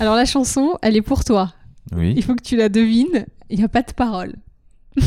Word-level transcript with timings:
Alors 0.00 0.14
la 0.14 0.24
chanson, 0.24 0.78
elle 0.82 0.96
est 0.96 1.02
pour 1.02 1.24
toi. 1.24 1.52
Oui. 1.94 2.14
Il 2.16 2.22
faut 2.22 2.34
que 2.34 2.42
tu 2.42 2.56
la 2.56 2.68
devines. 2.68 3.26
Il 3.48 3.58
n'y 3.58 3.64
a 3.64 3.68
pas 3.68 3.82
de 3.82 3.92
parole. 3.92 4.34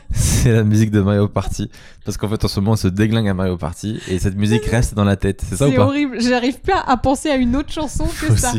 c'est 0.10 0.52
la 0.52 0.64
musique 0.64 0.90
de 0.90 1.00
Mario 1.00 1.28
Party. 1.28 1.70
Parce 2.06 2.16
qu'en 2.18 2.28
fait, 2.28 2.44
en 2.44 2.46
ce 2.46 2.60
moment, 2.60 2.72
on 2.72 2.76
se 2.76 2.86
déglingue 2.86 3.28
à 3.28 3.34
Mario 3.34 3.56
Party 3.56 4.00
et 4.08 4.20
cette 4.20 4.36
musique 4.36 4.64
reste 4.66 4.94
dans 4.94 5.02
la 5.02 5.16
tête. 5.16 5.42
C'est 5.46 5.56
ça 5.56 5.66
ou 5.66 5.72
C'est 5.72 5.78
horrible. 5.78 6.20
J'arrive 6.20 6.60
pas 6.60 6.78
à 6.86 6.96
penser 6.96 7.30
à 7.30 7.34
une 7.34 7.56
autre 7.56 7.72
chanson 7.72 8.04
que 8.04 8.36
ça. 8.36 8.52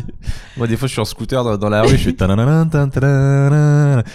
Moi, 0.57 0.68
des 0.68 0.75
fois, 0.75 0.89
je 0.89 0.92
suis 0.92 1.01
en 1.01 1.05
scooter 1.05 1.42
dans, 1.46 1.55
dans 1.55 1.69
la 1.69 1.83
rue, 1.83 1.97
je 1.97 2.10
tantanana. 2.10 2.68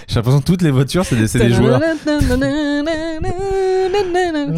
J'ai 0.06 0.16
l'impression 0.16 0.40
que 0.40 0.44
toutes 0.44 0.60
les 0.60 0.70
voitures, 0.70 1.06
c'est 1.06 1.16
des, 1.16 1.28
c'est 1.28 1.38
des 1.38 1.54
joueurs. 1.54 1.80
Ah, 1.82 1.92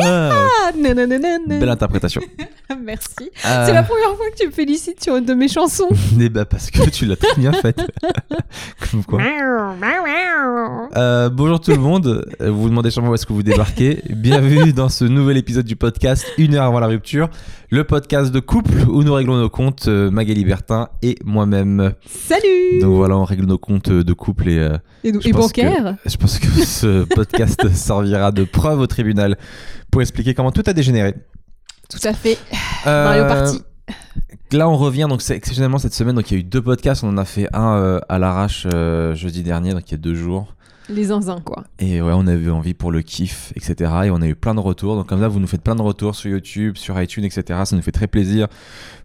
Ah, 0.00 0.70
belle 0.74 1.68
interprétation. 1.68 2.20
Merci. 2.82 3.30
Euh, 3.46 3.66
C'est 3.66 3.72
la 3.72 3.82
première 3.84 4.16
fois 4.16 4.26
que 4.32 4.40
tu 4.40 4.46
me 4.46 4.52
félicites 4.52 5.02
sur 5.02 5.16
une 5.16 5.24
de 5.24 5.34
mes 5.34 5.48
chansons. 5.48 5.88
eh 6.20 6.28
ben, 6.28 6.44
parce 6.44 6.70
que 6.70 6.88
tu 6.90 7.06
l'as 7.06 7.16
très 7.16 7.34
bien 7.36 7.52
faite. 7.52 7.80
Comme 8.90 9.04
quoi. 9.04 9.20
Euh, 10.96 11.28
bonjour 11.30 11.60
tout 11.60 11.70
le 11.70 11.78
monde. 11.78 12.26
Vous 12.40 12.62
vous 12.62 12.68
demandez 12.68 12.90
sûrement 12.90 13.10
où 13.10 13.14
est-ce 13.14 13.26
que 13.26 13.32
vous 13.32 13.42
débarquez. 13.42 14.02
Bienvenue 14.10 14.63
dans 14.72 14.88
ce 14.88 15.04
nouvel 15.04 15.36
épisode 15.36 15.64
du 15.66 15.76
podcast 15.76 16.26
Une 16.38 16.54
heure 16.54 16.64
avant 16.64 16.80
la 16.80 16.86
rupture, 16.86 17.28
le 17.70 17.84
podcast 17.84 18.32
de 18.32 18.40
couple 18.40 18.88
où 18.88 19.02
nous 19.02 19.12
réglons 19.12 19.36
nos 19.36 19.50
comptes, 19.50 19.88
euh, 19.88 20.10
Magali 20.10 20.44
Bertin 20.44 20.88
et 21.02 21.16
moi-même. 21.24 21.92
Salut 22.06 22.80
Donc 22.80 22.94
voilà, 22.96 23.16
on 23.16 23.24
règle 23.24 23.44
nos 23.46 23.58
comptes 23.58 23.90
de 23.90 24.12
couple 24.12 24.48
et 24.48 24.58
euh, 24.58 24.76
Et, 25.04 25.12
je 25.12 25.28
et 25.28 25.32
pense 25.32 25.52
que- 25.52 25.60
bancaire 25.62 25.96
je 26.06 26.16
pense 26.16 26.38
que 26.38 26.46
ce 26.64 27.04
podcast 27.04 27.68
servira 27.72 28.32
de 28.32 28.44
preuve 28.44 28.80
au 28.80 28.86
tribunal 28.86 29.36
pour 29.90 30.00
expliquer 30.02 30.34
comment 30.34 30.50
tout 30.52 30.62
a 30.66 30.72
dégénéré. 30.72 31.14
Tout 31.90 31.98
à 32.06 32.12
fait. 32.12 32.38
Euh, 32.86 33.04
Mario 33.04 33.24
Party. 33.26 33.62
Là, 34.52 34.68
on 34.68 34.76
revient. 34.76 35.06
Donc, 35.08 35.20
c'est 35.20 35.36
exceptionnellement 35.36 35.78
cette 35.78 35.94
semaine. 35.94 36.14
Donc, 36.14 36.30
il 36.30 36.34
y 36.34 36.36
a 36.36 36.40
eu 36.40 36.44
deux 36.44 36.62
podcasts. 36.62 37.02
On 37.04 37.08
en 37.08 37.18
a 37.18 37.24
fait 37.24 37.48
un 37.52 37.74
euh, 37.76 38.00
à 38.08 38.18
l'arrache 38.18 38.66
euh, 38.72 39.14
jeudi 39.14 39.42
dernier, 39.42 39.72
donc 39.72 39.82
il 39.88 39.92
y 39.92 39.94
a 39.94 39.98
deux 39.98 40.14
jours. 40.14 40.54
Les 40.88 41.04
zinzins, 41.04 41.40
quoi. 41.40 41.64
Et 41.78 42.02
ouais, 42.02 42.12
on 42.14 42.26
avait 42.26 42.50
envie 42.50 42.74
pour 42.74 42.92
le 42.92 43.00
kiff, 43.00 43.52
etc. 43.56 43.90
Et 44.04 44.10
on 44.10 44.20
a 44.20 44.26
eu 44.26 44.34
plein 44.34 44.54
de 44.54 44.60
retours. 44.60 44.96
Donc 44.96 45.06
comme 45.06 45.20
ça, 45.20 45.28
vous 45.28 45.40
nous 45.40 45.46
faites 45.46 45.62
plein 45.62 45.74
de 45.74 45.82
retours 45.82 46.14
sur 46.14 46.30
YouTube, 46.30 46.76
sur 46.76 47.00
iTunes, 47.00 47.24
etc. 47.24 47.60
Ça 47.64 47.74
nous 47.74 47.82
fait 47.82 47.92
très 47.92 48.06
plaisir. 48.06 48.48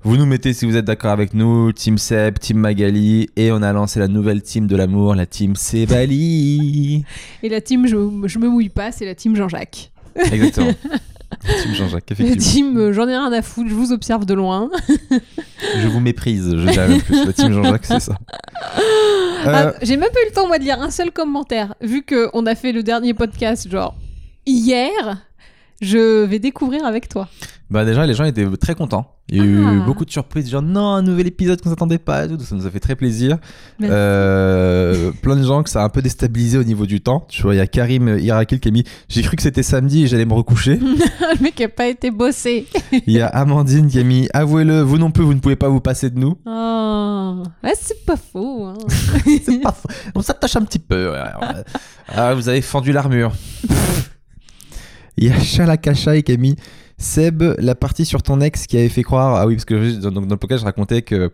Vous 0.04 0.18
nous 0.18 0.26
mettez 0.26 0.54
si 0.54 0.66
vous 0.66 0.76
êtes 0.76 0.86
d'accord 0.86 1.12
avec 1.12 1.34
nous, 1.34 1.72
Team 1.72 1.98
Seb, 1.98 2.40
Team 2.40 2.58
Magali. 2.58 3.30
Et 3.38 3.52
on 3.52 3.62
a 3.62 3.72
lancé 3.72 4.00
la 4.00 4.08
nouvelle 4.08 4.42
team 4.42 4.68
de 4.68 4.76
l'amour, 4.76 5.16
la 5.16 5.26
team 5.26 5.56
Sebali. 5.56 7.06
Et 7.44 7.50
la 7.50 7.62
team 7.62 7.88
je, 7.88 7.96
je 8.26 8.40
me 8.40 8.50
mouille 8.50 8.70
pas, 8.70 8.92
c'est 8.92 9.06
la 9.06 9.16
team 9.16 9.36
Jean-Jacques. 9.36 9.92
Exactement. 10.16 10.74
team 11.64 11.74
Jean-Jacques, 11.76 12.12
effectivement. 12.12 12.42
team 12.44 12.78
euh, 12.78 12.94
j'en 12.94 13.08
ai 13.08 13.16
rien 13.18 13.32
à 13.32 13.42
foutre, 13.42 13.70
je 13.70 13.74
vous 13.76 13.92
observe 13.92 14.26
de 14.26 14.34
loin. 14.34 14.70
Je 15.78 15.88
vous 15.88 16.00
méprise, 16.00 16.50
je 16.56 16.68
dirais 16.70 16.88
même 16.88 17.02
plus. 17.02 17.26
La 17.26 17.34
team 17.34 17.54
Jean-Jacques, 17.54 17.86
c'est 17.86 18.00
ça. 18.00 18.14
Euh, 18.78 18.80
Ah, 19.46 19.74
J'ai 19.82 19.96
même 19.98 20.10
pas 20.12 20.20
eu 20.26 20.30
le 20.30 20.34
temps, 20.34 20.48
moi, 20.48 20.58
de 20.60 20.64
lire 20.64 20.82
un 20.82 20.92
seul 20.92 21.12
commentaire. 21.12 21.76
Vu 21.82 22.04
qu'on 22.06 22.46
a 22.46 22.56
fait 22.56 22.72
le 22.72 22.84
dernier 22.84 23.14
podcast, 23.14 23.70
genre, 23.70 23.96
hier, 24.46 25.18
je 25.82 26.26
vais 26.26 26.40
découvrir 26.40 26.86
avec 26.86 27.10
toi. 27.10 27.28
Bah 27.70 27.86
déjà, 27.86 28.06
les 28.08 28.16
gens 28.16 28.24
étaient 28.24 28.48
très 28.60 28.74
contents. 28.74 29.16
Il 29.32 29.38
y 29.38 29.42
a 29.42 29.44
eu 29.44 29.64
Ah. 29.64 29.84
beaucoup 29.86 30.06
de 30.06 30.10
surprises, 30.10 30.50
genre 30.50 30.64
non, 30.64 30.88
un 30.90 31.04
nouvel 31.04 31.28
épisode 31.28 31.62
qu'on 31.62 31.70
s'attendait 31.70 32.00
pas, 32.00 32.28
tout. 32.28 32.40
ça 32.40 32.56
nous 32.56 32.66
a 32.66 32.72
fait 32.72 32.80
très 32.80 32.96
plaisir. 32.96 33.38
Euh, 33.84 35.12
plein 35.22 35.36
de 35.36 35.44
gens 35.44 35.62
que 35.62 35.70
ça 35.70 35.82
a 35.82 35.86
un 35.86 35.90
peu 35.90 36.02
déstabilisé 36.02 36.58
au 36.58 36.64
niveau 36.64 36.88
du 36.88 37.00
temps. 37.02 37.28
Tu 37.30 37.44
vois, 37.44 37.54
il 37.54 37.58
y 37.58 37.62
a 37.62 37.68
Karim 37.68 38.18
Irakil 38.18 38.60
qui 38.60 38.70
a 38.70 38.72
mis 38.72 38.84
J'ai 39.08 39.22
cru 39.22 39.36
que 39.36 39.44
c'était 39.44 39.62
samedi 39.62 40.04
et 40.04 40.08
j'allais 40.08 40.26
me 40.26 40.34
recoucher. 40.34 40.78
le 40.82 41.44
mec 41.44 41.62
a 41.62 41.70
pas 41.70 41.88
été 41.88 42.10
bossé. 42.10 42.66
Il 43.06 43.14
y 43.14 43.22
a 43.22 43.28
Amandine 43.28 43.86
qui 43.88 44.00
a 44.00 44.04
mis 44.04 44.28
Avouez-le, 44.34 44.82
vous 44.82 44.98
non 44.98 45.12
plus, 45.12 45.24
vous 45.24 45.36
ne 45.36 45.40
pouvez 45.40 45.56
pas 45.56 45.70
vous 45.70 45.80
passer 45.82 46.10
de 46.10 46.18
nous. 46.20 46.38
Oh. 46.48 47.44
Ouais, 47.64 47.74
c'est 47.80 48.04
pas 48.04 48.16
faux. 48.18 48.66
hein. 48.66 48.78
C'est 49.46 49.62
pas 49.62 49.72
faux. 49.74 49.88
On 50.16 50.22
s'attache 50.24 50.56
un 50.56 50.64
petit 50.64 50.80
peu. 50.80 51.12
ouais. 51.12 51.20
Ah, 52.08 52.34
vous 52.34 52.50
avez 52.50 52.62
fendu 52.62 52.92
l'armure. 52.92 53.32
Il 55.22 55.28
y 55.28 55.32
a 55.32 55.38
Chalakashai 55.38 56.24
qui 56.24 56.32
a 56.32 56.38
mis 56.38 56.56
Seb, 56.98 57.44
la 57.58 57.76
partie 57.76 58.06
sur 58.06 58.24
ton 58.24 58.40
ex 58.40 58.68
qui 58.68 58.78
avait 58.78 58.88
fait 58.88 59.04
croire. 59.04 59.36
Ah 59.36 59.46
oui, 59.48 59.56
parce 59.56 59.66
que 59.66 60.00
donc, 60.00 60.14
dans 60.14 60.36
le 60.36 60.38
podcast, 60.38 60.62
je 60.62 60.66
racontais 60.66 61.02
que 61.02 61.30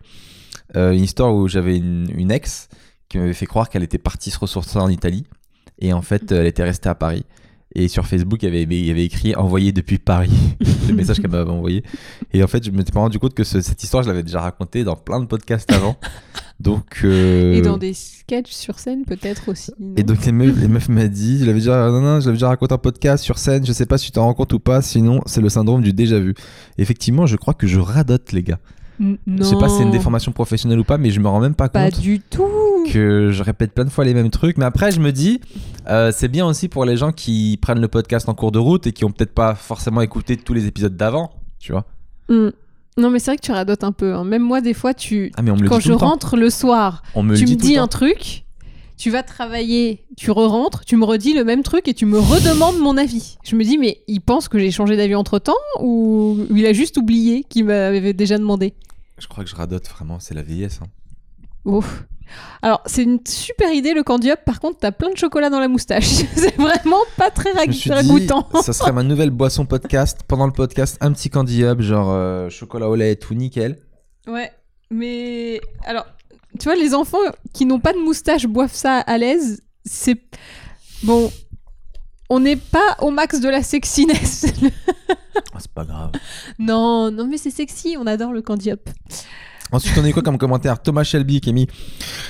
euh, 0.74 0.90
une 0.90 1.04
histoire 1.04 1.32
où 1.32 1.46
j'avais 1.46 1.76
une, 1.76 2.08
une 2.16 2.32
ex 2.32 2.68
qui 3.08 3.18
m'avait 3.18 3.32
fait 3.32 3.46
croire 3.46 3.68
qu'elle 3.68 3.84
était 3.84 3.98
partie 3.98 4.32
se 4.32 4.40
ressourcer 4.40 4.80
en 4.80 4.88
Italie. 4.88 5.24
Et 5.78 5.92
en 5.92 6.02
fait, 6.02 6.32
elle 6.32 6.46
était 6.46 6.64
restée 6.64 6.88
à 6.88 6.96
Paris. 6.96 7.24
Et 7.78 7.88
sur 7.88 8.06
Facebook, 8.06 8.42
il 8.42 8.46
y 8.46 8.48
avait, 8.48 8.62
il 8.62 8.86
y 8.86 8.90
avait 8.90 9.04
écrit 9.04 9.34
envoyé 9.36 9.70
depuis 9.70 9.98
Paris, 9.98 10.30
le 10.88 10.94
message 10.94 11.20
qu'elle 11.20 11.30
m'avait 11.30 11.50
envoyé. 11.50 11.82
Et 12.32 12.42
en 12.42 12.46
fait, 12.46 12.64
je 12.64 12.70
me 12.70 12.78
suis 12.82 12.90
pas 12.90 13.00
rendu 13.00 13.18
compte 13.18 13.34
que 13.34 13.44
ce- 13.44 13.60
cette 13.60 13.82
histoire, 13.82 14.02
je 14.02 14.08
l'avais 14.08 14.22
déjà 14.22 14.40
racontée 14.40 14.82
dans 14.82 14.96
plein 14.96 15.20
de 15.20 15.26
podcasts 15.26 15.70
avant. 15.70 15.96
Donc, 16.58 17.00
euh, 17.04 17.52
Et 17.52 17.60
dans 17.60 17.76
des 17.76 17.92
sketchs 17.92 18.50
sur 18.52 18.78
scène, 18.78 19.04
peut-être 19.04 19.50
aussi. 19.50 19.72
et 19.98 20.02
donc 20.04 20.24
les 20.24 20.32
meufs, 20.32 20.58
les 20.58 20.68
meufs 20.68 20.88
m'a 20.88 21.06
dit, 21.06 21.38
je 21.40 21.44
l'avais 21.44 21.58
déjà, 21.58 21.90
non, 21.90 22.00
non, 22.00 22.18
je 22.18 22.24
l'avais 22.26 22.36
déjà 22.38 22.48
raconté 22.48 22.72
en 22.72 22.78
podcast 22.78 23.22
sur 23.22 23.36
scène, 23.36 23.66
je 23.66 23.72
sais 23.74 23.84
pas 23.84 23.98
si 23.98 24.06
tu 24.06 24.12
t'en 24.12 24.22
rends 24.24 24.32
compte 24.32 24.54
ou 24.54 24.58
pas, 24.58 24.80
sinon 24.80 25.20
c'est 25.26 25.42
le 25.42 25.50
syndrome 25.50 25.82
du 25.82 25.92
déjà 25.92 26.18
vu. 26.18 26.34
Effectivement, 26.78 27.26
je 27.26 27.36
crois 27.36 27.52
que 27.52 27.66
je 27.66 27.78
radote 27.78 28.32
les 28.32 28.42
gars. 28.42 28.58
Je 29.00 29.42
sais 29.42 29.56
pas 29.56 29.68
si 29.68 29.76
c'est 29.78 29.82
une 29.82 29.90
déformation 29.90 30.32
professionnelle 30.32 30.78
ou 30.78 30.84
pas, 30.84 30.98
mais 30.98 31.10
je 31.10 31.20
me 31.20 31.28
rends 31.28 31.40
même 31.40 31.54
pas 31.54 31.68
Pas 31.68 31.90
compte 31.90 32.00
du 32.00 32.20
tout. 32.20 32.44
que 32.92 33.30
je 33.32 33.42
répète 33.42 33.72
plein 33.72 33.84
de 33.84 33.90
fois 33.90 34.04
les 34.04 34.14
mêmes 34.14 34.30
trucs. 34.30 34.58
Mais 34.58 34.64
après, 34.64 34.90
je 34.92 35.00
me 35.00 35.12
dis, 35.12 35.40
euh, 35.88 36.10
c'est 36.14 36.28
bien 36.28 36.46
aussi 36.46 36.68
pour 36.68 36.84
les 36.84 36.96
gens 36.96 37.12
qui 37.12 37.58
prennent 37.60 37.80
le 37.80 37.88
podcast 37.88 38.28
en 38.28 38.34
cours 38.34 38.52
de 38.52 38.58
route 38.58 38.86
et 38.86 38.92
qui 38.92 39.04
ont 39.04 39.10
peut-être 39.10 39.34
pas 39.34 39.54
forcément 39.54 40.00
écouté 40.00 40.36
tous 40.36 40.54
les 40.54 40.66
épisodes 40.66 40.96
d'avant, 40.96 41.32
tu 41.58 41.72
vois. 41.72 41.84
Hmm. 42.28 42.48
Non, 42.98 43.10
mais 43.10 43.18
c'est 43.18 43.30
vrai 43.32 43.36
que 43.36 43.42
tu 43.42 43.52
radotes 43.52 43.84
un 43.84 43.92
peu. 43.92 44.14
hein. 44.14 44.24
Même 44.24 44.42
moi, 44.42 44.62
des 44.62 44.72
fois, 44.72 44.94
tu... 44.94 45.30
Ah 45.36 45.42
mais 45.42 45.50
on 45.50 45.56
me 45.56 45.62
le 45.62 45.68
quand 45.68 45.80
je 45.80 45.90
le 45.90 45.96
rentre 45.96 46.36
le 46.38 46.48
soir, 46.48 47.02
On 47.14 47.22
me 47.22 47.36
tu 47.36 47.46
me 47.46 47.54
dis 47.54 47.76
un 47.76 47.88
truc, 47.88 48.45
tu 48.96 49.10
vas 49.10 49.22
travailler, 49.22 50.06
tu 50.16 50.30
re-rentres, 50.30 50.84
tu 50.84 50.96
me 50.96 51.04
redis 51.04 51.34
le 51.34 51.44
même 51.44 51.62
truc 51.62 51.86
et 51.88 51.94
tu 51.94 52.06
me 52.06 52.18
redemandes 52.18 52.78
mon 52.78 52.96
avis. 52.96 53.36
Je 53.44 53.56
me 53.56 53.62
dis, 53.64 53.78
mais 53.78 54.02
il 54.08 54.20
pense 54.20 54.48
que 54.48 54.58
j'ai 54.58 54.70
changé 54.70 54.96
d'avis 54.96 55.14
entre 55.14 55.38
temps 55.38 55.54
ou 55.80 56.38
il 56.54 56.64
a 56.66 56.72
juste 56.72 56.96
oublié 56.96 57.44
qu'il 57.48 57.66
m'avait 57.66 58.12
déjà 58.12 58.38
demandé? 58.38 58.74
Je 59.18 59.26
crois 59.26 59.44
que 59.44 59.50
je 59.50 59.54
radote 59.56 59.88
vraiment, 59.88 60.18
c'est 60.18 60.34
la 60.34 60.42
vieillesse. 60.42 60.80
hein. 60.82 60.88
Ouf. 61.64 62.04
Alors, 62.62 62.82
c'est 62.86 63.02
une 63.02 63.20
super 63.26 63.72
idée 63.72 63.94
le 63.94 64.02
candy 64.02 64.30
up. 64.30 64.40
Par 64.44 64.60
contre, 64.60 64.78
t'as 64.80 64.92
plein 64.92 65.10
de 65.10 65.16
chocolat 65.16 65.48
dans 65.50 65.60
la 65.60 65.68
moustache. 65.68 66.04
c'est 66.34 66.56
vraiment 66.56 67.00
pas 67.16 67.30
très 67.30 67.52
ragoûtant. 67.52 68.48
ça 68.62 68.72
serait 68.72 68.92
ma 68.92 69.02
nouvelle 69.02 69.30
boisson 69.30 69.64
podcast. 69.66 70.20
Pendant 70.26 70.46
le 70.46 70.52
podcast, 70.52 70.96
un 71.00 71.12
petit 71.12 71.30
candy 71.30 71.64
up, 71.64 71.80
genre 71.80 72.10
euh, 72.10 72.48
chocolat 72.50 72.88
au 72.88 72.94
lait 72.96 73.12
et 73.12 73.16
tout 73.16 73.34
nickel. 73.34 73.78
Ouais, 74.26 74.50
mais 74.90 75.60
alors, 75.84 76.06
tu 76.56 76.64
vois, 76.64 76.76
les 76.76 76.94
enfants 76.94 77.18
qui 77.52 77.66
n'ont 77.66 77.80
pas 77.80 77.92
de 77.92 77.98
moustache 77.98 78.46
boivent 78.46 78.74
ça 78.74 78.98
à 78.98 79.18
l'aise. 79.18 79.62
C'est 79.84 80.20
bon. 81.02 81.30
On 82.28 82.40
n'est 82.40 82.56
pas 82.56 82.96
au 83.00 83.10
max 83.10 83.40
de 83.40 83.48
la 83.48 83.62
sexiness. 83.62 84.46
Ah, 85.54 85.58
c'est 85.58 85.70
pas 85.70 85.84
grave. 85.84 86.12
non, 86.58 87.10
non, 87.10 87.26
mais 87.26 87.36
c'est 87.36 87.50
sexy. 87.50 87.96
On 87.98 88.06
adore 88.06 88.32
le 88.32 88.42
candy 88.42 88.70
up. 88.70 88.88
Ensuite, 89.72 89.98
on 89.98 90.04
a 90.04 90.08
eu 90.08 90.12
quoi 90.12 90.22
comme 90.22 90.38
commentaire? 90.38 90.80
Thomas 90.80 91.04
Shelby 91.04 91.40
qui 91.40 91.50
a 91.50 91.52
mis 91.52 91.66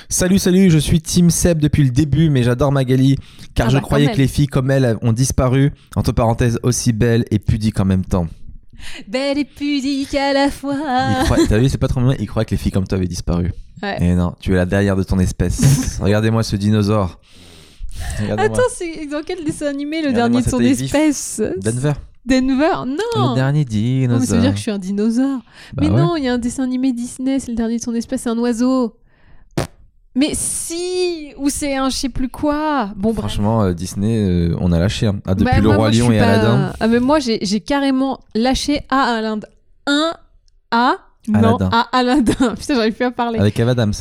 Salut, 0.08 0.38
salut, 0.38 0.70
je 0.70 0.78
suis 0.78 1.00
Team 1.00 1.30
Seb 1.30 1.58
depuis 1.58 1.84
le 1.84 1.90
début, 1.90 2.30
mais 2.30 2.42
j'adore 2.42 2.72
Magali, 2.72 3.16
car 3.54 3.66
Ah 3.66 3.70
je 3.70 3.76
bah, 3.76 3.82
croyais 3.82 4.10
que 4.10 4.16
les 4.16 4.26
filles 4.28 4.46
comme 4.46 4.70
elle 4.70 4.96
ont 5.02 5.12
disparu, 5.12 5.72
entre 5.96 6.12
parenthèses, 6.12 6.58
aussi 6.62 6.92
belles 6.92 7.24
et 7.30 7.38
pudiques 7.38 7.78
en 7.78 7.84
même 7.84 8.04
temps. 8.04 8.26
Belle 9.08 9.38
et 9.38 9.44
pudique 9.44 10.14
à 10.14 10.32
la 10.32 10.50
fois. 10.50 10.74
Il 11.20 11.24
croit- 11.24 11.38
T'as 11.48 11.58
vu, 11.58 11.68
c'est 11.68 11.78
pas 11.78 11.88
trop 11.88 12.00
mignon, 12.00 12.14
il 12.18 12.26
croyait 12.26 12.44
que 12.46 12.50
les 12.52 12.56
filles 12.56 12.72
comme 12.72 12.86
toi 12.86 12.98
avaient 12.98 13.06
disparu. 13.06 13.52
Ouais. 13.82 13.96
Et 14.02 14.14
non, 14.14 14.34
tu 14.40 14.52
es 14.52 14.56
la 14.56 14.66
dernière 14.66 14.96
de 14.96 15.02
ton 15.02 15.18
espèce. 15.18 15.98
Regardez-moi 16.00 16.42
ce 16.42 16.56
dinosaure. 16.56 17.18
Attends, 18.36 18.60
c'est 18.74 19.06
dans 19.06 19.22
quel 19.24 19.44
dessin 19.44 19.66
animé 19.66 20.02
le 20.02 20.12
dernier 20.12 20.42
de 20.42 20.48
son 20.48 20.60
espèce? 20.60 21.40
Denver. 21.62 21.92
Denver? 22.26 22.84
Non 22.86 23.30
Le 23.30 23.34
dernier 23.36 23.64
Non, 24.08 24.18
mais 24.18 24.26
ça 24.26 24.34
veut 24.36 24.40
dinosaure. 24.40 24.40
dire 24.40 24.50
que 24.50 24.56
je 24.56 24.62
suis 24.62 24.70
un 24.70 24.78
dinosaure. 24.78 25.40
Bah 25.74 25.82
mais 25.82 25.90
ouais. 25.90 25.96
non, 26.00 26.16
il 26.16 26.24
y 26.24 26.28
a 26.28 26.34
un 26.34 26.38
dessin 26.38 26.64
animé 26.64 26.92
Disney, 26.92 27.38
c'est 27.38 27.50
le 27.52 27.56
dernier 27.56 27.78
de 27.78 27.82
son 27.82 27.94
espèce, 27.94 28.22
c'est 28.22 28.28
un 28.30 28.38
oiseau. 28.38 28.96
Mais 30.16 30.30
si 30.34 31.32
Ou 31.36 31.50
c'est 31.50 31.76
un 31.76 31.90
je 31.90 31.96
sais 31.96 32.08
plus 32.08 32.28
quoi 32.30 32.90
Bon, 32.96 33.10
bref. 33.12 33.18
Franchement, 33.18 33.62
euh, 33.62 33.72
Disney, 33.74 34.16
euh, 34.18 34.56
on 34.60 34.72
a 34.72 34.78
lâché. 34.78 35.06
hein. 35.06 35.20
Ah, 35.26 35.34
depuis 35.34 35.56
Bah, 35.56 35.60
le 35.60 35.68
Roi 35.68 35.90
Lion 35.90 36.10
et 36.10 36.18
pas- 36.18 36.24
Aladdin. 36.24 36.72
Ah, 36.80 36.88
mais 36.88 37.00
moi, 37.00 37.18
j'ai 37.20 37.60
carrément 37.60 38.20
lâché 38.34 38.80
à 38.88 39.02
Aladdin. 39.16 39.46
Un 39.86 40.12
à. 40.70 40.94
Non, 41.28 41.56
Aladdin. 41.58 41.68
à 41.70 41.88
Aladdin. 41.92 42.54
Putain, 42.58 42.74
j'arrive 42.74 42.94
plus 42.94 43.04
à 43.04 43.10
parler. 43.10 43.38
Avec 43.38 43.60
Ava 43.60 43.72
Adams. 43.72 43.92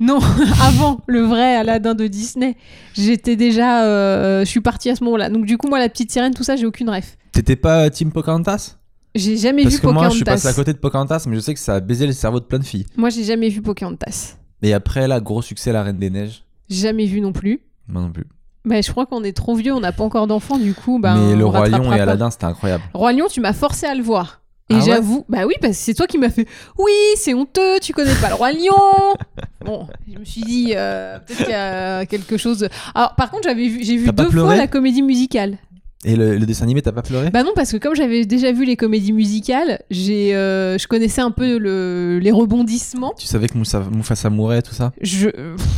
Non, 0.00 0.18
avant 0.62 1.00
le 1.06 1.20
vrai 1.20 1.54
Aladdin 1.54 1.94
de 1.94 2.08
Disney. 2.08 2.56
J'étais 2.94 3.36
déjà. 3.36 3.84
euh, 3.84 4.40
je 4.40 4.46
suis 4.46 4.60
partie 4.60 4.90
à 4.90 4.96
ce 4.96 5.04
moment-là. 5.04 5.28
Donc, 5.30 5.44
du 5.46 5.56
coup, 5.58 5.68
moi, 5.68 5.78
la 5.78 5.88
petite 5.88 6.10
sirène, 6.10 6.34
tout 6.34 6.42
ça, 6.42 6.56
j'ai 6.56 6.66
aucune 6.66 6.90
ref. 6.90 7.16
T'étais 7.30 7.54
pas 7.56 7.88
Team 7.88 8.10
Pocahontas? 8.10 8.78
J'ai 9.14 9.36
jamais 9.36 9.62
Parce 9.62 9.76
vu 9.76 9.80
que 9.82 9.86
moi, 9.86 10.08
je 10.08 10.14
suis 10.16 10.20
Pocahontas. 10.20 10.42
passé 10.42 10.48
à 10.48 10.54
côté 10.54 10.72
de 10.72 10.78
Pocahontas, 10.78 11.24
mais 11.28 11.36
je 11.36 11.40
sais 11.40 11.54
que 11.54 11.60
ça 11.60 11.74
a 11.76 11.80
baisé 11.80 12.06
le 12.06 12.12
cerveau 12.12 12.40
de 12.40 12.46
plein 12.46 12.58
de 12.58 12.64
filles. 12.64 12.86
Moi, 12.96 13.10
j'ai 13.10 13.22
jamais 13.24 13.48
vu 13.48 13.62
Pocahontas. 13.62 14.36
Et 14.62 14.72
après, 14.74 15.08
là, 15.08 15.20
gros 15.20 15.42
succès, 15.42 15.72
La 15.72 15.82
Reine 15.82 15.98
des 15.98 16.10
Neiges. 16.10 16.44
Jamais 16.70 17.06
vu 17.06 17.20
non 17.20 17.32
plus. 17.32 17.60
Moi 17.88 18.00
non 18.02 18.10
plus. 18.12 18.26
Bah, 18.64 18.80
je 18.80 18.90
crois 18.90 19.06
qu'on 19.06 19.24
est 19.24 19.36
trop 19.36 19.56
vieux, 19.56 19.72
on 19.74 19.80
n'a 19.80 19.90
pas 19.92 20.04
encore 20.04 20.26
d'enfants, 20.28 20.56
du 20.58 20.72
coup. 20.72 21.00
Bah, 21.00 21.16
mais 21.16 21.34
Le 21.34 21.44
Roi 21.44 21.68
Lion 21.68 21.92
et 21.92 21.96
pas. 21.96 22.02
Aladdin, 22.02 22.30
c'était 22.30 22.44
incroyable. 22.44 22.84
Roi 22.94 23.12
Lion, 23.12 23.26
tu 23.28 23.40
m'as 23.40 23.52
forcé 23.52 23.86
à 23.86 23.94
le 23.94 24.02
voir. 24.02 24.40
Et 24.70 24.74
Ah 24.74 24.78
ouais 24.78 24.84
j'avoue, 24.84 25.24
bah 25.28 25.44
oui, 25.44 25.54
parce 25.60 25.72
que 25.76 25.78
c'est 25.82 25.92
toi 25.94 26.06
qui 26.06 26.16
m'as 26.18 26.30
fait 26.30 26.46
Oui, 26.78 26.92
c'est 27.16 27.34
honteux, 27.34 27.80
tu 27.82 27.92
connais 27.92 28.14
pas 28.14 28.28
le 28.28 28.36
Roi 28.36 28.52
Lion. 28.52 29.16
bon, 29.66 29.88
je 30.10 30.18
me 30.18 30.24
suis 30.24 30.42
dit, 30.42 30.72
euh, 30.76 31.18
peut-être 31.18 31.38
qu'il 31.42 31.50
y 31.50 31.54
a 31.54 32.06
quelque 32.06 32.36
chose. 32.36 32.60
de- 32.60 32.68
Alors, 32.94 33.16
par 33.16 33.30
contre, 33.32 33.42
j'avais 33.48 33.66
vu, 33.66 33.82
j'ai 33.82 33.96
vu 33.96 34.06
deux 34.12 34.30
fois 34.30 34.54
la 34.54 34.68
comédie 34.68 35.02
musicale. 35.02 35.58
Et 36.04 36.16
le, 36.16 36.36
le 36.36 36.46
dessin 36.46 36.64
animé, 36.64 36.82
t'as 36.82 36.90
pas 36.90 37.02
pleuré? 37.02 37.30
Bah 37.30 37.44
non, 37.44 37.52
parce 37.54 37.70
que 37.70 37.76
comme 37.76 37.94
j'avais 37.94 38.24
déjà 38.24 38.50
vu 38.50 38.64
les 38.64 38.74
comédies 38.74 39.12
musicales, 39.12 39.78
j'ai, 39.88 40.34
euh, 40.34 40.76
je 40.76 40.88
connaissais 40.88 41.20
un 41.20 41.30
peu 41.30 41.58
le- 41.58 42.18
les 42.20 42.32
rebondissements. 42.32 43.12
Tu 43.16 43.26
savais 43.28 43.46
que 43.46 43.56
Moussa, 43.56 43.84
Mufasa 43.94 44.28
mourait, 44.28 44.62
tout 44.62 44.74
ça? 44.74 44.92
Je, 45.00 45.28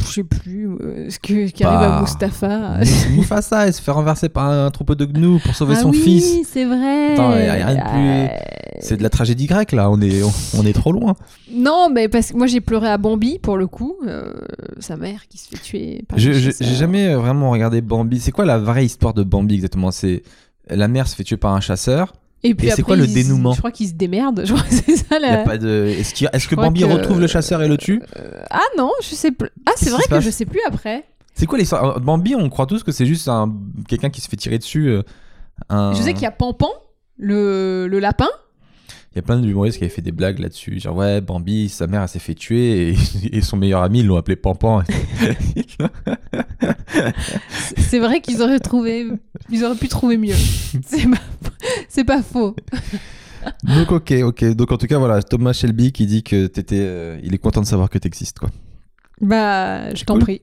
je 0.07 0.11
sais 0.13 0.25
plus 0.25 0.69
euh, 0.81 1.11
ce 1.11 1.19
que, 1.19 1.49
qui 1.51 1.63
arrive 1.63 1.79
Bah. 1.91 1.99
à 1.99 2.01
Mustapha. 2.01 2.81
Mufasa, 3.15 3.67
il 3.67 3.75
se 3.75 3.83
fait 3.83 3.91
renverser 3.91 4.31
par 4.31 4.47
un, 4.49 4.71
troupeau 4.71 4.95
de 4.95 5.05
gnous 5.05 5.41
pour 5.45 5.55
sauver 5.55 5.75
ah 5.77 5.83
son 5.83 5.91
oui, 5.91 5.99
fils. 6.03 6.49
c'est 6.51 6.65
vrai. 6.65 7.13
Attends, 7.13 7.37
y 7.37 7.47
a 7.47 7.53
rien 7.53 7.75
de 7.75 7.81
plus- 7.81 8.35
Euh, 8.35 8.81
C'est 8.81 8.97
de 8.97 9.03
la 9.03 9.11
tragédie 9.11 9.47
grecque, 9.47 9.73
là. 9.73 9.91
On 9.91 10.01
est, 10.01 10.23
on, 10.23 10.33
on 10.59 10.65
est 10.67 10.73
trop 10.73 10.93
loin. 10.93 11.15
Non, 11.53 11.89
mais 11.93 12.09
parce 12.09 12.33
que 12.33 12.37
moi 12.37 12.47
j'ai 12.47 12.61
pleuré 12.61 12.89
à 12.89 12.97
Bambi 12.99 13.39
pour 13.39 13.57
le 13.57 13.67
coup, 13.67 13.97
euh, 14.07 14.33
sa 14.81 14.97
mère 14.97 15.29
qui 15.29 15.39
se 15.39 15.49
fait 15.49 15.59
tuer. 15.63 16.05
par 16.09 16.19
Je-. 16.19 16.33
J'ai 16.33 16.75
jamais 16.75 17.15
vraiment 17.15 17.51
regardé 17.51 17.81
Bambi. 17.83 18.19
C'est 18.21 18.33
quoi 18.33 18.45
la 18.45 18.59
vraie 18.59 18.85
histoire 18.85 19.15
de 19.15 19.23
Bambi 19.23 19.55
exactement? 19.55 19.91
C'est 19.91 20.14
la 20.69 20.89
mère 20.89 21.09
se 21.09 21.15
fait 21.17 21.25
tuer 21.25 21.37
par 21.37 21.55
un 21.55 21.61
chasseur. 21.61 22.15
Et 22.47 22.55
puis 22.55 22.71
c'est 22.71 22.83
quoi 22.83 22.97
le 22.97 23.07
dénouement 23.07 23.53
Je 23.55 23.59
crois 23.59 23.71
qu'il 23.71 23.89
se 23.89 23.95
démerde. 23.95 24.43
Je 24.45 24.53
crois 24.53 24.65
que 24.67 24.75
c'est 24.75 24.97
ça 24.97 25.19
Y 25.19 25.25
a 25.25 25.37
la. 25.37 25.37
pas 25.45 25.57
de. 25.59 25.87
Est-ce 25.99 26.47
que 26.49 26.55
Bambi 26.55 26.81
que- 26.81 26.87
retrouve 26.87 27.21
le 27.21 27.27
chasseur 27.27 27.63
et 27.63 27.69
le 27.69 27.79
tue 27.79 28.03
Euh, 28.19 28.43
ah 28.51 28.61
non, 28.77 28.91
je 29.03 29.15
sais 29.15 29.31
plus. 29.31 29.49
Ah, 29.67 29.73
c'est 29.77 29.91
vrai 29.91 30.03
que 30.09 30.21
je 30.21 30.31
sais 30.31 30.45
plus 30.45 30.61
après. 30.67 31.05
C'est 31.35 31.47
quoi 31.47 31.59
l'histoire? 31.59 32.01
Bambi, 32.01 32.35
on 32.35 32.49
croit 32.51 32.67
tous 32.67 32.83
que 32.85 32.93
c'est 32.93 33.07
juste 33.07 33.29
un 33.29 33.53
quelqu'un 33.89 34.11
qui 34.11 34.21
se 34.21 34.29
fait 34.29 34.37
tirer 34.37 34.59
dessus. 34.59 34.89
euh, 34.89 35.03
un- 35.71 35.95
Je 35.95 36.03
sais 36.03 36.13
qu'il 36.13 36.23
y 36.23 36.27
a 36.27 36.31
Pampan, 36.31 36.69
le, 37.17 37.87
le 37.89 37.99
lapin. 37.99 38.29
Il 39.15 39.19
y 39.19 39.21
a 39.21 39.23
plein 39.23 39.39
d'humoristes 39.39 39.79
qui 39.79 39.85
avaient 39.85 39.93
fait 39.95 40.03
des 40.03 40.11
blagues 40.11 40.41
là-dessus. 40.41 40.81
Genre, 40.81 40.97
ouais, 40.97 41.21
Bambi, 41.21 41.69
sa 41.69 41.87
mère, 41.87 42.03
elle 42.03 42.09
s'est 42.09 42.19
fait 42.19 42.35
tuer 42.35 42.89
et, 42.91 42.95
et 43.33 43.41
son 43.43 43.57
meilleur 43.57 43.83
ami, 43.83 44.01
ils 44.01 44.07
l'ont 44.07 44.17
appelé 44.17 44.35
Pampan. 44.35 44.83
C'est- 47.77 47.99
vrai 48.01 48.21
qu'ils 48.21 48.43
auraient 48.43 48.59
trouvé. 48.59 49.07
Ils 49.51 49.65
auraient 49.65 49.77
pu 49.77 49.89
trouver 49.89 50.17
mieux. 50.17 50.35
C'est 50.87 51.09
pas, 51.09 51.17
c'est 51.89 52.05
pas 52.05 52.23
faux. 52.23 52.57
Donc, 53.63 53.93
ok, 53.93 54.13
ok. 54.25 54.45
Donc, 54.55 54.73
en 54.73 54.77
tout 54.79 54.87
cas, 54.87 54.99
voilà, 54.99 55.23
Thomas 55.23 55.53
Shelby 55.53 55.93
qui 55.93 56.07
dit 56.07 56.23
que 56.23 56.47
t'étais. 56.47 56.81
euh, 56.81 57.19
il 57.23 57.35
est 57.35 57.39
content 57.39 57.61
de 57.61 57.67
savoir 57.67 57.89
que 57.91 57.99
t'existes, 57.99 58.39
quoi. 58.39 58.51
Bah, 59.21 59.95
je 59.95 60.05
t'en 60.05 60.15
Cool. 60.15 60.23
prie. 60.25 60.43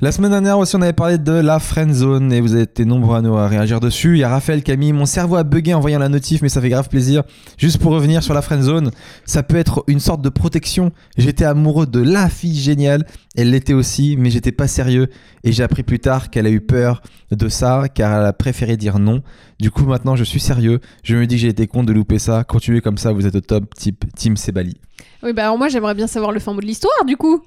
La 0.00 0.10
semaine 0.10 0.32
dernière 0.32 0.58
aussi, 0.58 0.74
on 0.74 0.82
avait 0.82 0.92
parlé 0.92 1.18
de 1.18 1.32
la 1.32 1.60
friend 1.60 1.92
zone 1.92 2.32
et 2.32 2.40
vous 2.40 2.52
avez 2.54 2.62
été 2.64 2.84
nombreux 2.84 3.16
à 3.16 3.22
nous 3.22 3.36
à 3.36 3.46
réagir 3.46 3.78
dessus. 3.78 4.16
Il 4.16 4.18
y 4.18 4.24
a 4.24 4.28
Raphaël 4.28 4.60
mis 4.76 4.92
mon 4.92 5.06
cerveau 5.06 5.36
a 5.36 5.44
bugué 5.44 5.72
en 5.72 5.78
voyant 5.80 6.00
la 6.00 6.08
notif, 6.08 6.42
mais 6.42 6.48
ça 6.48 6.60
fait 6.60 6.68
grave 6.68 6.88
plaisir. 6.88 7.22
Juste 7.58 7.78
pour 7.78 7.92
revenir 7.92 8.22
sur 8.22 8.34
la 8.34 8.42
friend 8.42 8.60
zone, 8.62 8.90
ça 9.24 9.44
peut 9.44 9.56
être 9.56 9.84
une 9.86 10.00
sorte 10.00 10.20
de 10.20 10.28
protection. 10.28 10.90
J'étais 11.16 11.44
amoureux 11.44 11.86
de 11.86 12.00
la 12.00 12.28
fille 12.28 12.58
géniale, 12.58 13.06
elle 13.36 13.50
l'était 13.50 13.72
aussi, 13.72 14.16
mais 14.18 14.30
j'étais 14.30 14.50
pas 14.52 14.66
sérieux 14.66 15.08
et 15.44 15.52
j'ai 15.52 15.62
appris 15.62 15.84
plus 15.84 16.00
tard 16.00 16.28
qu'elle 16.28 16.46
a 16.46 16.50
eu 16.50 16.60
peur 16.60 17.00
de 17.30 17.48
ça 17.48 17.84
car 17.88 18.12
elle 18.20 18.26
a 18.26 18.32
préféré 18.32 18.76
dire 18.76 18.98
non. 18.98 19.22
Du 19.60 19.70
coup, 19.70 19.84
maintenant, 19.84 20.16
je 20.16 20.24
suis 20.24 20.40
sérieux. 20.40 20.80
Je 21.04 21.14
me 21.16 21.26
dis 21.26 21.36
que 21.36 21.40
j'ai 21.42 21.48
été 21.48 21.68
con 21.68 21.84
de 21.84 21.92
louper 21.92 22.18
ça. 22.18 22.42
Continuez 22.42 22.80
comme 22.80 22.98
ça, 22.98 23.12
vous 23.12 23.26
êtes 23.26 23.36
au 23.36 23.40
top, 23.40 23.72
type 23.76 24.04
Team 24.16 24.36
Sebali. 24.36 24.76
Oui, 25.22 25.32
bah 25.32 25.44
alors 25.44 25.56
moi 25.56 25.68
j'aimerais 25.68 25.94
bien 25.94 26.08
savoir 26.08 26.32
le 26.32 26.40
fin 26.40 26.52
mot 26.52 26.60
de 26.60 26.66
l'histoire 26.66 27.04
du 27.06 27.16
coup. 27.16 27.42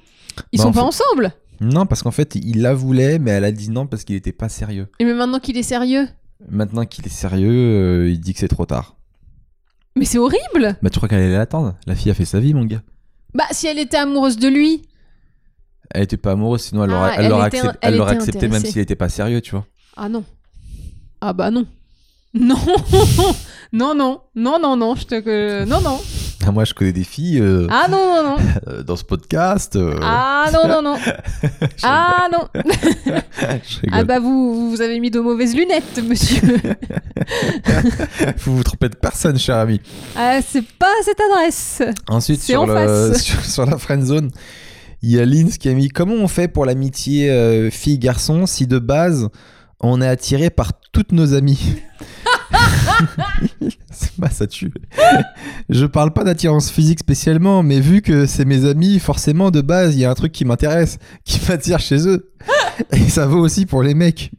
Ils 0.54 0.58
Bah, 0.58 0.64
sont 0.64 0.72
pas 0.72 0.80
fait- 0.80 0.86
ensemble. 0.88 1.34
Non, 1.60 1.86
parce 1.86 2.04
qu'en 2.04 2.12
fait, 2.12 2.36
il 2.36 2.62
la 2.62 2.74
voulait, 2.74 3.18
mais 3.20 3.32
elle 3.32 3.44
a 3.46 3.52
dit 3.52 3.70
non 3.70 3.88
parce 3.88 4.04
qu'il 4.04 4.16
était 4.16 4.32
pas 4.32 4.50
sérieux. 4.50 4.88
Et 5.00 5.06
mais 5.06 5.14
maintenant 5.14 5.40
qu'il 5.40 5.58
est 5.58 5.64
sérieux? 5.64 6.08
Maintenant 6.50 6.86
qu'il 6.86 7.06
est 7.06 7.10
sérieux, 7.10 7.50
euh, 8.06 8.10
il 8.12 8.20
dit 8.20 8.34
que 8.34 8.40
c'est 8.40 8.48
trop 8.48 8.66
tard. 8.66 8.96
Mais 9.96 10.06
c'est 10.06 10.20
horrible. 10.20 10.78
Bah 10.84 10.90
tu 10.92 10.98
crois 11.00 11.10
qu'elle 11.10 11.22
allait 11.24 11.36
l'attendre? 11.38 11.76
La 11.88 11.96
fille 11.96 12.12
a 12.12 12.14
fait 12.14 12.26
sa 12.26 12.40
vie, 12.40 12.54
mon 12.54 12.66
gars. 12.66 12.84
Bah 13.34 13.46
si 13.52 13.66
elle 13.68 13.80
était 13.80 13.98
amoureuse 13.98 14.38
de 14.38 14.48
lui. 14.48 14.84
Elle 15.90 16.04
était 16.04 16.18
pas 16.18 16.34
amoureuse, 16.34 16.62
sinon 16.62 16.84
elle 16.84 16.92
l'aurait 16.92 17.12
Ah, 17.16 17.22
elle 17.22 17.30
l'aurait 17.30 17.48
était- 17.48 17.62
accep- 17.62 17.76
elle 17.82 17.94
elle 17.94 17.98
l'aurait 17.98 18.14
était 18.14 18.22
accepté 18.24 18.42
même 18.48 18.56
intéressée. 18.58 18.72
s'il 18.74 18.82
était 18.82 18.96
pas 18.96 19.10
sérieux, 19.10 19.42
tu 19.42 19.52
vois. 19.52 19.66
Ah 19.96 20.10
non. 20.10 20.24
Ah 21.22 21.34
bah 21.34 21.50
non. 21.50 21.66
Non. 22.34 22.58
non, 23.74 23.96
non. 23.96 24.22
Non, 24.36 24.60
non, 24.60 24.76
non. 24.76 24.96
Je 24.96 25.06
te... 25.06 25.20
que- 25.22 25.66
Non, 25.66 25.82
non. 25.82 26.00
Moi, 26.54 26.66
je 26.66 26.74
connais 26.74 26.92
des 26.94 27.04
filles 27.04 27.40
euh, 27.40 27.68
Ah 27.70 27.88
non, 27.90 27.98
non, 27.98 28.24
non. 28.24 28.38
euh, 28.68 28.84
dans 28.84 28.96
ce 28.96 29.04
podcast. 29.04 29.76
euh, 29.76 29.98
Ah 30.02 30.50
non, 30.54 30.68
non, 30.68 30.82
non. 30.82 30.98
Ah 31.84 32.28
non. 32.32 32.48
Ah 33.92 34.04
bah 34.04 34.20
vous, 34.20 34.70
vous 34.72 34.82
avez 34.82 35.00
mis 35.00 35.12
de 35.12 35.20
mauvaises 35.20 35.56
lunettes, 35.56 36.02
monsieur. 36.04 36.42
Vous 38.40 38.58
vous 38.58 38.64
trompez 38.64 38.90
de 38.90 38.96
personne, 38.96 39.38
cher 39.38 39.58
ami. 39.58 39.80
Ah, 40.16 40.40
c'est 40.46 40.66
pas 40.66 40.92
cette 41.04 41.20
adresse. 41.32 41.82
Ensuite, 42.08 42.42
sur, 42.42 42.62
en 42.62 42.66
le, 42.66 42.74
face. 42.74 43.22
sur, 43.24 43.44
sur 43.44 43.66
la 43.66 43.78
friend 43.78 44.04
zone, 44.04 44.32
il 45.02 45.12
y 45.12 45.20
a 45.20 45.26
Linz 45.26 45.58
qui 45.58 45.70
a 45.70 45.74
mis 45.74 45.90
Comment 45.90 46.16
on 46.16 46.28
fait 46.28 46.48
pour 46.48 46.66
l'amitié 46.66 47.70
fille-garçon 47.72 48.46
si 48.46 48.68
de 48.68 48.80
base 48.80 49.28
on 49.80 50.02
est 50.02 50.08
attiré 50.08 50.50
par 50.50 50.72
toutes 50.92 51.12
nos 51.12 51.34
amies? 51.34 51.60
Pas 54.20 54.30
ça 54.30 54.48
tue. 54.48 54.72
Je 55.70 55.86
parle 55.86 56.12
pas 56.12 56.24
d'attirance 56.24 56.72
physique 56.72 57.00
spécialement, 57.00 57.62
mais 57.64 57.80
vu 57.80 58.02
que 58.02 58.26
c'est 58.26 58.46
mes 58.46 58.66
amis, 58.66 59.00
forcément 59.00 59.52
de 59.52 59.62
base 59.62 59.96
il 59.96 60.00
y 60.00 60.06
a 60.06 60.12
un 60.12 60.16
truc 60.16 60.32
qui 60.32 60.46
m'intéresse, 60.46 60.98
qui 61.24 61.40
m'attire 61.48 61.80
chez 61.80 62.08
eux. 62.08 62.32
Et 62.92 63.10
ça 63.10 63.26
vaut 63.28 63.40
aussi 63.40 63.66
pour 63.66 63.84
les 63.84 63.94
mecs. 63.94 64.32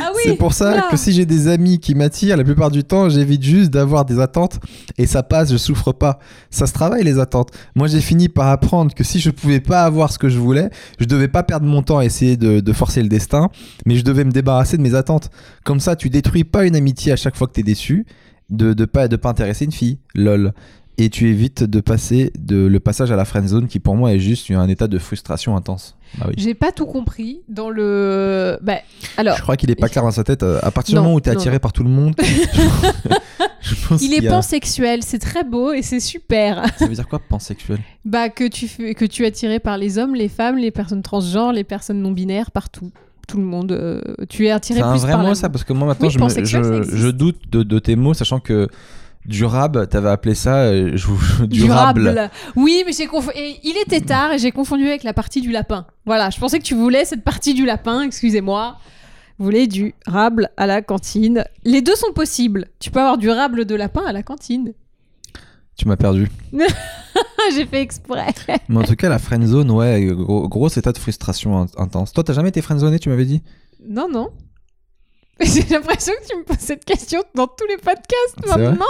Ah 0.00 0.10
oui. 0.14 0.22
C'est 0.24 0.36
pour 0.36 0.52
ça 0.52 0.88
que 0.90 0.96
si 0.96 1.12
j'ai 1.12 1.26
des 1.26 1.48
amis 1.48 1.78
qui 1.78 1.94
m'attirent, 1.94 2.36
la 2.36 2.44
plupart 2.44 2.70
du 2.70 2.84
temps, 2.84 3.08
j'évite 3.08 3.42
juste 3.42 3.70
d'avoir 3.70 4.04
des 4.04 4.20
attentes 4.20 4.60
et 4.98 5.06
ça 5.06 5.22
passe, 5.22 5.50
je 5.52 5.56
souffre 5.56 5.92
pas. 5.92 6.18
Ça 6.50 6.66
se 6.66 6.72
travaille 6.72 7.04
les 7.04 7.18
attentes. 7.18 7.50
Moi, 7.74 7.88
j'ai 7.88 8.00
fini 8.00 8.28
par 8.28 8.48
apprendre 8.48 8.94
que 8.94 9.04
si 9.04 9.20
je 9.20 9.30
pouvais 9.30 9.60
pas 9.60 9.82
avoir 9.82 10.12
ce 10.12 10.18
que 10.18 10.28
je 10.28 10.38
voulais, 10.38 10.70
je 10.98 11.06
devais 11.06 11.28
pas 11.28 11.42
perdre 11.42 11.66
mon 11.66 11.82
temps 11.82 11.98
à 11.98 12.04
essayer 12.04 12.36
de, 12.36 12.60
de 12.60 12.72
forcer 12.72 13.02
le 13.02 13.08
destin, 13.08 13.50
mais 13.86 13.96
je 13.96 14.04
devais 14.04 14.24
me 14.24 14.32
débarrasser 14.32 14.76
de 14.76 14.82
mes 14.82 14.94
attentes. 14.94 15.30
Comme 15.64 15.80
ça, 15.80 15.96
tu 15.96 16.10
détruis 16.10 16.44
pas 16.44 16.64
une 16.66 16.76
amitié 16.76 17.12
à 17.12 17.16
chaque 17.16 17.36
fois 17.36 17.46
que 17.46 17.52
t'es 17.52 17.62
déçu, 17.62 18.06
de, 18.50 18.72
de 18.72 18.84
pas 18.84 19.08
de 19.08 19.16
pas 19.16 19.30
intéresser 19.30 19.64
une 19.64 19.72
fille, 19.72 19.98
lol. 20.14 20.52
Et 20.96 21.10
tu 21.10 21.28
évites 21.28 21.64
de 21.64 21.80
passer 21.80 22.32
de, 22.38 22.66
le 22.66 22.80
passage 22.80 23.10
à 23.10 23.16
la 23.16 23.24
friend 23.24 23.48
zone 23.48 23.66
qui 23.66 23.80
pour 23.80 23.96
moi 23.96 24.12
est 24.12 24.20
juste 24.20 24.48
un 24.50 24.68
état 24.68 24.86
de 24.86 24.98
frustration 24.98 25.56
intense. 25.56 25.96
Ah 26.20 26.26
oui. 26.28 26.34
J'ai 26.38 26.54
pas 26.54 26.70
tout 26.72 26.86
compris 26.86 27.40
dans 27.48 27.70
le. 27.70 28.58
Bah, 28.62 28.76
alors, 29.16 29.36
Je 29.36 29.42
crois 29.42 29.56
qu'il 29.56 29.70
est 29.70 29.74
pas 29.74 29.88
clair 29.88 30.04
dans 30.04 30.10
sa 30.10 30.24
tête. 30.24 30.42
euh, 30.42 30.58
À 30.62 30.70
partir 30.70 30.94
du 30.94 31.00
moment 31.02 31.14
où 31.14 31.20
t'es 31.20 31.30
attiré 31.30 31.56
non. 31.56 31.60
par 31.60 31.72
tout 31.72 31.82
le 31.82 31.90
monde, 31.90 32.14
je 33.60 33.74
pense 33.88 34.02
il 34.02 34.14
est 34.14 34.26
a- 34.26 34.30
pansexuel, 34.30 35.02
c'est 35.02 35.18
très 35.18 35.44
beau 35.44 35.72
et 35.72 35.82
c'est 35.82 36.00
super. 36.00 36.64
Ça 36.78 36.86
veut 36.86 36.94
dire 36.94 37.08
quoi, 37.08 37.18
pansexuel? 37.18 37.78
Bah 38.04 38.28
que 38.28 38.46
tu 38.46 38.68
fais, 38.68 38.94
que 38.94 39.04
tu 39.04 39.24
es 39.24 39.26
attiré 39.26 39.58
par 39.58 39.78
les 39.78 39.98
hommes, 39.98 40.14
les 40.14 40.28
femmes, 40.28 40.56
les 40.58 40.70
personnes 40.70 41.02
transgenres, 41.02 41.52
les 41.52 41.64
personnes 41.64 42.00
non 42.00 42.12
binaires, 42.12 42.50
partout, 42.50 42.90
tout 43.26 43.38
le 43.38 43.44
monde. 43.44 43.72
euh, 43.72 44.00
tu 44.28 44.46
es 44.46 44.50
attiré 44.50 44.80
C'est 44.80 44.84
un 44.84 44.90
plus 44.92 45.00
vrai 45.00 45.12
par 45.12 45.22
mot 45.22 45.28
la- 45.28 45.34
ça? 45.34 45.48
Parce 45.48 45.64
que 45.64 45.72
moi 45.72 45.88
maintenant 45.88 46.08
Oui, 46.08 46.12
je, 46.12 46.18
me- 46.58 46.82
je, 46.84 46.96
je 46.96 47.08
doute 47.08 47.40
de, 47.50 47.62
de 47.62 47.78
tes 47.78 47.96
mots, 47.96 48.14
sachant 48.14 48.40
que 48.40 48.68
durable, 49.26 49.86
t'avais 49.88 50.10
appelé 50.10 50.34
ça 50.34 50.64
euh, 50.64 50.96
durable. 51.46 52.30
Oui, 52.56 52.82
mais 52.86 52.92
j'ai 52.92 53.06
confondu. 53.06 53.36
et 53.38 53.58
Il 53.64 53.76
était 53.76 54.00
tard 54.00 54.32
et 54.32 54.38
j'ai 54.38 54.52
confondu 54.52 54.86
avec 54.86 55.02
la 55.02 55.12
partie 55.12 55.40
du 55.40 55.50
lapin. 55.50 55.86
Voilà, 56.06 56.30
je 56.30 56.38
pensais 56.38 56.58
que 56.58 56.64
tu 56.64 56.74
voulais 56.74 57.04
cette 57.04 57.24
partie 57.24 57.54
du 57.54 57.64
lapin. 57.64 58.02
Excusez-moi. 58.02 58.76
Vous 59.38 59.44
voulez 59.46 59.66
du 59.66 59.94
rable 60.06 60.50
à 60.56 60.66
la 60.66 60.80
cantine. 60.82 61.44
Les 61.64 61.82
deux 61.82 61.96
sont 61.96 62.12
possibles. 62.12 62.66
Tu 62.78 62.90
peux 62.90 63.00
avoir 63.00 63.18
du 63.18 63.28
rable 63.30 63.64
de 63.64 63.74
lapin 63.74 64.02
à 64.06 64.12
la 64.12 64.22
cantine. 64.22 64.72
Tu 65.76 65.88
m'as 65.88 65.96
perdu. 65.96 66.28
j'ai 67.54 67.66
fait 67.66 67.80
exprès. 67.82 68.26
Mais 68.68 68.78
en 68.78 68.82
tout 68.84 68.94
cas, 68.94 69.08
la 69.08 69.18
friendzone, 69.18 69.70
ouais, 69.72 70.04
gros, 70.12 70.48
gros 70.48 70.68
état 70.68 70.92
de 70.92 70.98
frustration 70.98 71.58
in- 71.62 71.66
intense. 71.78 72.12
Toi, 72.12 72.22
t'as 72.22 72.32
jamais 72.32 72.50
été 72.50 72.62
friendzoné, 72.62 72.98
tu 73.00 73.08
m'avais 73.08 73.24
dit? 73.24 73.42
Non, 73.88 74.08
non. 74.08 74.28
J'ai 75.40 75.62
l'impression 75.62 76.12
que 76.22 76.28
tu 76.28 76.36
me 76.36 76.44
poses 76.44 76.58
cette 76.58 76.84
question 76.84 77.22
dans 77.34 77.46
tous 77.46 77.66
les 77.66 77.76
podcasts 77.76 78.46
maintenant. 78.46 78.86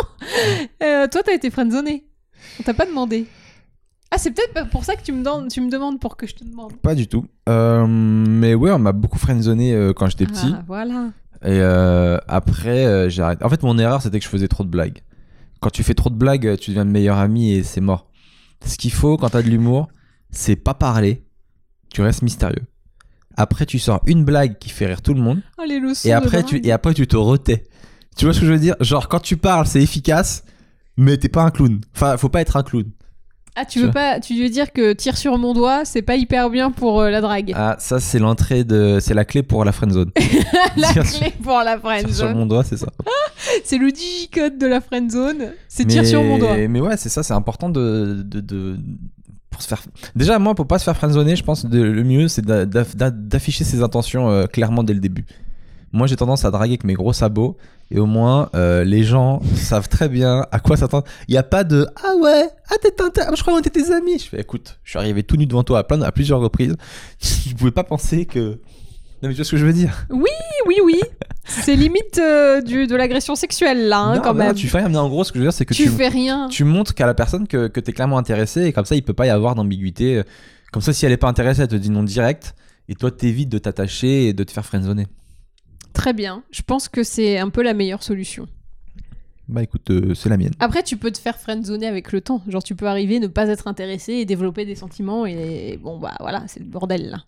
Euh, 0.83 1.09
toi, 1.09 1.23
t'as 1.25 1.35
été 1.35 1.51
friendzonné. 1.51 2.05
On 2.61 2.63
t'a 2.63 2.75
pas 2.75 2.87
demandé. 2.87 3.27
Ah, 4.15 4.19
c'est 4.19 4.31
peut-être 4.31 4.71
pour 4.71 4.85
ça 4.85 4.95
que 4.95 5.03
tu 5.03 5.11
me, 5.11 5.25
demandes, 5.25 5.49
tu 5.49 5.61
me 5.61 5.69
demandes 5.69 5.99
pour 5.99 6.17
que 6.17 6.29
je 6.29 6.37
te 6.37 6.45
demande. 6.45 6.73
Pas 6.77 6.95
du 6.95 7.09
tout. 7.09 7.27
Euh, 7.49 7.85
mais 7.85 8.55
ouais, 8.55 8.71
on 8.71 8.79
m'a 8.79 8.93
beaucoup 8.93 9.19
friendzoné 9.19 9.75
euh, 9.75 9.93
quand 9.93 10.09
j'étais 10.09 10.27
petit. 10.27 10.55
Ah, 10.55 10.63
voilà. 10.69 11.11
Et 11.43 11.59
euh, 11.61 12.19
après, 12.29 13.11
j'ai 13.11 13.23
arrêté. 13.23 13.45
En 13.45 13.49
fait, 13.49 13.63
mon 13.65 13.77
erreur, 13.77 14.03
c'était 14.03 14.21
que 14.21 14.25
je 14.25 14.31
faisais 14.31 14.47
trop 14.47 14.63
de 14.63 14.69
blagues. 14.69 15.01
Quand 15.61 15.71
tu 15.71 15.83
fais 15.83 15.95
trop 15.95 16.11
de 16.11 16.15
blagues, 16.15 16.57
tu 16.59 16.71
deviens 16.71 16.85
le 16.85 16.93
meilleur 16.93 17.19
ami 17.19 17.55
et 17.55 17.65
c'est 17.65 17.81
mort. 17.81 18.09
Ce 18.65 18.77
qu'il 18.77 18.93
faut 18.93 19.17
quand 19.17 19.31
t'as 19.31 19.43
de 19.43 19.49
l'humour, 19.49 19.89
c'est 20.31 20.57
pas 20.57 20.75
parler. 20.75 21.25
Tu 21.91 22.01
restes 22.01 22.23
mystérieux. 22.23 22.63
Après, 23.37 23.67
tu 23.67 23.79
sors 23.79 24.01
une 24.07 24.25
blague 24.25 24.59
qui 24.59 24.71
fait 24.71 24.87
rire 24.87 25.03
tout 25.03 25.15
le 25.15 25.21
monde. 25.21 25.41
Oh, 25.59 25.65
les 25.67 25.81
leçons 25.81 26.09
Et 26.09 26.13
après, 26.13 26.43
tu, 26.43 26.61
et 26.65 26.73
après, 26.73 26.95
tu 26.95 27.07
te 27.07 27.17
retais. 27.17 27.65
Tu 28.17 28.25
vois 28.25 28.35
ce 28.35 28.41
que 28.41 28.47
je 28.47 28.53
veux 28.53 28.59
dire? 28.59 28.77
Genre, 28.81 29.09
quand 29.09 29.21
tu 29.21 29.37
parles, 29.37 29.67
c'est 29.67 29.83
efficace, 29.83 30.45
mais 30.97 31.17
t'es 31.17 31.29
pas 31.29 31.43
un 31.43 31.51
clown. 31.51 31.81
Enfin, 31.95 32.17
faut 32.17 32.29
pas 32.29 32.41
être 32.41 32.57
un 32.57 32.63
clown. 32.63 32.85
Ah, 33.57 33.65
tu 33.65 33.81
veux 33.81 33.93
pas, 33.93 34.19
tu 34.19 34.35
veux 34.43 34.49
dire 34.49 34.73
que 34.73 34.93
tire 34.95 35.17
sur 35.17 35.39
mon 35.39 35.55
doigt, 35.55 35.85
c'est 35.85 36.03
pas 36.03 36.17
hyper 36.17 36.51
bien 36.51 36.73
pour 36.73 37.01
euh, 37.01 37.11
la 37.11 37.21
drague. 37.21 37.53
Ah, 37.55 37.77
ça, 37.79 38.01
c'est 38.01 38.19
l'entrée 38.19 38.65
de. 38.65 38.99
C'est 39.01 39.15
la 39.15 39.25
clé 39.25 39.45
pour 39.45 39.65
la 39.65 39.71
friendzone. 39.71 40.11
la 40.77 40.89
tire 40.93 41.05
clé 41.05 41.33
pour 41.41 41.59
la 41.59 41.77
Tire 41.79 41.81
sur 41.81 41.89
friendzone. 41.89 42.35
mon 42.37 42.47
doigt, 42.47 42.65
c'est 42.65 42.77
ça. 42.77 42.89
C'est 43.65 43.79
le 43.79 43.93
digicode 43.93 44.59
de 44.59 44.67
la 44.67 44.81
friendzone. 44.81 45.53
C'est 45.69 45.85
tire 45.85 46.05
sur 46.07 46.23
mon 46.25 46.39
doigt. 46.39 46.57
Mais 46.67 46.81
ouais, 46.81 46.97
c'est 46.97 47.11
ça, 47.11 47.23
c'est 47.23 47.35
important 47.35 47.69
de, 47.69 48.23
de, 48.25 48.41
de- 48.41 48.79
Déjà, 50.17 50.39
moi, 50.39 50.55
pour 50.55 50.67
pas 50.67 50.79
se 50.79 50.85
faire 50.85 50.97
friendzoner, 50.97 51.37
je 51.37 51.45
pense 51.45 51.63
que 51.63 51.69
le 51.69 52.05
mieux, 52.05 52.29
c'est 52.29 52.43
d'a- 52.45 52.67
d'a- 52.67 53.11
d'afficher 53.11 53.65
ses 53.65 53.83
intentions 53.83 54.31
euh, 54.31 54.47
clairement 54.47 54.83
dès 54.83 54.95
le 54.95 55.01
début. 55.01 55.25
Moi, 55.93 56.07
j'ai 56.09 56.17
tendance 56.17 56.45
à 56.45 56.51
draguer 56.51 56.73
avec 56.73 56.85
mes 56.85 56.95
gros 56.95 57.13
sabots, 57.13 57.57
et 57.93 58.01
au 58.01 58.07
moins, 58.07 58.49
euh, 58.57 58.83
les 58.83 59.05
gens 59.05 59.41
savent 59.55 59.89
très 59.89 60.09
bien 60.09 60.45
à 60.51 60.59
quoi 60.59 60.77
s'attendre. 60.77 61.05
Il 61.29 61.33
n'y 61.33 61.39
a 61.39 61.45
pas 61.45 61.63
de 61.63 61.87
Ah 62.03 62.15
ouais, 62.21 62.49
ah 62.69 62.75
t'es 62.83 62.91
je 63.37 63.41
crois 63.43 63.55
qu'on 63.55 63.61
était 63.61 63.71
tes 63.71 63.93
amis. 63.93 64.19
Je 64.19 64.25
fais 64.29 64.41
Écoute, 64.41 64.81
je 64.83 64.91
suis 64.91 64.99
arrivé 64.99 65.23
tout 65.23 65.37
nu 65.37 65.47
devant 65.47 65.63
toi 65.63 65.79
à, 65.79 65.85
plein, 65.85 66.03
à 66.03 66.11
plusieurs 66.11 66.41
reprises. 66.41 66.75
Je 67.21 67.55
pouvais 67.55 67.71
pas 67.71 67.85
penser 67.85 68.27
que. 68.27 68.59
Non, 69.25 69.29
mais 69.29 69.35
tu 69.37 69.39
vois 69.39 69.47
ce 69.47 69.53
que 69.53 69.57
je 69.57 69.65
veux 69.65 69.73
dire 69.73 70.07
Oui, 70.11 70.29
oui, 70.67 70.75
oui. 70.85 71.01
C'est 71.47 71.77
limite 71.77 72.19
euh, 72.19 72.61
du, 72.61 72.87
de 72.87 72.95
l'agression 72.95 73.35
sexuelle 73.35 73.89
là, 73.89 74.01
hein, 74.01 74.17
Non, 74.17 74.21
quand 74.21 74.35
non, 74.35 74.45
même. 74.45 74.55
Tu 74.55 74.69
fais 74.69 74.77
rien, 74.77 74.91
mais 74.91 74.99
en 74.99 75.09
gros, 75.09 75.25
ce 75.25 75.33
que 75.33 75.39
je 75.39 75.45
veux 75.45 75.49
dire, 75.49 75.55
c'est 75.55 75.65
que 75.65 75.73
tu 75.73 75.85
tu, 75.85 75.89
fais 75.89 76.09
rien. 76.09 76.49
tu 76.49 76.63
montres 76.65 76.95
qu'à 76.95 77.07
la 77.07 77.15
personne 77.15 77.49
que, 77.49 77.69
que 77.69 77.81
tu 77.81 77.89
es 77.89 77.95
clairement 77.95 78.19
intéressé 78.19 78.65
et 78.65 78.75
comme 78.75 78.85
ça 78.85 78.97
il 78.97 79.03
peut 79.03 79.15
pas 79.15 79.25
y 79.25 79.31
avoir 79.31 79.55
d'ambiguïté. 79.55 80.21
Comme 80.75 80.83
ça 80.83 80.93
si 80.93 81.07
elle 81.07 81.13
est 81.13 81.17
pas 81.17 81.29
intéressée 81.29 81.63
elle 81.63 81.69
te 81.69 81.75
dit 81.75 81.89
non 81.89 82.03
direct 82.03 82.55
et 82.91 82.95
toi 82.97 83.11
t'évites 83.11 83.49
de 83.49 83.57
t'attacher 83.57 84.27
et 84.29 84.35
de 84.35 84.45
te 84.45 84.53
faire 84.53 84.67
friendzoner. 84.67 85.07
Très 85.95 86.13
bien. 86.13 86.43
Je 86.51 86.61
pense 86.61 86.91
que 86.91 87.03
c'est 87.03 87.39
un 87.39 87.49
peu 87.49 87.63
la 87.63 87.73
meilleure 87.73 88.03
solution. 88.03 88.47
Bah 89.49 89.63
écoute 89.63 89.89
euh, 89.91 90.13
c'est 90.15 90.29
la 90.29 90.37
mienne. 90.37 90.53
Après, 90.61 90.83
tu 90.83 90.99
peux 90.99 91.11
te 91.11 91.19
faire 91.19 91.39
friendzoner 91.39 91.87
avec 91.87 92.13
le 92.13 92.21
temps. 92.21 92.43
Genre, 92.47 92.63
tu 92.63 92.75
peux 92.75 92.89
arriver, 92.89 93.21
ne 93.21 93.27
pas 93.27 93.49
être 93.49 93.69
intéressé 93.69 94.13
et 94.13 94.27
développer 94.27 94.67
des 94.67 94.75
sentiments. 94.75 95.25
Et 95.25 95.79
bon, 95.83 95.99
bah 95.99 96.15
voilà, 96.21 96.45
c'est 96.47 96.61
le 96.61 96.67
bordel 96.67 97.09
là. 97.09 97.25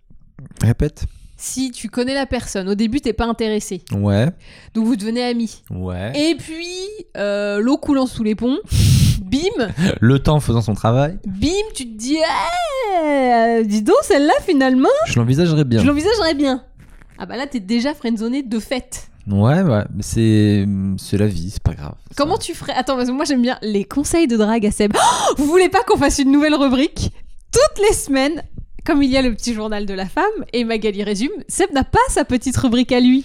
Répète. 0.62 1.06
Si 1.38 1.70
tu 1.70 1.88
connais 1.90 2.14
la 2.14 2.24
personne, 2.26 2.68
au 2.68 2.74
début, 2.74 3.00
t'es 3.00 3.12
pas 3.12 3.26
intéressé. 3.26 3.82
Ouais. 3.92 4.26
Donc, 4.74 4.86
vous 4.86 4.96
devenez 4.96 5.22
amis. 5.22 5.62
Ouais. 5.70 6.12
Et 6.18 6.34
puis, 6.34 6.86
euh, 7.16 7.60
l'eau 7.60 7.76
coulant 7.76 8.06
sous 8.06 8.22
les 8.22 8.34
ponts, 8.34 8.56
bim, 9.22 9.68
Le 10.00 10.18
temps 10.18 10.40
faisant 10.40 10.62
son 10.62 10.74
travail, 10.74 11.18
bim, 11.26 11.48
tu 11.74 11.84
te 11.84 11.96
dis, 11.98 12.16
Eh, 13.02 13.62
dis 13.66 13.82
donc, 13.82 13.96
celle-là, 14.02 14.32
finalement, 14.46 14.88
je 15.06 15.18
l'envisagerais 15.18 15.64
bien. 15.64 15.80
je 15.82 15.86
l'envisagerais 15.86 16.34
bien. 16.34 16.62
Ah 17.18 17.26
bah 17.26 17.36
là, 17.36 17.46
t'es 17.46 17.60
déjà 17.60 17.94
friendzoné 17.94 18.42
de 18.42 18.58
fait. 18.58 19.08
Ouais 19.26 19.60
ouais, 19.62 19.82
mais 19.94 20.02
c'est 20.02 20.64
c'est 20.98 21.16
la 21.18 21.26
vie, 21.26 21.50
c'est 21.50 21.62
pas 21.62 21.72
grave. 21.74 21.94
Comment 22.16 22.36
tu 22.38 22.54
ferais 22.54 22.74
Attends, 22.74 22.94
parce 22.94 23.08
que 23.08 23.12
moi 23.12 23.24
j'aime 23.24 23.42
bien 23.42 23.58
les 23.60 23.84
conseils 23.84 24.28
de 24.28 24.36
drague 24.36 24.64
à 24.66 24.70
Seb. 24.70 24.92
Oh, 24.94 25.34
vous 25.36 25.46
voulez 25.46 25.68
pas 25.68 25.82
qu'on 25.82 25.96
fasse 25.96 26.18
une 26.20 26.30
nouvelle 26.30 26.54
rubrique? 26.54 27.10
Toutes 27.50 27.84
les 27.88 27.94
semaines, 27.94 28.42
comme 28.86 29.02
il 29.02 29.10
y 29.10 29.16
a 29.16 29.22
le 29.22 29.34
petit 29.34 29.52
journal 29.52 29.84
de 29.84 29.92
la 29.92 30.06
femme 30.06 30.24
et 30.52 30.64
Magali 30.64 31.02
résume, 31.02 31.32
Seb 31.48 31.72
n'a 31.72 31.84
pas 31.84 31.98
sa 32.08 32.24
petite 32.24 32.56
rubrique 32.56 32.92
à 32.92 33.00
lui. 33.00 33.24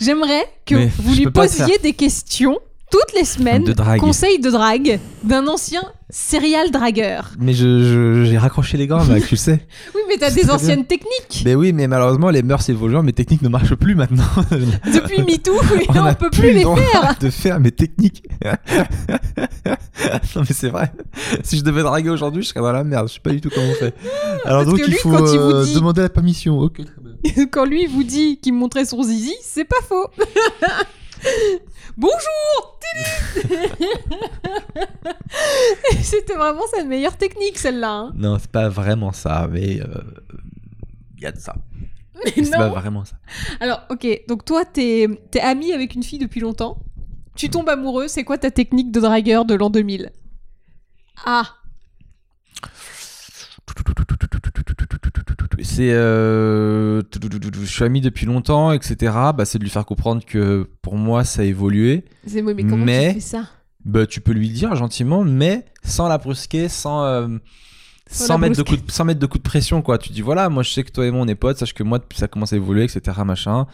J'aimerais 0.00 0.46
que 0.64 0.76
Mais 0.76 0.90
vous 0.98 1.14
lui 1.14 1.26
posiez 1.26 1.78
des 1.78 1.92
questions 1.92 2.58
toutes 2.90 3.12
les 3.14 3.24
semaines, 3.24 3.64
De 3.64 3.98
conseils 3.98 4.38
de 4.38 4.50
drague 4.50 4.98
d'un 5.24 5.46
ancien 5.46 5.82
serial 6.10 6.70
dragueur. 6.70 7.30
Mais 7.38 7.52
je 7.52 7.82
je- 7.82 8.24
j'ai 8.24 8.38
raccroché 8.38 8.76
les 8.76 8.86
gants 8.86 9.04
mec, 9.04 9.24
tu 9.26 9.34
le 9.34 9.38
sais. 9.38 9.66
Oui, 9.94 10.00
mais 10.08 10.16
t'as 10.18 10.30
des 10.30 10.50
anciennes 10.50 10.84
techniques. 10.84 11.42
Mais 11.44 11.54
oui, 11.54 11.72
mais 11.72 11.86
malheureusement 11.88 12.30
les 12.30 12.42
mœurs 12.42 12.68
évoluent, 12.68 13.02
mes 13.02 13.12
techniques 13.12 13.42
ne 13.42 13.48
marchent 13.48 13.74
plus 13.74 13.94
maintenant. 13.94 14.24
Depuis 14.50 15.22
MeToo, 15.22 15.54
et 15.80 15.86
on, 15.88 15.92
n'a 16.04 16.14
peut 16.14 16.30
plus 16.30 16.52
le 16.52 16.58
les 16.58 16.64
faire. 16.64 17.16
de 17.20 17.30
faire 17.30 17.60
mes 17.60 17.70
techniques. 17.72 18.22
non 20.34 20.42
mais 20.48 20.54
c'est 20.54 20.68
vrai. 20.68 20.92
Si 21.42 21.58
je 21.58 21.62
devais 21.64 21.82
draguer 21.82 22.10
aujourd'hui, 22.10 22.42
je 22.42 22.48
serais 22.48 22.60
dans 22.60 22.72
la 22.72 22.84
merde. 22.84 23.08
Je 23.08 23.14
sais 23.14 23.20
pas 23.20 23.30
du 23.30 23.40
tout 23.40 23.50
comment 23.54 23.68
on 23.70 23.74
fait. 23.74 23.94
Alors 24.44 24.64
Parce 24.64 24.66
donc 24.78 24.80
il 24.86 24.94
faut 24.94 25.26
il 25.32 25.38
euh, 25.38 25.64
dit- 25.64 25.74
demander 25.74 26.02
la 26.02 26.08
permission. 26.08 26.58
Ok. 26.58 26.80
Quand 27.50 27.64
lui 27.66 27.86
vous 27.86 28.02
dit 28.02 28.38
qu'il 28.40 28.54
me 28.54 28.58
montrait 28.58 28.84
son 28.84 29.02
zizi, 29.02 29.34
c'est 29.42 29.64
pas 29.64 29.80
faux. 29.86 30.06
Bonjour 31.96 32.78
C'était 36.02 36.34
vraiment 36.34 36.62
sa 36.74 36.84
meilleure 36.84 37.16
technique 37.16 37.58
celle-là. 37.58 37.90
hein. 37.92 38.12
Non, 38.16 38.38
c'est 38.38 38.50
pas 38.50 38.68
vraiment 38.68 39.12
ça, 39.12 39.48
mais 39.50 39.80
il 41.16 41.22
y 41.22 41.26
a 41.26 41.32
de 41.32 41.38
ça. 41.38 41.54
Mais 42.24 42.44
C'est 42.44 42.50
pas 42.50 42.68
vraiment 42.68 43.04
ça. 43.04 43.16
Alors 43.60 43.82
ok, 43.90 44.06
donc 44.28 44.44
toi 44.44 44.64
t'es 44.64 45.06
es 45.34 45.40
ami 45.40 45.72
avec 45.72 45.94
une 45.94 46.02
fille 46.02 46.18
depuis 46.18 46.40
longtemps. 46.40 46.78
Tu 47.36 47.48
tombes 47.48 47.68
amoureux, 47.68 48.08
c'est 48.08 48.24
quoi 48.24 48.38
ta 48.38 48.50
technique 48.50 48.90
de 48.90 49.00
dragueur 49.00 49.44
de 49.44 49.54
l'an 49.54 49.70
2000 49.70 50.10
Ah, 51.24 51.44
C'est 55.62 55.92
euh, 55.92 57.02
je 57.12 57.64
suis 57.66 57.84
ami 57.84 58.00
depuis 58.00 58.26
longtemps, 58.26 58.72
etc. 58.72 59.12
Bah, 59.36 59.44
c'est 59.44 59.58
de 59.58 59.64
lui 59.64 59.70
faire 59.70 59.84
comprendre 59.84 60.24
que 60.24 60.68
pour 60.82 60.96
moi 60.96 61.24
ça 61.24 61.42
a 61.42 61.44
évolué. 61.44 62.04
c'est 62.26 62.42
mais 62.42 62.64
comment 62.64 62.84
Mais- 62.84 63.08
tu 63.08 63.14
fais 63.14 63.20
ça? 63.20 63.44
Bah, 63.84 64.06
tu 64.06 64.20
peux 64.20 64.32
lui 64.32 64.50
dire 64.50 64.74
gentiment, 64.74 65.24
mais 65.24 65.64
sans 65.82 66.06
la 66.08 66.18
brusquer, 66.18 66.68
sans, 66.68 67.02
euh, 67.04 67.28
Sans 68.10 68.36
mettre 68.38 68.56
de 68.56 68.62
coup 68.62 68.76
de, 68.76 68.90
sans 68.90 69.04
mettre 69.04 69.20
de 69.20 69.26
coup 69.26 69.38
de 69.38 69.42
pression, 69.42 69.80
quoi. 69.82 69.96
Tu 69.96 70.12
dis, 70.12 70.20
voilà, 70.20 70.48
moi 70.50 70.62
je 70.62 70.70
sais 70.70 70.82
que 70.84 70.90
toi 70.90 71.06
et 71.06 71.10
moi 71.10 71.20
on 71.22 71.28
est 71.28 71.34
potes, 71.34 71.58
sache 71.58 71.72
que 71.72 71.82
moi 71.82 71.98
depuis 71.98 72.18
ça 72.18 72.28
commence 72.28 72.52
à 72.52 72.56
évoluer, 72.56 72.84
etc. 72.84 73.18
Machin. 73.24 73.66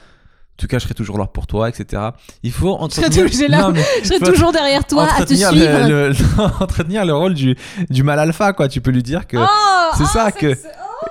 En 0.56 0.58
tout 0.58 0.68
cas, 0.68 0.78
je 0.78 0.84
serai 0.84 0.94
toujours 0.94 1.18
là 1.18 1.26
pour 1.26 1.46
toi, 1.46 1.68
etc. 1.68 2.02
Il 2.42 2.50
faut 2.50 2.70
entretenir. 2.70 3.10
toujours- 3.10 3.28
j'ai 3.40 3.48
là- 3.48 3.60
Non, 3.60 3.72
mais 3.72 3.82
Je 4.02 4.08
serai 4.08 4.20
toujours 4.20 4.52
derrière 4.52 4.86
toi 4.86 5.06
à 5.14 5.25
te 5.26 5.34
suivre. 5.34 5.52
le, 5.52 6.08
le- 6.12 6.42
entretenir 6.62 7.04
le 7.04 7.12
rôle 7.14 7.34
du, 7.34 7.54
du 7.90 8.02
mal 8.02 8.18
alpha, 8.18 8.54
quoi. 8.54 8.66
Tu 8.66 8.80
peux 8.80 8.90
lui 8.90 9.02
dire 9.02 9.26
que. 9.26 9.36
Oh, 9.36 9.94
c'est 9.98 10.04
oh, 10.04 10.06
ça 10.06 10.30
cette- 10.30 10.36
que- 10.38 10.58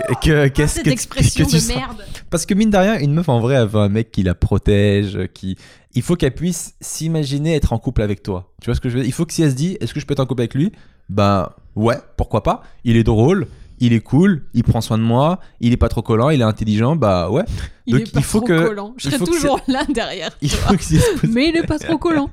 oh, 0.09 0.13
que 0.19 0.47
qu'est-ce 0.47 0.75
cette 0.77 0.85
que, 0.85 0.89
expression 0.89 1.45
que 1.45 1.49
tu 1.51 1.55
de 1.57 1.61
sens- 1.61 1.75
merde. 1.75 1.97
Parce 2.31 2.47
que 2.47 2.55
mine 2.55 2.71
de 2.71 2.77
rien, 2.77 2.97
une 2.97 3.13
meuf 3.13 3.29
en 3.29 3.39
vrai, 3.39 3.53
elle 3.53 3.67
veut 3.67 3.81
un 3.81 3.89
mec 3.89 4.11
qui 4.11 4.23
la 4.23 4.33
protège, 4.33 5.19
qui. 5.35 5.57
Il 5.93 6.01
faut 6.01 6.15
qu'elle 6.15 6.33
puisse 6.33 6.73
s'imaginer 6.81 7.55
être 7.55 7.71
en 7.71 7.77
couple 7.77 8.01
avec 8.01 8.23
toi. 8.23 8.51
Tu 8.61 8.65
vois 8.65 8.73
ce 8.75 8.81
que 8.81 8.89
je 8.89 8.95
veux 8.95 9.01
dire? 9.01 9.07
Il 9.09 9.13
faut 9.13 9.25
que 9.27 9.33
si 9.33 9.43
elle 9.43 9.51
se 9.51 9.55
dit, 9.55 9.77
est-ce 9.79 9.93
que 9.93 9.99
je 9.99 10.07
peux 10.07 10.13
être 10.13 10.19
en 10.21 10.25
couple 10.25 10.41
avec 10.41 10.55
lui? 10.55 10.71
Ben 11.07 11.49
ouais, 11.75 11.97
pourquoi 12.17 12.41
pas 12.41 12.63
Il 12.83 12.97
est 12.97 13.03
drôle, 13.03 13.45
il 13.79 13.93
est 13.93 13.99
cool, 13.99 14.45
il 14.53 14.63
prend 14.63 14.81
soin 14.81 14.97
de 14.97 15.03
moi, 15.03 15.39
il 15.59 15.73
est 15.73 15.77
pas 15.77 15.89
trop 15.89 16.01
collant, 16.01 16.29
il 16.29 16.39
est 16.41 16.45
intelligent, 16.45 16.95
bah 16.95 17.29
ouais. 17.29 17.43
Il 17.85 17.93
Donc, 17.97 18.07
est 18.07 18.11
pas 18.11 18.19
il 18.19 18.23
faut 18.23 18.39
trop 18.39 18.47
que- 18.47 18.67
collant. 18.67 18.93
Je 18.97 19.09
serai 19.09 19.23
toujours 19.23 19.59
là 19.67 19.83
derrière. 19.87 20.31
Il 20.41 20.49
faut 20.49 20.73
que 20.75 21.27
Mais 21.27 21.49
il 21.49 21.55
est 21.57 21.67
pas 21.67 21.77
trop 21.77 21.99
collant. 21.99 22.31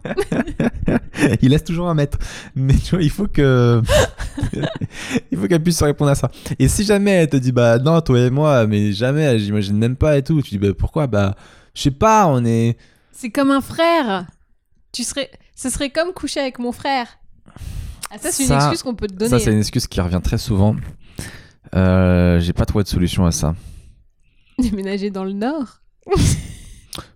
il 1.42 1.50
laisse 1.50 1.64
toujours 1.64 1.90
un 1.90 1.94
mètre. 1.94 2.16
Mais 2.54 2.74
tu 2.74 2.94
vois, 2.94 3.02
il 3.02 3.10
faut 3.10 3.26
que. 3.26 3.82
il 5.30 5.36
faut 5.38 5.46
qu'elle 5.48 5.62
puisse 5.62 5.78
se 5.78 5.84
répondre 5.84 6.10
à 6.10 6.14
ça. 6.14 6.30
Et 6.58 6.68
si 6.68 6.84
jamais 6.84 7.10
elle 7.10 7.28
te 7.28 7.36
dit, 7.36 7.52
bah 7.52 7.78
non, 7.78 8.00
toi 8.00 8.18
et 8.18 8.30
moi, 8.30 8.66
mais 8.66 8.92
jamais, 8.92 9.38
j'imagine 9.38 9.76
même 9.76 9.96
pas 9.96 10.16
et 10.16 10.22
tout, 10.22 10.40
tu 10.40 10.50
dis, 10.50 10.58
bah 10.58 10.72
pourquoi? 10.76 11.06
Bah, 11.06 11.34
je 11.74 11.82
sais 11.82 11.90
pas, 11.90 12.26
on 12.28 12.44
est. 12.44 12.76
C'est 13.12 13.30
comme 13.30 13.50
un 13.50 13.60
frère. 13.60 14.26
Tu 14.92 15.04
serais, 15.04 15.30
ce 15.54 15.68
serait 15.70 15.90
comme 15.90 16.12
coucher 16.12 16.40
avec 16.40 16.58
mon 16.58 16.72
frère. 16.72 17.06
Ah, 18.10 18.16
ça, 18.18 18.30
c'est 18.30 18.44
une 18.44 18.52
excuse 18.52 18.82
qu'on 18.82 18.94
peut 18.94 19.06
te 19.06 19.14
donner. 19.14 19.30
Ça, 19.30 19.38
c'est 19.38 19.52
une 19.52 19.58
excuse 19.60 19.86
qui 19.86 20.00
revient 20.00 20.20
très 20.22 20.38
souvent. 20.38 20.76
Euh, 21.74 22.40
J'ai 22.40 22.52
pas 22.52 22.64
trouvé 22.64 22.84
de 22.84 22.88
solution 22.88 23.24
à 23.26 23.32
ça. 23.32 23.54
Déménager 24.58 25.10
dans 25.10 25.24
le 25.24 25.32
Nord. 25.32 25.80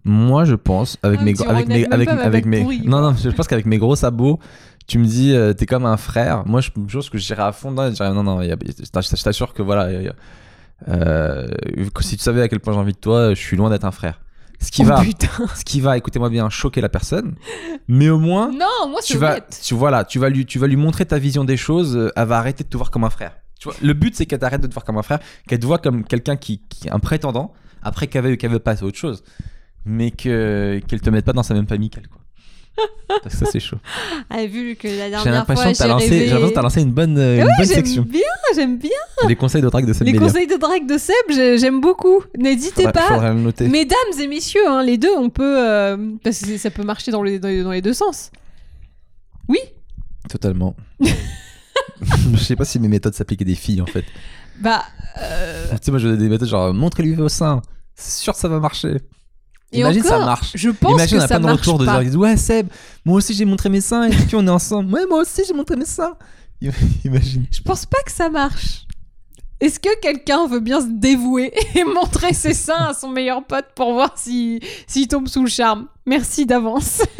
Moi, 0.04 0.44
je 0.44 0.54
pense, 0.54 0.96
avec 1.02 1.18
Ah, 1.20 1.24
mes, 1.24 1.32
gros- 1.34 1.48
avec 1.48 1.68
mes, 1.68 1.84
avec, 1.86 2.08
avec 2.08 2.46
non, 2.46 3.00
non, 3.02 3.14
je 3.14 3.28
pense 3.30 3.46
qu'avec 3.48 3.66
mes 3.66 3.76
gros 3.78 3.96
sabots, 3.96 4.38
tu 4.86 4.98
me 4.98 5.04
dis, 5.04 5.32
euh, 5.34 5.52
t'es 5.52 5.66
comme 5.66 5.84
un 5.84 5.96
frère. 5.96 6.46
Moi, 6.46 6.60
je 6.60 6.70
pense 6.70 7.10
que 7.10 7.18
j'irais 7.18 7.42
à 7.42 7.52
fond 7.52 7.72
dedans 7.72 7.90
et 7.90 8.14
non, 8.14 8.22
non, 8.22 8.40
il 8.40 8.48
y 8.48 8.52
a- 8.52 8.56
je 8.56 9.22
t'assure 9.22 9.52
que 9.52 9.62
voilà, 9.62 9.92
il 9.92 10.04
y 10.04 10.08
a- 10.08 10.14
euh, 10.88 11.48
si 12.00 12.16
tu 12.16 12.22
savais 12.22 12.40
à 12.42 12.48
quel 12.48 12.60
point 12.60 12.72
j'ai 12.72 12.78
envie 12.78 12.92
de 12.92 12.98
toi, 12.98 13.30
je 13.34 13.40
suis 13.40 13.56
loin 13.56 13.68
d'être 13.68 13.84
un 13.84 13.90
frère. 13.90 14.20
Ce 14.60 14.70
qui 14.70 14.82
Oh, 14.82 14.86
va, 14.86 15.02
putain. 15.02 15.28
ce 15.54 15.64
qui 15.64 15.80
va, 15.80 15.98
écoutez-moi 15.98 16.30
bien, 16.30 16.48
choquer 16.48 16.80
la 16.80 16.88
personne, 16.88 17.34
mais 17.88 18.08
au 18.08 18.18
moins, 18.18 18.50
Non, 18.50 18.88
moi, 18.88 19.00
tu 19.04 19.18
vas, 19.18 19.40
tu, 19.40 19.74
voilà, 19.74 20.04
tu 20.04 20.18
vas 20.18 20.30
lui, 20.30 20.46
tu 20.46 20.58
vas 20.58 20.66
lui 20.68 20.76
montrer 20.76 21.04
ta 21.04 21.18
vision 21.18 21.44
des 21.44 21.58
choses. 21.58 21.96
euh, 21.96 22.10
Elle 22.16 22.28
va 22.28 22.38
arrêter 22.38 22.64
de 22.64 22.68
te 22.68 22.76
voir 22.76 22.90
comme 22.90 23.04
un 23.04 23.10
frère. 23.10 23.32
Tu 23.74 23.78
vois, 23.80 23.88
le 23.88 23.92
but 23.94 24.14
c'est 24.14 24.26
qu'elle 24.26 24.38
t'arrête 24.38 24.60
de 24.60 24.66
te 24.66 24.72
voir 24.74 24.84
comme 24.84 24.98
un 24.98 25.02
frère, 25.02 25.18
qu'elle 25.48 25.58
te 25.60 25.66
voit 25.66 25.78
comme 25.78 26.04
quelqu'un 26.04 26.36
qui, 26.36 26.60
qui 26.68 26.88
est 26.88 26.90
un 26.92 26.98
prétendant. 26.98 27.52
Après 27.82 28.06
qu'elle 28.06 28.24
veut, 28.24 28.36
qu'elle 28.36 28.50
veut 28.50 28.58
passer 28.58 28.82
à 28.84 28.86
autre 28.86 28.98
chose, 28.98 29.22
mais 29.84 30.10
que 30.10 30.80
qu'elle 30.88 31.00
te 31.00 31.10
mette 31.10 31.24
pas 31.24 31.32
dans 31.32 31.42
sa 31.44 31.54
même 31.54 31.68
famille 31.68 31.90
qu'elle 31.90 32.08
quoi. 32.08 32.20
Parce 33.22 33.34
que 33.36 33.44
ça 33.44 33.50
c'est 33.50 33.60
chaud. 33.60 33.78
Ah, 34.28 34.44
vu 34.44 34.76
que 34.76 34.86
la 34.88 35.04
J'ai 35.04 35.10
dernière 35.10 35.32
l'impression 35.32 35.62
fois, 35.62 35.72
que 35.72 35.78
t'as 35.78 35.84
j'ai 35.84 35.90
lancé, 35.90 36.08
j'ai 36.08 36.26
l'impression 36.26 36.50
t'as 36.54 36.62
lancé 36.62 36.82
une 36.82 36.90
bonne, 36.92 37.16
une 37.16 37.38
bonne 37.44 37.48
j'aime 37.58 37.66
section. 37.66 38.02
bien, 38.02 38.20
j'aime 38.54 38.76
bien. 38.78 38.90
Les 39.28 39.36
conseils 39.36 39.62
de 39.62 39.68
drague 39.70 39.86
de 39.86 39.92
Seb 39.94 40.06
Les 40.06 40.12
conseils 40.14 40.46
de 40.46 40.56
drague 40.56 40.86
de 40.86 40.98
Seb, 40.98 41.14
j'ai- 41.30 41.56
j'aime 41.58 41.80
beaucoup. 41.80 42.22
N'hésitez 42.36 42.90
pas. 42.90 43.32
noter. 43.32 43.68
Mesdames 43.68 43.96
et 44.20 44.26
messieurs, 44.26 44.68
hein, 44.68 44.82
les 44.82 44.98
deux, 44.98 45.14
on 45.16 45.30
peut... 45.30 45.56
euh, 45.64 45.96
parce 46.22 46.40
que 46.40 46.58
ça 46.58 46.70
peut 46.70 46.82
marcher 46.82 47.12
dans 47.12 47.22
les, 47.22 47.38
dans 47.38 47.48
les, 47.48 47.62
dans 47.62 47.70
les 47.72 47.80
deux 47.82 47.94
sens. 47.94 48.30
Oui? 49.48 49.58
Totalement. 50.28 50.76
Je 52.32 52.36
sais 52.38 52.56
pas 52.56 52.64
si 52.64 52.78
mes 52.78 52.88
méthodes 52.88 53.14
s'appliquaient 53.14 53.44
à 53.44 53.46
des 53.46 53.54
filles 53.54 53.80
en 53.80 53.86
fait. 53.86 54.04
Bah... 54.60 54.82
euh, 55.20 55.66
Tu 55.72 55.76
sais, 55.82 55.90
moi 55.90 55.98
je 56.00 56.08
donne 56.08 56.18
des 56.18 56.28
méthodes 56.28 56.48
genre 56.48 56.72
montrez-lui 56.74 57.14
vos 57.14 57.28
seins. 57.28 57.62
C'est 57.94 58.22
sûr 58.22 58.32
que 58.34 58.38
ça 58.38 58.48
va 58.48 58.60
marcher. 58.60 58.98
Et 59.72 59.80
Imagine 59.80 60.02
ça 60.02 60.14
encore, 60.16 60.26
marche. 60.26 60.52
Je 60.54 60.70
pense 60.70 60.92
Imagine, 60.92 61.16
on 61.16 61.20
que 61.20 61.24
a 61.24 61.28
ça 61.28 61.38
plein 61.40 61.48
de 61.48 61.52
retours 61.52 61.78
de 61.78 61.84
gens 61.86 61.98
qui 61.98 62.06
disent 62.06 62.16
Ouais, 62.16 62.36
Seb, 62.36 62.68
moi 63.04 63.16
aussi 63.16 63.34
j'ai 63.34 63.44
montré 63.44 63.68
mes 63.68 63.80
seins 63.80 64.04
et 64.04 64.10
puis 64.10 64.36
on 64.36 64.46
est 64.46 64.50
ensemble. 64.50 64.92
Ouais, 64.92 65.06
moi 65.08 65.20
aussi 65.22 65.42
j'ai 65.46 65.54
montré 65.54 65.76
mes 65.76 65.84
seins. 65.86 66.14
Imagine. 67.04 67.46
Je 67.50 67.60
pense 67.62 67.84
pas 67.86 67.98
que 68.04 68.12
ça 68.12 68.28
marche. 68.30 68.86
Est-ce 69.58 69.80
que 69.80 69.98
quelqu'un 70.00 70.46
veut 70.46 70.60
bien 70.60 70.80
se 70.82 70.86
dévouer 70.88 71.50
et 71.74 71.82
montrer 71.84 72.32
ses 72.34 72.52
seins 72.54 72.88
à 72.90 72.94
son 72.94 73.08
meilleur 73.08 73.42
pote 73.44 73.66
pour 73.74 73.92
voir 73.94 74.12
si- 74.16 74.60
s'il 74.86 75.08
tombe 75.08 75.28
sous 75.28 75.42
le 75.42 75.48
charme? 75.48 75.86
Merci 76.06 76.44
d'avance. 76.46 77.00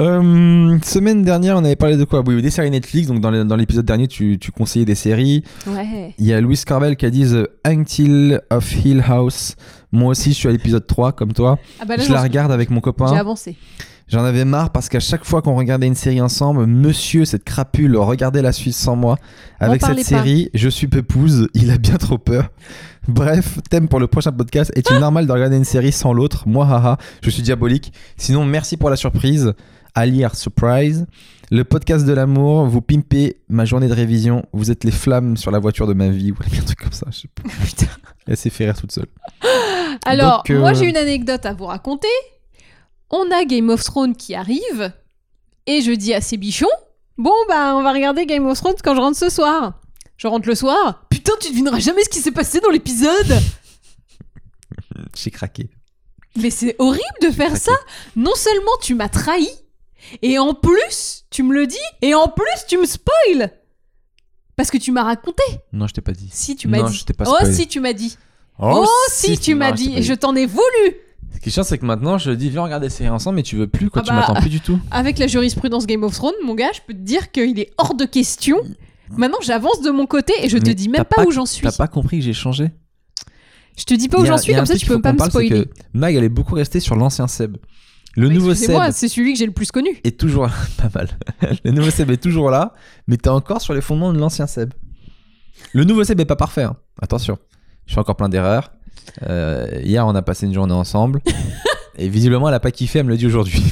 Euh, 0.00 0.78
semaine 0.82 1.22
dernière, 1.22 1.56
on 1.56 1.64
avait 1.64 1.76
parlé 1.76 1.98
de 1.98 2.04
quoi? 2.04 2.22
Oui, 2.26 2.40
des 2.40 2.50
séries 2.50 2.70
Netflix. 2.70 3.08
Donc, 3.08 3.20
dans 3.20 3.56
l'épisode 3.56 3.84
dernier, 3.84 4.08
tu, 4.08 4.38
tu 4.38 4.50
conseillais 4.50 4.86
des 4.86 4.94
séries. 4.94 5.44
Ouais. 5.66 6.14
Il 6.18 6.26
y 6.26 6.32
a 6.32 6.40
Louis 6.40 6.58
Carvel 6.64 6.96
qui 6.96 7.04
a 7.04 7.10
dit 7.10 7.26
The 7.26 7.50
Until 7.66 8.40
of 8.50 8.84
Hill 8.84 9.04
House. 9.06 9.56
Moi 9.92 10.10
aussi, 10.10 10.30
je 10.30 10.36
suis 10.36 10.48
à 10.48 10.52
l'épisode 10.52 10.86
3, 10.86 11.12
comme 11.12 11.34
toi. 11.34 11.58
Ah 11.80 11.84
bah 11.84 11.96
là, 11.96 12.02
je 12.02 12.12
la 12.12 12.22
regarde 12.22 12.50
avec 12.50 12.70
mon 12.70 12.76
j'ai 12.76 12.82
copain. 12.82 13.12
avancé. 13.12 13.56
J'en 14.08 14.24
avais 14.24 14.44
marre 14.44 14.70
parce 14.70 14.88
qu'à 14.88 14.98
chaque 14.98 15.24
fois 15.24 15.40
qu'on 15.40 15.54
regardait 15.54 15.86
une 15.86 15.94
série 15.94 16.20
ensemble, 16.20 16.66
monsieur, 16.66 17.24
cette 17.24 17.44
crapule, 17.44 17.96
regardait 17.96 18.42
la 18.42 18.50
suite 18.50 18.74
sans 18.74 18.96
moi. 18.96 19.16
Avec 19.60 19.82
cette 19.82 19.96
pas. 19.96 20.02
série, 20.02 20.50
je 20.52 20.68
suis 20.68 20.88
peupouse, 20.88 21.48
il 21.54 21.70
a 21.70 21.78
bien 21.78 21.96
trop 21.96 22.18
peur. 22.18 22.48
Bref, 23.08 23.58
thème 23.70 23.88
pour 23.88 24.00
le 24.00 24.08
prochain 24.08 24.32
podcast 24.32 24.72
est-il 24.74 24.98
normal 24.98 25.26
de 25.26 25.32
regarder 25.32 25.56
une 25.56 25.64
série 25.64 25.92
sans 25.92 26.12
l'autre? 26.12 26.44
Moi, 26.46 26.66
haha, 26.66 26.98
je 27.22 27.30
suis 27.30 27.42
diabolique. 27.42 27.92
Sinon, 28.16 28.44
merci 28.44 28.76
pour 28.76 28.90
la 28.90 28.96
surprise. 28.96 29.54
Lire, 29.96 30.34
surprise. 30.34 31.06
Le 31.50 31.64
podcast 31.64 32.06
de 32.06 32.12
l'amour, 32.12 32.66
vous 32.66 32.80
pimpez 32.80 33.40
ma 33.48 33.64
journée 33.64 33.88
de 33.88 33.92
révision. 33.92 34.44
Vous 34.52 34.70
êtes 34.70 34.84
les 34.84 34.90
flammes 34.90 35.36
sur 35.36 35.50
la 35.50 35.58
voiture 35.58 35.86
de 35.86 35.94
ma 35.94 36.08
vie. 36.08 36.32
Ou 36.32 36.36
un 36.58 36.64
truc 36.64 36.78
comme 36.78 36.92
ça. 36.92 37.06
Je 37.10 37.20
sais 37.20 37.28
pas. 37.28 37.42
Putain. 37.64 37.86
Elle 38.26 38.36
s'est 38.36 38.50
fait 38.50 38.66
rire 38.66 38.78
toute 38.78 38.92
seule. 38.92 39.08
Alors, 40.04 40.38
Donc, 40.38 40.50
euh, 40.50 40.60
moi 40.60 40.72
j'ai 40.72 40.86
une 40.86 40.96
anecdote 40.96 41.44
à 41.44 41.52
vous 41.52 41.66
raconter. 41.66 42.08
On 43.10 43.30
a 43.32 43.44
Game 43.44 43.68
of 43.70 43.82
Thrones 43.82 44.14
qui 44.14 44.34
arrive 44.34 44.92
et 45.66 45.80
je 45.82 45.90
dis 45.90 46.14
à 46.14 46.20
ces 46.20 46.36
bichons 46.36 46.66
Bon, 47.18 47.34
bah, 47.48 47.74
on 47.76 47.82
va 47.82 47.92
regarder 47.92 48.24
Game 48.24 48.46
of 48.46 48.58
Thrones 48.58 48.76
quand 48.82 48.94
je 48.94 49.00
rentre 49.00 49.18
ce 49.18 49.28
soir. 49.28 49.80
Je 50.16 50.26
rentre 50.28 50.48
le 50.48 50.54
soir. 50.54 51.04
Putain, 51.10 51.32
tu 51.40 51.50
devineras 51.50 51.80
jamais 51.80 52.04
ce 52.04 52.08
qui 52.08 52.20
s'est 52.20 52.30
passé 52.30 52.60
dans 52.60 52.70
l'épisode. 52.70 53.38
J'ai 55.16 55.30
craqué. 55.30 55.68
Mais 56.36 56.50
c'est 56.50 56.76
horrible 56.78 57.02
de 57.22 57.30
faire 57.30 57.56
ça. 57.56 57.72
Non 58.16 58.34
seulement 58.36 58.70
tu 58.80 58.94
m'as 58.94 59.08
trahi, 59.08 59.48
et 60.22 60.38
en 60.38 60.54
plus 60.54 61.24
tu 61.30 61.42
me 61.42 61.54
le 61.54 61.66
dis, 61.66 61.76
et 62.02 62.14
en 62.14 62.28
plus 62.28 62.66
tu 62.68 62.78
me 62.78 62.86
spoil. 62.86 63.52
Parce 64.56 64.70
que 64.70 64.78
tu 64.78 64.92
m'as 64.92 65.04
raconté. 65.04 65.42
Non, 65.72 65.86
je 65.86 65.94
t'ai 65.94 66.00
pas 66.02 66.12
dit. 66.12 66.28
Si 66.30 66.54
tu 66.56 66.68
m'as 66.68 66.78
Non, 66.78 66.88
dit. 66.88 66.96
je 66.96 67.04
t'ai 67.04 67.12
pas 67.14 67.24
oh 67.26 67.34
spoilé. 67.36 67.54
si 67.54 67.66
tu 67.66 67.80
m'as 67.80 67.92
dit. 67.94 68.16
Oh, 68.58 68.86
si, 69.10 69.38
tu 69.38 69.54
m'as 69.54 69.70
non, 69.70 69.76
je 69.76 69.82
t'ai 69.82 69.88
dit. 69.88 69.94
pas 69.94 69.98
Et 70.00 70.02
je 70.02 70.12
t'en 70.14 70.36
ai 70.36 70.44
voulu. 70.44 70.96
Ce 71.34 71.38
qui 71.40 71.48
est 71.48 71.52
chiant, 71.52 71.62
c'est 71.62 71.78
que 71.78 71.86
maintenant, 71.86 72.18
je 72.18 72.30
dis, 72.32 72.50
viens 72.50 72.62
regarder 72.64 72.90
série 72.90 73.08
ensemble, 73.08 73.36
mais 73.36 73.42
tu 73.42 73.56
veux 73.56 73.68
plus, 73.68 73.88
quoi. 73.88 74.02
Ah 74.02 74.04
tu 74.04 74.10
bah, 74.12 74.16
m'attends 74.20 74.34
plus 74.34 74.50
du 74.50 74.60
tout. 74.60 74.78
Avec 74.90 75.18
la 75.18 75.28
jurisprudence 75.28 75.86
Game 75.86 76.02
of 76.04 76.12
Thrones, 76.12 76.34
mon 76.44 76.54
gars, 76.54 76.70
je 76.74 76.80
peux 76.86 76.92
te 76.92 76.98
dire 76.98 77.30
qu'il 77.30 77.58
est 77.58 77.70
hors 77.78 77.94
de 77.94 78.04
question. 78.04 78.58
Maintenant, 79.16 79.38
j'avance 79.40 79.80
de 79.80 79.90
mon 79.90 80.06
côté 80.06 80.34
et 80.42 80.48
je 80.50 80.58
te 80.58 80.66
Mais 80.68 80.74
dis 80.74 80.88
même 80.90 81.04
t'as 81.08 81.22
pas, 81.22 81.24
où 81.24 81.30
j'en 81.30 81.46
suis. 81.46 81.62
T'as 81.62 81.72
pas 81.72 81.88
compris 81.88 82.18
que 82.18 82.24
j'ai 82.24 82.32
changé 82.34 82.70
Je 83.78 83.84
te 83.84 83.94
dis 83.94 84.08
pas 84.08 84.18
Il 84.18 84.22
où 84.22 84.24
y 84.24 84.28
a- 84.28 84.30
j'en 84.32 84.36
il 84.36 84.42
suis, 84.42 84.52
y 84.52 84.54
a 84.54 84.58
comme 84.58 84.66
ça 84.66 84.72
truc 84.74 84.80
tu 84.80 84.86
qu'il 84.86 84.88
peux 84.88 84.94
faut 84.96 85.00
pas 85.02 85.08
qu'on 85.10 85.14
me 85.14 85.18
parle, 85.18 85.30
c'est 85.30 85.46
spoiler. 85.46 85.64
que 85.64 85.70
Mag, 85.94 86.14
elle 86.14 86.24
est 86.24 86.28
beaucoup 86.28 86.54
restée 86.54 86.80
sur 86.80 86.96
l'ancien 86.96 87.26
Seb. 87.28 87.56
Le 88.16 88.28
Bah, 88.28 88.34
nouveau 88.34 88.54
Seb 88.54 88.76
c'est 88.92 89.08
celui 89.08 89.32
que 89.32 89.38
j'ai 89.38 89.46
le 89.46 89.52
plus 89.52 89.70
connu. 89.70 89.90
est 90.04 90.18
toujours 90.18 90.46
là. 90.46 90.52
Pas 90.78 90.90
mal. 90.94 91.08
le 91.64 91.70
nouveau 91.70 91.90
Seb 91.90 92.10
est 92.10 92.16
toujours 92.22 92.50
là, 92.50 92.74
mais 93.06 93.16
t'es 93.16 93.28
encore 93.28 93.60
sur 93.60 93.72
les 93.74 93.80
fondements 93.80 94.12
de 94.12 94.18
l'ancien 94.18 94.46
Seb. 94.46 94.72
Le 95.72 95.84
nouveau 95.84 96.04
Seb 96.04 96.18
est 96.20 96.24
pas 96.24 96.36
parfait. 96.36 96.62
hein. 96.64 96.76
Attention, 97.00 97.38
je 97.86 97.94
fais 97.94 98.00
encore 98.00 98.16
plein 98.16 98.28
d'erreurs. 98.28 98.72
Euh, 99.28 99.66
hier, 99.82 100.06
on 100.06 100.14
a 100.14 100.22
passé 100.22 100.46
une 100.46 100.54
journée 100.54 100.72
ensemble. 100.74 101.20
et 101.96 102.08
visiblement, 102.08 102.48
elle 102.48 102.54
a 102.54 102.60
pas 102.60 102.70
kiffé, 102.70 102.98
elle 103.00 103.06
me 103.06 103.10
l'a 103.10 103.16
dit 103.16 103.26
aujourd'hui. 103.26 103.62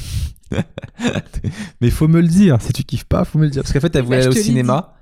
mais 1.81 1.91
faut 1.91 2.09
me 2.09 2.21
le 2.21 2.29
dire. 2.29 2.59
Si 2.61 2.73
tu 2.73 2.85
kiffes 2.85 3.05
pas, 3.05 3.25
faut 3.25 3.39
me 3.39 3.45
le 3.45 3.51
dire. 3.51 3.63
Parce 3.63 3.73
qu'en 3.73 3.81
fait, 3.81 3.95
elle 3.97 4.03
voulait 4.05 4.19
Bah, 4.19 4.23
je 4.25 4.29
aller 4.31 4.39
au 4.39 4.43
cinéma. 4.43 4.95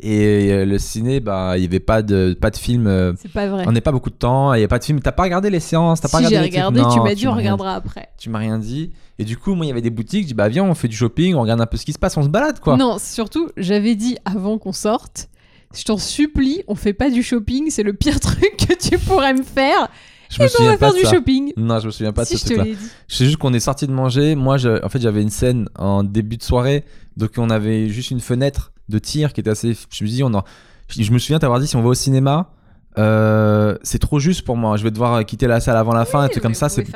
Et 0.00 0.50
euh, 0.52 0.64
le 0.64 0.78
ciné, 0.78 1.20
bah, 1.20 1.54
il 1.56 1.62
y 1.62 1.66
avait 1.66 1.80
pas 1.80 2.02
de, 2.02 2.36
pas 2.38 2.50
de 2.50 2.56
film. 2.56 2.86
euh, 2.86 3.12
C'est 3.16 3.30
pas 3.30 3.46
vrai. 3.46 3.64
On 3.66 3.72
n'est 3.72 3.80
pas 3.80 3.92
beaucoup 3.92 4.10
de 4.10 4.14
temps, 4.16 4.52
il 4.54 4.58
n'y 4.58 4.64
a 4.64 4.68
pas 4.68 4.78
de 4.80 4.84
film. 4.84 5.00
T'as 5.00 5.12
pas 5.12 5.22
regardé 5.22 5.50
les 5.50 5.60
séances, 5.60 6.00
t'as 6.00 6.08
pas 6.08 6.18
Si 6.18 6.24
j'ai 6.28 6.38
regardé 6.38 6.46
les 6.50 6.50
trucs 6.50 6.74
regardé, 6.74 6.94
tu 6.94 7.00
m'as 7.08 7.14
dit 7.14 7.26
on 7.26 7.30
m'as 7.30 7.36
rien 7.36 7.52
regardera 7.52 7.74
après. 7.76 8.08
tu 8.18 8.28
m'as 8.28 8.38
rien 8.40 8.58
dit. 8.58 8.90
Et 9.18 9.24
du 9.24 9.36
coup, 9.36 9.54
moi, 9.54 9.64
il 9.64 9.68
y 9.68 9.72
avait 9.72 9.80
des 9.82 9.90
boutiques. 9.90 10.22
Je 10.24 10.28
dis, 10.28 10.34
bah, 10.34 10.48
viens, 10.48 10.64
on 10.64 10.74
fait 10.74 10.88
du 10.88 10.96
shopping, 10.96 11.34
on 11.36 11.42
regarde 11.42 11.60
un 11.60 11.66
peu 11.66 11.76
ce 11.76 11.84
qui 11.84 11.92
se 11.92 11.98
passe, 11.98 12.16
on 12.16 12.22
se 12.24 12.28
balade, 12.28 12.58
quoi. 12.58 12.76
Non, 12.76 12.98
surtout, 12.98 13.48
j'avais 13.56 13.94
dit 13.94 14.16
avant 14.24 14.58
qu'on 14.58 14.72
sorte, 14.72 15.28
je 15.74 15.84
t'en 15.84 15.96
supplie, 15.96 16.62
on 16.66 16.74
fait 16.74 16.92
pas 16.92 17.08
du 17.10 17.22
shopping, 17.22 17.70
c'est 17.70 17.84
le 17.84 17.92
pire 17.92 18.18
truc 18.20 18.56
que 18.58 18.74
tu 18.74 18.98
pourrais 18.98 19.32
me 19.34 19.44
faire. 19.44 19.88
je 20.28 20.42
me 20.42 20.46
Et 20.46 20.50
on 20.50 20.56
souviens 20.56 20.70
va 20.72 20.78
pas 20.78 20.86
faire 20.86 20.94
de 20.94 20.98
du 20.98 21.04
ça. 21.04 21.14
shopping. 21.14 21.52
Non, 21.56 21.78
je 21.78 21.86
me 21.86 21.90
souviens 21.92 22.12
pas 22.12 22.24
si 22.24 22.34
de 22.34 22.38
je 22.40 22.42
ce 22.42 22.48
te 22.48 22.54
truc-là. 22.54 22.64
l'ai 22.72 22.74
dit. 22.76 22.88
Je 23.06 23.14
sais 23.14 23.24
juste 23.26 23.36
qu'on 23.36 23.54
est 23.54 23.60
sorti 23.60 23.86
de 23.86 23.92
manger. 23.92 24.34
Moi, 24.34 24.56
je- 24.56 24.84
en 24.84 24.88
fait, 24.88 25.00
j'avais 25.00 25.22
une 25.22 25.30
scène 25.30 25.68
en 25.78 26.02
début 26.02 26.36
de 26.36 26.42
soirée. 26.42 26.84
Donc, 27.16 27.30
on 27.38 27.48
avait 27.48 27.88
juste 27.88 28.10
une 28.10 28.20
fenêtre 28.20 28.72
de 28.88 28.98
tir 28.98 29.32
qui 29.32 29.40
était 29.40 29.50
assez. 29.50 29.76
Je 29.90 30.04
me 30.04 30.08
dis, 30.08 30.22
on 30.22 30.34
a... 30.34 30.44
je 30.88 31.10
me 31.10 31.18
souviens 31.18 31.38
t'avoir 31.38 31.60
dit, 31.60 31.66
si 31.66 31.76
on 31.76 31.82
va 31.82 31.88
au 31.88 31.94
cinéma, 31.94 32.50
euh, 32.96 33.76
c'est 33.82 33.98
trop 33.98 34.18
juste 34.18 34.42
pour 34.42 34.56
moi. 34.56 34.76
Je 34.76 34.84
vais 34.84 34.90
devoir 34.90 35.24
quitter 35.24 35.46
la 35.46 35.60
salle 35.60 35.76
avant 35.76 35.94
la 35.94 36.04
fin, 36.04 36.20
un 36.20 36.28
truc 36.28 36.42
comme 36.42 36.54
ça. 36.54 36.68
C'est 36.68 36.86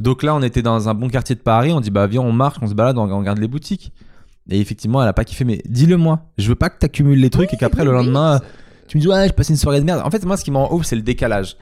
Donc 0.00 0.22
là, 0.22 0.34
on 0.34 0.42
était 0.42 0.62
dans 0.62 0.88
un 0.88 0.94
bon 0.94 1.08
quartier 1.08 1.34
de 1.34 1.40
Paris. 1.40 1.72
On 1.72 1.80
dit, 1.80 1.90
bah 1.90 2.06
viens, 2.06 2.20
on 2.20 2.32
marche, 2.32 2.58
on 2.60 2.66
se 2.66 2.74
balade, 2.74 2.98
on 2.98 3.18
regarde 3.18 3.38
les 3.38 3.48
boutiques. 3.48 3.92
Et 4.48 4.60
effectivement, 4.60 5.02
elle 5.02 5.08
a 5.08 5.12
pas 5.12 5.24
kiffé. 5.24 5.44
Mais 5.44 5.62
dis-le 5.66 5.96
moi. 5.96 6.20
Je 6.38 6.48
veux 6.48 6.54
pas 6.54 6.70
que 6.70 6.78
t'accumules 6.78 7.20
les 7.20 7.30
trucs 7.30 7.52
et 7.52 7.56
qu'après 7.56 7.84
le 7.84 7.92
lendemain, 7.92 8.40
tu 8.88 8.96
me 8.96 9.02
dis, 9.02 9.08
ouais, 9.08 9.26
j'ai 9.26 9.32
passé 9.32 9.52
une 9.52 9.58
soirée 9.58 9.80
de 9.80 9.84
merde. 9.84 10.02
En 10.04 10.10
fait, 10.10 10.24
moi, 10.24 10.36
ce 10.36 10.44
qui 10.44 10.50
m'en 10.50 10.72
ouf, 10.72 10.84
c'est 10.84 10.96
le 10.96 11.02
décalage. 11.02 11.56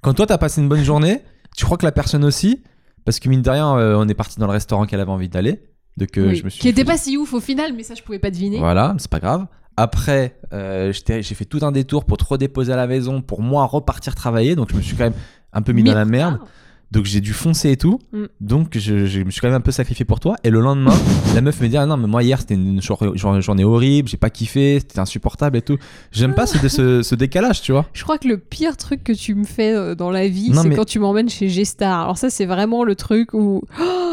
Quand 0.00 0.14
toi, 0.14 0.26
t'as 0.26 0.38
passé 0.38 0.60
une 0.60 0.68
bonne 0.68 0.84
journée, 0.84 1.22
tu 1.56 1.64
crois 1.64 1.76
que 1.76 1.84
la 1.84 1.92
personne 1.92 2.24
aussi, 2.24 2.62
parce 3.04 3.18
que 3.18 3.28
mine 3.28 3.42
de 3.42 3.50
rien, 3.50 3.76
euh, 3.76 3.94
on 3.98 4.08
est 4.08 4.14
parti 4.14 4.38
dans 4.38 4.46
le 4.46 4.52
restaurant 4.52 4.86
qu'elle 4.86 5.00
avait 5.00 5.10
envie 5.10 5.28
d'aller. 5.28 5.60
Donc 6.00 6.08
Oui, 6.16 6.34
je 6.36 6.44
me 6.44 6.50
suis 6.50 6.60
Qui 6.60 6.68
était 6.68 6.80
fait- 6.80 6.86
pas 6.86 6.96
si 6.98 7.16
ouf 7.16 7.32
au 7.34 7.40
final, 7.40 7.72
mais 7.76 7.82
ça 7.84 7.94
je 7.94 8.02
pouvais 8.02 8.18
pas 8.18 8.30
deviner. 8.30 8.58
Voilà, 8.58 8.94
c'est 8.98 9.10
pas 9.10 9.20
grave. 9.20 9.46
Après, 9.76 10.36
euh, 10.52 10.92
j'ai 11.06 11.22
fait 11.22 11.44
tout 11.44 11.60
un 11.62 11.72
détour 11.72 12.04
pour 12.04 12.16
te 12.18 12.24
redéposer 12.24 12.72
à 12.72 12.76
la 12.76 12.86
maison, 12.86 13.22
pour 13.22 13.40
moi 13.40 13.64
repartir 13.66 14.14
travailler. 14.14 14.56
Donc 14.56 14.70
je 14.70 14.76
me 14.76 14.82
suis 14.82 14.96
quand 14.96 15.04
même 15.04 15.14
un 15.52 15.62
peu 15.62 15.72
mis 15.72 15.82
dans 15.84 15.94
la 15.94 16.04
merde. 16.04 16.38
Donc 16.90 17.04
j'ai 17.04 17.20
dû 17.20 17.32
foncer 17.32 17.70
et 17.70 17.76
tout. 17.76 18.00
Mm. 18.12 18.24
Donc 18.40 18.76
je, 18.76 19.06
je 19.06 19.20
me 19.22 19.30
suis 19.30 19.40
quand 19.40 19.46
même 19.46 19.56
un 19.56 19.60
peu 19.60 19.70
sacrifié 19.70 20.04
pour 20.04 20.18
toi. 20.18 20.34
Et 20.42 20.50
le 20.50 20.60
lendemain, 20.60 20.92
la 21.36 21.40
meuf 21.40 21.60
me 21.60 21.68
dit 21.68 21.76
Ah 21.76 21.86
non, 21.86 21.96
mais 21.96 22.08
moi 22.08 22.22
hier 22.24 22.40
c'était 22.40 22.54
une 22.54 22.82
jour- 22.82 23.16
jour- 23.16 23.40
journée 23.40 23.62
horrible, 23.64 24.08
j'ai 24.08 24.16
pas 24.16 24.28
kiffé, 24.28 24.80
c'était 24.80 24.98
insupportable 24.98 25.56
et 25.56 25.62
tout. 25.62 25.78
J'aime 26.10 26.34
pas 26.34 26.46
ce, 26.46 26.66
ce, 26.68 27.02
ce 27.02 27.14
décalage, 27.14 27.62
tu 27.62 27.70
vois. 27.70 27.86
Je 27.92 28.02
crois 28.02 28.18
que 28.18 28.26
le 28.26 28.38
pire 28.38 28.76
truc 28.76 29.04
que 29.04 29.12
tu 29.12 29.36
me 29.36 29.44
fais 29.44 29.72
euh, 29.72 29.94
dans 29.94 30.10
la 30.10 30.26
vie, 30.26 30.50
c'est 30.52 30.68
mais- 30.68 30.74
quand 30.74 30.84
tu 30.84 30.98
m'emmènes 30.98 31.28
chez 31.30 31.48
G-Star. 31.48 32.00
Alors 32.02 32.18
ça, 32.18 32.28
c'est 32.28 32.46
vraiment 32.46 32.82
le 32.82 32.96
truc 32.96 33.34
où 33.34 33.62
Oh, 33.80 34.09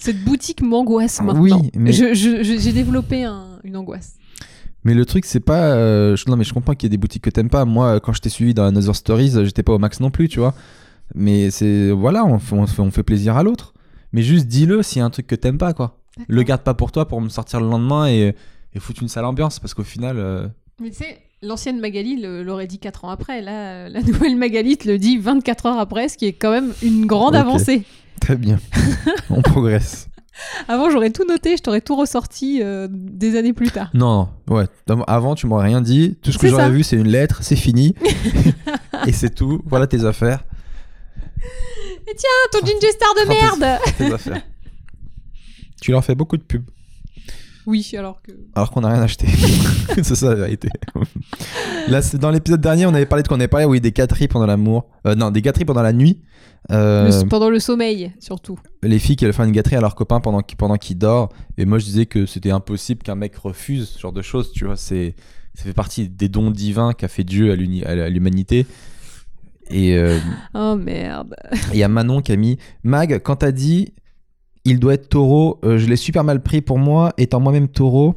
cette 0.00 0.22
boutique 0.24 0.62
m'angoisse 0.62 1.20
maintenant. 1.22 1.40
Oui, 1.40 1.52
mais- 1.76 1.92
j'ai 1.92 2.72
développé 2.72 3.24
un- 3.24 3.58
une 3.64 3.76
angoisse. 3.76 4.14
Mais 4.84 4.94
le 4.94 5.04
truc, 5.04 5.26
c'est 5.26 5.40
pas. 5.40 5.74
euh, 5.74 6.16
je- 6.16 6.24
non, 6.28 6.36
mais 6.36 6.44
je 6.44 6.54
comprends 6.54 6.72
qu'il 6.74 6.86
y 6.86 6.88
ait 6.88 6.96
des 6.96 6.96
boutiques 6.96 7.22
que 7.24 7.30
t'aimes 7.30 7.50
pas. 7.50 7.64
Moi, 7.66 8.00
quand 8.00 8.12
je 8.14 8.20
t'ai 8.22 8.30
suivi 8.30 8.54
dans 8.54 8.64
Another 8.64 8.96
Stories, 8.96 9.32
j'étais 9.44 9.62
pas 9.62 9.74
au 9.74 9.78
max 9.78 10.00
non 10.00 10.10
plus, 10.10 10.28
tu 10.28 10.38
vois. 10.40 10.54
Mais 11.14 11.50
c'est. 11.50 11.90
Voilà, 11.90 12.24
on 12.24 12.38
fait, 12.38 12.54
on 12.54 12.66
fait, 12.66 12.80
on 12.80 12.90
fait 12.90 13.02
plaisir 13.02 13.36
à 13.36 13.42
l'autre. 13.42 13.74
Mais 14.12 14.22
juste 14.22 14.46
dis-le 14.46 14.82
s'il 14.82 15.00
y 15.00 15.02
a 15.02 15.04
un 15.04 15.10
truc 15.10 15.26
que 15.26 15.34
t'aimes 15.34 15.58
pas, 15.58 15.74
quoi. 15.74 15.98
Le 16.28 16.42
garde 16.42 16.62
pas 16.62 16.74
pour 16.74 16.92
toi 16.92 17.06
pour 17.06 17.20
me 17.20 17.28
sortir 17.28 17.60
le 17.60 17.68
lendemain 17.68 18.08
et, 18.08 18.34
et 18.74 18.78
foutre 18.80 19.02
une 19.02 19.08
sale 19.08 19.24
ambiance. 19.26 19.58
Parce 19.58 19.74
qu'au 19.74 19.84
final. 19.84 20.16
euh, 20.18 20.48
Mais 20.80 20.90
tu 20.90 20.96
sais, 20.96 21.18
l'ancienne 21.42 21.80
Magali 21.80 22.20
l'aurait 22.20 22.66
dit 22.66 22.78
4 22.78 23.04
ans 23.04 23.10
après. 23.10 23.40
Là, 23.40 23.52
euh, 23.52 23.88
la 23.88 24.02
nouvelle 24.02 24.36
Magali 24.36 24.76
te 24.76 24.88
le 24.88 24.98
dit 24.98 25.18
24 25.18 25.66
heures 25.66 25.78
après, 25.78 26.08
ce 26.08 26.16
qui 26.16 26.26
est 26.26 26.32
quand 26.32 26.50
même 26.50 26.72
une 26.82 27.06
grande 27.06 27.34
avancée. 27.36 27.84
Très 28.20 28.36
bien. 28.36 28.58
on 29.30 29.42
progresse. 29.42 30.08
Avant, 30.68 30.90
j'aurais 30.90 31.10
tout 31.10 31.26
noté, 31.26 31.56
je 31.56 31.62
t'aurais 31.62 31.80
tout 31.82 31.96
ressorti 31.96 32.60
euh, 32.62 32.88
des 32.90 33.36
années 33.36 33.52
plus 33.52 33.70
tard. 33.70 33.90
Non, 33.92 34.28
non, 34.48 34.56
ouais. 34.56 34.64
Avant, 35.06 35.34
tu 35.34 35.46
m'aurais 35.46 35.66
rien 35.66 35.82
dit. 35.82 36.16
Tout 36.22 36.32
ce 36.32 36.38
que 36.38 36.48
j'aurais 36.48 36.70
vu, 36.70 36.82
c'est 36.82 36.96
une 36.96 37.08
lettre, 37.08 37.42
c'est 37.42 37.56
fini. 37.56 37.94
et 39.06 39.12
c'est 39.12 39.34
tout. 39.34 39.60
Voilà 39.66 39.86
tes 39.86 40.04
affaires. 40.04 40.44
Ah, 41.42 42.48
ton 42.52 42.66
Ginger 42.66 42.90
Star 42.90 43.14
de 43.14 43.28
merde 43.28 43.80
Tes 43.96 44.12
affaires. 44.12 44.42
Tu 45.80 45.92
leur 45.92 46.04
fais 46.04 46.14
beaucoup 46.14 46.36
de 46.36 46.42
pubs. 46.42 46.68
Oui, 47.66 47.88
alors 47.96 48.22
que. 48.22 48.32
Alors 48.54 48.70
qu'on 48.70 48.80
n'a 48.80 48.88
rien 48.88 49.02
acheté. 49.02 49.26
c'est 50.02 50.14
ça 50.14 50.30
la 50.30 50.34
vérité. 50.36 50.68
Là, 51.88 52.02
c'est 52.02 52.18
dans 52.18 52.30
l'épisode 52.30 52.60
dernier, 52.60 52.86
on 52.86 52.94
avait 52.94 53.06
parlé 53.06 53.22
de 53.22 53.28
qu'on 53.28 53.34
avait 53.36 53.48
parlé 53.48 53.66
oui, 53.66 53.80
des 53.80 53.92
gâteries 53.92 54.28
pendant 54.28 54.46
l'amour. 54.46 54.88
Euh, 55.06 55.14
non, 55.14 55.30
des 55.30 55.42
gâteries 55.42 55.64
pendant 55.64 55.82
la 55.82 55.92
nuit. 55.92 56.22
Euh, 56.70 57.08
Le- 57.22 57.28
pendant 57.28 57.48
le 57.50 57.58
sommeil, 57.58 58.12
surtout. 58.20 58.58
les 58.82 58.98
filles 58.98 59.16
qui 59.16 59.24
allaient 59.24 59.32
faire 59.32 59.46
une 59.46 59.52
gâterie 59.52 59.76
à 59.76 59.80
leur 59.80 59.94
copain 59.94 60.20
pendant 60.20 60.42
pendant 60.58 60.76
qu'il 60.76 60.98
dort. 60.98 61.30
Et 61.58 61.64
moi, 61.64 61.78
je 61.78 61.84
disais 61.86 62.06
que 62.06 62.26
c'était 62.26 62.50
impossible 62.50 63.02
qu'un 63.02 63.14
mec 63.14 63.36
refuse 63.36 63.88
ce 63.90 63.98
genre 63.98 64.12
de 64.12 64.22
choses. 64.22 64.52
Tu 64.52 64.64
vois, 64.66 64.76
c'est 64.76 65.14
ça 65.54 65.64
fait 65.64 65.72
partie 65.72 66.08
des 66.08 66.28
dons 66.28 66.50
divins 66.50 66.92
qu'a 66.92 67.08
fait 67.08 67.24
Dieu 67.24 67.50
à 67.52 68.08
l'humanité. 68.08 68.66
Et 69.70 69.96
euh, 69.96 70.18
Oh 70.54 70.76
merde. 70.76 71.34
il 71.72 71.78
y 71.78 71.82
a 71.82 71.88
Manon 71.88 72.22
qui 72.22 72.32
a 72.32 72.36
mis 72.36 72.58
Mag, 72.82 73.20
quand 73.22 73.36
t'as 73.36 73.52
dit 73.52 73.94
il 74.64 74.78
doit 74.78 74.94
être 74.94 75.08
taureau, 75.08 75.58
euh, 75.64 75.78
je 75.78 75.86
l'ai 75.86 75.96
super 75.96 76.24
mal 76.24 76.42
pris 76.42 76.60
pour 76.60 76.78
moi, 76.78 77.12
étant 77.18 77.40
moi-même 77.40 77.68
taureau. 77.68 78.16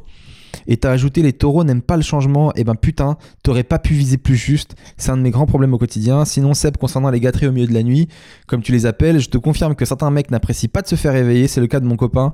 Et 0.67 0.77
t'as 0.77 0.91
ajouté 0.91 1.21
les 1.23 1.33
taureaux 1.33 1.63
n'aiment 1.63 1.81
pas 1.81 1.97
le 1.97 2.03
changement. 2.03 2.53
Et 2.55 2.63
ben 2.63 2.75
putain, 2.75 3.17
t'aurais 3.41 3.63
pas 3.63 3.79
pu 3.79 3.93
viser 3.93 4.17
plus 4.17 4.35
juste. 4.35 4.75
C'est 4.97 5.11
un 5.11 5.17
de 5.17 5.21
mes 5.21 5.31
grands 5.31 5.45
problèmes 5.47 5.73
au 5.73 5.77
quotidien. 5.77 6.25
Sinon, 6.25 6.53
Seb, 6.53 6.77
concernant 6.77 7.09
les 7.09 7.19
gâteries 7.19 7.47
au 7.47 7.51
milieu 7.51 7.67
de 7.67 7.73
la 7.73 7.83
nuit, 7.83 8.07
comme 8.47 8.61
tu 8.61 8.71
les 8.71 8.85
appelles, 8.85 9.19
je 9.19 9.29
te 9.29 9.37
confirme 9.37 9.75
que 9.75 9.85
certains 9.85 10.11
mecs 10.11 10.31
n'apprécient 10.31 10.69
pas 10.71 10.81
de 10.81 10.87
se 10.87 10.95
faire 10.95 11.13
réveiller. 11.13 11.47
C'est 11.47 11.59
le 11.61 11.67
cas 11.67 11.79
de 11.79 11.85
mon 11.85 11.95
copain. 11.95 12.33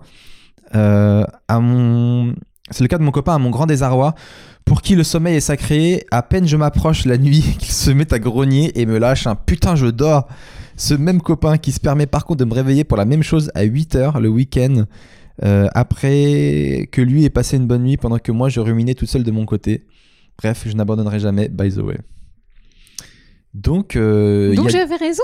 Euh. 0.76 1.24
C'est 2.72 2.84
le 2.84 2.88
cas 2.88 2.98
de 3.00 3.04
mon 3.04 3.12
copain 3.12 3.36
à 3.36 3.40
mon 3.40 3.50
grand 3.50 3.66
désarroi. 3.66 4.14
Pour 4.66 4.82
qui 4.82 4.96
le 4.96 5.04
sommeil 5.04 5.36
est 5.36 5.42
sacré, 5.42 6.06
à 6.12 6.22
peine 6.22 6.48
je 6.48 6.56
m'approche 6.56 7.06
la 7.06 7.18
nuit 7.18 7.42
qu'il 7.60 7.72
se 7.72 7.90
met 7.90 8.14
à 8.14 8.20
grogner 8.20 8.80
et 8.80 8.86
me 8.86 9.00
lâche 9.00 9.26
un 9.26 9.36
putain 9.36 9.76
je 9.76 9.88
dors. 9.88 10.28
Ce 10.82 10.94
même 10.94 11.22
copain 11.22 11.58
qui 11.58 11.74
se 11.74 11.80
permet 11.82 12.06
par 12.08 12.24
contre 12.26 12.40
de 12.40 12.46
me 12.46 12.54
réveiller 12.54 12.86
pour 12.86 12.98
la 12.98 13.04
même 13.06 13.22
chose 13.22 13.52
à 13.54 13.66
8h 13.66 14.18
le 14.22 14.30
week-end, 14.30 14.86
euh, 15.44 15.68
après 15.76 16.88
que 16.92 17.02
lui 17.02 17.26
ait 17.26 17.30
passé 17.30 17.58
une 17.58 17.68
bonne 17.68 17.84
nuit 17.84 17.98
pendant 17.98 18.18
que 18.18 18.32
moi 18.32 18.48
je 18.48 18.62
ruminais 18.62 18.94
tout 18.94 19.06
seul 19.06 19.24
de 19.24 19.32
mon 19.32 19.46
côté. 19.46 19.86
Bref, 20.38 20.64
je 20.66 20.74
n'abandonnerai 20.74 21.20
jamais, 21.20 21.50
by 21.50 21.70
the 21.70 21.80
way. 21.80 21.98
Donc, 23.54 23.96
euh, 23.98 24.56
Donc 24.56 24.68
a- 24.68 24.70
j'avais 24.70 24.96
raison. 24.96 25.24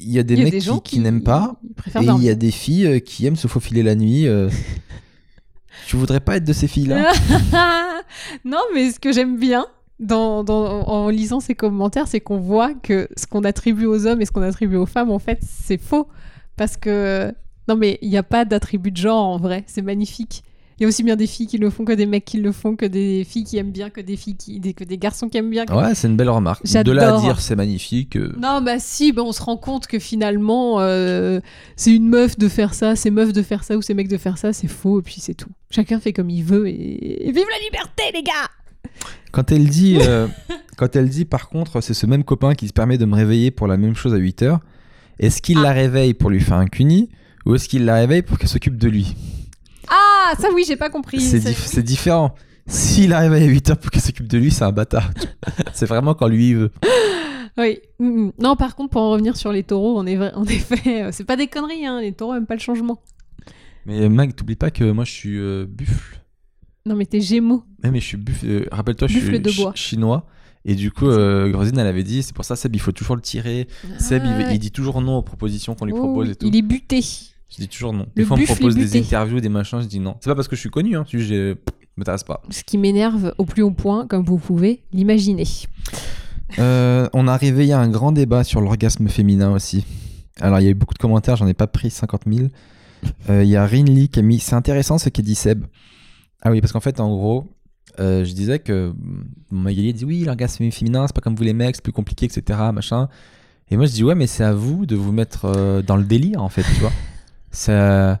il 0.00 0.10
y 0.12 0.18
a 0.18 0.22
des 0.22 0.32
Il 0.34 0.38
y 0.38 0.40
a 0.40 0.44
mecs 0.44 0.52
des 0.54 0.60
gens 0.60 0.78
qui, 0.78 0.96
qui 0.96 1.00
n'aiment 1.00 1.22
pas, 1.22 1.60
et 1.94 2.04
il 2.04 2.22
y 2.24 2.30
a 2.30 2.34
des 2.34 2.50
filles 2.50 2.86
euh, 2.86 2.98
qui 2.98 3.26
aiment 3.26 3.36
se 3.36 3.48
faufiler 3.48 3.82
la 3.82 3.94
nuit. 3.96 4.26
euh. 4.26 4.48
tu 5.88 5.96
voudrais 5.96 6.20
pas 6.20 6.36
être 6.36 6.44
de 6.44 6.52
ces 6.54 6.68
filles-là? 6.68 7.12
Non, 8.44 8.60
mais 8.74 8.92
ce 8.92 9.00
que 9.00 9.12
j'aime 9.12 9.36
bien 9.38 9.66
dans, 9.98 10.44
dans- 10.44 10.82
en 10.88 11.08
lisant 11.08 11.40
ces 11.40 11.54
commentaires, 11.54 12.06
c'est 12.08 12.20
qu'on 12.20 12.38
voit 12.38 12.74
que 12.74 13.08
ce 13.16 13.26
qu'on 13.26 13.44
attribue 13.44 13.86
aux 13.86 14.06
hommes 14.06 14.20
et 14.20 14.26
ce 14.26 14.30
qu'on 14.30 14.42
attribue 14.42 14.76
aux 14.76 14.86
femmes, 14.86 15.10
en 15.10 15.18
fait, 15.18 15.38
c'est 15.42 15.80
faux. 15.80 16.08
Parce 16.56 16.76
que. 16.76 17.32
Non, 17.68 17.76
mais 17.76 17.98
il 18.02 18.08
n'y 18.10 18.16
a 18.16 18.22
pas 18.22 18.44
d'attribut 18.44 18.92
de 18.92 18.96
genre 18.96 19.26
en 19.26 19.38
vrai. 19.38 19.64
C'est 19.66 19.82
magnifique. 19.82 20.42
Il 20.78 20.82
y 20.82 20.84
a 20.84 20.88
aussi 20.88 21.02
bien 21.02 21.16
des 21.16 21.26
filles 21.26 21.46
qui 21.46 21.56
le 21.56 21.70
font 21.70 21.86
que 21.86 21.92
des 21.94 22.04
mecs 22.04 22.26
qui 22.26 22.36
le 22.36 22.52
font, 22.52 22.76
que 22.76 22.84
des 22.84 23.24
filles 23.24 23.44
qui 23.44 23.56
aiment 23.56 23.70
bien, 23.72 23.88
que 23.88 24.00
des 24.02 24.16
filles 24.16 24.36
qui. 24.36 24.60
que 24.74 24.84
des 24.84 24.98
garçons 24.98 25.28
qui 25.30 25.38
aiment 25.38 25.48
bien. 25.50 25.64
que- 25.64 25.72
Ouais, 25.72 25.94
c'est 25.94 26.06
une 26.06 26.16
belle 26.16 26.28
remarque. 26.28 26.64
De 26.66 26.92
là 26.92 27.16
à 27.16 27.20
dire 27.20 27.40
c'est 27.40 27.56
magnifique. 27.56 28.16
euh, 28.16 28.32
Non, 28.38 28.60
bah 28.60 28.78
si, 28.78 29.10
bah 29.12 29.22
on 29.24 29.32
se 29.32 29.42
rend 29.42 29.56
compte 29.56 29.86
que 29.86 29.98
finalement, 29.98 30.78
euh, 30.80 31.40
c'est 31.76 31.92
une 31.94 32.06
meuf 32.08 32.36
de 32.38 32.46
faire 32.48 32.74
ça, 32.74 32.94
c'est 32.94 33.10
meuf 33.10 33.32
de 33.32 33.40
faire 33.42 33.64
ça 33.64 33.76
ou 33.78 33.82
c'est 33.82 33.94
mec 33.94 34.08
de 34.08 34.18
faire 34.18 34.36
ça, 34.36 34.52
c'est 34.52 34.68
faux, 34.68 35.00
et 35.00 35.02
puis 35.02 35.16
c'est 35.18 35.34
tout. 35.34 35.48
Chacun 35.70 35.98
fait 35.98 36.12
comme 36.12 36.28
il 36.28 36.44
veut 36.44 36.68
et, 36.68 37.26
et 37.26 37.32
vive 37.32 37.46
la 37.50 37.64
liberté, 37.64 38.02
les 38.14 38.22
gars 38.22 38.32
Quand 39.32 39.52
elle 39.52 39.68
dit, 39.68 39.98
euh, 40.00 40.26
quand 40.76 40.96
elle 40.96 41.08
dit 41.08 41.24
par 41.24 41.48
contre, 41.48 41.80
c'est 41.80 41.94
ce 41.94 42.06
même 42.06 42.24
copain 42.24 42.54
qui 42.54 42.68
se 42.68 42.72
permet 42.72 42.98
de 42.98 43.04
me 43.04 43.14
réveiller 43.14 43.50
pour 43.50 43.66
la 43.66 43.76
même 43.76 43.94
chose 43.94 44.14
à 44.14 44.18
8 44.18 44.42
heures, 44.42 44.60
est-ce 45.18 45.40
qu'il 45.42 45.58
Ah. 45.58 45.62
la 45.62 45.72
réveille 45.72 46.14
pour 46.14 46.30
lui 46.30 46.40
faire 46.40 46.56
un 46.56 46.66
cuni 46.66 47.08
ou 47.44 47.54
est-ce 47.54 47.68
qu'il 47.68 47.84
la 47.84 47.94
réveille 47.96 48.22
pour 48.22 48.38
qu'elle 48.38 48.48
s'occupe 48.48 48.76
de 48.76 48.88
lui? 48.88 49.14
Ah, 49.88 50.32
ça 50.38 50.48
oui, 50.54 50.64
j'ai 50.66 50.76
pas 50.76 50.90
compris. 50.90 51.20
C'est 51.20 51.38
dif- 51.38 51.80
différent. 51.82 52.34
S'il 52.66 53.10
la 53.10 53.20
réveille 53.20 53.44
à 53.44 53.46
8 53.46 53.70
heures 53.70 53.78
pour 53.78 53.90
qu'elle 53.92 54.02
s'occupe 54.02 54.26
de 54.26 54.38
lui, 54.38 54.50
c'est 54.50 54.64
un 54.64 54.72
bâtard. 54.72 55.10
c'est 55.72 55.86
vraiment 55.86 56.14
quand 56.14 56.26
lui 56.26 56.48
il 56.50 56.56
veut. 56.56 56.70
Oui. 57.56 57.78
Mm, 58.00 58.06
mm. 58.26 58.32
Non, 58.40 58.56
par 58.56 58.74
contre, 58.74 58.90
pour 58.90 59.02
en 59.02 59.10
revenir 59.12 59.36
sur 59.36 59.52
les 59.52 59.62
taureaux, 59.62 59.96
en, 59.98 60.06
est- 60.06 60.18
en 60.34 60.44
effet, 60.44 61.04
euh, 61.04 61.10
c'est 61.12 61.24
pas 61.24 61.36
des 61.36 61.46
conneries, 61.46 61.86
hein, 61.86 62.00
les 62.00 62.12
taureaux 62.12 62.34
aiment 62.34 62.46
pas 62.46 62.54
le 62.54 62.60
changement. 62.60 63.00
Mais 63.86 64.08
Mag, 64.08 64.34
t'oublies 64.34 64.56
pas 64.56 64.70
que 64.72 64.90
moi 64.90 65.04
je 65.04 65.12
suis 65.12 65.38
euh, 65.38 65.64
buffle. 65.68 66.20
Non, 66.86 66.94
mais 66.96 67.04
t'es 67.06 67.20
gémeaux. 67.20 67.64
Ouais, 67.84 67.90
mais 67.90 68.00
je 68.00 68.06
suis 68.06 68.16
buffle. 68.16 68.46
euh, 68.46 68.64
Rappelle-toi, 68.70 69.08
je 69.08 69.14
Buffle 69.14 69.26
suis 69.26 69.40
de 69.40 69.50
bois. 69.62 69.72
chinois. 69.74 70.26
Et 70.64 70.74
du 70.74 70.90
coup, 70.90 71.06
euh, 71.08 71.50
Grosine, 71.50 71.78
elle 71.78 71.86
avait 71.86 72.02
dit, 72.02 72.22
c'est 72.22 72.34
pour 72.34 72.44
ça, 72.44 72.56
Seb, 72.56 72.74
il 72.74 72.80
faut 72.80 72.92
toujours 72.92 73.14
le 73.16 73.22
tirer. 73.22 73.68
Seb, 73.98 74.22
il- 74.24 74.30
Ah, 74.46 74.52
il, 74.52 74.58
dit 74.58 74.70
toujours 74.72 75.00
non 75.00 75.16
aux 75.18 75.22
propositions 75.22 75.74
qu'on 75.74 75.84
lui 75.84 75.92
oh, 75.92 75.98
propose 75.98 76.30
et 76.30 76.34
tout. 76.36 76.46
Il 76.46 76.56
est 76.56 76.62
buté. 76.62 77.00
Je 77.02 77.56
dis 77.58 77.68
toujours 77.68 77.92
non. 77.92 78.06
Le 78.16 78.22
Des 78.22 78.24
fois, 78.24 78.36
on 78.36 78.40
me 78.40 78.44
buffle 78.44 78.54
propose 78.56 78.76
est 78.76 78.80
des 78.80 78.84
buté. 78.86 78.98
interviews, 78.98 79.40
des 79.40 79.48
machins, 79.48 79.80
je 79.80 79.86
dis 79.86 80.00
non. 80.00 80.16
C'est 80.20 80.30
pas 80.30 80.34
parce 80.34 80.48
que 80.48 80.56
je 80.56 80.60
suis 80.60 80.70
connu, 80.70 80.96
hein. 80.96 81.04
que 81.10 81.18
je 81.18 81.54
m'intéresse 81.96 82.24
pas. 82.24 82.42
Ce 82.50 82.64
qui 82.64 82.78
m'énerve 82.78 83.32
au 83.38 83.44
plus 83.44 83.62
haut 83.62 83.70
point, 83.70 84.06
comme 84.08 84.24
vous 84.24 84.38
pouvez 84.38 84.82
l'imaginer. 84.92 85.44
Euh, 86.58 87.08
on 87.12 87.28
a 87.28 87.36
réveillé 87.36 87.72
un 87.72 87.88
grand 87.88 88.12
débat 88.12 88.44
sur 88.44 88.60
l'orgasme 88.60 89.08
féminin 89.08 89.52
aussi. 89.52 89.84
Alors, 90.40 90.60
il 90.60 90.64
y 90.64 90.66
a 90.66 90.70
eu 90.70 90.74
beaucoup 90.74 90.94
de 90.94 90.98
commentaires, 90.98 91.36
j'en 91.36 91.46
ai 91.46 91.54
pas 91.54 91.66
pris 91.66 91.90
50 91.90 92.22
000. 92.30 92.48
Euh, 93.30 93.44
Il 93.44 93.48
y 93.48 93.56
a 93.56 93.64
Rinly 93.66 94.08
qui 94.08 94.18
a 94.18 94.22
mis 94.22 94.38
C'est 94.38 94.54
intéressant 94.54 94.98
ce 94.98 95.08
qu'a 95.08 95.22
dit 95.22 95.34
Seb. 95.34 95.64
Ah 96.46 96.50
oui, 96.52 96.60
parce 96.60 96.72
qu'en 96.72 96.80
fait, 96.80 97.00
en 97.00 97.08
gros, 97.08 97.46
euh, 97.98 98.24
je 98.24 98.32
disais 98.32 98.58
que 98.60 98.90
mm, 98.90 99.24
Magali 99.50 99.92
dit 99.92 100.04
Oui, 100.04 100.22
l'orgasme 100.24 100.70
féminin, 100.70 101.04
c'est 101.08 101.14
pas 101.14 101.20
comme 101.20 101.34
vous 101.34 101.42
les 101.42 101.52
mecs, 101.54 101.74
c'est 101.76 101.82
plus 101.82 101.92
compliqué, 101.92 102.26
etc. 102.26 102.58
Machin. 102.72 103.08
Et 103.70 103.76
moi, 103.76 103.86
je 103.86 103.92
dis 103.92 104.04
Ouais, 104.04 104.14
mais 104.14 104.28
c'est 104.28 104.44
à 104.44 104.52
vous 104.52 104.86
de 104.86 104.94
vous 104.94 105.10
mettre 105.12 105.46
euh, 105.46 105.82
dans 105.82 105.96
le 105.96 106.04
délire, 106.04 106.42
en 106.42 106.48
fait, 106.48 106.62
tu 106.62 106.80
vois. 106.80 106.92
C'est. 107.50 108.14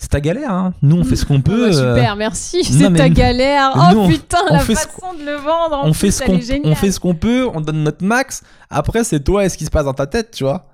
C'est 0.00 0.08
ta 0.10 0.20
galère, 0.20 0.52
hein. 0.52 0.74
Nous, 0.80 0.96
on 0.96 1.02
fait 1.04 1.16
ce 1.16 1.24
qu'on 1.26 1.40
peut. 1.42 1.66
Ah 1.68 1.70
bah, 1.70 1.76
euh, 1.76 1.94
super, 1.96 2.16
merci. 2.16 2.62
C'est 2.64 2.92
ta 2.94 3.08
galère. 3.08 3.76
nous, 3.92 3.98
Oh 4.00 4.04
on- 4.04 4.08
putain, 4.08 4.38
on 4.48 4.54
la 4.54 4.60
façon 4.60 5.12
de 5.18 5.24
le 5.24 5.34
vendre. 5.36 5.74
en 5.76 5.88
on 5.88 5.90
plus, 5.92 5.98
fait 5.98 6.10
ce 6.12 6.22
elle 6.22 6.28
qu'on 6.28 6.36
est 6.36 6.40
géniale. 6.42 6.72
on 6.72 6.74
fait 6.76 6.92
ce 6.92 7.00
qu'on 7.00 7.14
peut, 7.14 7.48
on 7.52 7.60
donne 7.60 7.82
notre 7.82 8.04
max. 8.04 8.42
Après, 8.70 9.02
c'est 9.04 9.20
toi 9.20 9.44
et 9.44 9.48
ce 9.48 9.56
qui 9.58 9.64
se 9.64 9.70
passe 9.70 9.84
dans 9.84 9.94
ta 9.94 10.06
tête, 10.06 10.30
tu 10.30 10.44
vois. 10.44 10.66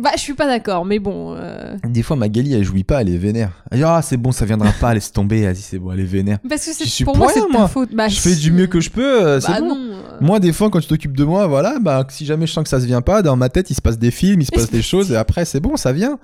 Bah, 0.00 0.10
je 0.14 0.20
suis 0.20 0.34
pas 0.34 0.46
d'accord, 0.46 0.84
mais 0.84 1.00
bon. 1.00 1.34
euh, 1.36 1.76
Des 1.84 2.02
fois, 2.04 2.14
Magali, 2.16 2.54
elle 2.54 2.62
jouit 2.62 2.84
pas, 2.84 3.00
elle 3.02 3.08
est 3.08 3.16
vénère. 3.16 3.64
Elle 3.70 3.78
dit, 3.78 3.84
ah, 3.84 4.00
c'est 4.00 4.16
bon, 4.16 4.30
ça 4.30 4.44
viendra 4.44 4.70
pas, 4.80 4.94
laisse 4.94 5.10
tomber. 5.12 5.42
Vas-y, 5.44 5.56
c'est 5.56 5.78
bon, 5.78 5.90
elle 5.90 6.00
est 6.00 6.04
vénère. 6.04 6.38
Parce 6.48 6.64
que 6.66 6.72
c'est 6.72 6.84
J'y 6.84 6.90
suis 6.90 7.04
pour 7.04 7.14
pour 7.14 7.24
moi, 7.24 7.32
c'est 7.32 7.40
rien, 7.40 7.48
de 7.48 7.52
ta 7.52 7.58
moi. 7.58 7.68
faute. 7.68 7.94
Bah, 7.94 8.06
je 8.08 8.20
fais 8.20 8.36
du 8.36 8.52
mieux 8.52 8.68
que 8.68 8.80
je 8.80 8.90
peux, 8.90 9.22
euh, 9.26 9.40
c'est 9.40 9.50
Bah 9.52 9.60
bon. 9.60 9.74
non. 9.74 9.92
euh, 9.96 10.16
Moi, 10.20 10.38
des 10.40 10.52
fois, 10.52 10.70
quand 10.70 10.78
tu 10.80 10.86
t'occupes 10.86 11.16
de 11.16 11.24
moi, 11.24 11.46
voilà, 11.48 11.78
bah, 11.80 12.06
si 12.10 12.24
jamais 12.26 12.46
je 12.46 12.52
sens 12.52 12.62
que 12.62 12.70
ça 12.70 12.80
se 12.80 12.86
vient 12.86 13.02
pas, 13.02 13.22
dans 13.22 13.34
ma 13.36 13.48
tête, 13.48 13.70
il 13.70 13.74
se 13.74 13.82
passe 13.82 13.98
des 13.98 14.10
films, 14.12 14.40
il 14.40 14.44
se 14.46 14.52
passe 14.52 14.70
des 14.70 14.82
choses, 14.82 15.10
et 15.10 15.16
après, 15.16 15.44
c'est 15.44 15.60
bon, 15.60 15.76
ça 15.76 15.92
vient. 15.92 16.18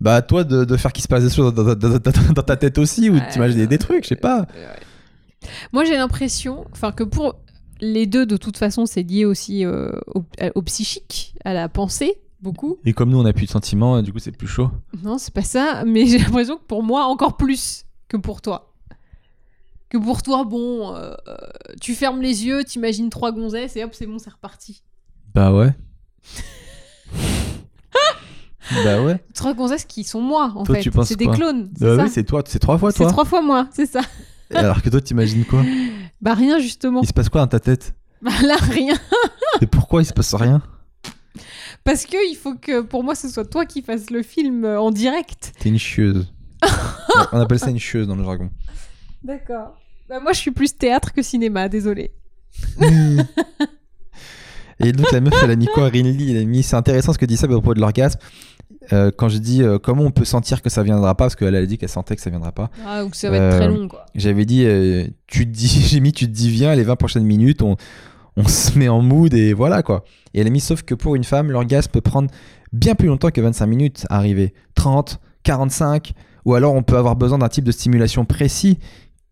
Bah, 0.00 0.14
à 0.14 0.22
toi 0.22 0.42
de, 0.44 0.64
de 0.64 0.76
faire 0.78 0.92
qu'il 0.94 1.02
se 1.02 1.08
passe 1.08 1.22
des 1.24 1.28
choses 1.30 1.52
dans, 1.52 1.62
dans- 1.62 1.74
dans- 1.74 1.98
dans- 1.98 2.32
dans 2.34 2.42
ta 2.42 2.56
tête 2.56 2.78
aussi, 2.78 3.10
ou 3.10 3.14
Ouais, 3.16 3.28
t'imaginer 3.30 3.66
des 3.66 3.76
trucs, 3.76 4.04
je 4.04 4.08
sais 4.08 4.16
pas. 4.16 4.46
Moi, 5.72 5.84
j'ai 5.84 5.96
l'impression, 5.96 6.64
enfin, 6.72 6.92
que 6.92 7.04
pour 7.04 7.36
les 7.82 8.06
deux, 8.06 8.24
de 8.26 8.36
toute 8.36 8.56
façon, 8.56 8.86
c'est 8.86 9.02
lié 9.02 9.24
aussi 9.24 9.64
euh, 9.64 9.90
au, 10.14 10.22
à- 10.40 10.50
au 10.54 10.62
psychique, 10.62 11.34
à 11.44 11.52
la 11.54 11.68
pensée, 11.68 12.14
beaucoup. 12.42 12.78
Et 12.84 12.92
comme 12.92 13.10
nous, 13.10 13.18
on 13.18 13.24
a 13.26 13.32
plus 13.32 13.46
de 13.46 13.50
sentiments, 13.50 14.02
du 14.02 14.12
coup, 14.12 14.18
c'est 14.18 14.36
plus 14.36 14.46
chaud. 14.48 14.70
Non, 15.02 15.18
c'est 15.18 15.32
pas 15.34 15.42
ça, 15.42 15.84
mais 15.86 16.06
j'ai 16.06 16.18
l'impression 16.18 16.56
que 16.56 16.64
pour 16.64 16.82
moi, 16.82 17.04
encore 17.04 17.36
plus 17.36 17.84
que 18.08 18.16
pour 18.16 18.40
toi. 18.42 18.72
Que 19.88 19.98
pour 19.98 20.22
toi, 20.22 20.44
bon, 20.44 20.94
euh, 20.94 21.12
euh, 21.28 21.36
tu 21.80 21.94
fermes 21.94 22.20
les 22.22 22.46
yeux, 22.46 22.62
t'imagines 22.64 23.10
trois 23.10 23.32
gonzesses 23.32 23.76
et 23.76 23.84
hop, 23.84 23.90
c'est 23.92 24.06
bon, 24.06 24.18
c'est 24.18 24.30
reparti. 24.30 24.82
Bah 25.34 25.52
ouais. 25.52 25.74
bah 28.84 29.02
ouais. 29.02 29.22
Trois 29.34 29.54
gonzesses 29.54 29.84
qui 29.84 30.04
sont 30.04 30.20
moi, 30.20 30.52
en 30.54 30.64
Toi, 30.64 30.76
fait. 30.76 30.82
tu 30.82 30.90
penses 30.90 31.08
C'est 31.08 31.16
des 31.16 31.26
clones. 31.26 31.70
C'est 31.76 31.96
Bah 31.96 32.04
oui, 32.04 32.10
c'est 32.10 32.24
toi, 32.24 32.42
c'est 32.46 32.58
trois 32.60 32.78
fois 32.78 32.92
C'est 32.92 32.98
toi. 32.98 33.10
trois 33.10 33.24
fois 33.24 33.42
moi, 33.42 33.68
c'est 33.72 33.86
ça. 33.86 34.00
Alors 34.54 34.82
que 34.82 34.90
toi, 34.90 35.00
t'imagines 35.00 35.44
quoi 35.44 35.62
Bah 36.20 36.34
rien, 36.34 36.58
justement. 36.58 37.00
Il 37.02 37.08
se 37.08 37.12
passe 37.12 37.28
quoi 37.28 37.40
dans 37.40 37.46
ta 37.48 37.60
tête? 37.60 37.94
Bah 38.22 38.32
là, 38.44 38.56
rien. 38.56 38.94
Et 39.60 39.66
pourquoi 39.66 40.02
il 40.02 40.04
se 40.04 40.12
passe 40.12 40.34
rien? 40.34 40.62
Parce 41.84 42.04
que 42.04 42.16
il 42.30 42.36
faut 42.36 42.54
que, 42.54 42.82
pour 42.82 43.02
moi, 43.02 43.14
ce 43.14 43.28
soit 43.28 43.44
toi 43.44 43.64
qui 43.64 43.82
fasses 43.82 44.10
le 44.10 44.22
film 44.22 44.64
euh, 44.64 44.80
en 44.80 44.90
direct. 44.90 45.52
T'es 45.58 45.70
une 45.70 45.78
chieuse. 45.78 46.32
On 47.32 47.40
appelle 47.40 47.58
ça 47.58 47.70
une 47.70 47.78
chieuse 47.78 48.06
dans 48.06 48.16
le 48.16 48.24
jargon. 48.24 48.50
D'accord. 49.22 49.78
Bah 50.08 50.20
moi, 50.20 50.32
je 50.32 50.40
suis 50.40 50.50
plus 50.50 50.76
théâtre 50.76 51.12
que 51.12 51.22
cinéma, 51.22 51.68
désolé. 51.68 52.10
Et 54.82 54.92
donc 54.92 55.12
la 55.12 55.20
meuf, 55.20 55.34
elle 55.42 55.50
a 55.50 55.56
mis 55.56 55.66
quoi 55.66 55.88
Rinly, 55.88 56.30
elle 56.30 56.42
a 56.42 56.44
mis 56.44 56.62
c'est 56.62 56.74
intéressant 56.74 57.12
ce 57.12 57.18
que 57.18 57.26
dit 57.26 57.36
ça 57.36 57.44
à 57.44 57.48
propos 57.48 57.74
de 57.74 57.80
l'orgasme. 57.80 58.18
Euh, 58.94 59.10
quand 59.14 59.28
je 59.28 59.36
dis 59.36 59.62
euh, 59.62 59.78
comment 59.78 60.04
on 60.04 60.10
peut 60.10 60.24
sentir 60.24 60.62
que 60.62 60.70
ça 60.70 60.82
viendra 60.82 61.14
pas, 61.14 61.24
parce 61.24 61.36
qu'elle 61.36 61.54
a 61.54 61.66
dit 61.66 61.76
qu'elle 61.76 61.90
sentait 61.90 62.16
que 62.16 62.22
ça 62.22 62.30
viendra 62.30 62.50
pas. 62.50 62.70
Ah, 62.86 63.04
ou 63.04 63.10
que 63.10 63.16
ça 63.16 63.30
va 63.30 63.36
être 63.36 63.56
très 63.56 63.68
long, 63.68 63.88
quoi. 63.88 64.06
J'avais 64.14 64.46
dit, 64.46 64.66
tu 65.26 65.44
te 65.44 65.50
dis, 65.50 65.68
j'ai 65.86 66.00
mis, 66.00 66.12
tu 66.12 66.26
te 66.26 66.32
dis 66.32 66.50
viens 66.50 66.74
les 66.74 66.82
20 66.82 66.96
prochaines 66.96 67.24
minutes, 67.24 67.62
on, 67.62 67.76
on 68.36 68.46
se 68.46 68.78
met 68.78 68.88
en 68.88 69.02
mood 69.02 69.32
et 69.34 69.52
voilà 69.52 69.82
quoi. 69.82 70.04
Et 70.34 70.40
elle 70.40 70.46
a 70.46 70.50
mis 70.50 70.60
sauf 70.60 70.82
que 70.82 70.94
pour 70.94 71.14
une 71.14 71.24
femme, 71.24 71.50
l'orgasme 71.50 71.90
peut 71.90 72.00
prendre 72.00 72.30
bien 72.72 72.94
plus 72.94 73.08
longtemps 73.08 73.30
que 73.30 73.40
25 73.40 73.66
minutes 73.66 74.06
à 74.10 74.16
arriver. 74.16 74.54
30, 74.74 75.20
45, 75.42 76.12
ou 76.44 76.54
alors 76.54 76.74
on 76.74 76.82
peut 76.82 76.96
avoir 76.96 77.16
besoin 77.16 77.38
d'un 77.38 77.48
type 77.48 77.64
de 77.64 77.72
stimulation 77.72 78.24
précis 78.24 78.78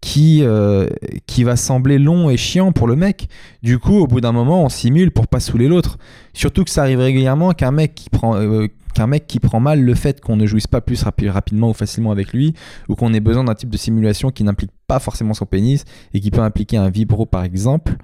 qui, 0.00 0.42
euh, 0.42 0.86
qui 1.26 1.42
va 1.44 1.56
sembler 1.56 1.98
long 1.98 2.30
et 2.30 2.36
chiant 2.36 2.72
pour 2.72 2.86
le 2.86 2.96
mec. 2.96 3.28
Du 3.62 3.78
coup, 3.78 3.98
au 3.98 4.06
bout 4.06 4.20
d'un 4.20 4.32
moment, 4.32 4.64
on 4.64 4.68
simule 4.68 5.10
pour 5.10 5.26
pas 5.26 5.40
saouler 5.40 5.68
l'autre. 5.68 5.98
Surtout 6.34 6.64
que 6.64 6.70
ça 6.70 6.82
arrive 6.82 7.00
régulièrement 7.00 7.52
qu'un 7.52 7.72
mec 7.72 7.94
qui 7.94 8.10
prend 8.10 8.36
euh, 8.36 8.68
mec 9.06 9.26
qui 9.26 9.38
prend 9.38 9.60
mal 9.60 9.82
le 9.82 9.94
fait 9.94 10.20
qu'on 10.20 10.36
ne 10.36 10.46
jouisse 10.46 10.66
pas 10.66 10.80
plus 10.80 11.02
rapi- 11.04 11.28
rapidement 11.28 11.70
ou 11.70 11.72
facilement 11.72 12.10
avec 12.10 12.32
lui, 12.32 12.54
ou 12.88 12.94
qu'on 12.96 13.14
ait 13.14 13.20
besoin 13.20 13.44
d'un 13.44 13.54
type 13.54 13.70
de 13.70 13.76
simulation 13.76 14.30
qui 14.30 14.42
n'implique 14.44 14.72
pas 14.86 14.98
forcément 14.98 15.34
son 15.34 15.46
pénis 15.46 15.84
et 16.14 16.20
qui 16.20 16.30
peut 16.30 16.40
impliquer 16.40 16.78
un 16.78 16.90
vibro 16.90 17.26
par 17.26 17.44
exemple. 17.44 17.96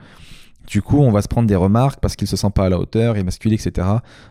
Du 0.66 0.83
coup, 0.83 0.98
on 0.98 1.11
va 1.11 1.22
se 1.22 1.29
prendre 1.29 1.46
des 1.46 1.57
remarques 1.57 2.00
parce 2.00 2.16
qu'il 2.16 2.27
se 2.29 2.37
sent 2.37 2.50
pas 2.55 2.66
à 2.66 2.68
la 2.68 2.79
hauteur, 2.79 3.16
émasculé, 3.16 3.57
etc. 3.57 3.87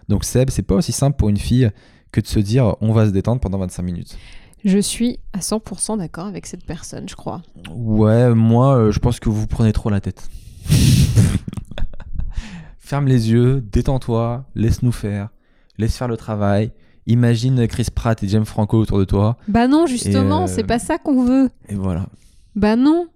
Donc 0.10 0.24
Seb, 0.24 0.50
c'est 0.50 0.64
pas 0.64 0.76
aussi 0.76 0.92
simple 0.92 1.18
pour 1.18 1.30
une 1.30 1.38
fille 1.38 1.70
que 2.12 2.22
de 2.22 2.28
se 2.28 2.40
dire 2.40 2.76
on 2.82 2.92
va 2.92 3.06
se 3.06 3.12
détendre 3.12 3.42
pendant 3.42 3.60
25 3.60 3.84
minutes. 3.84 4.18
Je 4.66 4.80
suis 4.80 5.20
à 5.34 5.40
100% 5.40 5.98
d'accord 5.98 6.26
avec 6.26 6.46
cette 6.46 6.66
personne, 6.66 7.10
je 7.10 7.16
crois. 7.16 7.42
Ouais, 7.76 8.34
moi, 8.34 8.78
euh, 8.78 8.92
je 8.92 9.00
pense 9.00 9.20
que 9.20 9.28
vous 9.28 9.46
prenez 9.46 9.74
trop 9.74 9.90
la 9.90 10.00
tête. 10.00 10.30
Ferme 12.80 13.08
les 13.08 13.30
yeux, 13.32 13.62
détends-toi, 13.72 14.46
laisse-nous 14.56 14.94
faire, 14.94 15.30
laisse 15.78 15.98
faire 15.98 16.08
le 16.08 16.16
travail. 16.16 16.72
imagine 17.08 17.68
Chris 17.68 17.88
Pratt 17.94 18.24
et 18.24 18.28
James 18.30 18.46
Franco 18.46 18.78
autour 18.78 19.00
de 19.00 19.06
toi. 19.06 19.38
Bah 19.50 19.68
non, 19.68 19.86
justement, 19.86 20.44
euh, 20.44 20.48
c'est 20.48 20.64
pas 20.64 20.80
ça 20.80 20.98
qu'on 20.98 21.26
veut. 21.26 21.50
Et 21.68 21.76
voilà. 21.76 22.08
Bah 22.56 22.78
non. 22.78 23.08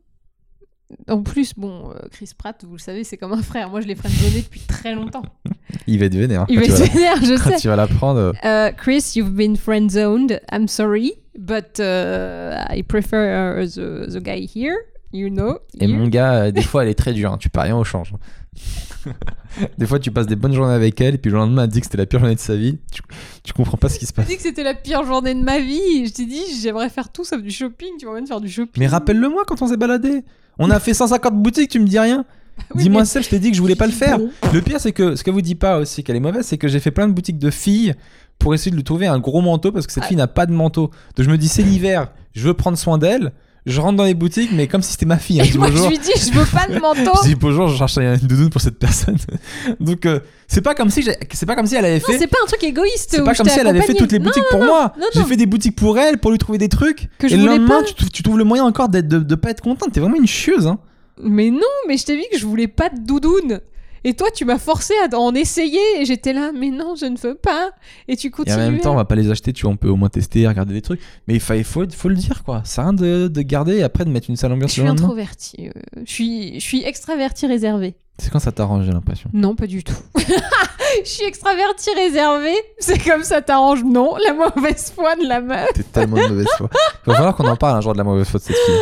En 1.09 1.21
plus, 1.21 1.53
bon, 1.57 1.91
euh, 1.91 1.95
Chris 2.11 2.31
Pratt, 2.37 2.63
vous 2.65 2.75
le 2.75 2.79
savez, 2.81 3.03
c'est 3.03 3.17
comme 3.17 3.33
un 3.33 3.41
frère. 3.41 3.69
Moi, 3.69 3.81
je 3.81 3.87
l'ai 3.87 3.95
friendzonné 3.95 4.41
depuis 4.41 4.61
très 4.61 4.95
longtemps. 4.95 5.23
Il 5.87 5.99
va 5.99 6.05
être 6.05 6.15
vénère. 6.15 6.45
Il 6.47 6.59
va 6.59 6.67
vas- 6.67 6.85
vénère, 6.85 7.17
je 7.23 7.35
sais. 7.43 7.57
tu 7.57 7.67
vas 7.67 7.75
l'apprendre. 7.75 8.33
Uh, 8.43 8.73
Chris, 8.77 9.13
you've 9.15 9.33
been 9.35 9.57
friend-zoned. 9.57 10.39
I'm 10.51 10.67
sorry, 10.69 11.13
but 11.37 11.79
uh, 11.79 12.63
I 12.69 12.83
prefer 12.83 13.59
uh, 13.61 13.65
the, 13.67 14.07
the 14.09 14.21
guy 14.23 14.45
here. 14.47 14.75
You 15.11 15.29
know. 15.29 15.59
Et 15.79 15.85
here. 15.87 15.97
mon 15.97 16.07
gars, 16.07 16.33
euh, 16.45 16.51
des 16.51 16.61
fois, 16.61 16.83
elle 16.83 16.89
est 16.89 16.95
très 16.95 17.13
dure. 17.13 17.33
hein. 17.33 17.37
Tu 17.37 17.49
perds 17.49 17.63
rien 17.63 17.75
au 17.77 17.83
change. 17.83 18.13
des 19.77 19.85
fois, 19.85 19.99
tu 19.99 20.11
passes 20.11 20.27
des 20.27 20.35
bonnes 20.35 20.53
journées 20.53 20.73
avec 20.73 20.99
elle, 21.01 21.15
et 21.15 21.17
puis 21.17 21.31
le 21.31 21.37
lendemain, 21.37 21.63
elle 21.63 21.69
dit 21.69 21.79
que 21.79 21.85
c'était 21.85 21.97
la 21.97 22.05
pire 22.05 22.19
journée 22.19 22.35
de 22.35 22.39
sa 22.39 22.55
vie. 22.55 22.77
Tu, 22.91 23.01
tu 23.43 23.53
comprends 23.53 23.77
pas 23.77 23.89
ce 23.89 23.99
qui 23.99 24.05
se 24.05 24.13
passe. 24.13 24.27
dit 24.27 24.35
que 24.35 24.41
c'était 24.41 24.63
la 24.63 24.73
pire 24.73 25.03
journée 25.05 25.33
de 25.33 25.41
ma 25.41 25.59
vie. 25.59 26.05
Je 26.07 26.13
t'ai 26.13 26.25
dit, 26.25 26.41
j'aimerais 26.61 26.89
faire 26.89 27.09
tout 27.11 27.23
sauf 27.23 27.41
du 27.41 27.51
shopping. 27.51 27.89
Tu 27.99 28.05
m'emmènes 28.05 28.27
faire 28.27 28.41
du 28.41 28.49
shopping. 28.49 28.71
Mais 28.77 28.87
rappelle-le-moi 28.87 29.43
quand 29.47 29.61
on 29.61 29.67
s'est 29.67 29.77
baladé. 29.77 30.23
On 30.59 30.69
a 30.69 30.79
fait 30.79 30.93
150 30.93 31.41
boutiques, 31.41 31.69
tu 31.71 31.79
me 31.79 31.87
dis 31.87 31.99
rien. 31.99 32.25
Oui, 32.73 32.81
Dis-moi 32.83 33.05
ça, 33.05 33.21
je 33.21 33.29
t'ai 33.29 33.37
dit 33.37 33.51
que 33.51 33.55
je 33.55 33.61
voulais 33.61 33.75
pas 33.75 33.85
le 33.85 33.91
faire. 33.93 34.17
Bon. 34.17 34.29
Le 34.51 34.61
pire, 34.63 34.79
c'est 34.79 34.91
que 34.91 35.15
ce 35.15 35.23
que 35.23 35.29
vous 35.29 35.41
dit 35.41 35.53
pas 35.53 35.77
aussi 35.77 36.03
qu'elle 36.03 36.15
est 36.15 36.19
mauvaise, 36.19 36.43
c'est 36.43 36.57
que 36.57 36.67
j'ai 36.67 36.79
fait 36.79 36.89
plein 36.89 37.07
de 37.07 37.13
boutiques 37.13 37.37
de 37.37 37.51
filles 37.51 37.93
pour 38.39 38.55
essayer 38.55 38.71
de 38.71 38.75
lui 38.75 38.83
trouver 38.83 39.05
un 39.05 39.19
gros 39.19 39.41
manteau 39.41 39.71
parce 39.71 39.85
que 39.85 39.93
cette 39.93 40.03
Ah. 40.05 40.07
fille 40.07 40.17
n'a 40.17 40.25
pas 40.25 40.47
de 40.47 40.51
manteau. 40.53 40.89
Donc 41.15 41.23
je 41.23 41.29
me 41.29 41.37
dis, 41.37 41.47
c'est 41.49 41.61
l'hiver, 41.61 42.11
je 42.33 42.41
veux 42.47 42.55
prendre 42.55 42.75
soin 42.75 42.97
d'elle. 42.97 43.31
Je 43.69 43.81
rentre 43.81 43.97
dans 43.97 44.05
les 44.05 44.13
boutiques, 44.13 44.51
mais 44.53 44.67
comme 44.67 44.81
si 44.81 44.93
c'était 44.93 45.05
ma 45.05 45.17
fille. 45.17 45.41
hein. 45.41 45.43
Je 45.43 45.53
Et 45.55 45.57
moi, 45.57 45.69
je 45.69 45.87
lui 45.89 45.97
dis, 45.97 46.11
je 46.15 46.31
veux 46.31 46.45
pas 46.45 46.67
de 46.73 46.79
manteau. 46.79 47.11
Je 47.23 47.27
dis 47.27 47.35
bonjour, 47.35 47.67
je 47.67 47.75
cherche 47.77 47.97
une 47.97 48.15
doudoune 48.15 48.49
pour 48.49 48.61
cette 48.61 48.79
personne. 48.79 49.17
Donc 49.81 50.05
euh, 50.05 50.19
c'est 50.47 50.61
pas 50.61 50.73
comme 50.73 50.89
si 50.89 51.05
c'est 51.33 51.45
pas 51.45 51.55
comme 51.55 51.67
si 51.67 51.75
elle 51.75 51.83
avait 51.85 51.99
fait. 51.99 52.17
c'est 52.17 52.27
pas 52.27 52.37
un 52.41 52.47
truc 52.47 52.63
égoïste. 52.63 53.09
C'est 53.11 53.23
pas 53.23 53.35
comme 53.35 53.47
si 53.49 53.59
elle 53.59 53.67
avait 53.67 53.81
fait 53.81 53.93
toutes 53.93 54.11
les 54.13 54.19
Non, 54.19 54.25
boutiques 54.25 54.45
pour 54.49 54.63
moi. 54.63 54.93
J'ai 55.13 55.23
fait 55.23 55.35
des 55.35 55.45
boutiques 55.45 55.75
pour 55.75 55.99
elle, 55.99 56.17
pour 56.17 56.31
lui 56.31 56.37
trouver 56.37 56.57
des 56.57 56.69
trucs. 56.69 57.09
Que 57.19 57.27
je 57.27 57.35
et 57.35 57.37
le 57.37 57.45
lendemain, 57.45 57.81
pas. 57.81 57.83
tu, 57.83 57.93
trou- 57.93 58.09
tu 58.11 58.23
trouves 58.23 58.37
le 58.37 58.45
moyen 58.45 58.63
encore 58.63 58.87
de, 58.89 59.01
de 59.01 59.35
pas 59.35 59.49
être 59.51 59.61
contente. 59.61 59.91
T'es 59.91 59.99
vraiment 59.99 60.15
une 60.15 60.27
chieuse. 60.27 60.65
Hein. 60.65 60.79
Mais 61.21 61.49
non, 61.49 61.59
mais 61.87 61.97
je 61.97 62.05
t'ai 62.05 62.15
dit 62.15 62.25
que 62.31 62.37
je 62.37 62.45
voulais 62.45 62.67
pas 62.67 62.89
de 62.89 62.99
doudoune. 63.05 63.59
Et 64.07 64.13
toi, 64.13 64.29
tu 64.33 64.45
m'as 64.45 64.57
forcé 64.57 64.93
à 65.03 65.13
en 65.17 65.35
essayer 65.35 65.81
et 65.99 66.05
j'étais 66.05 66.31
là, 66.31 66.51
mais 66.57 66.69
non, 66.69 66.95
je 66.95 67.07
ne 67.07 67.17
veux 67.17 67.35
pas. 67.35 67.71
Et 68.07 68.15
tu 68.15 68.27
Et 68.27 68.29
continues. 68.29 68.55
en 68.55 68.59
même 68.59 68.79
temps, 68.79 68.93
on 68.93 68.95
va 68.95 69.03
pas 69.03 69.15
les 69.15 69.29
acheter. 69.29 69.51
Tu 69.51 69.63
vois, 69.63 69.73
on 69.73 69.75
peut 69.75 69.89
au 69.89 69.97
moins 69.97 70.07
tester, 70.07 70.47
regarder 70.47 70.73
des 70.73 70.81
trucs. 70.81 71.01
Mais 71.27 71.33
il 71.33 71.41
faut, 71.41 71.81
le 71.81 72.15
dire, 72.15 72.45
quoi. 72.45 72.61
C'est 72.63 72.79
rien 72.79 72.93
de, 72.93 73.27
de 73.27 73.41
garder 73.41 73.75
et 73.75 73.83
après 73.83 74.05
de 74.05 74.09
mettre 74.09 74.29
une 74.29 74.37
sale 74.37 74.51
je 74.51 74.55
ambiance 74.55 74.71
suis 74.71 74.81
le 74.81 74.87
lendemain. 74.87 75.03
introvertie. 75.03 75.67
euh, 75.67 76.01
je 76.05 76.09
suis, 76.09 76.53
je 76.57 76.65
suis 76.65 76.85
extravertie 76.85 77.47
réservée. 77.47 77.95
C'est 78.17 78.31
quand 78.31 78.39
ça 78.39 78.53
t'arrange, 78.53 78.85
j'ai 78.85 78.93
l'impression. 78.93 79.29
Non, 79.33 79.55
pas 79.55 79.67
du 79.67 79.83
tout. 79.83 79.93
je 80.17 81.03
suis 81.03 81.25
extravertie 81.25 81.93
réservée. 81.93 82.55
C'est 82.79 83.03
comme 83.03 83.23
ça 83.23 83.41
t'arrange. 83.41 83.83
Non, 83.83 84.15
la 84.25 84.31
mauvaise 84.33 84.89
foi 84.95 85.17
de 85.17 85.27
la 85.27 85.41
meuf. 85.41 85.67
T'es 85.73 85.83
tellement 85.83 86.15
de 86.15 86.29
mauvaise 86.29 86.47
foi. 86.57 86.69
Il 87.05 87.09
va 87.11 87.15
falloir 87.15 87.35
qu'on 87.35 87.45
en 87.45 87.57
parle 87.57 87.77
un 87.77 87.81
jour 87.81 87.91
de 87.91 87.97
la 87.97 88.05
mauvaise 88.05 88.29
foi 88.29 88.39
de 88.39 88.45
cette 88.45 88.55
fille. 88.55 88.75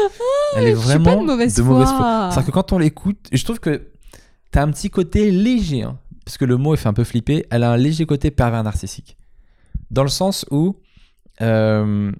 Elle 0.56 0.68
est 0.68 0.76
je 0.76 0.78
suis 0.78 0.86
vraiment 0.88 1.16
pas 1.16 1.22
de 1.22 1.26
mauvaise 1.26 1.60
foi. 1.60 2.30
C'est-à-dire 2.32 2.46
que 2.46 2.52
quand 2.52 2.74
on 2.74 2.78
l'écoute, 2.78 3.18
je 3.32 3.44
trouve 3.44 3.60
que 3.60 3.82
t'as 4.56 4.64
un 4.64 4.72
petit 4.72 4.90
côté 4.90 5.32
léger, 5.32 5.84
hein, 5.84 5.98
parce 6.24 6.38
que 6.38 6.46
le 6.46 6.58
mot 6.58 6.74
est 6.74 6.78
fait 6.78 6.88
un 6.90 6.94
peu 6.94 7.04
flipper. 7.04 7.46
Elle 7.52 7.64
a 7.64 7.72
un 7.72 7.78
léger 7.78 8.06
côté 8.06 8.32
pervers 8.32 8.64
narcissique, 8.64 9.18
dans 9.92 10.04
le 10.04 10.10
sens 10.10 10.46
où 10.50 10.78
euh, 11.42 12.12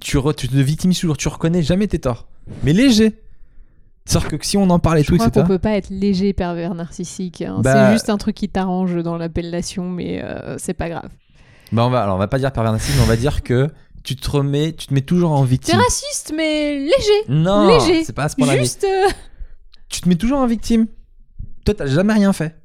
tu, 0.00 0.16
re- 0.16 0.34
tu 0.34 0.48
te 0.48 0.56
victimises 0.56 0.98
toujours, 1.00 1.16
tu 1.16 1.28
reconnais 1.28 1.62
jamais 1.62 1.86
tes 1.86 1.98
torts, 1.98 2.26
mais 2.64 2.72
léger. 2.72 3.18
C'est-à-dire 4.04 4.38
que 4.38 4.44
si 4.46 4.56
on 4.56 4.68
en 4.70 4.78
parle 4.80 4.98
et 4.98 5.02
Je 5.02 5.08
tout, 5.08 5.14
crois 5.16 5.26
etc. 5.28 5.42
qu'on 5.42 5.46
peut 5.48 5.58
pas 5.60 5.76
être 5.76 5.90
léger 5.90 6.32
pervers 6.32 6.74
narcissique. 6.74 7.42
hein. 7.42 7.60
Bah- 7.62 7.88
C'est 7.88 7.92
juste 7.92 8.08
un 8.10 8.16
truc 8.18 8.34
qui 8.34 8.48
t'arrange 8.48 8.96
dans 9.02 9.16
l'appellation, 9.16 9.88
mais 9.88 10.20
euh, 10.24 10.56
c'est 10.58 10.74
pas 10.74 10.88
grave. 10.88 11.10
Bah 11.70 11.84
on 11.86 11.90
va, 11.90 12.02
alors 12.02 12.16
on 12.16 12.18
va 12.18 12.26
pas 12.26 12.38
dire 12.38 12.50
pervers 12.52 12.72
narcissique, 12.72 12.96
mais 12.96 13.02
on 13.04 13.06
va 13.06 13.16
dire 13.16 13.42
que 13.42 13.68
tu 14.02 14.16
te 14.16 14.28
remets, 14.28 14.72
tu 14.72 14.88
te 14.88 14.94
mets 14.94 15.02
toujours 15.02 15.30
en 15.30 15.44
victime. 15.44 15.78
raciste, 15.78 16.32
mais 16.36 16.78
léger. 16.78 17.20
Non, 17.28 17.68
léger. 17.78 18.02
c'est 18.04 18.12
pas 18.12 18.24
à 18.24 18.28
ce 18.28 18.34
mais 18.38 18.58
Juste. 18.58 18.84
euh, 18.84 19.08
Tu 19.88 20.00
te 20.00 20.08
mets 20.08 20.16
toujours 20.16 20.38
en 20.40 20.46
victime. 20.48 20.86
Toi, 21.64 21.74
t'as 21.74 21.86
jamais 21.86 22.12
rien 22.14 22.32
fait. 22.32 22.56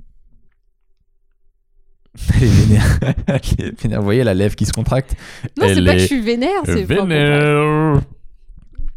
Elle 2.36 2.44
est 2.44 2.48
vénère. 2.48 3.00
Elle 3.28 3.36
est 3.68 3.82
vénère. 3.82 4.00
Vous 4.00 4.06
voyez 4.06 4.24
la 4.24 4.34
lèvre 4.34 4.56
qui 4.56 4.66
se 4.66 4.74
contracte 4.74 5.16
Non, 5.58 5.66
c'est 5.68 5.74
Elle 5.74 5.86
pas 5.86 5.94
que 5.94 6.00
je 6.00 6.04
est 6.04 6.08
suis 6.08 6.22
vénère, 6.22 6.62
c'est 6.66 6.86
pas 6.88 7.06
Vénère. 7.06 8.02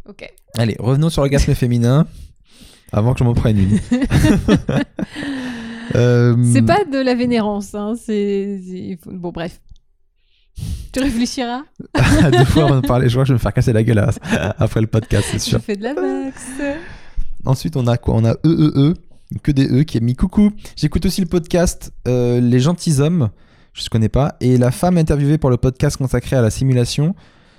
Ok. 0.08 0.32
Allez, 0.56 0.76
revenons 0.78 1.10
sur 1.10 1.22
l'orgasme 1.22 1.54
féminin. 1.54 2.06
Avant 2.92 3.12
que 3.12 3.18
je 3.20 3.24
m'en 3.24 3.34
prenne 3.34 3.58
une. 3.58 3.78
Euh, 5.96 6.36
C'est 6.52 6.62
pas 6.62 6.84
de 6.84 6.98
la 6.98 7.16
vénérance, 7.16 7.74
hein. 7.74 7.94
C'est 7.96 8.60
c'est- 8.64 8.96
faut- 9.02 9.10
bon, 9.10 9.30
bref. 9.32 9.60
Tu 10.92 11.00
réfléchiras? 11.00 11.62
Deux 12.30 12.44
fois 12.44 12.62
avant 12.66 12.80
de 12.80 12.86
parler, 12.86 13.08
je 13.08 13.14
crois 13.14 13.24
que 13.24 13.28
je 13.28 13.32
vais 13.32 13.38
me 13.38 13.40
faire 13.40 13.52
casser 13.52 13.72
la 13.72 13.82
gueule 13.82 13.98
à- 13.98 14.10
après 14.62 14.80
le 14.80 14.86
podcast, 14.86 15.26
c'est 15.32 15.38
Je 15.40 15.44
sûr. 15.44 15.60
fais 15.60 15.74
de 15.74 15.82
la 15.82 15.94
max. 15.94 16.46
Ensuite, 17.44 17.76
on 17.76 17.88
a 17.88 17.96
quoi? 17.98 18.14
On 18.14 18.24
a 18.24 18.34
EEE, 18.44 18.94
que 19.42 19.52
des 19.52 19.68
E, 19.68 19.82
qui 19.82 19.98
a 19.98 20.00
mis 20.00 20.14
coucou. 20.14 20.50
J'écoute 20.76 21.06
aussi 21.06 21.20
le 21.20 21.26
podcast 21.26 21.92
euh, 22.08 22.40
Les 22.40 22.60
Gentilshommes, 22.60 23.30
je 23.72 23.82
ne 23.82 23.88
connais 23.88 24.08
pas, 24.08 24.36
et 24.40 24.58
la 24.58 24.70
femme 24.70 24.98
interviewée 24.98 25.38
pour 25.38 25.50
le 25.50 25.56
podcast 25.56 25.96
consacré 25.96 26.36
à 26.36 26.42
la 26.42 26.50
simulation, 26.50 27.14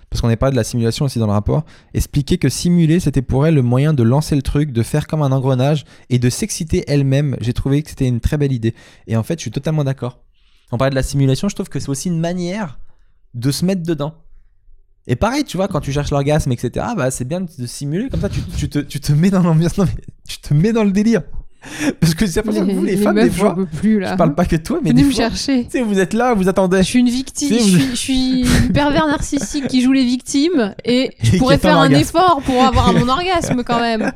parce 0.10 0.22
qu'on 0.22 0.30
est 0.30 0.36
parlé 0.36 0.52
de 0.52 0.58
la 0.58 0.66
simulation 0.66 1.06
aussi 1.06 1.20
dans 1.20 1.28
le 1.28 1.32
rapport, 1.32 1.64
expliquait 1.94 2.38
que 2.38 2.50
simuler, 2.50 3.00
c'était 3.00 3.22
pour 3.22 3.48
elle 3.48 3.56
le 3.56 3.62
moyen 3.62 3.94
de 3.94 4.04
lancer 4.04 4.36
le 4.36 4.42
truc, 4.42 4.74
de 4.74 4.84
faire 4.84 5.08
comme 5.08 5.22
un 5.22 5.32
engrenage 5.32 5.86
et 6.10 6.20
de 6.20 6.30
s'exciter 6.30 6.84
elle-même. 6.88 7.38
J'ai 7.40 7.54
trouvé 7.54 7.82
que 7.82 7.90
c'était 7.90 8.08
une 8.08 8.20
très 8.20 8.38
belle 8.38 8.52
idée. 8.52 8.76
Et 9.08 9.16
en 9.16 9.24
fait, 9.24 9.40
je 9.40 9.44
suis 9.44 9.52
totalement 9.52 9.86
d'accord. 9.86 10.20
On 10.74 10.78
parlait 10.78 10.90
de 10.90 10.96
la 10.96 11.04
simulation, 11.04 11.48
je 11.48 11.56
trouve 11.56 11.70
que 11.70 11.80
c'est 11.80 11.90
aussi 11.90 12.10
une 12.10 12.20
manière 12.20 12.80
de 13.34 13.52
se 13.52 13.64
mettre 13.64 13.84
dedans. 13.84 14.16
Et 15.08 15.16
pareil, 15.16 15.46
tu 15.46 15.58
vois, 15.58 15.70
quand 15.70 15.80
tu 15.80 15.94
cherches 15.94 16.12
l'orgasme, 16.12 16.52
etc., 16.52 16.86
bah, 16.98 17.10
c'est 17.10 17.26
bien 17.26 17.42
de 17.42 17.66
simuler, 17.66 18.10
comme 18.10 18.22
ça, 18.22 18.30
tu, 18.30 18.42
tu 18.42 18.70
te, 18.70 18.80
tu 18.80 19.00
te 19.00 19.14
mets 19.14 19.30
dans 19.30 19.42
l'ambiance, 19.42 19.80
tu 20.28 20.40
te 20.40 20.54
mets 20.54 20.74
dans 20.74 20.84
le 20.84 20.92
délire. 20.92 21.24
Parce 22.00 22.16
que 22.16 22.26
c'est 22.26 22.42
pour 22.42 22.54
ça 22.54 22.62
que 22.62 22.72
vous, 22.72 22.84
les, 22.84 22.98
femmes, 22.98 23.16
des 23.16 23.26
meufs, 23.26 23.36
fois, 23.36 23.56
peux 23.56 23.66
plus 23.66 24.00
là. 24.00 24.12
je 24.12 24.18
parle 24.18 24.34
pas 24.34 24.46
que 24.46 24.56
de 24.56 24.62
toi, 24.62 24.80
mais 24.82 24.90
Venez 24.90 25.04
des 25.04 25.08
me 25.08 25.14
fois, 25.14 25.30
chercher. 25.30 25.68
vous 25.84 26.00
êtes 26.00 26.14
là, 26.14 26.34
vous 26.34 26.44
Je 26.44 26.50
attendez. 26.50 26.82
suis 26.84 27.00
une 27.00 27.10
victime, 27.10 27.56
je 27.56 27.62
suis, 27.62 27.90
je 27.92 27.96
suis 27.96 28.42
une 28.42 28.74
pervers 28.74 29.08
narcissique 29.08 29.68
qui 29.68 29.82
joue 29.82 29.92
les 29.92 30.04
victimes 30.04 30.74
et 30.84 31.12
je 31.24 31.38
pourrais 31.38 31.60
faire 31.60 31.78
un 31.78 31.92
effort 31.92 32.42
pour 32.46 32.64
avoir 32.64 32.94
mon 32.94 33.08
orgasme 33.08 33.64
quand 33.64 33.80
même. 33.80 34.12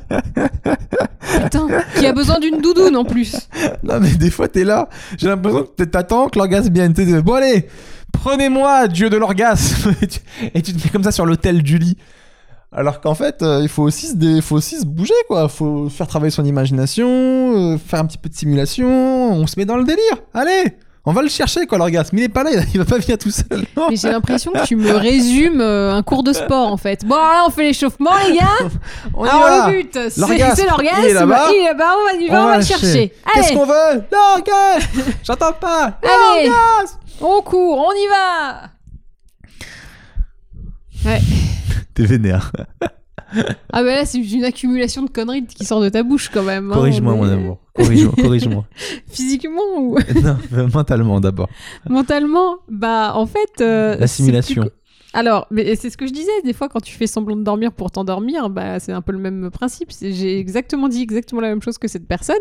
Putain, 1.44 1.68
qui 1.98 2.06
a 2.08 2.14
besoin 2.14 2.40
d'une 2.40 2.62
doudoune 2.62 2.96
en 2.96 3.06
plus. 3.06 3.36
Non, 3.84 4.00
mais 4.00 4.12
des 4.12 4.32
fois, 4.32 4.48
t'es 4.48 4.64
là, 4.64 4.90
j'ai 5.18 5.28
l'impression 5.28 5.68
que 5.78 5.84
t'attends 5.84 6.30
que 6.30 6.40
l'orgasme 6.40 6.74
vienne. 6.74 6.94
T'es 6.94 7.06
bon, 7.22 7.34
allez, 7.34 7.68
prenez-moi, 8.12 8.88
dieu 8.88 9.10
de 9.10 9.18
l'orgasme. 9.18 9.94
et, 10.02 10.62
tu, 10.62 10.74
te 10.74 10.84
mets 10.84 10.90
comme 10.92 11.04
ça 11.04 11.12
sur 11.12 11.26
l'autel 11.26 11.62
du 11.62 11.78
lit. 11.78 11.98
Alors 12.78 13.00
qu'en 13.00 13.16
fait, 13.16 13.42
euh, 13.42 13.60
il 13.62 13.70
faut 13.70 13.84
aussi, 13.84 14.08
se 14.08 14.16
dé- 14.16 14.42
faut 14.42 14.56
aussi 14.58 14.78
se 14.80 14.86
bouger, 14.86 15.14
quoi. 15.28 15.48
faut 15.48 15.88
faire 15.88 16.08
travailler 16.08 16.32
son 16.32 16.44
imagination, 16.44 17.08
euh, 17.10 17.78
faire 17.78 18.02
un 18.02 18.06
petit 18.06 18.18
peu 18.18 18.28
de 18.28 18.36
simulation. 18.36 18.88
On 19.32 19.48
se 19.48 19.58
met 19.58 19.64
dans 19.64 19.78
le 19.78 19.86
délire. 19.86 20.18
Allez, 20.34 20.76
on 21.06 21.14
va 21.14 21.22
le 21.22 21.30
chercher, 21.30 21.68
quoi, 21.68 21.78
l'orgasme. 21.78 22.18
Il 22.18 22.24
est 22.24 22.30
pas 22.30 22.44
là, 22.44 22.50
il 22.74 22.78
va 22.78 22.84
pas 22.84 22.98
venir 22.98 23.18
tout 23.18 23.32
seul. 23.32 23.64
Non. 23.78 23.88
Mais 23.90 23.96
j'ai 23.96 24.10
l'impression 24.10 24.52
que 24.52 24.66
tu 24.66 24.76
me 24.76 24.92
résumes 24.92 25.62
euh, 25.62 25.94
un 25.94 26.04
cours 26.04 26.22
de 26.24 26.34
sport 26.34 26.68
en 26.70 26.76
fait. 26.76 27.06
Bon, 27.06 27.16
là 27.16 27.44
on 27.48 27.50
fait 27.50 27.64
l'échauffement 27.64 28.12
les 28.28 28.36
gars. 28.38 28.70
On 29.14 29.26
y 29.26 29.30
Alors 29.30 29.42
va. 29.42 29.72
le 29.72 29.78
but, 29.82 29.94
c'est 30.10 30.20
L'orgasme, 30.20 30.62
il 31.04 31.10
est 31.10 31.14
là-bas. 31.14 31.48
Il 31.52 31.56
est 31.56 31.64
là-bas, 31.64 31.94
on 31.98 32.06
va 32.06 32.22
y 32.22 32.28
va, 32.28 32.44
on, 32.44 32.48
va 32.48 32.58
le 32.58 32.64
chercher. 32.66 33.14
Qu'est-ce 33.34 33.54
qu'on 33.54 33.66
veut? 33.66 34.04
L'orgasme 34.12 35.14
J'entends 35.24 35.54
pas 35.54 35.98
Allez. 36.04 36.52
On 37.22 37.42
court, 37.42 37.88
on 37.88 37.94
y 37.94 38.08
va. 38.10 38.70
Ouais. 41.06 41.22
T'es 41.94 42.04
vénère. 42.06 42.52
Ah 43.74 43.84
bah 43.84 43.96
là 43.96 44.06
c'est 44.06 44.20
une 44.20 44.46
accumulation 44.46 45.02
de 45.04 45.10
conneries 45.10 45.46
qui 45.46 45.66
sort 45.66 45.82
de 45.82 45.90
ta 45.90 46.04
bouche 46.04 46.30
quand 46.34 46.44
même. 46.44 46.72
hein. 46.72 46.76
Corrige-moi, 46.76 47.14
On 47.14 47.18
mon 47.18 47.30
amour. 47.30 47.60
Corrige-moi. 47.74 48.14
Corrige-moi. 48.22 48.66
Physiquement 49.08 49.62
ou 49.78 49.98
non, 50.24 50.38
mentalement 50.74 51.20
d'abord. 51.20 51.50
mentalement 51.90 52.58
Bah 52.70 53.14
en 53.16 53.26
fait. 53.26 53.62
euh, 53.62 53.98
c'est 54.08 54.56
co- 54.56 54.70
Alors, 55.16 55.48
mais 55.50 55.76
c'est 55.76 55.90
ce 55.90 55.98
que 55.98 56.06
je 56.06 56.12
disais, 56.12 56.30
des 56.44 56.54
fois 56.54 56.68
quand 56.70 56.82
tu 56.82 56.94
fais 56.94 57.08
semblant 57.08 57.36
de 57.38 57.44
dormir 57.44 57.72
pour 57.72 57.90
t'endormir, 57.90 58.50
bah 58.50 58.80
c'est 58.80 58.92
un 58.92 59.02
peu 59.02 59.14
le 59.14 59.18
même 59.18 59.50
principe. 59.50 59.90
J'ai 60.02 60.38
exactement 60.40 60.90
dit 60.90 61.02
exactement 61.02 61.42
la 61.42 61.48
même 61.48 61.62
chose 61.62 61.78
que 61.78 61.88
cette 61.88 62.06
personne. 62.08 62.36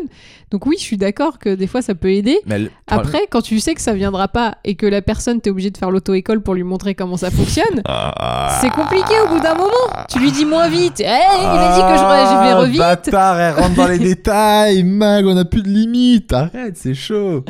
Donc 0.50 0.66
oui, 0.66 0.74
je 0.78 0.82
suis 0.82 0.96
d'accord 0.96 1.38
que 1.38 1.54
des 1.54 1.66
fois 1.68 1.80
ça 1.82 1.94
peut 1.94 2.10
aider. 2.10 2.38
Mais 2.46 2.68
Après, 2.88 3.26
quand 3.30 3.40
tu 3.42 3.60
sais 3.60 3.74
que 3.74 3.80
ça 3.80 3.92
viendra 3.94 4.28
pas 4.28 4.56
et 4.64 4.74
que 4.74 4.86
la 4.86 5.02
personne 5.02 5.40
t'es 5.40 5.50
obligé 5.50 5.70
de 5.70 5.78
faire 5.78 5.90
l'auto-école 5.90 6.42
pour 6.42 6.54
lui 6.54 6.64
montrer 6.64 6.94
comment 6.96 7.16
ça 7.16 7.30
fonctionne, 7.30 7.80
Ah. 7.86 8.58
c'est 8.60 8.70
compliqué 8.70 9.14
au 9.24 9.28
bout 9.34 9.40
d'un 9.40 9.54
moment. 9.54 9.70
Tu 10.10 10.18
lui 10.18 10.32
dis 10.32 10.44
moins 10.44 10.68
vite. 10.68 10.98
Eh, 11.00 11.04
il 11.04 11.06
a 11.08 11.74
dit 11.76 11.80
que 11.80 11.94
je, 11.94 12.02
je 12.02 12.44
vais 12.44 12.50
Ah, 12.50 12.56
revite. 12.58 12.78
Bâtard, 12.78 13.40
elle 13.40 13.54
rentre 13.54 13.74
dans 13.76 13.86
les 13.86 13.98
détails. 14.00 14.82
Mag, 14.82 15.24
on 15.26 15.36
a 15.36 15.44
plus 15.44 15.62
de 15.62 15.68
limite. 15.68 16.32
Arrête, 16.32 16.76
c'est 16.76 16.94
chaud. 16.94 17.44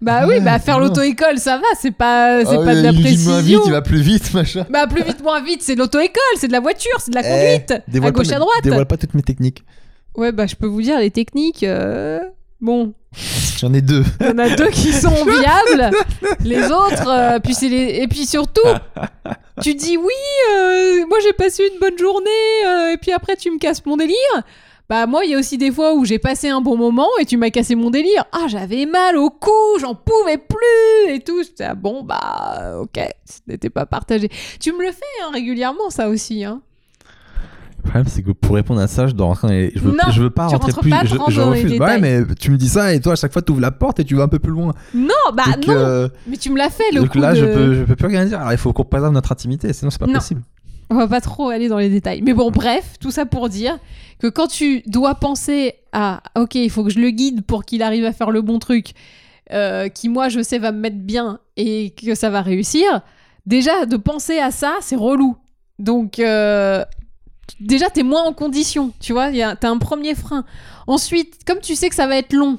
Bah 0.00 0.26
oui, 0.26 0.40
bah 0.40 0.58
faire 0.58 0.78
non. 0.78 0.86
l'auto-école, 0.86 1.36
ça 1.38 1.56
va. 1.58 1.62
C'est 1.78 1.90
pas, 1.90 2.44
c'est 2.44 2.56
Ah 2.58 2.64
pas 2.64 2.74
de 2.74 2.80
la 2.80 2.90
il 2.90 2.96
dit 2.96 3.02
précision. 3.02 3.30
moins 3.32 3.40
vite, 3.42 3.60
il 3.66 3.72
va 3.72 3.82
plus 3.82 4.00
vite, 4.00 4.32
machin. 4.34 4.61
Bah 4.70 4.86
plus 4.86 5.02
vite, 5.02 5.22
moins 5.22 5.42
vite, 5.42 5.62
c'est 5.62 5.74
de 5.74 5.80
l'auto-école, 5.80 6.22
c'est 6.36 6.48
de 6.48 6.52
la 6.52 6.60
voiture, 6.60 6.92
c'est 6.98 7.10
de 7.10 7.16
la 7.16 7.22
Eh, 7.22 7.60
conduite. 7.60 8.04
à 8.04 8.10
gauche, 8.10 8.30
à 8.32 8.38
droite. 8.38 8.62
Dévoile 8.62 8.86
pas 8.86 8.96
toutes 8.96 9.14
mes 9.14 9.22
techniques. 9.22 9.64
Ouais, 10.16 10.32
bah 10.32 10.46
je 10.46 10.54
peux 10.56 10.66
vous 10.66 10.82
dire 10.82 10.98
les 10.98 11.10
techniques. 11.10 11.62
euh, 11.64 12.20
Bon, 12.60 12.92
J'en 13.58 13.72
ai 13.74 13.80
deux. 13.80 14.04
Il 14.20 14.26
y 14.26 14.30
en 14.30 14.38
a 14.38 14.48
deux 14.50 14.68
qui 14.70 14.92
sont 14.92 15.10
viables. 15.24 15.90
Les 16.44 16.64
autres, 16.70 17.08
euh, 17.08 17.38
puis 17.40 17.54
c'est 17.54 17.68
les... 17.68 18.00
et 18.02 18.08
puis 18.08 18.24
surtout, 18.26 18.60
tu 19.62 19.74
dis 19.74 19.96
oui, 19.96 20.12
euh, 20.54 21.06
moi 21.08 21.18
j'ai 21.22 21.32
passé 21.32 21.68
une 21.72 21.78
bonne 21.80 21.98
journée, 21.98 22.28
euh, 22.66 22.92
et 22.92 22.96
puis 22.98 23.12
après 23.12 23.36
tu 23.36 23.50
me 23.50 23.58
casses 23.58 23.84
mon 23.84 23.96
délire. 23.96 24.16
Bah 24.92 25.06
moi, 25.06 25.24
il 25.24 25.30
y 25.30 25.34
a 25.34 25.38
aussi 25.38 25.56
des 25.56 25.72
fois 25.72 25.94
où 25.94 26.04
j'ai 26.04 26.18
passé 26.18 26.50
un 26.50 26.60
bon 26.60 26.76
moment 26.76 27.08
et 27.18 27.24
tu 27.24 27.38
m'as 27.38 27.48
cassé 27.48 27.74
mon 27.74 27.88
délire. 27.88 28.26
Ah, 28.30 28.44
j'avais 28.46 28.84
mal 28.84 29.16
au 29.16 29.30
cou, 29.30 29.50
j'en 29.80 29.94
pouvais 29.94 30.36
plus 30.36 31.14
et 31.14 31.20
tout. 31.20 31.40
Ah, 31.60 31.74
bon, 31.74 32.02
bah 32.04 32.74
ok, 32.78 33.00
ce 33.24 33.38
n'était 33.48 33.70
pas 33.70 33.86
partagé. 33.86 34.28
Tu 34.60 34.70
me 34.70 34.82
le 34.84 34.92
fais 34.92 35.00
hein, 35.24 35.30
régulièrement, 35.32 35.88
ça 35.88 36.10
aussi. 36.10 36.44
Hein. 36.44 36.60
Le 37.78 37.82
problème, 37.84 38.04
c'est 38.06 38.22
que 38.22 38.32
pour 38.32 38.54
répondre 38.54 38.82
à 38.82 38.86
ça, 38.86 39.06
je 39.06 39.14
dois 39.14 39.28
rentrer 39.28 39.72
je, 39.74 39.80
veux, 39.80 39.92
Non, 39.92 40.12
je 40.12 40.22
veux 40.24 40.28
pas 40.28 40.48
rentrer 40.48 40.72
plus. 40.78 40.90
pas 40.90 41.04
je, 41.06 41.16
je 41.30 41.40
refuse. 41.40 41.64
Ouais, 41.70 41.78
détails. 41.78 42.00
mais 42.02 42.34
tu 42.38 42.50
me 42.50 42.58
dis 42.58 42.68
ça 42.68 42.92
et 42.92 43.00
toi, 43.00 43.14
à 43.14 43.16
chaque 43.16 43.32
fois, 43.32 43.40
tu 43.40 43.50
ouvres 43.52 43.62
la 43.62 43.70
porte 43.70 43.98
et 43.98 44.04
tu 44.04 44.14
vas 44.16 44.24
un 44.24 44.28
peu 44.28 44.40
plus 44.40 44.52
loin. 44.52 44.74
Non, 44.94 45.08
bah 45.32 45.44
Donc, 45.54 45.68
non, 45.68 45.74
euh, 45.74 46.08
mais 46.26 46.36
tu 46.36 46.50
me 46.50 46.58
l'as 46.58 46.68
fait 46.68 46.92
le 46.92 47.00
donc 47.00 47.12
coup 47.12 47.18
là, 47.18 47.30
de... 47.32 47.36
je, 47.40 47.46
peux, 47.46 47.74
je 47.76 47.84
peux 47.84 47.96
plus 47.96 48.08
rien 48.08 48.26
dire. 48.26 48.40
Alors, 48.40 48.52
il 48.52 48.58
faut 48.58 48.74
qu'on 48.74 48.84
préserve 48.84 49.14
notre 49.14 49.32
intimité, 49.32 49.72
sinon, 49.72 49.90
c'est 49.90 49.98
pas 50.00 50.06
Non. 50.06 50.12
possible. 50.18 50.42
On 50.92 50.94
va 50.94 51.08
pas 51.08 51.22
trop 51.22 51.48
aller 51.48 51.68
dans 51.68 51.78
les 51.78 51.88
détails. 51.88 52.20
Mais 52.20 52.34
bon, 52.34 52.50
bref, 52.50 52.96
tout 53.00 53.10
ça 53.10 53.24
pour 53.24 53.48
dire 53.48 53.78
que 54.18 54.26
quand 54.26 54.46
tu 54.46 54.82
dois 54.86 55.14
penser 55.14 55.74
à 55.92 56.22
OK, 56.36 56.54
il 56.54 56.68
faut 56.68 56.84
que 56.84 56.90
je 56.90 56.98
le 57.00 57.08
guide 57.10 57.42
pour 57.46 57.64
qu'il 57.64 57.82
arrive 57.82 58.04
à 58.04 58.12
faire 58.12 58.30
le 58.30 58.42
bon 58.42 58.58
truc, 58.58 58.92
euh, 59.52 59.88
qui 59.88 60.10
moi 60.10 60.28
je 60.28 60.42
sais 60.42 60.58
va 60.58 60.70
me 60.70 60.78
mettre 60.80 60.98
bien 60.98 61.38
et 61.56 61.90
que 61.90 62.14
ça 62.14 62.28
va 62.28 62.42
réussir, 62.42 63.00
déjà 63.46 63.86
de 63.86 63.96
penser 63.96 64.38
à 64.38 64.50
ça, 64.50 64.74
c'est 64.82 64.96
relou. 64.96 65.36
Donc 65.78 66.18
euh, 66.18 66.84
déjà 67.58 67.88
t'es 67.88 68.02
moins 68.02 68.24
en 68.24 68.34
condition, 68.34 68.92
tu 69.00 69.14
vois, 69.14 69.30
t'as 69.56 69.70
un 69.70 69.78
premier 69.78 70.14
frein. 70.14 70.44
Ensuite, 70.86 71.38
comme 71.46 71.60
tu 71.60 71.74
sais 71.74 71.88
que 71.88 71.94
ça 71.94 72.06
va 72.06 72.18
être 72.18 72.34
long, 72.34 72.58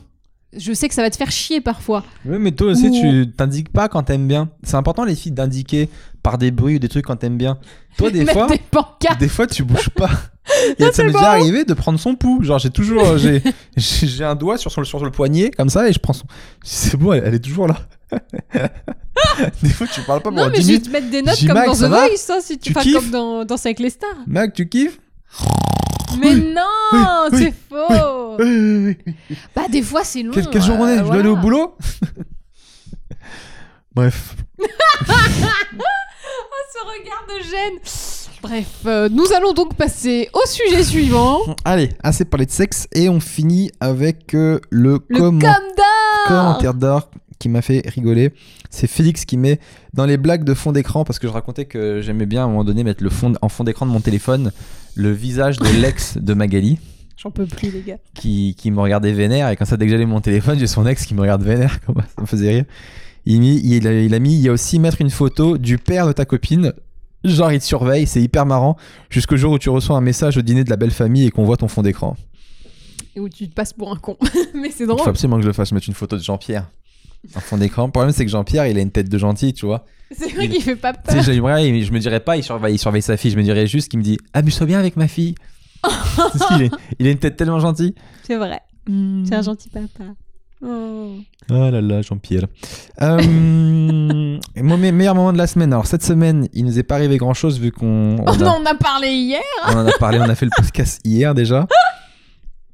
je 0.57 0.73
sais 0.73 0.87
que 0.87 0.95
ça 0.95 1.03
va 1.03 1.09
te 1.11 1.17
faire 1.17 1.31
chier 1.31 1.61
parfois. 1.61 2.03
Oui, 2.25 2.37
mais 2.39 2.51
toi 2.51 2.71
aussi, 2.71 2.87
Ou- 2.89 2.99
tu 2.99 3.31
t'indiques 3.31 3.71
pas 3.71 3.89
quand 3.89 4.03
t'aimes 4.03 4.27
bien. 4.27 4.49
C'est 4.63 4.75
important, 4.75 5.03
les 5.03 5.15
filles, 5.15 5.31
d'indiquer 5.31 5.87
par 6.23 6.37
des 6.37 6.51
bruits 6.51 6.77
ou 6.77 6.79
des 6.79 6.87
trucs 6.89 7.05
quand 7.05 7.17
t'aimes 7.17 7.37
bien. 7.37 7.59
Toi, 7.97 8.09
des 8.09 8.25
fois, 8.33 8.47
des 8.47 8.59
des 9.19 9.27
fois, 9.27 9.45
tu 9.45 9.63
bouges 9.63 9.89
pas. 9.89 10.09
Et 10.79 10.91
ça 10.91 11.03
m'est 11.03 11.11
déjà 11.11 11.31
arrivé 11.31 11.63
de 11.63 11.73
prendre 11.73 11.99
son 11.99 12.15
pouls. 12.15 12.43
Genre, 12.43 12.59
j'ai 12.59 12.69
toujours, 12.69 13.05
euh, 13.05 13.17
j'ai, 13.17 13.41
j'ai 13.77 14.23
un 14.25 14.35
doigt 14.35 14.57
sur, 14.57 14.71
sur, 14.71 14.81
le, 14.81 14.85
sur 14.85 15.03
le 15.03 15.11
poignet, 15.11 15.51
comme 15.51 15.69
ça, 15.69 15.87
et 15.87 15.93
je 15.93 15.99
prends 15.99 16.13
son. 16.13 16.25
C'est 16.63 16.97
bon, 16.97 17.13
elle, 17.13 17.23
elle 17.25 17.33
est 17.35 17.39
toujours 17.39 17.67
là. 17.67 17.77
des 19.61 19.69
fois, 19.69 19.87
tu 19.87 20.01
parles 20.01 20.21
pas 20.21 20.31
Non, 20.31 20.37
pendant 20.37 20.49
mais 20.49 20.57
10 20.59 20.61
je 20.61 20.67
vais 20.67 20.73
minutes. 20.73 20.85
te 20.85 20.89
mettre 20.91 21.09
des 21.09 21.21
notes 21.21 21.47
comme 21.47 21.65
dans 21.65 21.73
ça 21.75 21.87
The 21.87 21.89
Voice, 21.91 22.29
hein, 22.35 22.39
si 22.41 22.57
tu, 22.57 22.67
Tu 22.69 22.73
fais 22.73 22.81
kiffes 22.81 22.95
comme 22.95 23.09
dans 23.11 23.45
Danse 23.45 23.65
avec 23.65 23.79
les 23.79 23.89
stars. 23.89 24.09
Mac, 24.27 24.53
tu 24.53 24.67
kiffes 24.67 24.99
Mais 26.19 26.35
non, 26.35 26.61
oui, 27.31 27.37
c'est 27.39 27.53
faux. 27.69 28.37
Bah 29.55 29.63
des 29.71 29.81
fois 29.81 30.03
c'est 30.03 30.23
long. 30.23 30.31
Quelle, 30.33 30.49
quelle 30.49 30.61
journée 30.61 30.93
euh, 30.93 30.97
Je 30.99 31.03
dois 31.03 31.15
aller 31.15 31.27
au 31.29 31.35
voilà. 31.35 31.41
boulot? 31.41 31.77
Bref. 33.95 34.35
Ce 36.73 36.79
regard 36.85 37.25
de 37.27 37.43
gêne. 37.43 37.79
Bref, 38.41 38.67
euh, 38.85 39.09
nous 39.09 39.31
allons 39.35 39.53
donc 39.53 39.75
passer 39.75 40.29
au 40.33 40.45
sujet 40.47 40.83
suivant. 40.83 41.39
Allez, 41.65 41.89
assez 42.03 42.25
parlé 42.25 42.45
de 42.45 42.51
sexe, 42.51 42.87
et 42.93 43.07
on 43.09 43.19
finit 43.19 43.71
avec 43.79 44.33
euh, 44.33 44.59
le, 44.69 44.99
Le 45.07 45.17
comment- 45.19 45.39
commentaire 46.27 46.73
d'or 46.73 47.09
qui 47.39 47.49
m'a 47.49 47.61
fait 47.61 47.83
rigoler. 47.87 48.31
C'est 48.69 48.87
Félix 48.87 49.25
qui 49.25 49.37
met 49.37 49.59
dans 49.93 50.05
les 50.05 50.17
blagues 50.17 50.43
de 50.43 50.53
fond 50.53 50.71
d'écran, 50.71 51.03
parce 51.03 51.19
que 51.19 51.27
je 51.27 51.31
racontais 51.33 51.65
que 51.65 52.01
j'aimais 52.01 52.25
bien 52.25 52.41
à 52.41 52.45
un 52.45 52.47
moment 52.47 52.63
donné 52.63 52.83
mettre 52.83 53.03
le 53.03 53.09
fond, 53.09 53.33
en 53.41 53.49
fond 53.49 53.63
d'écran 53.63 53.85
de 53.85 53.91
mon 53.91 54.01
téléphone 54.01 54.51
le 54.95 55.11
visage 55.11 55.57
de 55.59 55.67
l'ex 55.81 56.17
de 56.17 56.33
Magali, 56.33 56.79
J'en 57.17 57.31
peux 57.31 57.45
plus 57.45 57.71
les 57.71 57.81
gars. 57.81 57.97
qui, 58.13 58.55
qui 58.57 58.71
me 58.71 58.79
regardait 58.81 59.11
vénère, 59.13 59.49
et 59.49 59.55
comme 59.55 59.67
ça, 59.67 59.77
dès 59.77 59.85
que 59.85 59.91
j'allais 59.91 60.05
mon 60.05 60.21
téléphone, 60.21 60.57
j'ai 60.59 60.67
son 60.67 60.85
ex 60.85 61.05
qui 61.05 61.13
me 61.13 61.21
regarde 61.21 61.43
vénère, 61.43 61.79
comme 61.85 61.95
ça 61.95 62.21
me 62.21 62.25
faisait 62.25 62.49
rire. 62.49 62.65
Il, 63.25 63.87
a, 63.87 63.93
il 64.01 64.13
a 64.13 64.19
mis, 64.19 64.33
il 64.35 64.41
y 64.41 64.49
a 64.49 64.51
aussi 64.51 64.79
mettre 64.79 64.99
une 65.01 65.09
photo 65.09 65.57
du 65.57 65.77
père 65.77 66.07
de 66.07 66.11
ta 66.11 66.25
copine. 66.25 66.73
Genre, 67.23 67.51
il 67.53 67.59
te 67.59 67.63
surveille, 67.63 68.05
c'est 68.05 68.21
hyper 68.21 68.45
marrant, 68.45 68.75
jusqu'au 69.09 69.37
jour 69.37 69.53
où 69.53 69.59
tu 69.59 69.69
reçois 69.69 69.95
un 69.95 70.01
message 70.01 70.37
au 70.37 70.41
dîner 70.41 70.65
de 70.65 70.69
la 70.69 70.75
belle 70.75 70.91
famille 70.91 71.25
et 71.25 71.31
qu'on 71.31 71.45
voit 71.45 71.55
ton 71.55 71.69
fond 71.69 71.81
d'écran. 71.81 72.17
Et 73.15 73.19
où 73.21 73.29
tu 73.29 73.47
te 73.47 73.53
passes 73.53 73.71
pour 73.73 73.91
un 73.93 73.95
con. 73.95 74.17
Mais 74.53 74.69
c'est 74.71 74.83
Il 74.83 74.87
faut 74.87 74.95
drôle. 74.95 75.09
absolument 75.09 75.37
que 75.37 75.43
je 75.43 75.47
le 75.47 75.53
fasse, 75.53 75.71
mettre 75.71 75.87
une 75.87 75.93
photo 75.93 76.17
de 76.17 76.21
Jean-Pierre 76.23 76.69
en 77.35 77.39
fond 77.39 77.57
d'écran. 77.57 77.85
Le 77.85 77.91
problème, 77.91 78.11
c'est 78.13 78.25
que 78.25 78.31
Jean-Pierre, 78.31 78.67
il 78.67 78.77
a 78.77 78.81
une 78.81 78.91
tête 78.91 79.07
de 79.07 79.17
gentil, 79.17 79.53
tu 79.53 79.65
vois. 79.65 79.85
C'est 80.11 80.33
vrai 80.33 80.49
qu'il 80.49 80.61
fait 80.61 80.75
pas 80.75 80.91
peur. 80.93 81.23
j'aimerais, 81.23 81.81
je 81.81 81.91
me 81.93 81.99
dirais 81.99 82.19
pas, 82.19 82.35
il 82.35 82.43
surveille, 82.43 82.75
il 82.75 82.79
surveille 82.79 83.01
sa 83.01 83.15
fille, 83.15 83.31
je 83.31 83.37
me 83.37 83.43
dirais 83.43 83.65
juste 83.67 83.87
qu'il 83.89 83.99
me 83.99 84.03
dit 84.03 84.17
Amuse-toi 84.33 84.67
bien 84.67 84.79
avec 84.79 84.97
ma 84.97 85.07
fille. 85.07 85.35
Est- 86.59 86.71
il 86.99 87.07
a 87.07 87.11
une 87.11 87.17
tête 87.19 87.37
tellement 87.37 87.59
gentille. 87.59 87.95
C'est 88.23 88.35
vrai. 88.35 88.59
C'est 88.87 89.35
un 89.35 89.41
gentil 89.41 89.69
papa. 89.69 90.03
Oh. 90.65 91.15
Là 91.49 91.71
là, 91.81 92.01
Jean-Pierre. 92.01 92.45
Euh, 93.01 93.17
mon 94.55 94.77
me- 94.77 94.91
meilleur 94.91 95.13
moment 95.15 95.33
de 95.33 95.37
la 95.37 95.47
semaine. 95.47 95.73
Alors, 95.73 95.87
cette 95.87 96.03
semaine, 96.03 96.47
il 96.53 96.63
nous 96.65 96.79
est 96.79 96.83
pas 96.83 96.95
arrivé 96.95 97.17
grand 97.17 97.33
chose 97.33 97.59
vu 97.59 97.71
qu'on 97.71 98.17
on 98.19 98.23
Oh 98.25 98.43
a- 98.43 98.57
on 98.61 98.65
a 98.65 98.75
parlé 98.75 99.09
hier. 99.09 99.41
on 99.67 99.73
en 99.77 99.85
a 99.87 99.91
parlé, 99.99 100.19
on 100.19 100.29
a 100.29 100.35
fait 100.35 100.45
le 100.45 100.51
podcast 100.55 101.01
hier 101.03 101.33
déjà. 101.35 101.67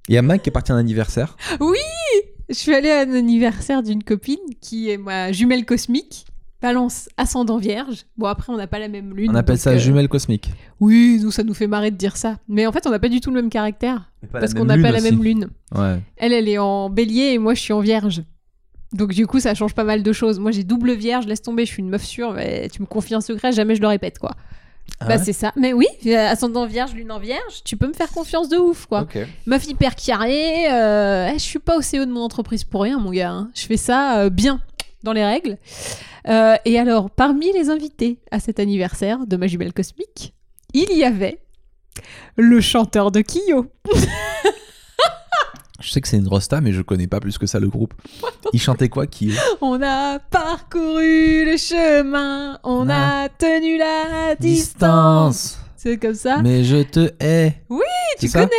Il 0.08 0.15
y 0.15 0.17
a 0.17 0.21
Mac 0.21 0.41
qui 0.43 0.49
est 0.49 0.52
parti 0.52 0.71
à 0.71 0.75
un 0.75 0.80
anniversaire. 0.80 1.36
Je 2.49 2.56
suis 2.56 2.73
allée 2.73 2.89
à 2.89 3.02
un 3.02 3.13
anniversaire 3.13 3.84
d'une 3.84 4.04
copine 4.04 4.38
qui 4.62 4.89
est 4.89 4.97
ma 4.97 5.32
jumelle 5.32 5.65
cosmique. 5.65 6.25
Balance 6.62 7.08
ascendant 7.15 7.58
vierge. 7.58 8.06
Bon, 8.17 8.28
après, 8.28 8.52
on 8.52 8.58
n'a 8.58 8.67
pas 8.67 8.80
la 8.80 8.89
même 8.89 9.15
lune. 9.15 9.32
On 9.32 9.36
appelle 9.36 9.58
ça 9.58 9.72
euh, 9.72 9.78
jumelle 9.78 10.10
cosmique. 10.10 10.52
Oui, 10.82 11.19
nous, 11.24 11.32
ça 11.32 11.43
nous 11.43 11.54
fait 11.54 11.67
marrer 11.67 11.89
de 11.91 11.95
dire 11.95 12.17
ça. 12.17 12.38
Mais 12.50 12.67
en 12.67 12.72
fait, 12.74 12.86
on 12.86 12.89
n'a 12.89 13.00
pas 13.00 13.08
du 13.08 13.22
tout 13.22 13.30
le 13.32 13.41
même 13.41 13.50
caractère. 13.50 14.12
parce 14.32 14.54
qu'on 14.54 14.65
n'a 14.65 14.78
pas 14.78 14.91
la 14.91 15.00
même 15.02 15.24
lune. 15.24 15.48
Ouais. 15.74 16.00
Elle, 16.17 16.34
elle 16.34 16.50
est 16.50 16.58
en 16.58 16.89
bélier 16.89 17.32
et 17.34 17.38
moi, 17.38 17.54
je 17.54 17.62
suis 17.62 17.72
en 17.74 17.80
vierge. 17.80 18.24
Donc, 18.91 19.13
du 19.13 19.26
coup, 19.28 19.39
ça 19.39 19.54
change 19.56 19.74
pas 19.74 19.84
mal 19.86 20.04
de 20.04 20.12
choses. 20.12 20.39
Moi, 20.39 20.52
j'ai 20.52 20.63
double 20.63 20.93
vierge, 20.93 21.28
laisse 21.28 21.41
tomber, 21.41 21.65
je 21.65 21.72
suis 21.72 21.82
une 21.82 21.89
meuf 21.89 22.04
sûre. 22.04 22.34
mais 22.34 22.67
tu 22.69 22.82
me 22.82 22.88
confies 22.88 23.13
un 23.15 23.22
secret, 23.22 23.52
jamais 23.54 23.76
je 23.76 23.82
le 23.82 23.88
répète, 23.88 24.19
quoi. 24.19 24.32
Ah 25.00 25.06
bah, 25.06 25.15
ouais 25.17 25.24
c'est 25.24 25.34
ça. 25.34 25.54
Mais 25.56 25.72
oui, 25.72 25.86
ascendant 26.13 26.65
vierge, 26.65 26.93
lune 26.95 27.12
en 27.12 27.19
vierge, 27.19 27.63
tu 27.63 27.78
peux 27.78 27.88
me 27.88 27.93
faire 27.93 28.10
confiance 28.10 28.50
de 28.50 28.58
ouf, 28.58 28.88
quoi. 28.88 29.02
Meuf 29.45 29.67
hyper 29.67 29.95
carrée, 29.95 30.67
euh, 30.72 31.32
je 31.34 31.38
suis 31.38 31.60
pas 31.60 31.78
au 31.78 31.82
CEO 31.82 32.06
de 32.06 32.12
mon 32.12 32.22
entreprise 32.22 32.63
pour 32.63 32.82
rien, 32.82 32.98
mon 33.00 33.12
gars. 33.12 33.30
hein. 33.30 33.52
Je 33.54 33.67
fais 33.67 33.78
ça 33.78 34.22
euh, 34.22 34.30
bien, 34.32 34.60
dans 35.04 35.13
les 35.13 35.24
règles. 35.24 35.58
Euh, 36.27 36.55
et 36.65 36.77
alors, 36.79 37.10
parmi 37.10 37.51
les 37.53 37.69
invités 37.69 38.19
à 38.32 38.39
cet 38.39 38.60
anniversaire 38.60 39.25
de 39.25 39.38
ma 39.38 39.47
jumelle 39.47 39.73
cosmique, 39.73 40.34
il 40.73 40.91
y 40.95 41.03
avait 41.03 41.39
le 42.36 42.62
chanteur 42.62 43.12
de 43.12 43.21
Kyo. 43.21 43.67
Je 45.82 45.91
sais 45.91 46.01
que 46.01 46.10
c'est 46.10 46.17
une 46.17 46.27
rosta, 46.27 46.60
mais 46.60 46.73
je 46.73 46.82
connais 46.82 47.08
pas 47.08 47.21
plus 47.21 47.38
que 47.38 47.45
ça 47.45 47.58
le 47.60 47.69
groupe. 47.69 47.93
Il 48.53 48.60
chantait 48.60 48.89
quoi 48.89 49.08
qui 49.08 49.32
On 49.62 49.82
a 49.82 50.19
parcouru 50.19 51.45
le 51.45 51.55
chemin, 51.55 52.60
on 52.63 52.89
a 52.89 53.29
tenu 53.29 53.77
la 53.77 54.36
distance. 54.36 55.58
C'est 55.77 55.97
comme 55.97 56.15
ça. 56.15 56.41
Mais 56.41 56.65
je 56.65 56.84
te 56.84 57.13
hais. 57.21 57.63
Oui, 57.69 57.79
tu 58.19 58.29
connais. 58.29 58.49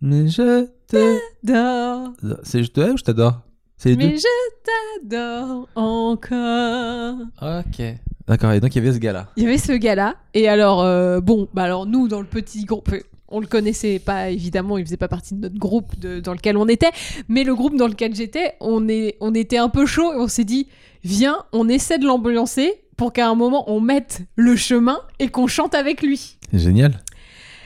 Mais 0.00 0.28
je 0.28 0.68
te. 0.86 1.18
Dors, 1.42 2.12
C'est 2.44 2.62
je 2.62 2.70
te 2.70 2.80
hais 2.80 2.90
ou 2.90 2.96
je 2.96 3.02
t'adore? 3.02 3.40
C'est 3.82 3.96
mais 3.96 4.08
deux. 4.08 4.16
je 4.18 5.08
t'adore 5.08 5.66
encore. 5.74 7.14
Ok. 7.40 7.82
D'accord. 8.28 8.52
Et 8.52 8.60
donc 8.60 8.74
il 8.74 8.78
y 8.82 8.86
avait 8.86 8.92
ce 8.94 8.98
gars-là. 9.00 9.28
Il 9.36 9.42
y 9.44 9.46
avait 9.46 9.56
ce 9.56 9.72
gars-là. 9.72 10.16
Et 10.34 10.48
alors, 10.48 10.82
euh, 10.82 11.20
bon, 11.22 11.48
bah 11.54 11.62
alors 11.62 11.86
nous, 11.86 12.06
dans 12.06 12.20
le 12.20 12.26
petit 12.26 12.64
groupe, 12.66 12.92
euh, 12.92 13.00
on 13.28 13.40
le 13.40 13.46
connaissait 13.46 13.98
pas, 13.98 14.28
évidemment, 14.28 14.76
il 14.76 14.84
faisait 14.84 14.98
pas 14.98 15.08
partie 15.08 15.34
de 15.34 15.40
notre 15.40 15.58
groupe 15.58 15.98
de- 15.98 16.20
dans 16.20 16.32
lequel 16.34 16.58
on 16.58 16.68
était. 16.68 16.90
Mais 17.28 17.42
le 17.42 17.54
groupe 17.54 17.74
dans 17.76 17.86
lequel 17.88 18.14
j'étais, 18.14 18.52
on, 18.60 18.86
est, 18.88 19.16
on 19.20 19.34
était 19.34 19.56
un 19.58 19.70
peu 19.70 19.86
chaud 19.86 20.12
et 20.12 20.16
on 20.16 20.28
s'est 20.28 20.44
dit, 20.44 20.68
viens, 21.02 21.38
on 21.52 21.66
essaie 21.68 21.98
de 21.98 22.04
l'ambiancer 22.06 22.82
pour 22.98 23.14
qu'à 23.14 23.28
un 23.30 23.34
moment, 23.34 23.64
on 23.72 23.80
mette 23.80 24.22
le 24.36 24.56
chemin 24.56 24.98
et 25.20 25.28
qu'on 25.28 25.46
chante 25.46 25.74
avec 25.74 26.02
lui. 26.02 26.36
C'est 26.52 26.58
génial. 26.58 27.00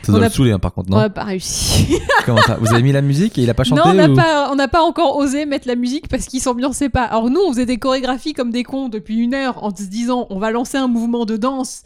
Ça 0.05 0.12
On 0.12 0.17
doit 0.17 0.25
a- 0.27 0.29
le 0.29 0.35
saouler 0.35 0.53
hein, 0.53 0.59
par 0.59 0.73
contre, 0.73 0.88
on 0.90 0.95
non 0.97 1.01
n'a 1.01 1.11
pas 1.11 1.25
réussi. 1.25 1.99
Comment 2.27 2.43
ça 2.43 2.57
Vous 2.61 2.73
avez 2.73 2.83
mis 2.83 2.93
la 2.93 3.03
musique 3.03 3.37
et 3.38 3.43
il 3.43 3.51
a 3.51 3.55
pas 3.55 3.64
chanté 3.64 3.81
non, 3.83 3.90
on 3.90 3.95
n'a 3.95 4.09
ou- 4.09 4.14
pas, 4.14 4.51
on 4.53 4.55
n'a 4.55 4.69
pas 4.69 4.83
encore 4.83 5.17
osé 5.17 5.47
mettre 5.47 5.67
la 5.69 5.75
musique 5.77 6.09
parce 6.09 6.27
qu'il 6.27 6.40
s'ambiançait 6.40 6.88
pas. 6.88 7.05
Alors 7.05 7.31
nous, 7.31 7.40
on 7.40 7.51
faisait 7.53 7.67
des 7.67 7.79
chorégraphies 7.79 8.33
comme 8.35 8.51
des 8.51 8.62
cons 8.62 8.88
depuis 8.88 9.17
une 9.19 9.35
heure 9.35 9.62
en 9.64 9.75
se 9.75 9.83
disant, 9.85 10.27
on 10.31 10.38
va 10.38 10.51
lancer 10.51 10.77
un 10.79 10.88
mouvement 10.88 11.25
de 11.25 11.37
danse 11.37 11.83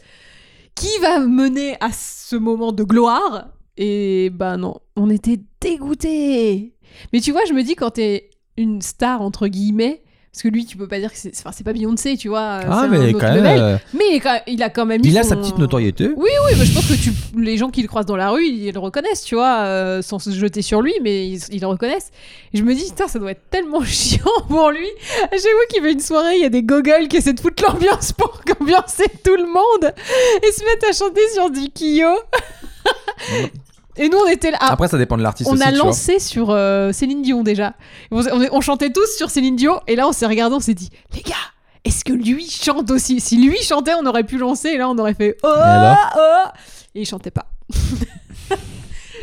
qui 0.75 0.89
va 1.01 1.19
mener 1.19 1.75
à 1.81 1.89
ce 1.91 2.35
moment 2.35 2.71
de 2.71 2.83
gloire. 2.83 3.47
Et 3.77 4.29
bah 4.29 4.57
non, 4.57 4.75
on 4.97 5.09
était 5.09 5.39
dégoûtés. 5.61 6.73
Mais 7.13 7.21
tu 7.21 7.31
vois, 7.31 7.45
je 7.47 7.53
me 7.53 7.63
dis 7.63 7.75
quand 7.75 7.91
t'es 7.91 8.29
une 8.57 8.81
star 8.81 9.21
entre 9.21 9.47
guillemets, 9.47 10.03
parce 10.31 10.43
que 10.43 10.47
lui, 10.49 10.63
tu 10.65 10.77
peux 10.77 10.87
pas 10.87 10.99
dire 10.99 11.11
que 11.11 11.17
c'est, 11.17 11.31
enfin, 11.37 11.51
c'est 11.51 11.63
pas 11.63 11.73
Beyoncé, 11.73 12.15
tu 12.15 12.27
vois. 12.29 12.59
Ah, 12.61 12.61
c'est 12.61 12.69
un 12.69 12.87
mais 12.87 12.99
autre 13.13 13.19
quand 13.19 13.33
même. 13.33 13.43
level. 13.43 13.59
euh, 13.61 13.77
Mais 13.93 14.21
il, 14.47 14.61
a 14.61 14.69
quand 14.69 14.85
même. 14.85 15.01
Il 15.03 15.17
a 15.17 15.23
sa 15.23 15.35
petite 15.35 15.57
notoriété. 15.57 16.05
Oui, 16.15 16.29
oui, 16.45 16.51
mais 16.57 16.65
je 16.65 16.73
pense 16.73 16.85
que 16.87 16.93
tu, 16.93 17.11
les 17.35 17.57
gens 17.57 17.69
qui 17.69 17.81
le 17.81 17.87
croisent 17.87 18.05
dans 18.05 18.15
la 18.15 18.29
rue, 18.29 18.45
ils 18.45 18.71
le 18.71 18.79
reconnaissent, 18.79 19.23
tu 19.23 19.33
vois, 19.35 19.61
euh, 19.61 20.01
sans 20.03 20.19
se 20.19 20.29
jeter 20.29 20.61
sur 20.61 20.81
lui, 20.83 20.93
mais 21.01 21.27
ils, 21.27 21.41
ils 21.51 21.61
le 21.61 21.67
reconnaissent. 21.67 22.11
Et 22.53 22.57
je 22.59 22.63
me 22.63 22.73
dis, 22.75 22.85
putain, 22.85 23.07
ça 23.07 23.17
doit 23.17 23.31
être 23.31 23.49
tellement 23.49 23.83
chiant 23.83 24.21
pour 24.47 24.69
lui. 24.69 24.87
À 25.23 25.31
chaque 25.31 25.41
fois 25.41 25.65
qu'il 25.69 25.81
fait 25.81 25.91
une 25.93 25.99
soirée, 25.99 26.35
il 26.35 26.41
y 26.41 26.45
a 26.45 26.49
des 26.49 26.63
gogoles 26.63 27.07
qui 27.07 27.17
essaient 27.17 27.33
de 27.33 27.39
foutre 27.39 27.63
l'ambiance 27.67 28.13
pour 28.13 28.39
ambiancer 28.61 29.05
tout 29.23 29.35
le 29.35 29.45
monde 29.47 29.93
et 30.47 30.51
se 30.51 30.63
mettent 30.63 30.85
à 30.89 30.93
chanter 30.93 31.21
sur 31.33 31.49
du 31.49 31.69
Kyo. 31.73 32.07
Et 33.99 34.09
nous, 34.09 34.17
on 34.17 34.27
était 34.29 34.49
là. 34.51 34.57
Ah, 34.61 34.71
Après, 34.71 34.87
ça 34.87 34.97
dépend 34.97 35.17
de 35.17 35.21
l'artiste 35.23 35.49
on 35.49 35.53
aussi, 35.53 35.63
a 35.63 35.71
tu 35.71 35.77
vois. 35.77 35.85
lancé 35.87 36.19
sur 36.19 36.49
euh, 36.49 36.91
Céline 36.93 37.21
Dion 37.21 37.43
déjà. 37.43 37.73
On, 38.11 38.21
on- 38.25 38.47
on 38.53 38.61
chantait 38.61 38.91
tous 38.91 39.07
sur 39.17 39.29
Céline 39.29 39.55
Dion 39.55 39.79
et 39.87 39.95
là 39.95 40.07
on 40.07 40.11
s'est 40.13 40.25
regardé, 40.25 40.55
on 40.55 40.59
s'est 40.59 40.73
dit 40.73 40.89
les 41.13 41.21
gars, 41.21 41.35
est-ce 41.85 42.03
que 42.05 42.13
lui 42.13 42.49
chante 42.49 42.89
aussi? 42.91 43.19
Si 43.19 43.37
lui 43.37 43.57
chantait, 43.61 43.93
on 44.01 44.05
aurait 44.07 44.23
pu 44.23 44.37
lancer 44.37 44.69
et 44.69 44.77
là 44.77 44.89
on 44.89 44.97
aurait 44.97 45.13
fait 45.13 45.37
oh 45.43 45.47
alors 45.47 45.97
oh 46.17 46.49
et 46.95 47.01
il 47.01 47.05
chantait 47.05 47.29
pas. 47.31 47.45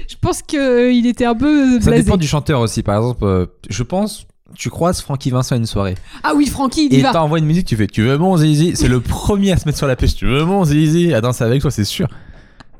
Je 0.08 0.14
pense 0.20 0.42
que 0.42 0.92
il 0.92 1.06
était 1.06 1.24
un 1.24 1.34
peu 1.34 1.80
Ça 1.80 1.86
blasé. 1.90 2.02
dépend 2.04 2.16
du 2.16 2.28
chanteur 2.28 2.60
aussi. 2.60 2.82
Par 2.82 2.96
exemple, 2.96 3.24
euh, 3.24 3.46
je 3.68 3.82
pense, 3.82 4.26
tu 4.54 4.70
croises 4.70 5.00
Francky 5.00 5.30
Vincent 5.30 5.54
à 5.56 5.58
une 5.58 5.66
soirée. 5.66 5.96
Ah 6.22 6.32
oui, 6.36 6.46
Francky, 6.46 6.86
il 6.86 6.92
y 6.94 6.98
Et 6.98 7.02
va. 7.02 7.12
t'envoies 7.12 7.38
une 7.40 7.46
musique, 7.46 7.66
tu 7.66 7.76
fais 7.76 7.86
Tu 7.88 8.02
veux 8.02 8.16
mon 8.18 8.36
zizi? 8.36 8.76
C'est 8.76 8.88
le 8.88 9.00
premier 9.00 9.52
à 9.52 9.56
se 9.56 9.64
mettre 9.66 9.78
sur 9.78 9.86
la 9.88 9.96
pêche. 9.96 10.14
Tu 10.14 10.26
veux 10.26 10.44
mon 10.44 10.64
zizi? 10.64 11.12
À 11.12 11.20
danser 11.20 11.42
avec 11.44 11.60
toi, 11.62 11.70
c'est 11.70 11.84
sûr. 11.84 12.08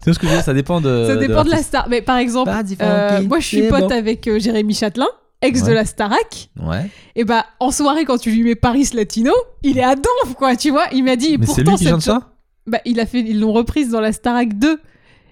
C'est 0.07 0.12
ce 0.12 0.20
que 0.20 0.26
je 0.26 0.30
veux 0.30 0.36
dire, 0.36 0.44
ça 0.44 0.54
dépend 0.54 0.80
de. 0.80 1.04
Ça 1.09 1.16
dépend 1.16 1.42
de 1.42 1.50
la 1.50 1.62
star. 1.62 1.88
Mais 1.88 2.00
par 2.00 2.16
exemple, 2.18 2.52
euh, 2.80 3.22
moi 3.22 3.40
je 3.40 3.46
suis 3.46 3.62
pote 3.62 3.80
bon. 3.80 3.90
avec 3.90 4.28
euh, 4.28 4.38
Jérémy 4.38 4.72
Châtelain, 4.72 5.09
ex 5.42 5.64
de 5.64 5.72
la 5.72 5.84
Starac. 5.84 6.48
Ouais. 6.62 6.88
Et 7.16 7.24
bah 7.24 7.44
en 7.59 7.72
soirée 7.72 8.04
quand 8.04 8.16
tu 8.16 8.30
lui 8.30 8.44
mets 8.44 8.54
Paris 8.54 8.88
Latino, 8.94 9.32
il 9.64 9.78
est 9.78 9.82
à 9.82 9.96
donf 9.96 10.34
quoi, 10.38 10.54
tu 10.54 10.70
vois. 10.70 10.84
Il 10.92 11.02
m'a 11.02 11.16
dit. 11.16 11.38
Mais 11.38 11.46
c'est 11.46 11.62
lui 11.62 11.74
qui 11.74 11.82
cette 11.82 11.88
chante 11.88 12.02
ça 12.02 12.30
Bah, 12.68 12.78
il 12.84 13.00
a 13.00 13.07
fait, 13.07 13.18
ils 13.18 13.40
l'ont 13.40 13.52
reprise 13.52 13.90
dans 13.90 14.00
la 14.00 14.12
Starac 14.12 14.57
2. 14.57 14.78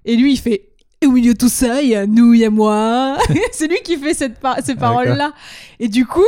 Et 0.07 0.17
lui, 0.17 0.33
il 0.33 0.39
fait. 0.39 0.71
Et 1.01 1.07
au 1.07 1.13
milieu 1.13 1.35
de 1.35 1.39
tout 1.39 1.49
ça, 1.49 1.81
il 1.81 1.91
y 1.91 1.95
a 1.95 2.05
nous, 2.07 2.35
il 2.35 2.41
y 2.41 2.45
a 2.45 2.51
moi. 2.51 3.17
c'est 3.53 3.69
lui 3.69 3.79
qui 3.85 3.97
fait 3.97 4.15
cette 4.15 4.41
par- 4.41 4.59
ces 4.65 4.75
paroles-là. 4.75 5.35
Et 5.79 5.87
du 5.87 6.05
coup, 6.05 6.25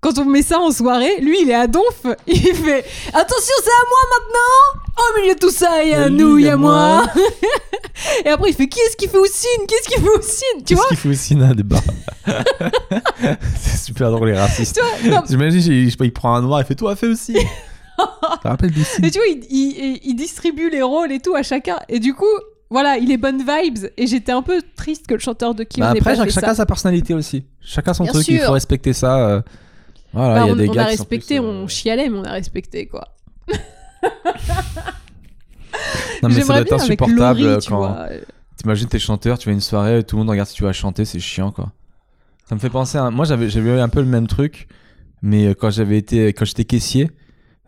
quand 0.00 0.18
on 0.18 0.24
met 0.24 0.42
ça 0.42 0.58
en 0.58 0.70
soirée, 0.70 1.20
lui, 1.20 1.42
il 1.42 1.50
est 1.50 1.54
à 1.54 1.66
donf. 1.66 2.02
Il 2.26 2.36
fait 2.36 2.84
Attention, 3.12 3.54
c'est 3.62 3.70
à 3.70 3.84
moi 3.88 4.02
maintenant 4.16 4.82
Au 4.96 5.20
milieu 5.20 5.34
de 5.34 5.38
tout 5.38 5.50
ça, 5.50 5.82
il 5.84 5.90
y 5.90 5.94
a 5.94 6.08
nous, 6.08 6.38
il 6.38 6.46
y 6.46 6.48
a 6.48 6.56
moi. 6.56 7.06
Et 8.24 8.28
après, 8.30 8.50
il 8.50 8.54
fait 8.54 8.66
Qui 8.68 8.80
est-ce 8.80 8.96
qui 8.96 9.08
fait 9.08 9.18
Oussine? 9.18 9.66
Qui 9.68 9.74
est-ce 9.74 9.88
qui 9.88 10.00
fait 10.00 10.18
Oussine? 10.18 10.64
Tu 10.64 10.74
vois? 10.74 10.86
qu'il 10.88 10.96
fait 10.96 11.08
aussi 11.10 11.34
là, 11.34 11.52
des 11.52 11.62
bars 11.62 11.82
C'est 13.60 13.76
super 13.78 14.10
drôle, 14.10 14.28
les 14.30 14.38
racistes. 14.38 14.80
J'imagine, 15.28 15.60
il, 15.72 15.88
il 15.88 16.12
prend 16.12 16.34
un 16.34 16.42
noir, 16.42 16.60
il 16.60 16.64
fait 16.66 16.74
Toi, 16.74 16.96
fais 16.96 17.06
aussi. 17.08 17.34
Ça 17.98 18.08
rappelle 18.44 18.72
signes 18.72 18.84
Mais 19.02 19.10
tu 19.10 19.18
vois, 19.18 19.26
il, 19.28 19.44
il- 19.50 20.00
il 20.02 20.14
distribue 20.14 20.70
les 20.70 20.82
rôles 20.82 21.12
et 21.12 21.20
tout 21.20 21.34
à 21.34 21.42
chacun. 21.42 21.76
Et 21.88 21.98
du 21.98 22.14
coup, 22.14 22.24
voilà, 22.70 22.96
il 22.96 23.10
est 23.12 23.18
bonne 23.18 23.38
vibes. 23.46 23.86
Et 23.98 24.06
j'étais 24.06 24.32
un 24.32 24.42
peu 24.42 24.62
triste 24.76 25.06
que 25.06 25.14
le 25.14 25.20
chanteur 25.20 25.54
de 25.54 25.64
Kim 25.64 25.84
Bah 25.84 25.92
n'ait 25.92 26.00
pas 26.00 26.16
fait 26.16 26.30
chacun 26.30 26.48
ça. 26.48 26.54
sa 26.54 26.66
personnalité 26.66 27.12
aussi. 27.14 27.44
Chacun 27.60 27.92
son 27.92 28.04
Bien 28.04 28.12
truc, 28.12 28.26
il 28.28 28.38
faut 28.40 28.52
respecter 28.52 28.92
ça. 28.94 29.42
Voilà, 30.12 30.34
Bah, 30.34 30.46
y 30.46 30.48
a 30.48 30.52
on, 30.52 30.56
des 30.56 30.68
on 30.68 30.76
a 30.76 30.84
respecté, 30.84 31.38
plus, 31.38 31.46
euh, 31.46 31.50
on 31.50 31.68
chialait, 31.68 32.08
mais 32.08 32.18
on 32.18 32.24
a 32.24 32.32
respecté 32.32 32.86
quoi. 32.86 33.08
Non, 36.22 36.28
mais 36.28 36.40
ça 36.40 36.52
doit 36.52 36.60
être 36.60 36.72
insupportable 36.72 37.40
Laurie, 37.40 37.66
quand. 37.66 38.06
T'imagines, 38.56 38.88
t'es 38.88 38.98
chanteur, 38.98 39.38
tu 39.38 39.46
vas 39.46 39.52
à 39.52 39.54
une 39.54 39.60
soirée, 39.60 40.04
tout 40.04 40.16
le 40.16 40.20
monde 40.20 40.30
regarde 40.30 40.48
si 40.48 40.54
tu 40.54 40.64
vas 40.64 40.72
chanter, 40.72 41.04
c'est 41.04 41.20
chiant 41.20 41.50
quoi. 41.50 41.72
Ça 42.46 42.54
me 42.54 42.60
fait 42.60 42.68
penser 42.70 42.98
à. 42.98 43.10
Moi, 43.10 43.24
j'avais 43.24 43.46
eu 43.46 43.78
un 43.78 43.88
peu 43.88 44.00
le 44.00 44.06
même 44.06 44.26
truc, 44.26 44.68
mais 45.22 45.46
euh, 45.46 45.54
quand 45.54 45.70
j'avais 45.70 45.96
été. 45.96 46.32
Quand 46.32 46.44
j'étais 46.44 46.64
caissier 46.64 47.10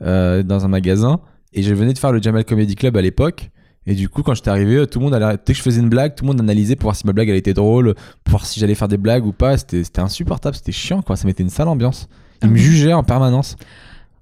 euh, 0.02 0.42
dans 0.42 0.64
un 0.64 0.68
magasin, 0.68 1.20
et 1.52 1.62
je 1.62 1.72
venais 1.74 1.92
de 1.92 1.98
faire 1.98 2.12
le 2.12 2.20
Jamal 2.20 2.44
Comedy 2.44 2.74
Club 2.74 2.96
à 2.96 3.02
l'époque. 3.02 3.50
Et 3.86 3.94
du 3.94 4.08
coup, 4.08 4.22
quand 4.22 4.34
j'étais 4.34 4.50
arrivé, 4.50 4.86
tout 4.86 5.00
le 5.00 5.04
monde 5.06 5.14
allait, 5.14 5.36
dès 5.44 5.52
que 5.52 5.58
je 5.58 5.62
faisais 5.62 5.80
une 5.80 5.88
blague, 5.88 6.14
tout 6.14 6.24
le 6.24 6.28
monde 6.28 6.40
analysait 6.40 6.76
pour 6.76 6.84
voir 6.84 6.94
si 6.96 7.04
ma 7.04 7.12
blague 7.12 7.28
elle 7.28 7.36
était 7.36 7.54
drôle, 7.54 7.94
pour 8.22 8.32
voir 8.32 8.46
si 8.46 8.60
j'allais 8.60 8.76
faire 8.76 8.86
des 8.86 8.96
blagues 8.96 9.26
ou 9.26 9.32
pas. 9.32 9.56
C'était 9.58 9.82
c'était 9.82 10.00
insupportable, 10.00 10.54
c'était 10.54 10.72
chiant 10.72 11.02
quoi. 11.02 11.16
Ça 11.16 11.26
mettait 11.26 11.42
une 11.42 11.50
sale 11.50 11.68
ambiance. 11.68 12.08
Ils 12.42 12.50
me 12.50 12.56
jugeaient 12.56 12.92
en 12.92 13.02
permanence. 13.04 13.56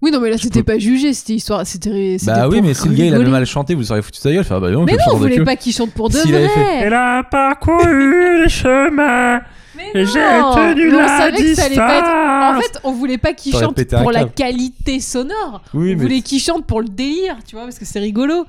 Oui, 0.02 0.10
non, 0.10 0.20
mais 0.20 0.30
là, 0.30 0.38
c'était 0.38 0.60
peux- 0.62 0.72
pas 0.72 0.78
jugé, 0.78 1.12
c'était 1.12 1.34
histoire. 1.34 1.66
C'était. 1.66 2.16
c'était 2.18 2.32
Bah 2.32 2.48
oui, 2.48 2.58
pour 2.58 2.68
mais 2.68 2.74
si 2.74 2.88
le 2.88 2.94
gars 2.94 3.04
il 3.04 3.08
avait 3.08 3.18
rigoler. 3.18 3.30
mal 3.32 3.44
chanté, 3.46 3.74
vous 3.74 3.90
auriez 3.92 4.00
foutu 4.02 4.18
sa 4.18 4.32
gueule. 4.32 4.44
Faire, 4.44 4.58
bah 4.60 4.70
non, 4.70 4.84
Mais 4.84 4.92
je 4.92 4.96
non, 4.98 5.04
on 5.08 5.12
de 5.14 5.18
voulait 5.18 5.36
queue. 5.36 5.44
pas 5.44 5.56
qu'il 5.56 5.74
chante 5.74 5.90
pour 5.92 6.08
de 6.08 6.14
S'il 6.16 6.34
avait 6.34 6.48
fait- 6.48 6.60
vrai. 6.60 6.78
Elle 6.84 6.94
a 6.94 7.22
parcouru 7.22 8.42
les 8.42 8.48
chemins 8.48 9.42
Mais 9.76 9.90
et 9.94 10.04
non, 10.04 10.10
j'ai 10.10 10.74
tenu 10.74 10.88
mais 10.90 10.94
on 10.94 10.98
la 11.00 11.08
savait 11.18 11.36
que 11.36 11.54
ça 11.54 11.64
allait 11.64 11.76
pas 11.76 11.98
être. 11.98 12.08
En 12.08 12.56
distance. 12.58 12.72
fait, 12.72 12.80
on 12.88 12.92
voulait 12.92 13.18
pas 13.18 13.34
qu'il 13.34 13.52
T'aurais 13.52 13.64
chante 13.66 13.76
pété 13.76 13.96
un 13.96 14.00
pour 14.02 14.12
la 14.12 14.20
câble. 14.20 14.32
qualité 14.32 15.00
sonore. 15.00 15.62
Oui, 15.74 15.92
on 15.92 15.96
mais 15.98 16.02
voulait 16.02 16.20
qu'il 16.22 16.40
chante 16.40 16.64
pour 16.66 16.80
le 16.80 16.88
délire, 16.88 17.36
tu 17.46 17.56
vois, 17.56 17.64
parce 17.64 17.78
que 17.78 17.84
c'est 17.84 18.00
rigolo. 18.00 18.46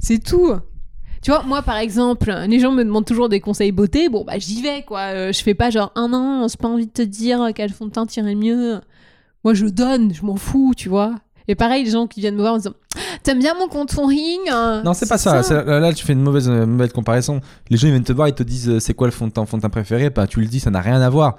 C'est 0.00 0.18
tout. 0.22 0.52
Tu 1.24 1.30
vois, 1.30 1.42
moi 1.42 1.62
par 1.62 1.78
exemple, 1.78 2.30
les 2.46 2.60
gens 2.60 2.70
me 2.70 2.84
demandent 2.84 3.06
toujours 3.06 3.30
des 3.30 3.40
conseils 3.40 3.72
beauté. 3.72 4.10
Bon, 4.10 4.24
bah 4.24 4.38
j'y 4.38 4.60
vais 4.60 4.82
quoi. 4.82 5.00
Euh, 5.14 5.32
je 5.32 5.42
fais 5.42 5.54
pas 5.54 5.70
genre, 5.70 5.90
ah 5.94 6.06
non, 6.06 6.46
j'ai 6.48 6.58
pas 6.58 6.68
envie 6.68 6.86
de 6.86 6.92
te 6.92 7.00
dire 7.00 7.48
quel 7.54 7.72
fond 7.72 7.86
de 7.86 7.92
teint 7.92 8.04
tirait 8.04 8.34
mieux. 8.34 8.78
Moi 9.42 9.54
je 9.54 9.64
donne, 9.64 10.12
je 10.12 10.22
m'en 10.22 10.36
fous, 10.36 10.74
tu 10.76 10.90
vois. 10.90 11.14
Et 11.48 11.54
pareil, 11.54 11.84
les 11.84 11.92
gens 11.92 12.06
qui 12.06 12.20
viennent 12.20 12.34
me 12.34 12.42
voir 12.42 12.52
en 12.52 12.56
disant, 12.58 12.74
t'aimes 13.24 13.40
bien 13.40 13.54
mon 13.58 13.66
contouring 13.66 14.38
euh, 14.52 14.82
Non, 14.82 14.94
c'est 14.94 15.08
pas 15.08 15.18
ça. 15.18 15.42
C'est- 15.42 15.64
Là, 15.64 15.92
tu 15.92 16.04
fais 16.04 16.12
une 16.12 16.22
mauvaise, 16.22 16.48
euh, 16.48 16.64
mauvaise 16.66 16.92
comparaison. 16.92 17.40
Les 17.70 17.76
gens 17.76 17.88
ils 17.88 17.90
viennent 17.90 18.04
te 18.04 18.12
voir, 18.12 18.28
ils 18.28 18.34
te 18.34 18.42
disent 18.44 18.68
euh, 18.68 18.78
c'est 18.78 18.94
quoi 18.94 19.08
le 19.08 19.12
fond 19.12 19.26
de 19.26 19.32
teint, 19.32 19.44
fond 19.46 19.56
de 19.56 19.62
teint 19.62 19.68
préféré? 19.70 20.10
Bah, 20.10 20.26
tu 20.28 20.40
le 20.40 20.46
dis, 20.46 20.60
ça 20.60 20.70
n'a 20.70 20.80
rien 20.80 21.00
à 21.00 21.10
voir. 21.10 21.36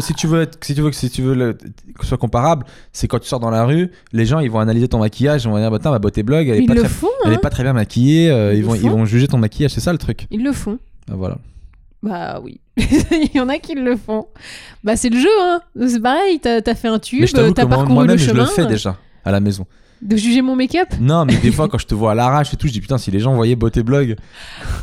Si 0.00 0.14
tu 0.14 0.26
veux, 0.28 0.42
être- 0.42 0.58
si 0.64 0.74
tu 0.74 0.82
veux 0.82 0.90
que 0.90 0.96
si 0.96 1.10
tu 1.10 1.22
veux 1.22 1.34
le- 1.34 1.52
que 1.54 2.02
ce 2.02 2.06
soit 2.08 2.18
comparable, 2.18 2.64
c'est 2.92 3.08
quand 3.08 3.18
tu 3.18 3.28
sors 3.28 3.40
dans 3.40 3.50
la 3.50 3.64
rue, 3.64 3.90
les 4.12 4.24
gens 4.26 4.38
ils 4.38 4.50
vont 4.50 4.60
analyser 4.60 4.86
ton 4.88 4.98
maquillage, 5.00 5.44
ils 5.44 5.50
vont 5.50 5.58
dire 5.58 5.70
bah, 5.70 5.78
ma 5.90 5.98
beauté 5.98 6.22
blog, 6.22 6.46
elle 6.48 6.62
est 6.62 6.66
pas 6.66 6.74
le 6.74 6.80
très, 6.80 6.88
font, 6.88 7.08
elle 7.24 7.32
hein. 7.32 7.34
est 7.34 7.38
pas 7.40 7.50
très 7.50 7.62
bien 7.64 7.72
maquillée. 7.72 8.30
euh, 8.30 8.54
Ils 8.54 8.64
vont, 8.64 8.74
ils 8.74 8.88
vont 8.90 9.04
juger 9.04 9.26
ton 9.26 9.38
maquillage, 9.38 9.72
c'est 9.72 9.80
ça 9.80 9.92
le 9.92 9.98
truc. 9.98 10.26
Ils 10.30 10.44
le 10.44 10.52
font. 10.52 10.78
Ah, 11.10 11.14
voilà. 11.16 11.38
Bah 12.02 12.40
oui. 12.42 12.60
Il 12.76 13.30
y 13.34 13.40
en 13.40 13.48
a 13.48 13.58
qui 13.58 13.74
le 13.74 13.96
font. 13.96 14.26
Bah 14.82 14.96
c'est 14.96 15.08
le 15.08 15.18
jeu, 15.18 15.28
hein. 15.40 15.60
C'est 15.86 16.00
pareil, 16.00 16.40
t'as 16.40 16.60
as 16.66 16.74
fait 16.74 16.88
un 16.88 16.98
tube, 16.98 17.26
je 17.26 17.32
t'as 17.32 17.42
moi- 17.44 17.54
parcouru 17.54 17.92
moi-même 17.94 18.16
le 18.16 18.22
je 18.22 18.28
chemin. 18.28 18.42
le 18.44 18.48
fais 18.50 18.66
déjà 18.66 18.96
à 19.24 19.30
la 19.30 19.40
maison. 19.40 19.66
De 20.02 20.16
juger 20.16 20.42
mon 20.42 20.56
make-up 20.56 20.88
Non, 21.00 21.24
mais 21.24 21.36
des 21.36 21.52
fois 21.52 21.68
quand 21.68 21.78
je 21.78 21.86
te 21.86 21.94
vois 21.94 22.12
à 22.12 22.14
l'arrache 22.14 22.52
et 22.52 22.56
tout, 22.56 22.66
je 22.66 22.72
dis 22.72 22.80
putain 22.80 22.98
si 22.98 23.10
les 23.12 23.20
gens 23.20 23.34
voyaient 23.34 23.54
beauté 23.54 23.82
blog. 23.84 24.16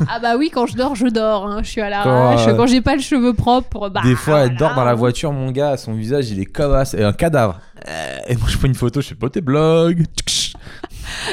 Ah 0.08 0.18
bah 0.18 0.36
oui, 0.38 0.50
quand 0.52 0.64
je 0.66 0.74
dors, 0.76 0.94
je 0.94 1.06
dors. 1.08 1.46
hein. 1.46 1.60
Je 1.62 1.68
suis 1.68 1.80
à 1.82 1.90
l'arrache. 1.90 2.46
Quand, 2.46 2.56
Quand, 2.56 2.62
euh, 2.62 2.66
j'ai 2.66 2.80
pas 2.80 2.96
le 2.96 3.02
cheveu 3.02 3.34
propre, 3.34 3.90
bah. 3.90 4.00
Des 4.02 4.14
fois, 4.14 4.40
elle 4.46 4.56
dort 4.56 4.74
dans 4.74 4.84
la 4.84 4.94
voiture, 4.94 5.30
mon 5.32 5.50
gars, 5.50 5.76
son 5.76 5.92
visage, 5.92 6.30
il 6.30 6.40
est 6.40 6.46
comme 6.46 6.72
un, 6.74 6.84
un 7.06 7.12
cadavre. 7.12 7.60
Euh, 7.88 8.18
Et 8.28 8.36
moi, 8.36 8.46
je 8.48 8.56
prends 8.56 8.66
une 8.68 8.74
photo, 8.74 9.00
je 9.02 9.08
fais 9.08 9.14
beauté 9.14 9.40
blog. 9.42 10.04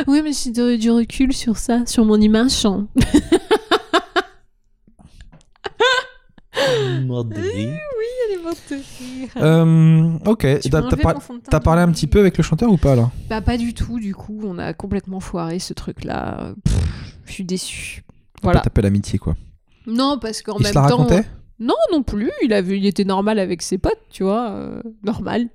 Oui, 0.08 0.22
mais 0.24 0.32
j'ai 0.34 0.78
du 0.78 0.92
recul 0.92 1.32
sur 1.34 1.58
ça, 1.58 1.86
sur 1.86 2.04
mon 2.04 2.20
image. 2.20 2.66
hein. 6.68 6.82
Elle 6.96 7.02
est 7.02 7.06
morte 7.06 7.30
de 7.30 8.76
rire. 8.76 9.30
Euh, 9.38 10.12
ok, 10.26 10.42
t'as 10.70 10.82
t'as 10.82 10.98
par- 10.98 11.16
de 11.16 11.22
t'as 11.50 11.60
parlé 11.60 11.82
un 11.82 11.92
petit 11.92 12.08
peu 12.08 12.20
avec 12.20 12.38
le 12.38 12.44
chanteur 12.44 12.72
ou 12.72 12.78
pas 12.78 12.96
là 12.96 13.12
Bah 13.30 13.42
pas 13.42 13.58
du 13.58 13.74
tout, 13.74 14.00
du 14.00 14.14
coup, 14.16 14.40
on 14.44 14.58
a 14.58 14.74
complètement 14.74 15.20
foiré 15.20 15.60
ce 15.60 15.74
truc-là. 15.74 16.54
Je 17.26 17.32
suis 17.34 17.44
déçue. 17.44 18.04
Voilà. 18.42 18.60
Pas 18.60 18.66
taper 18.66 18.82
l'amitié 18.84 19.20
quoi. 19.20 19.36
Non, 19.86 20.18
parce 20.20 20.42
qu'en 20.42 20.60
même 20.60 20.72
se 20.72 20.76
la 20.78 20.88
temps. 20.90 20.98
racontait? 20.98 21.24
Non, 21.60 21.76
non 21.92 22.04
plus. 22.04 22.32
Il, 22.44 22.54
avait, 22.54 22.78
il 22.78 22.86
était 22.86 23.04
normal 23.06 23.40
avec 23.40 23.62
ses 23.62 23.78
potes, 23.78 24.00
tu 24.12 24.24
vois. 24.24 24.52
euh, 24.52 24.82
normal. 25.04 25.48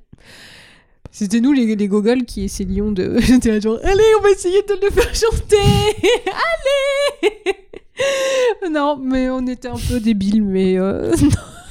C'était 1.10 1.40
nous 1.40 1.52
les, 1.52 1.76
les 1.76 1.88
gogoles 1.88 2.24
qui 2.24 2.44
essayions 2.44 2.90
de. 2.92 3.16
J'étais 3.20 3.50
là 3.50 3.60
genre, 3.60 3.78
allez, 3.84 4.02
on 4.18 4.22
va 4.22 4.30
essayer 4.30 4.62
de 4.62 4.74
le 4.82 4.90
faire 4.90 5.14
chanter 5.14 5.56
Allez 6.26 7.54
Non, 8.70 8.96
mais 8.96 9.28
on 9.30 9.46
était 9.46 9.68
un 9.68 9.76
peu 9.88 10.00
débiles, 10.00 10.42
mais. 10.42 10.78
euh, 10.78 11.12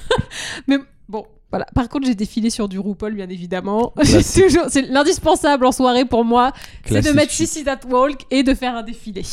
mais 0.67 0.77
bon, 1.07 1.25
voilà. 1.49 1.65
Par 1.73 1.89
contre, 1.89 2.05
j'ai 2.07 2.15
défilé 2.15 2.49
sur 2.49 2.67
du 2.69 2.79
RuPaul, 2.79 3.13
bien 3.15 3.29
évidemment. 3.29 3.93
Toujours- 4.03 4.65
C'est 4.69 4.83
l'indispensable 4.83 5.65
en 5.65 5.71
soirée 5.71 6.05
pour 6.05 6.23
moi, 6.25 6.51
c'est 6.85 7.01
de 7.01 7.11
mettre. 7.11 7.31
Sissy 7.31 7.63
That 7.63 7.79
Walk 7.89 8.21
et 8.29 8.43
de 8.43 8.53
faire 8.53 8.75
un 8.75 8.83
défilé. 8.83 9.23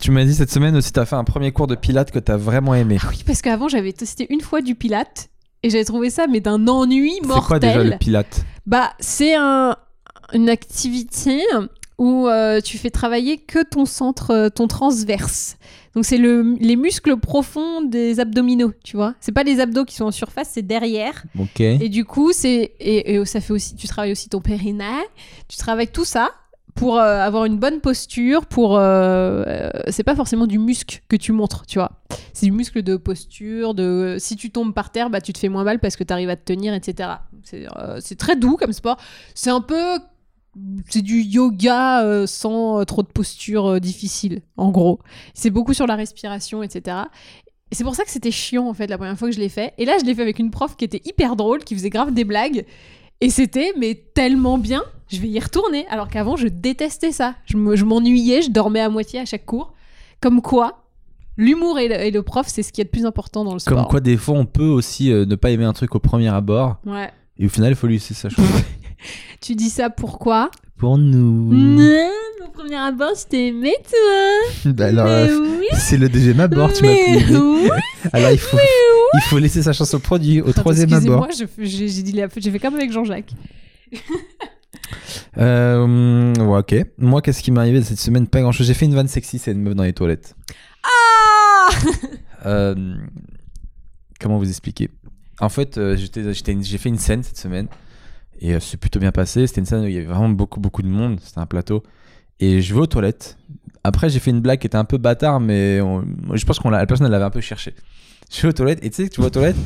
Tu 0.00 0.10
m'as 0.10 0.24
dit 0.24 0.34
cette 0.34 0.50
semaine 0.50 0.76
aussi, 0.76 0.92
t'as 0.92 1.04
fait 1.04 1.16
un 1.16 1.24
premier 1.24 1.52
cours 1.52 1.66
de 1.66 1.74
pilates 1.76 2.10
que 2.10 2.18
t'as 2.18 2.36
vraiment 2.36 2.74
aimé. 2.74 2.98
Ah 3.02 3.06
oui, 3.10 3.22
parce 3.26 3.40
qu'avant, 3.42 3.68
j'avais 3.68 3.92
testé 3.92 4.26
une 4.30 4.40
fois 4.40 4.60
du 4.60 4.74
pilate. 4.74 5.28
Et 5.64 5.70
j'avais 5.70 5.84
trouvé 5.84 6.10
ça, 6.10 6.26
mais 6.26 6.40
d'un 6.40 6.66
ennui 6.66 7.12
C'est 7.20 7.26
mortel. 7.28 7.46
quoi 7.46 7.58
déjà 7.60 7.84
le 7.84 7.96
pilate 7.96 8.44
Bah, 8.66 8.90
c'est 8.98 9.36
un, 9.36 9.76
une 10.32 10.48
activité 10.48 11.40
où 12.02 12.26
euh, 12.26 12.60
tu 12.60 12.78
fais 12.78 12.90
travailler 12.90 13.38
que 13.38 13.62
ton 13.62 13.86
centre, 13.86 14.32
euh, 14.32 14.48
ton 14.48 14.66
transverse. 14.66 15.56
Donc 15.94 16.04
c'est 16.04 16.16
le, 16.16 16.56
les 16.58 16.74
muscles 16.74 17.16
profonds 17.16 17.80
des 17.80 18.18
abdominaux, 18.18 18.72
tu 18.82 18.96
vois. 18.96 19.14
C'est 19.20 19.30
pas 19.30 19.44
les 19.44 19.60
abdos 19.60 19.84
qui 19.84 19.94
sont 19.94 20.06
en 20.06 20.10
surface, 20.10 20.50
c'est 20.52 20.66
derrière. 20.66 21.22
Et 21.60 21.88
du 21.88 22.04
coup, 22.04 22.32
c'est 22.32 22.72
et, 22.80 23.14
et 23.14 23.24
ça 23.24 23.40
fait 23.40 23.52
aussi, 23.52 23.76
tu 23.76 23.86
travailles 23.86 24.10
aussi 24.10 24.28
ton 24.28 24.40
périnée. 24.40 24.84
Tu 25.46 25.56
travailles 25.58 25.92
tout 25.92 26.04
ça 26.04 26.30
pour 26.74 26.98
euh, 26.98 27.20
avoir 27.20 27.44
une 27.44 27.58
bonne 27.58 27.80
posture. 27.80 28.46
Pour 28.46 28.78
euh, 28.78 29.70
c'est 29.88 30.02
pas 30.02 30.16
forcément 30.16 30.48
du 30.48 30.58
muscle 30.58 31.02
que 31.08 31.14
tu 31.14 31.30
montres, 31.30 31.66
tu 31.66 31.78
vois. 31.78 31.92
C'est 32.32 32.46
du 32.46 32.52
muscle 32.52 32.82
de 32.82 32.96
posture. 32.96 33.74
De 33.74 34.16
si 34.18 34.34
tu 34.34 34.50
tombes 34.50 34.74
par 34.74 34.90
terre, 34.90 35.08
bah 35.08 35.20
tu 35.20 35.32
te 35.32 35.38
fais 35.38 35.48
moins 35.48 35.62
mal 35.62 35.78
parce 35.78 35.94
que 35.94 36.02
tu 36.02 36.12
arrives 36.12 36.30
à 36.30 36.36
te 36.36 36.52
tenir, 36.52 36.74
etc. 36.74 37.10
C'est 37.44 37.66
c'est 38.00 38.18
très 38.18 38.34
doux 38.34 38.56
comme 38.56 38.72
sport. 38.72 38.96
C'est 39.36 39.50
un 39.50 39.60
peu 39.60 40.00
c'est 40.88 41.02
du 41.02 41.20
yoga 41.22 42.04
euh, 42.04 42.26
sans 42.26 42.80
euh, 42.80 42.84
trop 42.84 43.02
de 43.02 43.08
posture 43.08 43.66
euh, 43.66 43.80
difficile, 43.80 44.42
en 44.56 44.70
gros. 44.70 44.98
C'est 45.34 45.50
beaucoup 45.50 45.74
sur 45.74 45.86
la 45.86 45.96
respiration, 45.96 46.62
etc. 46.62 46.96
Et 47.70 47.74
c'est 47.74 47.84
pour 47.84 47.94
ça 47.94 48.04
que 48.04 48.10
c'était 48.10 48.30
chiant, 48.30 48.68
en 48.68 48.74
fait, 48.74 48.86
la 48.86 48.98
première 48.98 49.18
fois 49.18 49.28
que 49.30 49.34
je 49.34 49.40
l'ai 49.40 49.48
fait. 49.48 49.72
Et 49.78 49.84
là, 49.86 49.94
je 50.00 50.04
l'ai 50.04 50.14
fait 50.14 50.22
avec 50.22 50.38
une 50.38 50.50
prof 50.50 50.76
qui 50.76 50.84
était 50.84 51.00
hyper 51.06 51.36
drôle, 51.36 51.64
qui 51.64 51.74
faisait 51.74 51.88
grave 51.90 52.12
des 52.12 52.24
blagues. 52.24 52.66
Et 53.22 53.30
c'était, 53.30 53.72
mais 53.78 53.94
tellement 54.14 54.58
bien, 54.58 54.82
je 55.10 55.18
vais 55.20 55.28
y 55.28 55.40
retourner. 55.40 55.86
Alors 55.88 56.08
qu'avant, 56.08 56.36
je 56.36 56.48
détestais 56.48 57.12
ça. 57.12 57.34
Je 57.46 57.56
me- 57.56 57.76
je 57.76 57.84
m'ennuyais, 57.84 58.42
je 58.42 58.50
dormais 58.50 58.80
à 58.80 58.88
moitié 58.90 59.20
à 59.20 59.24
chaque 59.24 59.46
cours. 59.46 59.72
Comme 60.20 60.42
quoi, 60.42 60.78
L'humour 61.38 61.78
et, 61.78 61.88
le- 61.88 61.94
et 61.98 62.10
le 62.10 62.22
prof, 62.22 62.46
c'est 62.46 62.62
ce 62.62 62.70
qui 62.74 62.82
est 62.82 62.84
le 62.84 62.90
plus 62.90 63.06
important 63.06 63.42
dans 63.42 63.54
le 63.54 63.58
sport. 63.58 63.74
Comme 63.78 63.86
quoi, 63.86 64.00
des 64.00 64.18
fois, 64.18 64.34
on 64.36 64.44
peut 64.44 64.66
aussi 64.68 65.10
euh, 65.10 65.24
ne 65.24 65.34
pas 65.34 65.50
aimer 65.50 65.64
un 65.64 65.72
truc 65.72 65.94
au 65.94 65.98
premier 65.98 66.28
abord. 66.28 66.76
Ouais. 66.84 67.10
Et 67.38 67.46
au 67.46 67.48
final, 67.48 67.70
il 67.70 67.74
faut 67.74 67.86
lui 67.86 67.94
laisser 67.94 68.12
sa 68.12 68.28
chance. 68.28 68.44
Tu 69.40 69.54
dis 69.54 69.70
ça 69.70 69.90
pourquoi 69.90 70.50
Pour 70.76 70.98
nous. 70.98 71.52
Non, 71.52 72.08
au 72.46 72.50
premier 72.50 72.76
abord, 72.76 73.12
je 73.18 73.26
t'ai 73.28 73.48
aimé, 73.48 73.72
toi. 73.88 74.72
Bah 74.72 74.86
alors, 74.86 75.06
euh, 75.06 75.38
oui. 75.58 75.66
c'est 75.74 75.96
le 75.98 76.08
deuxième 76.08 76.40
abord, 76.40 76.72
tu 76.72 76.82
m'as 76.84 76.90
oui. 76.92 77.68
Alors, 78.12 78.30
il 78.30 78.38
faut, 78.38 78.58
il 79.14 79.20
faut 79.28 79.38
laisser 79.38 79.62
sa 79.62 79.72
chance 79.72 79.92
au 79.94 79.98
produit, 79.98 80.40
au 80.40 80.52
troisième 80.52 80.92
abord. 80.92 81.26
Excusez-moi, 81.26 81.66
j'ai 81.66 81.88
j'ai 81.88 82.02
dit 82.02 82.12
la- 82.12 82.28
j'ai 82.36 82.50
fait 82.50 82.58
comme 82.58 82.74
avec 82.74 82.92
Jean-Jacques. 82.92 83.32
Euh, 85.38 86.34
ouais, 86.34 86.58
ok. 86.58 86.86
Moi, 86.98 87.22
qu'est-ce 87.22 87.42
qui 87.42 87.50
m'est 87.50 87.60
arrivé 87.60 87.82
cette 87.82 87.98
semaine? 87.98 88.26
Pas 88.26 88.40
grand 88.42 88.52
chose. 88.52 88.66
J'ai 88.66 88.74
fait 88.74 88.84
une 88.84 88.94
vanne 88.94 89.08
sexy, 89.08 89.38
c'est 89.38 89.52
une 89.52 89.62
meuf 89.62 89.74
dans 89.74 89.84
les 89.84 89.92
toilettes. 89.94 90.34
Ah 90.84 91.70
Euh, 92.44 92.74
comment 94.20 94.38
vous 94.38 94.48
expliquer? 94.48 94.90
En 95.40 95.48
fait, 95.48 95.78
euh, 95.78 95.96
j'étais- 95.96 96.34
j'étais 96.34 96.52
une- 96.52 96.64
j'ai 96.64 96.76
fait 96.78 96.88
une 96.90 96.98
scène 96.98 97.22
cette 97.22 97.38
semaine 97.38 97.68
et 98.42 98.54
euh, 98.54 98.60
c'est 98.60 98.76
plutôt 98.76 98.98
bien 99.00 99.12
passé. 99.12 99.46
C'était 99.46 99.60
une 99.60 99.66
scène 99.66 99.84
où 99.84 99.86
il 99.86 99.94
y 99.94 99.96
avait 99.96 100.06
vraiment 100.06 100.28
beaucoup, 100.28 100.60
beaucoup 100.60 100.82
de 100.82 100.88
monde. 100.88 101.18
C'était 101.22 101.38
un 101.40 101.46
plateau. 101.46 101.82
Et 102.40 102.60
je 102.60 102.74
vais 102.74 102.80
aux 102.80 102.86
toilettes. 102.86 103.38
Après, 103.84 104.10
j'ai 104.10 104.18
fait 104.18 104.30
une 104.30 104.40
blague 104.40 104.58
qui 104.58 104.66
était 104.66 104.76
un 104.76 104.84
peu 104.84 104.98
bâtard, 104.98 105.40
mais 105.40 105.80
on- 105.80 106.04
je 106.34 106.44
pense 106.44 106.58
que 106.58 106.68
la 106.68 106.84
personne 106.86 107.08
l'avait 107.10 107.24
un 107.24 107.30
peu 107.30 107.40
cherché. 107.40 107.74
Je 108.30 108.42
vais 108.42 108.48
aux 108.48 108.52
toilettes 108.52 108.84
et 108.84 108.90
tu 108.90 108.96
sais 108.96 109.08
que 109.08 109.14
tu 109.14 109.20
vas 109.20 109.28
aux 109.28 109.30
toilettes 109.30 109.56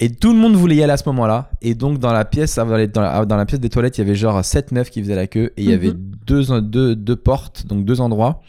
et 0.00 0.10
tout 0.10 0.32
le 0.32 0.38
monde 0.38 0.54
voulait 0.54 0.76
y 0.76 0.82
aller 0.82 0.92
à 0.92 0.96
ce 0.96 1.08
moment-là. 1.08 1.50
Et 1.60 1.74
donc, 1.74 1.98
dans 1.98 2.12
la 2.12 2.24
pièce, 2.24 2.56
dans 2.56 2.66
la, 2.66 2.86
dans 3.26 3.36
la 3.36 3.46
pièce 3.46 3.60
des 3.60 3.68
toilettes, 3.68 3.98
il 3.98 4.02
y 4.02 4.04
avait 4.04 4.14
genre 4.14 4.44
7 4.44 4.72
meufs 4.72 4.90
qui 4.90 5.02
faisaient 5.02 5.16
la 5.16 5.26
queue 5.26 5.52
et 5.56 5.62
il 5.62 5.68
y 5.70 5.72
avait 5.74 5.88
deux, 6.26 6.60
deux, 6.60 6.94
deux 6.96 7.16
portes, 7.16 7.66
donc 7.66 7.84
deux 7.84 8.00
endroits. 8.00 8.40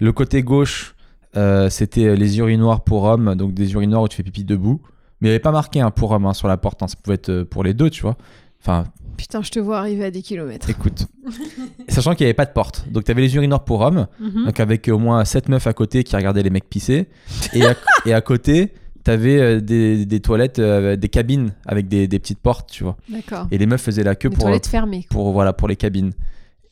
Le 0.00 0.12
côté 0.12 0.42
gauche, 0.42 0.94
euh, 1.36 1.70
c'était 1.70 2.16
les 2.16 2.38
urinoirs 2.38 2.82
pour 2.82 3.04
hommes, 3.04 3.34
donc 3.36 3.54
des 3.54 3.72
urinoirs 3.72 4.02
où 4.02 4.08
tu 4.08 4.16
fais 4.16 4.22
pipi 4.24 4.44
debout. 4.44 4.80
Mais 5.20 5.28
il 5.28 5.30
n'y 5.30 5.34
avait 5.34 5.38
pas 5.42 5.52
marqué 5.52 5.80
un 5.80 5.90
pour 5.90 6.10
homme 6.10 6.26
hein, 6.26 6.32
sur 6.34 6.48
la 6.48 6.56
porte, 6.56 6.82
hein, 6.82 6.88
ça 6.88 6.96
pouvait 7.02 7.14
être 7.16 7.28
euh, 7.28 7.44
pour 7.44 7.62
les 7.62 7.72
deux, 7.74 7.90
tu 7.90 8.02
vois. 8.02 8.16
Enfin, 8.62 8.84
Putain, 9.16 9.42
je 9.42 9.50
te 9.50 9.58
vois 9.58 9.78
arriver 9.78 10.04
à 10.06 10.10
des 10.10 10.22
kilomètres. 10.22 10.70
écoute. 10.70 11.06
Sachant 11.88 12.14
qu'il 12.14 12.24
n'y 12.24 12.28
avait 12.28 12.34
pas 12.34 12.46
de 12.46 12.52
porte. 12.52 12.86
Donc 12.90 13.04
tu 13.04 13.10
avais 13.10 13.20
les 13.20 13.34
urinoirs 13.36 13.64
pour 13.64 13.80
hommes, 13.80 14.06
Mhm. 14.18 14.46
donc 14.46 14.60
avec 14.60 14.88
au 14.88 14.98
moins 14.98 15.24
7 15.24 15.48
meufs 15.48 15.66
à 15.66 15.72
côté 15.72 16.04
qui 16.04 16.16
regardaient 16.16 16.42
les 16.42 16.50
mecs 16.50 16.68
pisser. 16.68 17.08
Et 17.52 17.64
à, 17.66 17.74
et 18.06 18.14
à 18.14 18.20
côté, 18.22 18.72
tu 19.04 19.10
avais 19.10 19.60
des, 19.60 20.06
des 20.06 20.20
toilettes, 20.20 20.58
euh, 20.58 20.96
des 20.96 21.08
cabines 21.08 21.52
avec 21.66 21.88
des, 21.88 22.08
des 22.08 22.18
petites 22.18 22.38
portes, 22.38 22.70
tu 22.70 22.84
vois. 22.84 22.96
D'accord. 23.08 23.46
Et 23.50 23.58
les 23.58 23.66
meufs 23.66 23.80
faisaient 23.82 24.04
la 24.04 24.14
queue 24.14 24.28
Les 24.28 24.34
pour, 24.34 24.44
toilettes 24.44 24.66
fermées. 24.68 25.06
pour 25.10 25.32
voilà 25.32 25.52
pour 25.52 25.68
les 25.68 25.76
cabines. 25.76 26.12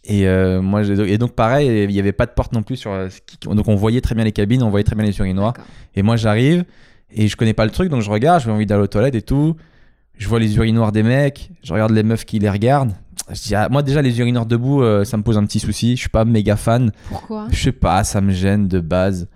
Et 0.04 0.26
euh, 0.26 0.62
moi 0.62 0.82
et 0.84 1.18
donc 1.18 1.32
pareil, 1.32 1.84
il 1.84 1.88
n'y 1.90 1.98
avait 2.00 2.12
pas 2.12 2.24
de 2.24 2.30
porte 2.30 2.52
non 2.54 2.62
plus 2.62 2.76
sur 2.76 2.92
euh, 2.92 3.08
donc 3.44 3.68
on 3.68 3.74
voyait 3.74 4.00
très 4.00 4.14
bien 4.14 4.24
les 4.24 4.32
cabines, 4.32 4.62
on 4.62 4.70
voyait 4.70 4.84
très 4.84 4.96
bien 4.96 5.04
les 5.04 5.18
urinoirs. 5.18 5.52
Et 5.96 6.02
moi 6.02 6.16
j'arrive 6.16 6.64
et 7.10 7.28
je 7.28 7.36
connais 7.36 7.52
pas 7.54 7.64
le 7.66 7.70
truc 7.72 7.90
donc 7.90 8.00
je 8.00 8.10
regarde, 8.10 8.42
j'ai 8.42 8.50
envie 8.50 8.64
d'aller 8.64 8.82
aux 8.84 8.86
toilettes 8.86 9.16
et 9.16 9.22
tout. 9.22 9.54
Je 10.18 10.28
vois 10.28 10.40
les 10.40 10.56
urinoirs 10.56 10.90
des 10.92 11.04
mecs, 11.04 11.50
je 11.62 11.72
regarde 11.72 11.92
les 11.92 12.02
meufs 12.02 12.24
qui 12.24 12.38
les 12.40 12.50
regardent. 12.50 12.92
Je 13.30 13.40
dis 13.40 13.54
ah, 13.54 13.68
moi 13.70 13.82
déjà 13.82 14.02
les 14.02 14.18
urinoirs 14.18 14.46
debout 14.46 14.82
euh, 14.82 15.04
ça 15.04 15.16
me 15.16 15.22
pose 15.22 15.38
un 15.38 15.44
petit 15.44 15.60
souci, 15.60 15.94
je 15.94 16.00
suis 16.00 16.08
pas 16.08 16.24
méga 16.24 16.56
fan. 16.56 16.90
Pourquoi 17.08 17.46
Je 17.50 17.62
sais 17.62 17.72
pas, 17.72 18.02
ça 18.02 18.20
me 18.20 18.32
gêne 18.32 18.66
de 18.68 18.80
base. 18.80 19.28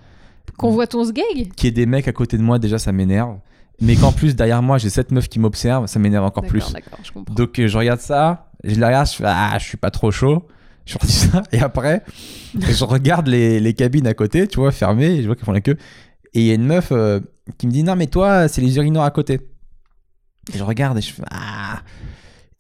Qu'on 0.57 0.71
voit 0.71 0.87
ton 0.87 1.05
sgeg 1.05 1.53
Qu'il 1.55 1.67
y 1.67 1.69
ait 1.69 1.71
des 1.73 1.87
mecs 1.87 2.09
à 2.09 2.13
côté 2.13 2.37
de 2.37 2.43
moi 2.43 2.59
déjà 2.59 2.79
ça 2.79 2.91
m'énerve. 2.91 3.39
Mais 3.81 3.97
qu'en 3.97 4.13
plus 4.13 4.35
derrière 4.35 4.63
moi 4.63 4.79
j'ai 4.79 4.91
cette 4.91 5.13
meuf 5.13 5.29
qui 5.29 5.39
m'observe, 5.39 5.87
ça 5.87 5.99
m'énerve 5.99 6.25
encore 6.25 6.45
plus. 6.45 6.73
d'accord, 6.73 6.99
je 7.03 7.13
comprends. 7.13 7.35
Donc 7.35 7.59
euh, 7.59 7.69
je 7.69 7.79
regarde 7.79 8.01
ça, 8.01 8.51
je 8.65 8.79
la 8.81 8.89
regarde, 8.89 9.07
je 9.09 9.15
fais 9.15 9.25
ah 9.27 9.57
je 9.59 9.65
suis 9.65 9.79
pas 9.79 9.91
trop 9.91 10.11
chaud. 10.11 10.47
Je 10.85 10.99
redis 10.99 11.13
ça 11.13 11.45
et 11.53 11.61
après 11.61 12.03
je 12.59 12.85
regarde 12.85 13.29
les, 13.29 13.61
les 13.61 13.75
cabines 13.75 14.07
à 14.09 14.15
côté, 14.15 14.49
tu 14.49 14.59
vois, 14.59 14.73
fermées, 14.73 15.23
je 15.23 15.27
vois 15.27 15.37
qu'ils 15.37 15.45
font 15.45 15.53
la 15.53 15.61
queue. 15.61 15.77
Et 16.35 16.41
il 16.41 16.47
y 16.47 16.51
a 16.51 16.55
une 16.55 16.67
meuf 16.67 16.89
euh, 16.91 17.21
qui 17.59 17.67
me 17.69 17.73
dit 17.73 17.85
non 17.85 17.95
mais 17.95 18.07
toi 18.09 18.49
c'est 18.49 18.63
les 18.63 18.77
urinoirs 18.77 19.05
à 19.05 19.11
côté. 19.11 19.41
Et 20.53 20.59
je 20.59 20.65
regarde 20.65 20.99
et 20.99 21.01
je 21.01 21.13
fais 21.13 21.23
ah. 21.31 21.83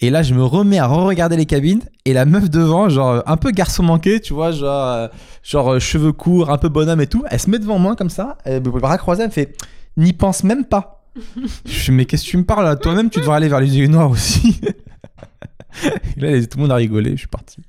Et 0.00 0.10
là 0.10 0.22
je 0.22 0.34
me 0.34 0.44
remets 0.44 0.78
à 0.78 0.86
re-regarder 0.86 1.36
les 1.36 1.46
cabines 1.46 1.82
et 2.04 2.12
la 2.12 2.24
meuf 2.24 2.50
devant 2.50 2.88
genre 2.88 3.10
euh, 3.10 3.20
un 3.26 3.36
peu 3.36 3.50
garçon 3.50 3.82
manqué, 3.82 4.20
tu 4.20 4.34
vois, 4.34 4.50
genre 4.52 4.88
euh, 4.88 5.08
genre 5.42 5.74
euh, 5.74 5.78
cheveux 5.78 6.12
courts, 6.12 6.50
un 6.50 6.58
peu 6.58 6.68
bonhomme 6.68 7.00
et 7.00 7.06
tout. 7.06 7.24
Elle 7.30 7.40
se 7.40 7.50
met 7.50 7.58
devant 7.58 7.78
moi 7.78 7.96
comme 7.96 8.10
ça, 8.10 8.38
elle, 8.44 8.62
me 8.62 8.70
bras 8.70 8.98
croisés, 8.98 9.22
elle 9.22 9.28
me 9.28 9.32
fait 9.32 9.56
n'y 9.96 10.12
pense 10.12 10.44
même 10.44 10.64
pas. 10.64 11.04
je 11.66 11.72
fais 11.72 11.92
mais 11.92 12.04
qu'est-ce 12.04 12.24
que 12.24 12.30
tu 12.30 12.36
me 12.36 12.44
parles 12.44 12.64
là? 12.64 12.76
Toi-même 12.76 13.10
tu 13.10 13.20
devrais 13.20 13.36
aller 13.36 13.48
vers 13.48 13.60
les 13.60 13.76
urinoirs 13.78 14.10
aussi. 14.10 14.60
Et 16.16 16.20
là, 16.20 16.46
tout 16.46 16.58
le 16.58 16.62
monde 16.62 16.72
a 16.72 16.76
rigolé, 16.76 17.12
je 17.12 17.16
suis 17.16 17.28
parti. 17.28 17.62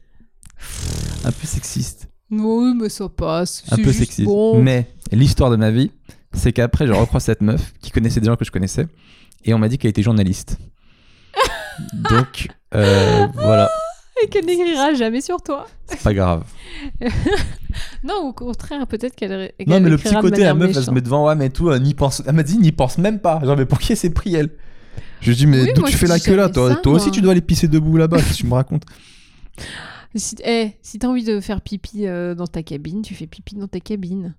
Un 1.23 1.31
peu 1.31 1.47
sexiste. 1.47 2.07
Oui, 2.29 2.73
mais 2.75 2.89
ça 2.89 3.07
passe. 3.09 3.63
Un 3.71 3.77
peu 3.77 3.83
juste 3.83 3.99
sexiste. 3.99 4.25
bon. 4.25 4.61
Mais 4.61 4.87
l'histoire 5.11 5.49
de 5.49 5.55
ma 5.55 5.71
vie, 5.71 5.91
c'est 6.33 6.51
qu'après, 6.51 6.87
je 6.87 6.91
recroise 6.91 7.23
cette 7.23 7.41
meuf 7.41 7.73
qui 7.81 7.91
connaissait 7.91 8.19
des 8.19 8.27
gens 8.27 8.35
que 8.35 8.45
je 8.45 8.51
connaissais. 8.51 8.87
Et 9.45 9.53
on 9.53 9.57
m'a 9.59 9.67
dit 9.69 9.77
qu'elle 9.77 9.89
était 9.89 10.03
journaliste. 10.03 10.57
Donc, 11.93 12.47
euh, 12.75 13.27
voilà, 13.33 13.69
Et 14.23 14.27
qu'elle 14.27 14.45
n'écrira 14.45 14.93
jamais 14.93 15.21
sur 15.21 15.41
toi. 15.41 15.67
c'est 15.87 16.01
pas 16.01 16.13
grave. 16.13 16.43
Non, 18.03 18.27
au 18.27 18.33
contraire, 18.33 18.85
peut-être 18.85 19.15
qu'elle. 19.15 19.53
Non, 19.65 19.79
mais 19.79 19.89
le 19.89 19.97
petit 19.97 20.13
côté, 20.15 20.43
la 20.43 20.53
meuf, 20.53 20.75
elle 20.75 20.83
se 20.83 20.91
met 20.91 21.01
devant, 21.01 21.25
ouais, 21.25 21.35
mais 21.35 21.49
tout, 21.49 21.73
n'y 21.77 21.93
pense. 21.93 22.21
Elle 22.27 22.35
m'a 22.35 22.43
dit, 22.43 22.57
n'y 22.57 22.71
pense 22.71 22.97
même 22.97 23.19
pas. 23.19 23.39
Genre, 23.43 23.57
mais 23.57 23.65
pour 23.65 23.79
qui 23.79 23.93
elle 23.93 23.97
s'est 23.97 24.09
pris, 24.09 24.35
elle? 24.35 24.49
Je 25.21 25.29
lui 25.29 25.35
dis, 25.37 25.47
mais 25.47 25.61
Oui, 25.63 25.69
d'où 25.73 25.83
tu 25.83 25.95
fais 25.95 26.07
la 26.07 26.19
queue 26.19 26.35
là 26.35 26.49
Toi, 26.49 26.77
aussi, 26.85 27.09
tu 27.11 27.21
dois 27.21 27.31
aller 27.31 27.41
pisser 27.41 27.67
debout 27.67 27.97
là-bas. 27.97 28.21
Que 28.21 28.33
tu 28.33 28.45
me 28.45 28.53
racontes? 28.53 28.83
Si, 30.15 30.35
eh, 30.45 30.71
si 30.83 30.99
t'as 30.99 31.07
envie 31.07 31.23
de 31.23 31.39
faire 31.39 31.61
pipi 31.61 32.05
euh, 32.05 32.35
dans 32.35 32.45
ta 32.45 32.61
cabine, 32.61 33.01
tu 33.01 33.15
fais 33.15 33.25
pipi 33.25 33.55
dans 33.55 33.67
ta 33.67 33.79
cabine. 33.79 34.35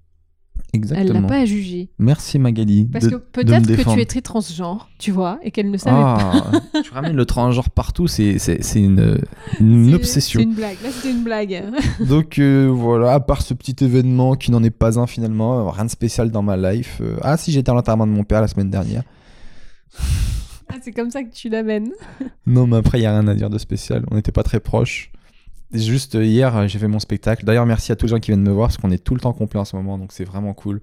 Elle 0.74 0.80
n'a 0.80 0.96
Exactement. 0.96 1.28
pas 1.28 1.38
à 1.38 1.44
juger. 1.44 1.88
Merci 1.98 2.38
Magali. 2.38 2.88
Parce 2.92 3.04
de- 3.04 3.10
que 3.10 3.16
peut-être 3.16 3.66
que 3.66 3.94
tu 3.94 4.00
es 4.00 4.04
très 4.04 4.20
transgenre, 4.20 4.88
tu 4.98 5.12
vois, 5.12 5.38
et 5.42 5.50
qu'elle 5.50 5.70
ne 5.70 5.76
savait 5.76 5.94
pas. 5.94 6.42
Ah, 6.52 6.80
tu 6.82 6.90
ramènes 6.92 7.16
le 7.16 7.24
transgenre 7.24 7.70
partout, 7.70 8.08
c'est 8.08 8.36
une, 8.74 9.18
obsession. 9.94 10.40
C'est 10.40 10.44
une 10.44 10.54
blague. 10.54 10.76
Là, 10.82 10.90
c'était 10.90 11.10
une 11.10 11.22
blague. 11.22 11.64
Donc 12.08 12.38
euh, 12.38 12.68
voilà, 12.72 13.12
à 13.14 13.20
part 13.20 13.42
ce 13.42 13.54
petit 13.54 13.84
événement 13.84 14.34
qui 14.34 14.50
n'en 14.50 14.62
est 14.62 14.70
pas 14.70 14.98
un 14.98 15.06
finalement, 15.06 15.70
rien 15.70 15.84
de 15.84 15.90
spécial 15.90 16.30
dans 16.30 16.42
ma 16.42 16.56
life. 16.56 16.98
Euh, 17.00 17.16
ah 17.22 17.36
si, 17.36 17.52
j'étais 17.52 17.70
à 17.70 17.74
l'enterrement 17.74 18.06
de 18.06 18.12
mon 18.12 18.24
père 18.24 18.40
la 18.40 18.48
semaine 18.48 18.70
dernière. 18.70 19.02
Ah, 20.68 20.76
c'est 20.82 20.92
comme 20.92 21.10
ça 21.10 21.22
que 21.22 21.32
tu 21.32 21.48
l'amènes. 21.48 21.92
Non, 22.46 22.66
mais 22.66 22.78
après, 22.78 22.98
il 22.98 23.02
n'y 23.02 23.06
a 23.06 23.12
rien 23.12 23.28
à 23.28 23.34
dire 23.34 23.50
de 23.50 23.58
spécial. 23.58 24.04
On 24.10 24.16
n'était 24.16 24.32
pas 24.32 24.42
très 24.42 24.60
proches. 24.60 25.12
Juste 25.74 26.14
hier, 26.14 26.56
euh, 26.56 26.68
j'ai 26.68 26.78
fait 26.78 26.86
mon 26.86 27.00
spectacle. 27.00 27.44
D'ailleurs, 27.44 27.66
merci 27.66 27.90
à 27.90 27.96
tous 27.96 28.06
les 28.06 28.10
gens 28.10 28.20
qui 28.20 28.30
viennent 28.30 28.42
me 28.42 28.52
voir 28.52 28.68
parce 28.68 28.78
qu'on 28.78 28.92
est 28.92 29.02
tout 29.02 29.14
le 29.14 29.20
temps 29.20 29.32
complet 29.32 29.58
en 29.58 29.64
ce 29.64 29.74
moment, 29.74 29.98
donc 29.98 30.12
c'est 30.12 30.24
vraiment 30.24 30.54
cool. 30.54 30.80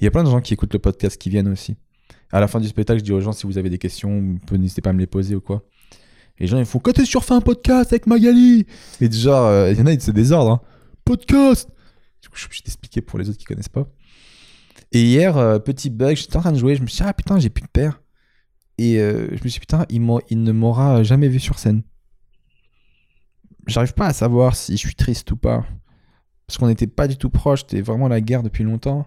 Il 0.00 0.04
y 0.04 0.06
a 0.06 0.10
plein 0.10 0.24
de 0.24 0.30
gens 0.30 0.40
qui 0.40 0.54
écoutent 0.54 0.72
le 0.72 0.78
podcast 0.78 1.20
qui 1.20 1.28
viennent 1.28 1.48
aussi. 1.48 1.76
À 2.32 2.40
la 2.40 2.48
fin 2.48 2.58
du 2.58 2.66
spectacle, 2.66 3.00
je 3.00 3.04
dis 3.04 3.12
aux 3.12 3.20
gens 3.20 3.32
si 3.32 3.46
vous 3.46 3.58
avez 3.58 3.68
des 3.68 3.76
questions, 3.76 4.38
n'hésitez 4.50 4.80
pas 4.80 4.90
à 4.90 4.92
me 4.94 5.00
les 5.00 5.06
poser 5.06 5.34
ou 5.36 5.42
quoi. 5.42 5.64
Les 6.38 6.46
gens, 6.46 6.58
ils 6.58 6.64
font 6.64 6.78
Quand 6.78 6.98
sur 7.04 7.24
fait 7.24 7.34
un 7.34 7.42
podcast 7.42 7.92
avec 7.92 8.06
Magali? 8.06 8.66
Et 9.02 9.08
déjà, 9.10 9.48
euh, 9.48 9.70
il 9.70 9.78
y 9.78 9.82
en 9.82 9.86
a, 9.86 9.98
c'est 10.00 10.14
des 10.14 10.32
ordres. 10.32 10.50
hein. 10.52 10.60
Podcast 11.04 11.68
je 12.34 12.38
suis 12.38 12.62
obligé 12.78 13.02
pour 13.02 13.18
les 13.18 13.28
autres 13.28 13.36
qui 13.36 13.44
connaissent 13.44 13.68
pas. 13.68 13.86
Et 14.92 15.02
hier, 15.02 15.36
euh, 15.36 15.58
petit 15.58 15.90
bug, 15.90 16.16
j'étais 16.16 16.36
en 16.38 16.40
train 16.40 16.52
de 16.52 16.58
jouer, 16.58 16.76
je 16.76 16.80
me 16.80 16.86
suis 16.86 17.02
dit 17.02 17.02
Ah 17.06 17.12
putain, 17.12 17.38
j'ai 17.38 17.50
plus 17.50 17.62
de 17.62 17.68
père. 17.68 18.00
Et 18.78 18.94
je 18.96 19.32
me 19.32 19.36
suis 19.36 19.50
dit 19.50 19.60
Putain, 19.60 19.84
il 19.90 20.02
ne 20.42 20.52
m'aura 20.52 21.02
jamais 21.02 21.28
vu 21.28 21.38
sur 21.38 21.58
scène. 21.58 21.82
J'arrive 23.72 23.94
pas 23.94 24.06
à 24.06 24.12
savoir 24.12 24.54
si 24.54 24.72
je 24.72 24.78
suis 24.78 24.94
triste 24.94 25.30
ou 25.32 25.36
pas. 25.36 25.64
Parce 26.46 26.58
qu'on 26.58 26.66
n'était 26.66 26.86
pas 26.86 27.08
du 27.08 27.16
tout 27.16 27.30
proches, 27.30 27.60
c'était 27.60 27.80
vraiment 27.80 28.06
la 28.08 28.20
guerre 28.20 28.42
depuis 28.42 28.64
longtemps. 28.64 29.06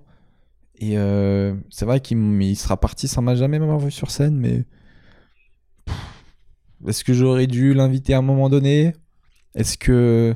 Et 0.80 0.98
euh, 0.98 1.54
c'est 1.70 1.86
vrai 1.86 2.00
qu'il 2.00 2.58
sera 2.58 2.78
parti 2.80 3.08
sans 3.08 3.22
m'a 3.22 3.36
jamais 3.36 3.60
m'avoir 3.60 3.80
vu 3.80 3.92
sur 3.92 4.10
scène, 4.10 4.36
mais. 4.36 4.66
Est-ce 6.88 7.04
que 7.04 7.14
j'aurais 7.14 7.48
dû 7.48 7.74
l'inviter 7.74 8.14
à 8.16 8.18
un 8.18 8.24
moment 8.24 8.50
donné? 8.50 8.94
Est-ce 9.54 9.78
que. 9.78 10.36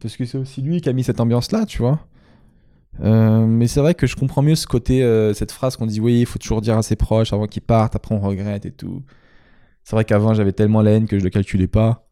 Parce 0.00 0.16
que 0.16 0.24
c'est 0.24 0.38
aussi 0.38 0.62
lui 0.62 0.80
qui 0.80 0.88
a 0.88 0.92
mis 0.92 1.04
cette 1.04 1.20
ambiance-là, 1.20 1.66
tu 1.66 1.78
vois? 1.78 2.08
Euh, 3.00 3.46
mais 3.46 3.66
c'est 3.66 3.80
vrai 3.80 3.94
que 3.94 4.06
je 4.06 4.16
comprends 4.16 4.42
mieux 4.42 4.54
ce 4.54 4.66
côté, 4.66 5.02
euh, 5.02 5.34
cette 5.34 5.52
phrase 5.52 5.76
qu'on 5.76 5.86
dit 5.86 6.00
oui, 6.00 6.20
il 6.20 6.26
faut 6.26 6.38
toujours 6.38 6.62
dire 6.62 6.76
à 6.78 6.82
ses 6.82 6.96
proches 6.96 7.32
avant 7.32 7.46
qu'ils 7.46 7.62
partent, 7.62 7.94
après 7.94 8.14
on 8.14 8.20
regrette 8.20 8.66
et 8.66 8.72
tout. 8.72 9.04
C'est 9.84 9.94
vrai 9.94 10.04
qu'avant 10.04 10.34
j'avais 10.34 10.52
tellement 10.52 10.82
la 10.82 10.92
haine 10.92 11.06
que 11.06 11.18
je 11.18 11.24
le 11.24 11.30
calculais 11.30 11.68
pas. 11.68 12.07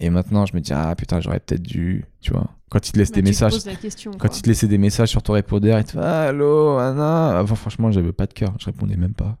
Et 0.00 0.10
maintenant 0.10 0.46
je 0.46 0.54
me 0.54 0.60
dis, 0.60 0.72
ah 0.72 0.94
putain, 0.96 1.20
j'aurais 1.20 1.40
peut-être 1.40 1.62
dû, 1.62 2.04
tu 2.20 2.32
vois. 2.32 2.48
Quand 2.70 2.86
il 2.86 2.92
te 2.92 2.98
laisse 2.98 3.10
Bah, 3.10 3.16
des 3.16 3.22
te 3.22 3.28
messages, 3.28 3.64
question. 3.80 4.12
quand 4.12 4.28
quoi. 4.28 4.30
il 4.36 4.42
te 4.42 4.48
laissait 4.48 4.68
des 4.68 4.78
messages 4.78 5.08
sur 5.08 5.22
ton 5.22 5.32
répondeur, 5.32 5.78
il 5.78 5.84
te 5.84 5.92
fait 5.92 5.98
ah, 6.00 6.24
Allô, 6.28 6.76
Anna 6.78 7.38
Avant, 7.38 7.54
franchement, 7.56 7.90
j'avais 7.90 8.12
pas 8.12 8.26
de 8.26 8.34
cœur, 8.34 8.54
je 8.60 8.66
répondais 8.66 8.96
même 8.96 9.14
pas. 9.14 9.38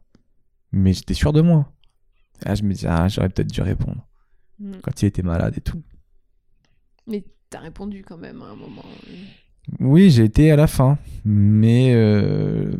Mais 0.72 0.92
j'étais 0.92 1.14
sûr 1.14 1.32
de 1.32 1.40
moi. 1.40 1.70
Et 2.44 2.48
là, 2.48 2.54
je 2.54 2.62
me 2.62 2.72
dis 2.72 2.86
Ah, 2.86 3.06
j'aurais 3.08 3.28
peut-être 3.28 3.50
dû 3.50 3.60
répondre. 3.62 4.06
Mm. 4.58 4.72
Quand 4.82 5.02
il 5.02 5.06
était 5.06 5.22
malade 5.22 5.54
et 5.56 5.60
tout. 5.60 5.82
Mais 7.06 7.24
t'as 7.50 7.60
répondu 7.60 8.02
quand 8.06 8.18
même 8.18 8.42
à 8.42 8.46
un 8.46 8.56
moment. 8.56 8.84
Oui, 9.80 10.10
j'ai 10.10 10.24
été 10.24 10.50
à 10.50 10.56
la 10.56 10.66
fin. 10.66 10.98
Mais 11.24 11.92
euh, 11.94 12.72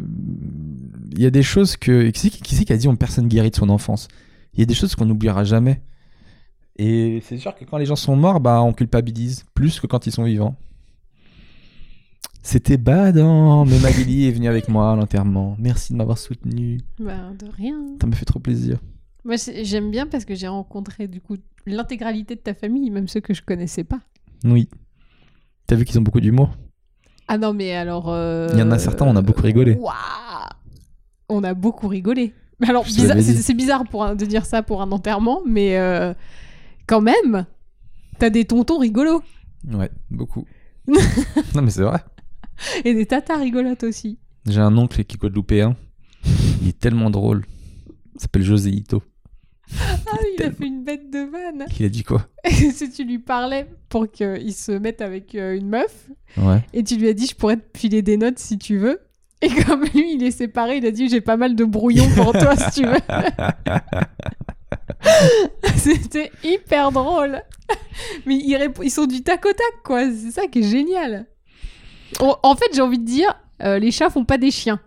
il 1.12 1.20
y 1.20 1.26
a 1.26 1.30
des 1.30 1.42
choses 1.42 1.76
que. 1.76 2.10
Qui 2.10 2.20
c'est 2.20 2.30
qui, 2.30 2.64
qui 2.64 2.72
a 2.72 2.76
dit 2.76 2.88
on 2.88 2.96
personne 2.96 3.28
guérit 3.28 3.50
de 3.50 3.56
son 3.56 3.68
enfance? 3.68 4.08
Il 4.54 4.60
y 4.60 4.62
a 4.62 4.66
des 4.66 4.74
choses 4.74 4.94
qu'on 4.94 5.06
n'oubliera 5.06 5.44
jamais. 5.44 5.82
Et 6.78 7.20
c'est 7.24 7.38
sûr 7.38 7.54
que 7.56 7.64
quand 7.64 7.76
les 7.76 7.86
gens 7.86 7.96
sont 7.96 8.14
morts, 8.16 8.40
bah, 8.40 8.62
on 8.62 8.72
culpabilise 8.72 9.44
plus 9.54 9.80
que 9.80 9.86
quand 9.86 10.06
ils 10.06 10.12
sont 10.12 10.24
vivants. 10.24 10.54
C'était 12.42 12.76
badant, 12.76 13.64
mais 13.66 13.78
Magali 13.80 14.26
est 14.26 14.30
venue 14.30 14.48
avec 14.48 14.68
moi 14.68 14.92
à 14.92 14.96
l'enterrement. 14.96 15.56
Merci 15.58 15.92
de 15.92 15.98
m'avoir 15.98 16.18
soutenu. 16.18 16.80
Bah, 16.98 17.30
de 17.38 17.46
rien. 17.50 17.76
Ça 18.00 18.06
me 18.06 18.14
fait 18.14 18.24
trop 18.24 18.38
plaisir. 18.38 18.78
Moi, 19.24 19.34
j'aime 19.62 19.90
bien 19.90 20.06
parce 20.06 20.24
que 20.24 20.34
j'ai 20.34 20.46
rencontré 20.48 21.08
du 21.08 21.20
coup 21.20 21.36
l'intégralité 21.66 22.36
de 22.36 22.40
ta 22.40 22.54
famille, 22.54 22.90
même 22.90 23.08
ceux 23.08 23.20
que 23.20 23.34
je 23.34 23.42
connaissais 23.42 23.84
pas. 23.84 24.00
Oui. 24.44 24.68
T'as 25.66 25.74
vu 25.76 25.84
qu'ils 25.84 25.98
ont 25.98 26.02
beaucoup 26.02 26.20
d'humour? 26.20 26.50
Ah 27.26 27.36
non, 27.36 27.52
mais 27.52 27.74
alors. 27.74 28.08
euh, 28.08 28.48
Il 28.52 28.58
y 28.58 28.62
en 28.62 28.70
a 28.70 28.78
certains, 28.78 29.04
on 29.04 29.16
a 29.16 29.20
beaucoup 29.20 29.42
rigolé. 29.42 29.74
Waouh 29.74 29.92
On 31.28 31.44
a 31.44 31.52
beaucoup 31.52 31.88
rigolé. 31.88 32.32
Alors, 32.66 32.86
c'est 32.88 33.54
bizarre 33.54 33.84
pour 33.84 34.04
un- 34.04 34.14
de 34.14 34.24
dire 34.24 34.46
ça 34.46 34.62
pour 34.62 34.80
un 34.80 34.90
enterrement, 34.92 35.40
mais 35.46 35.76
euh, 35.76 36.14
quand 36.88 37.00
même, 37.00 37.46
t'as 38.18 38.30
des 38.30 38.44
tontons 38.44 38.78
rigolos 38.78 39.22
Ouais, 39.72 39.90
beaucoup. 40.10 40.46
non, 40.88 41.62
mais 41.62 41.70
c'est 41.70 41.82
vrai. 41.82 42.00
et 42.84 42.94
des 42.94 43.06
tatas 43.06 43.36
rigolotes 43.36 43.84
aussi. 43.84 44.18
J'ai 44.46 44.60
un 44.60 44.76
oncle 44.76 45.04
qui 45.04 45.16
est 45.16 45.20
guadeloupéen. 45.20 45.76
Il 46.62 46.68
est 46.68 46.78
tellement 46.78 47.10
drôle. 47.10 47.44
Il 48.14 48.20
s'appelle 48.20 48.42
José 48.42 48.70
Ito. 48.70 49.02
Ah, 49.78 50.16
il 50.22 50.34
a 50.34 50.36
tellement- 50.38 50.56
fait 50.56 50.66
une 50.66 50.84
bête 50.84 51.10
de 51.10 51.18
vanne. 51.30 51.66
Il 51.78 51.84
a 51.84 51.88
dit 51.90 52.02
quoi 52.04 52.26
si 52.50 52.90
tu 52.90 53.04
lui 53.04 53.18
parlais 53.18 53.66
pour 53.90 54.10
qu'il 54.10 54.54
se 54.54 54.72
mette 54.72 55.02
avec 55.02 55.34
euh, 55.34 55.54
une 55.56 55.68
meuf, 55.68 56.08
Ouais. 56.38 56.64
et 56.72 56.82
tu 56.82 56.96
lui 56.96 57.08
as 57.08 57.12
dit 57.12 57.26
je 57.26 57.34
pourrais 57.34 57.58
te 57.58 57.78
filer 57.78 58.00
des 58.02 58.16
notes 58.16 58.38
si 58.38 58.58
tu 58.58 58.78
veux. 58.78 59.00
Et 59.42 59.48
comme 59.50 59.82
lui, 59.84 60.14
il 60.14 60.22
est 60.24 60.30
séparé, 60.32 60.78
il 60.78 60.86
a 60.86 60.90
dit 60.90 61.08
j'ai 61.08 61.20
pas 61.20 61.36
mal 61.36 61.54
de 61.54 61.64
brouillons 61.64 62.08
pour 62.16 62.32
toi 62.32 62.56
si 62.56 62.80
tu 62.80 62.86
veux. 62.86 62.96
C'était 65.76 66.30
hyper 66.44 66.90
drôle. 66.92 67.42
Mais 68.26 68.36
ils, 68.36 68.90
sont 68.90 69.06
du 69.06 69.22
tac 69.22 69.44
au 69.44 69.52
tac, 69.52 69.82
quoi. 69.84 70.02
C'est 70.10 70.30
ça 70.30 70.46
qui 70.46 70.60
est 70.60 70.68
génial. 70.70 71.26
En- 72.20 72.38
En 72.42 72.56
fait, 72.56 72.66
j'ai 72.74 72.80
envie 72.80 72.98
de 72.98 73.04
dire, 73.04 73.34
euh, 73.62 73.78
les 73.78 73.90
chats 73.90 74.10
font 74.10 74.24
pas 74.24 74.38
des 74.38 74.50
chiens. 74.50 74.80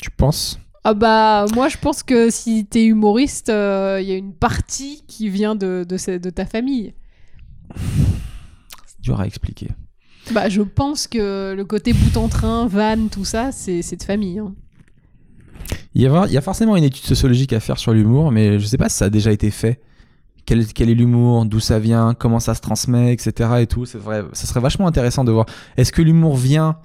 Tu 0.00 0.10
penses? 0.10 0.58
Ah 0.84 0.94
bah, 0.94 1.46
moi, 1.54 1.68
je 1.68 1.76
pense 1.76 2.02
que 2.02 2.30
si 2.30 2.64
t'es 2.66 2.84
humoriste, 2.84 3.48
euh, 3.48 3.98
il 4.00 4.08
y 4.08 4.12
a 4.12 4.16
une 4.16 4.34
partie 4.34 5.02
qui 5.06 5.28
vient 5.28 5.54
de, 5.56 5.84
de, 5.88 5.96
ce- 5.96 6.18
de 6.18 6.30
ta 6.30 6.46
famille. 6.46 6.94
C'est 8.86 9.00
dur 9.00 9.20
à 9.20 9.26
expliquer. 9.26 9.68
Bah, 10.30 10.48
je 10.48 10.62
pense 10.62 11.06
que 11.06 11.54
le 11.56 11.64
côté 11.64 11.92
bout 11.92 12.16
en 12.16 12.28
train, 12.28 12.66
van, 12.66 13.08
tout 13.08 13.24
ça, 13.24 13.50
c'est 13.50 13.82
c'est 13.82 13.96
de 13.96 14.02
famille. 14.02 14.38
hein. 14.38 14.54
Il 15.94 16.02
y, 16.02 16.06
a, 16.06 16.24
il 16.26 16.32
y 16.32 16.36
a 16.38 16.40
forcément 16.40 16.76
une 16.76 16.84
étude 16.84 17.04
sociologique 17.04 17.52
à 17.52 17.60
faire 17.60 17.78
sur 17.78 17.92
l'humour, 17.92 18.30
mais 18.32 18.58
je 18.58 18.66
sais 18.66 18.78
pas 18.78 18.88
si 18.88 18.96
ça 18.96 19.06
a 19.06 19.10
déjà 19.10 19.32
été 19.32 19.50
fait. 19.50 19.80
Quel, 20.46 20.66
quel 20.66 20.88
est 20.88 20.94
l'humour, 20.94 21.44
d'où 21.44 21.60
ça 21.60 21.78
vient, 21.78 22.14
comment 22.14 22.40
ça 22.40 22.54
se 22.54 22.60
transmet, 22.60 23.12
etc. 23.12 23.50
Et 23.60 23.66
tout. 23.66 23.84
C'est 23.84 23.98
vrai, 23.98 24.24
ça 24.32 24.46
serait 24.46 24.60
vachement 24.60 24.86
intéressant 24.86 25.24
de 25.24 25.32
voir. 25.32 25.44
Est-ce 25.76 25.92
que 25.92 26.00
l'humour 26.00 26.36
vient 26.36 26.78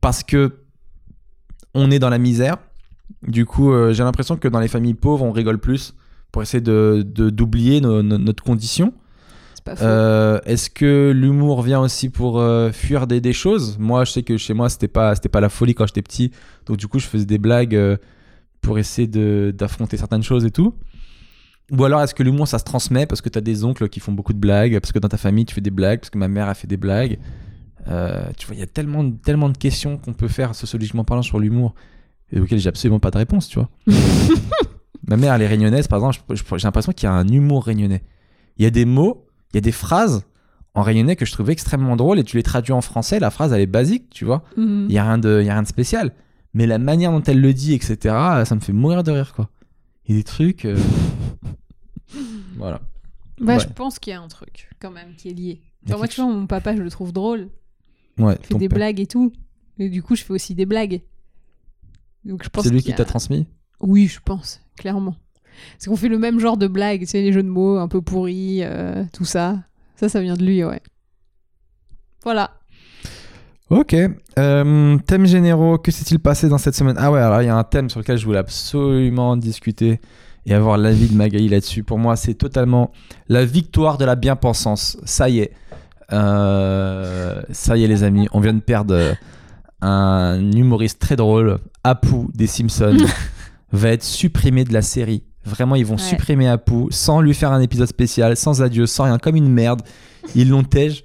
parce 0.00 0.22
que 0.22 0.58
on 1.74 1.90
est 1.90 1.98
dans 1.98 2.10
la 2.10 2.18
misère? 2.18 2.58
Du 3.26 3.46
coup, 3.46 3.72
euh, 3.72 3.92
j'ai 3.92 4.04
l'impression 4.04 4.36
que 4.36 4.46
dans 4.46 4.60
les 4.60 4.68
familles 4.68 4.94
pauvres, 4.94 5.24
on 5.24 5.32
rigole 5.32 5.58
plus 5.58 5.94
pour 6.30 6.42
essayer 6.42 6.60
de 6.60 7.04
de- 7.04 7.30
d'oublier 7.30 7.80
notre 7.80 8.44
condition. 8.44 8.92
C'est 9.54 9.64
pas 9.64 9.74
faux. 9.74 9.84
Euh, 9.84 10.38
Est-ce 10.46 10.70
que 10.70 11.10
l'humour 11.14 11.62
vient 11.62 11.80
aussi 11.80 12.08
pour 12.10 12.38
euh, 12.38 12.70
fuir 12.70 13.08
des, 13.08 13.20
des 13.20 13.32
choses? 13.32 13.76
Moi, 13.80 14.04
je 14.04 14.12
sais 14.12 14.22
que 14.22 14.36
chez 14.36 14.54
moi, 14.54 14.68
c'était 14.68 14.86
pas, 14.88 15.14
c'était 15.16 15.28
pas 15.28 15.40
la 15.40 15.48
folie 15.48 15.74
quand 15.74 15.86
j'étais 15.86 16.02
petit. 16.02 16.30
Donc, 16.66 16.76
du 16.76 16.86
coup, 16.86 17.00
je 17.00 17.06
faisais 17.06 17.26
des 17.26 17.38
blagues 17.38 17.74
pour 18.60 18.78
essayer 18.78 19.08
d'affronter 19.52 19.96
certaines 19.96 20.22
choses 20.22 20.44
et 20.44 20.50
tout. 20.50 20.74
Ou 21.72 21.84
alors, 21.84 22.02
est-ce 22.02 22.14
que 22.14 22.22
l'humour, 22.22 22.48
ça 22.48 22.58
se 22.58 22.64
transmet 22.64 23.06
parce 23.06 23.20
que 23.20 23.28
tu 23.28 23.38
as 23.38 23.42
des 23.42 23.64
oncles 23.64 23.88
qui 23.88 24.00
font 24.00 24.12
beaucoup 24.12 24.32
de 24.32 24.38
blagues, 24.38 24.78
parce 24.80 24.90
que 24.92 24.98
dans 24.98 25.08
ta 25.08 25.16
famille, 25.18 25.44
tu 25.46 25.54
fais 25.54 25.60
des 25.60 25.70
blagues, 25.70 26.00
parce 26.00 26.10
que 26.10 26.18
ma 26.18 26.26
mère 26.28 26.48
a 26.48 26.54
fait 26.54 26.66
des 26.66 26.76
blagues 26.76 27.18
Euh, 27.88 28.22
Tu 28.36 28.46
vois, 28.46 28.54
il 28.56 28.58
y 28.58 28.62
a 28.62 28.66
tellement, 28.66 29.02
de- 29.04 29.16
tellement 29.16 29.48
de 29.48 29.56
questions 29.56 29.96
qu'on 29.96 30.12
peut 30.12 30.28
faire 30.28 30.54
sociologiquement 30.54 31.02
parlant 31.04 31.22
sur 31.22 31.38
l'humour 31.38 31.74
et 32.30 32.38
auxquelles 32.38 32.58
j'ai 32.58 32.68
absolument 32.68 33.00
pas 33.00 33.10
de 33.10 33.16
réponse, 33.16 33.48
tu 33.48 33.58
vois. 33.58 33.70
ma 35.08 35.16
mère, 35.16 35.32
elle 35.34 35.42
est 35.42 35.46
réunionnaise, 35.46 35.88
par 35.88 35.98
exemple, 35.98 36.20
j'ai 36.34 36.66
l'impression 36.66 36.92
qu'il 36.92 37.06
y 37.06 37.10
a 37.10 37.14
un 37.14 37.26
humour 37.26 37.64
réunionnais. 37.64 38.02
Il 38.58 38.64
y 38.64 38.66
a 38.66 38.70
des 38.70 38.84
mots, 38.84 39.26
il 39.52 39.56
y 39.56 39.58
a 39.58 39.60
des 39.62 39.72
phrases 39.72 40.24
en 40.74 40.82
réunionnais 40.82 41.16
que 41.16 41.24
je 41.24 41.32
trouvais 41.32 41.52
extrêmement 41.52 41.96
drôles 41.96 42.18
et 42.18 42.24
tu 42.24 42.36
les 42.36 42.42
traduis 42.42 42.72
en 42.72 42.80
français, 42.82 43.18
la 43.18 43.30
phrase 43.30 43.52
elle 43.52 43.60
est 43.62 43.66
basique, 43.66 44.10
tu 44.10 44.24
vois. 44.24 44.44
Mhm. 44.56 44.86
Il 44.88 44.94
y 44.94 44.98
a 44.98 45.04
rien 45.04 45.18
de, 45.18 45.38
il 45.40 45.46
y 45.46 45.50
a 45.50 45.54
rien 45.54 45.62
de 45.62 45.68
spécial. 45.68 46.12
Mais 46.54 46.66
la 46.66 46.78
manière 46.78 47.12
dont 47.12 47.22
elle 47.22 47.40
le 47.40 47.52
dit, 47.54 47.74
etc., 47.74 47.96
ça 48.44 48.54
me 48.54 48.60
fait 48.60 48.72
mourir 48.72 49.02
de 49.04 49.12
rire, 49.12 49.32
quoi. 49.34 49.48
Il 50.06 50.14
y 50.14 50.18
a 50.18 50.20
des 50.20 50.24
trucs. 50.24 50.64
euh, 50.64 50.76
voilà. 52.56 52.80
Bah, 53.40 53.54
Ouais. 53.56 53.60
je 53.60 53.68
pense 53.68 53.98
qu'il 53.98 54.10
y 54.12 54.14
a 54.14 54.20
un 54.20 54.28
truc, 54.28 54.68
quand 54.80 54.90
même, 54.90 55.14
qui 55.16 55.28
est 55.30 55.32
lié. 55.34 55.60
Il 55.82 55.88
y 55.88 55.92
a 55.92 55.92
Genre, 55.92 55.98
moi, 55.98 56.06
quelque 56.08 56.14
tu 56.16 56.20
vois, 56.22 56.30
mon 56.32 56.46
papa, 56.46 56.76
je 56.76 56.82
le 56.82 56.90
trouve 56.90 57.12
drôle. 57.12 57.48
Ouais, 58.18 58.36
Il 58.40 58.46
fait 58.46 58.52
ton 58.54 58.58
des 58.58 58.68
père. 58.68 58.76
blagues 58.78 59.00
et 59.00 59.06
tout. 59.06 59.32
Et 59.78 59.88
du 59.88 60.02
coup, 60.02 60.14
je 60.16 60.24
fais 60.24 60.32
aussi 60.32 60.54
des 60.54 60.66
blagues. 60.66 61.00
Donc, 62.24 62.42
je 62.44 62.48
pense 62.50 62.64
C'est 62.64 62.70
lui 62.70 62.78
qu'il 62.82 62.86
qui 62.86 62.92
a- 62.92 62.96
t'a 62.96 63.04
transmis? 63.06 63.46
Oui, 63.80 64.06
je 64.08 64.20
pense, 64.20 64.60
clairement. 64.76 65.16
Parce 65.72 65.86
qu'on 65.86 65.96
fait 65.96 66.08
le 66.08 66.18
même 66.18 66.38
genre 66.38 66.56
de 66.58 66.66
blagues, 66.66 67.00
tu 67.00 67.06
sais, 67.06 67.22
les 67.22 67.32
jeux 67.32 67.42
de 67.42 67.48
mots 67.48 67.78
un 67.78 67.88
peu 67.88 68.02
pourris, 68.02 68.62
euh, 68.62 69.04
tout 69.12 69.24
ça. 69.24 69.62
Ça, 69.96 70.08
ça 70.10 70.20
vient 70.20 70.36
de 70.36 70.44
lui, 70.44 70.62
ouais. 70.64 70.82
Voilà. 72.22 72.59
Ok. 73.70 73.94
Euh, 74.38 74.98
thèmes 75.06 75.26
généraux, 75.26 75.78
que 75.78 75.90
s'est-il 75.92 76.18
passé 76.18 76.48
dans 76.48 76.58
cette 76.58 76.74
semaine? 76.74 76.96
Ah 76.98 77.10
ouais, 77.12 77.20
alors 77.20 77.40
il 77.42 77.46
y 77.46 77.48
a 77.48 77.56
un 77.56 77.62
thème 77.64 77.88
sur 77.88 78.00
lequel 78.00 78.18
je 78.18 78.24
voulais 78.26 78.38
absolument 78.38 79.36
discuter 79.36 80.00
et 80.46 80.54
avoir 80.54 80.76
l'avis 80.76 81.08
de 81.08 81.14
Magali 81.14 81.48
là-dessus. 81.48 81.84
Pour 81.84 81.98
moi, 81.98 82.16
c'est 82.16 82.34
totalement 82.34 82.90
la 83.28 83.44
victoire 83.44 83.96
de 83.96 84.04
la 84.04 84.16
bien-pensance. 84.16 84.96
Ça 85.04 85.28
y 85.28 85.38
est. 85.40 85.52
Euh, 86.12 87.40
ça 87.50 87.76
y 87.76 87.84
est, 87.84 87.86
les 87.86 88.02
amis. 88.02 88.26
On 88.32 88.40
vient 88.40 88.54
de 88.54 88.60
perdre 88.60 88.94
euh, 88.94 89.12
un 89.82 90.50
humoriste 90.52 90.98
très 91.00 91.14
drôle, 91.14 91.58
Apu 91.84 92.26
des 92.34 92.48
Simpsons, 92.48 92.96
va 93.72 93.90
être 93.90 94.02
supprimé 94.02 94.64
de 94.64 94.72
la 94.72 94.82
série. 94.82 95.22
Vraiment, 95.44 95.76
ils 95.76 95.86
vont 95.86 95.94
Ouais. 95.94 96.00
supprimer 96.00 96.48
Apu 96.48 96.86
sans 96.90 97.20
lui 97.20 97.34
faire 97.34 97.52
un 97.52 97.60
épisode 97.60 97.86
spécial, 97.86 98.36
sans 98.36 98.62
adieu, 98.62 98.86
sans 98.86 99.04
rien, 99.04 99.18
comme 99.18 99.36
une 99.36 99.48
merde. 99.48 99.82
Ils 100.34 100.48
l'ont 100.48 100.64
tège 100.64 101.04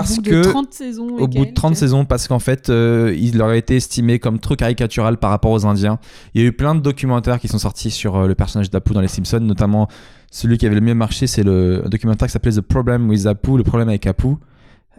parce 0.00 0.18
au 0.18 0.22
bout 0.22 0.30
que 0.30 0.34
de 0.36 0.42
30 0.42 0.72
saisons. 0.72 1.08
et 1.18 1.22
au 1.22 1.26
bout 1.26 1.38
de 1.38 1.44
quelques. 1.44 1.54
30 1.54 1.76
saisons 1.76 2.04
parce 2.04 2.28
qu'en 2.28 2.38
fait 2.38 2.68
euh, 2.68 3.14
il 3.18 3.38
leur 3.38 3.48
a 3.48 3.56
été 3.56 3.76
estimé 3.76 4.18
comme 4.18 4.38
trop 4.38 4.56
caricatural 4.56 5.18
par 5.18 5.30
rapport 5.30 5.50
aux 5.50 5.66
Indiens. 5.66 5.98
Il 6.34 6.42
y 6.42 6.44
a 6.44 6.46
eu 6.46 6.52
plein 6.52 6.74
de 6.74 6.80
documentaires 6.80 7.38
qui 7.40 7.48
sont 7.48 7.58
sortis 7.58 7.90
sur 7.90 8.16
euh, 8.16 8.26
le 8.26 8.34
personnage 8.34 8.70
d'Apu 8.70 8.92
dans 8.92 9.00
les 9.00 9.08
Simpsons, 9.08 9.40
notamment 9.40 9.88
celui 10.30 10.58
qui 10.58 10.66
avait 10.66 10.74
le 10.74 10.80
mieux 10.80 10.94
marché, 10.94 11.26
c'est 11.26 11.42
le 11.42 11.84
documentaire 11.86 12.28
qui 12.28 12.32
s'appelait 12.32 12.52
The 12.52 12.60
Problem 12.60 13.08
with 13.08 13.26
Apu, 13.26 13.56
le 13.56 13.62
problème 13.62 13.88
avec 13.88 14.06
Apu, 14.06 14.28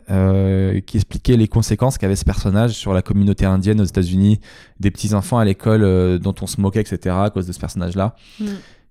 euh, 0.10 0.80
qui 0.82 0.98
expliquait 0.98 1.38
les 1.38 1.48
conséquences 1.48 2.00
qu'avait 2.00 2.16
ce 2.16 2.26
personnage 2.26 2.72
sur 2.72 2.94
la 2.94 3.04
communauté 3.04 3.46
indienne 3.46 3.80
aux 3.80 3.86
États-Unis, 3.86 4.40
des 4.80 4.90
petits 4.90 5.14
enfants 5.14 5.38
à 5.38 5.46
l'école 5.46 5.84
euh, 5.84 6.18
dont 6.18 6.34
on 6.42 6.48
se 6.48 6.60
moquait, 6.60 6.82
etc. 6.82 7.16
à 7.20 7.30
cause 7.30 7.46
de 7.46 7.52
ce 7.52 7.60
personnage-là. 7.60 8.16
Mm. 8.40 8.46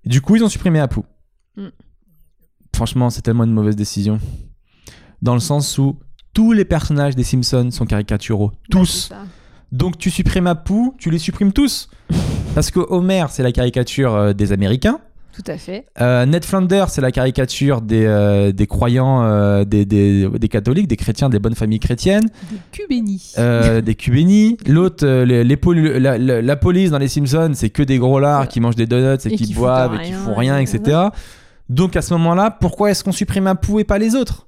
Du 0.05 0.21
coup, 0.21 0.37
ils 0.37 0.43
ont 0.45 0.49
supprimé 0.49 0.79
Apu. 0.79 1.01
Mm. 1.57 1.67
Franchement, 2.73 3.09
c'est 3.09 3.21
tellement 3.21 3.43
une 3.43 3.51
mauvaise 3.51 3.75
décision. 3.75 4.19
Dans 5.21 5.33
le 5.33 5.39
sens 5.39 5.77
où 5.77 5.97
tous 6.33 6.51
les 6.53 6.65
personnages 6.65 7.15
des 7.15 7.23
Simpsons 7.23 7.69
sont 7.71 7.85
caricaturaux. 7.85 8.51
Tous. 8.69 9.11
Donc 9.71 9.97
tu 9.97 10.09
supprimes 10.09 10.47
Apu, 10.47 10.91
tu 10.97 11.09
les 11.11 11.19
supprimes 11.19 11.51
tous. 11.51 11.89
Parce 12.55 12.71
que 12.71 12.79
Homer, 12.79 13.25
c'est 13.29 13.43
la 13.43 13.51
caricature 13.51 14.15
euh, 14.15 14.33
des 14.33 14.51
Américains. 14.51 14.99
Tout 15.31 15.43
à 15.51 15.57
fait. 15.57 15.85
Euh, 16.01 16.25
Ned 16.25 16.43
Flanders, 16.43 16.89
c'est 16.89 16.99
la 17.01 17.11
caricature 17.11 17.81
des, 17.81 18.03
euh, 18.05 18.51
des 18.51 18.67
croyants, 18.67 19.23
euh, 19.23 19.63
des, 19.63 19.85
des, 19.85 20.27
des 20.27 20.47
catholiques, 20.49 20.87
des 20.87 20.97
chrétiens, 20.97 21.29
des 21.29 21.39
bonnes 21.39 21.55
familles 21.55 21.79
chrétiennes, 21.79 22.29
Des 22.51 22.57
cubénis. 22.71 23.33
des 23.85 23.95
cubénis. 23.95 24.57
L'autre, 24.67 25.07
les, 25.07 25.43
les 25.45 25.55
poli- 25.57 25.99
la, 25.99 26.17
la- 26.17 26.41
la 26.41 26.55
police 26.57 26.89
dans 26.91 26.97
les 26.97 27.07
Simpsons, 27.07 27.51
c'est 27.53 27.69
que 27.69 27.83
des 27.83 27.99
gros 27.99 28.19
lards 28.19 28.47
qui 28.49 28.59
mangent 28.59 28.75
des 28.75 28.87
donuts 28.87 29.17
et, 29.23 29.27
Et 29.33 29.35
qui 29.37 29.45
qui 29.45 29.53
boivent 29.53 29.95
et 30.01 30.05
qui 30.07 30.11
font 30.13 30.35
rien, 30.35 30.59
et 30.59 30.63
etc. 30.63 30.97
Donc 31.69 31.95
à 31.95 32.01
ce 32.01 32.13
moment-là, 32.15 32.51
pourquoi 32.51 32.91
est-ce 32.91 33.03
qu'on 33.03 33.11
supprime 33.13 33.47
Apu 33.47 33.79
et 33.79 33.83
pas 33.85 33.99
les 33.99 34.15
autres? 34.15 34.47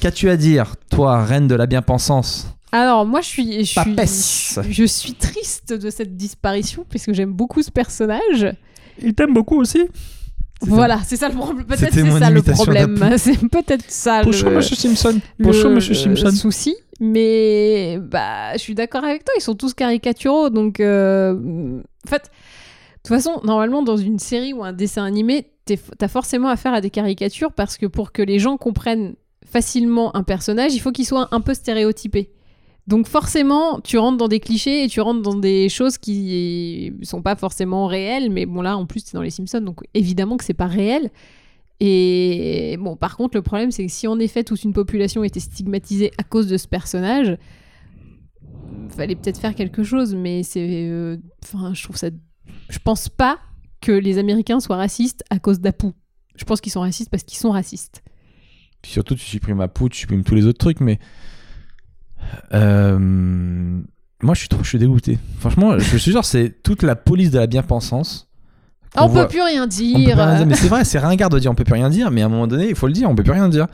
Qu'as-tu 0.00 0.28
à 0.30 0.36
dire, 0.36 0.76
toi, 0.90 1.24
reine 1.24 1.46
de 1.48 1.54
la 1.54 1.66
bien-pensance? 1.66 2.46
Alors, 2.72 3.04
moi, 3.04 3.20
je 3.20 3.26
suis, 3.26 3.64
je, 3.64 3.74
Papesse. 3.74 4.56
suis, 4.62 4.72
je 4.72 4.84
suis 4.84 5.14
triste 5.14 5.72
de 5.72 5.90
cette 5.90 6.16
disparition, 6.16 6.84
puisque 6.88 7.12
j'aime 7.12 7.32
beaucoup 7.32 7.62
ce 7.62 7.70
personnage. 7.70 8.54
Il 9.02 9.14
t'aime 9.14 9.34
beaucoup 9.34 9.58
aussi? 9.60 9.80
Voilà, 10.62 11.00
c'est 11.04 11.16
ça 11.16 11.28
le 11.28 11.34
problème. 11.34 11.64
Peut-être 11.64 11.80
C'était 11.80 11.92
c'est 11.92 12.02
mon 12.04 12.18
ça 12.18 12.30
le 12.30 12.42
problème. 12.42 13.14
C'est 13.16 13.38
peut-être 13.48 13.84
ça 13.90 14.22
Bonjour, 14.24 14.50
le, 14.50 14.56
monsieur 14.56 14.76
Simpson. 14.76 15.18
le- 15.38 15.44
Bonjour, 15.46 15.70
monsieur 15.70 15.94
le 16.10 16.16
Simpson. 16.16 16.36
souci. 16.36 16.76
Mais 17.00 17.98
bah, 17.98 18.52
je 18.52 18.58
suis 18.58 18.74
d'accord 18.74 19.02
avec 19.04 19.24
toi, 19.24 19.32
ils 19.38 19.40
sont 19.40 19.54
tous 19.54 19.72
caricaturaux. 19.72 20.50
Donc, 20.50 20.78
euh, 20.80 21.32
en 22.06 22.08
fait, 22.10 22.24
de 22.24 22.28
toute 23.02 23.16
façon, 23.16 23.40
normalement, 23.42 23.82
dans 23.82 23.96
une 23.96 24.18
série 24.18 24.52
ou 24.52 24.62
un 24.62 24.74
dessin 24.74 25.04
animé, 25.04 25.46
t'as 25.98 26.08
forcément 26.08 26.48
affaire 26.48 26.74
à 26.74 26.82
des 26.82 26.90
caricatures 26.90 27.52
parce 27.52 27.78
que 27.78 27.86
pour 27.86 28.12
que 28.12 28.20
les 28.20 28.38
gens 28.38 28.58
comprennent 28.58 29.14
facilement 29.50 30.14
un 30.16 30.22
personnage, 30.22 30.74
il 30.74 30.80
faut 30.80 30.92
qu'il 30.92 31.06
soit 31.06 31.28
un 31.32 31.40
peu 31.40 31.54
stéréotypé. 31.54 32.30
Donc 32.86 33.06
forcément, 33.06 33.80
tu 33.80 33.98
rentres 33.98 34.16
dans 34.16 34.28
des 34.28 34.40
clichés 34.40 34.84
et 34.84 34.88
tu 34.88 35.00
rentres 35.00 35.22
dans 35.22 35.36
des 35.36 35.68
choses 35.68 35.98
qui 35.98 36.92
sont 37.02 37.22
pas 37.22 37.36
forcément 37.36 37.86
réelles, 37.86 38.30
mais 38.30 38.46
bon 38.46 38.62
là, 38.62 38.76
en 38.76 38.86
plus, 38.86 39.02
c'est 39.04 39.14
dans 39.14 39.22
les 39.22 39.30
Simpsons, 39.30 39.60
donc 39.60 39.80
évidemment 39.94 40.36
que 40.36 40.44
c'est 40.44 40.54
pas 40.54 40.66
réel. 40.66 41.10
Et 41.78 42.76
bon, 42.78 42.96
par 42.96 43.16
contre, 43.16 43.36
le 43.36 43.42
problème, 43.42 43.70
c'est 43.70 43.86
que 43.86 43.92
si 43.92 44.06
en 44.06 44.18
effet 44.18 44.44
toute 44.44 44.64
une 44.64 44.72
population 44.72 45.24
était 45.24 45.40
stigmatisée 45.40 46.10
à 46.18 46.24
cause 46.24 46.46
de 46.46 46.56
ce 46.56 46.68
personnage, 46.68 47.38
fallait 48.90 49.14
peut-être 49.14 49.38
faire 49.38 49.54
quelque 49.54 49.82
chose. 49.82 50.14
Mais 50.14 50.42
c'est, 50.42 50.88
euh, 50.88 51.16
enfin, 51.42 51.72
je 51.74 51.82
trouve 51.82 51.96
ça, 51.96 52.08
je 52.68 52.78
pense 52.78 53.08
pas 53.08 53.38
que 53.80 53.92
les 53.92 54.18
Américains 54.18 54.60
soient 54.60 54.76
racistes 54.76 55.24
à 55.30 55.38
cause 55.38 55.60
d'Apu. 55.60 55.88
Je 56.36 56.44
pense 56.44 56.60
qu'ils 56.60 56.72
sont 56.72 56.80
racistes 56.80 57.10
parce 57.10 57.22
qu'ils 57.22 57.38
sont 57.38 57.50
racistes. 57.50 58.02
Puis 58.82 58.92
surtout, 58.92 59.14
tu 59.14 59.24
supprimes 59.24 59.60
Apu, 59.60 59.88
tu 59.90 59.98
supprimes 59.98 60.24
tous 60.24 60.34
les 60.34 60.46
autres 60.46 60.58
trucs, 60.58 60.80
mais. 60.80 60.98
Euh, 62.54 62.98
Moi, 64.22 64.34
je 64.34 64.40
suis 64.40 64.48
trop, 64.48 64.62
je 64.62 64.68
suis 64.68 64.78
dégoûté. 64.78 65.18
Franchement, 65.38 65.78
je 65.78 65.84
suis 65.84 66.12
sûr, 66.12 66.24
c'est 66.24 66.62
toute 66.62 66.82
la 66.82 66.94
police 66.96 67.30
de 67.30 67.38
la 67.38 67.46
bien-pensance. 67.46 68.26
On 68.96 69.02
qu'on 69.02 69.06
voit- 69.08 69.22
peut 69.22 69.28
plus 69.28 69.42
rien 69.42 69.62
On 69.62 69.66
peut 69.66 69.70
dire. 69.70 69.94
plus 69.96 70.12
rien 70.12 70.36
dire, 70.36 70.46
mais 70.46 70.56
c'est 70.56 70.66
vrai, 70.68 70.84
c'est 70.84 70.98
ringard 70.98 71.28
de 71.30 71.38
dire 71.38 71.50
on 71.50 71.54
peut 71.54 71.62
plus 71.64 71.74
rien 71.74 71.88
dire, 71.88 72.10
mais 72.10 72.22
à 72.22 72.26
un 72.26 72.28
moment 72.28 72.48
donné, 72.48 72.68
il 72.68 72.74
faut 72.74 72.88
le 72.88 72.92
dire, 72.92 73.08
on 73.08 73.14
peut 73.14 73.22
plus 73.22 73.32
rien 73.32 73.48
dire. 73.48 73.66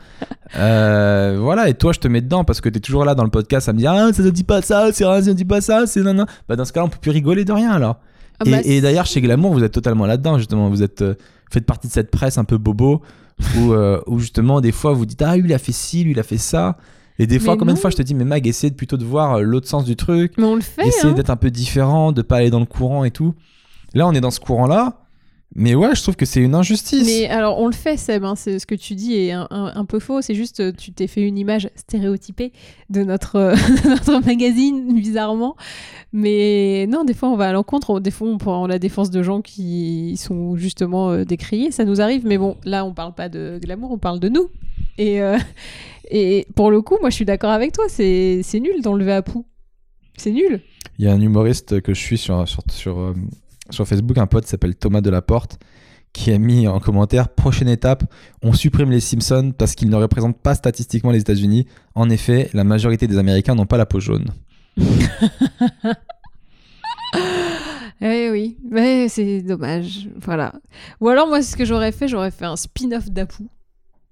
Euh, 0.57 1.37
voilà, 1.41 1.67
et 1.69 1.73
toi, 1.73 1.91
je 1.91 1.99
te 1.99 2.07
mets 2.07 2.21
dedans 2.21 2.43
parce 2.43 2.61
que 2.61 2.69
t'es 2.69 2.79
toujours 2.79 3.03
là 3.03 3.15
dans 3.15 3.23
le 3.23 3.31
podcast 3.31 3.67
à 3.67 3.73
me 3.73 3.79
dire 3.79 3.91
ah 3.91 4.13
ça 4.13 4.21
ne 4.21 4.29
dit 4.29 4.43
pas 4.43 4.61
ça, 4.61 4.89
c'est 4.93 5.05
rien, 5.05 5.21
ça 5.21 5.29
ne 5.29 5.33
dit 5.33 5.43
pas 5.43 5.59
ça, 5.59 5.87
c'est 5.87 6.01
nan. 6.03 6.23
Bah 6.47 6.55
dans 6.55 6.65
ce 6.65 6.71
cas-là, 6.71 6.85
on 6.85 6.89
peut 6.89 6.99
plus 7.01 7.09
rigoler 7.11 7.45
de 7.45 7.51
rien 7.51 7.71
alors. 7.71 7.99
Ah 8.39 8.43
et 8.45 8.51
bah, 8.51 8.57
et 8.63 8.79
d'ailleurs, 8.79 9.07
chez 9.07 9.19
Glamour, 9.19 9.53
vous 9.53 9.63
êtes 9.63 9.73
totalement 9.73 10.05
là-dedans 10.05 10.37
justement. 10.37 10.69
Vous 10.69 10.83
êtes 10.83 11.01
euh, 11.01 11.15
faites 11.51 11.65
partie 11.65 11.87
de 11.87 11.93
cette 11.93 12.11
presse 12.11 12.37
un 12.37 12.43
peu 12.45 12.59
bobo 12.59 13.01
où, 13.59 13.71
euh, 13.73 14.01
où 14.07 14.19
justement 14.19 14.61
des 14.61 14.71
fois 14.71 14.93
vous 14.93 15.05
dites 15.05 15.21
ah 15.21 15.35
lui 15.37 15.49
il 15.49 15.53
a 15.53 15.59
fait 15.59 15.71
ci, 15.71 16.03
lui 16.03 16.11
il 16.11 16.19
a 16.19 16.23
fait 16.23 16.37
ça. 16.37 16.77
Et 17.19 17.25
des 17.25 17.39
fois, 17.39 17.53
Mais 17.55 17.59
combien 17.59 17.73
de 17.73 17.79
fois 17.79 17.89
je 17.89 17.95
te 17.95 18.03
dis 18.03 18.13
mais 18.13 18.25
Mag, 18.25 18.45
essaie 18.45 18.69
de- 18.69 18.75
plutôt 18.75 18.95
de 18.97 19.03
voir 19.03 19.37
euh, 19.37 19.41
l'autre 19.41 19.67
sens 19.67 19.85
du 19.85 19.95
truc 19.95 20.33
Mais 20.37 20.43
on 20.43 20.53
le 20.55 20.61
fait. 20.61 20.85
essayer 20.87 21.09
hein. 21.09 21.13
d'être 21.13 21.31
un 21.31 21.35
peu 21.35 21.49
différent, 21.49 22.11
de 22.11 22.21
pas 22.21 22.37
aller 22.37 22.51
dans 22.51 22.59
le 22.59 22.67
courant 22.67 23.05
et 23.05 23.11
tout. 23.11 23.33
Là, 23.95 24.05
on 24.07 24.13
est 24.13 24.21
dans 24.21 24.29
ce 24.29 24.39
courant-là, 24.39 25.06
mais 25.55 25.73
ouais, 25.75 25.95
je 25.95 26.01
trouve 26.03 26.15
que 26.15 26.25
c'est 26.25 26.41
une 26.41 26.53
injustice. 26.53 27.05
Mais 27.05 27.27
alors, 27.27 27.59
on 27.59 27.65
le 27.67 27.73
fait, 27.73 27.97
Seb. 27.97 28.23
hein, 28.23 28.35
c'est 28.35 28.59
ce 28.59 28.65
que 28.67 28.75
tu 28.75 28.93
dis 28.95 29.15
est 29.15 29.31
un, 29.31 29.47
un- 29.49 29.71
un 29.75 29.85
peu 29.85 29.99
faux. 29.99 30.21
C'est 30.21 30.35
juste, 30.35 30.59
euh, 30.59 30.71
tu 30.77 30.91
t'es 30.91 31.07
fait 31.07 31.21
une 31.21 31.37
image 31.37 31.69
stéréotypée 31.75 32.51
de 32.89 33.03
notre, 33.03 33.35
euh, 33.37 33.55
de 33.83 33.89
notre 33.89 34.19
magazine, 34.25 34.93
bizarrement. 34.93 35.55
Mais 36.13 36.85
non, 36.89 37.03
des 37.05 37.13
fois, 37.13 37.29
on 37.29 37.35
va 37.37 37.49
à 37.49 37.53
l'encontre. 37.53 37.89
on- 37.91 37.99
Des 37.99 38.11
fois, 38.11 38.27
on 38.27 38.37
prend 38.37 38.67
la 38.67 38.77
défense 38.79 39.09
de 39.09 39.23
gens 39.23 39.41
qui 39.41 40.15
sont 40.17 40.55
justement 40.57 41.09
euh, 41.11 41.23
décriés. 41.23 41.71
Ça 41.71 41.85
nous 41.85 42.01
arrive. 42.01 42.25
Mais 42.25 42.37
bon, 42.37 42.57
là, 42.63 42.85
on 42.85 42.93
parle 42.93 43.15
pas 43.15 43.29
de 43.29 43.59
glamour, 43.61 43.91
on 43.91 43.97
parle 43.97 44.19
de 44.19 44.29
nous. 44.29 44.49
Et, 44.99 45.21
euh, 45.21 45.37
et 46.11 46.45
pour 46.55 46.71
le 46.71 46.81
coup, 46.81 46.97
moi, 47.01 47.09
je 47.09 47.15
suis 47.15 47.25
d'accord 47.25 47.51
avec 47.51 47.71
toi. 47.71 47.85
C'est 47.89 48.43
nul 48.59 48.81
d'enlever 48.81 49.13
à 49.13 49.21
pou. 49.21 49.45
C'est 50.17 50.31
nul. 50.31 50.61
Il 50.99 51.05
y 51.05 51.07
a 51.07 51.13
un 51.13 51.21
humoriste 51.21 51.81
que 51.81 51.93
je 51.93 51.99
suis 51.99 52.17
sur, 52.17 52.47
sur, 52.47 52.63
sur, 52.71 53.13
sur 53.69 53.87
Facebook, 53.87 54.17
un 54.17 54.27
pote 54.27 54.45
s'appelle 54.45 54.75
Thomas 54.75 55.01
Delaporte, 55.01 55.59
qui 56.13 56.31
a 56.31 56.37
mis 56.37 56.67
en 56.67 56.79
commentaire 56.79 57.29
Prochaine 57.29 57.69
étape, 57.69 58.03
on 58.41 58.53
supprime 58.53 58.91
les 58.91 58.99
Simpsons 58.99 59.53
parce 59.57 59.75
qu'ils 59.75 59.89
ne 59.89 59.95
représentent 59.95 60.41
pas 60.41 60.55
statistiquement 60.55 61.11
les 61.11 61.19
États-Unis. 61.19 61.67
En 61.95 62.09
effet, 62.09 62.49
la 62.53 62.63
majorité 62.63 63.07
des 63.07 63.17
Américains 63.17 63.55
n'ont 63.55 63.65
pas 63.65 63.77
la 63.77 63.85
peau 63.85 63.99
jaune. 63.99 64.27
Eh 67.99 68.29
oui, 68.29 68.57
mais 68.69 69.09
c'est 69.09 69.41
dommage. 69.41 70.07
Voilà. 70.21 70.53
Ou 71.01 71.09
alors, 71.09 71.27
moi, 71.27 71.41
ce 71.41 71.55
que 71.55 71.65
j'aurais 71.65 71.91
fait, 71.91 72.07
j'aurais 72.07 72.31
fait 72.31 72.45
un 72.45 72.55
spin-off 72.55 73.09
d'Apu 73.09 73.43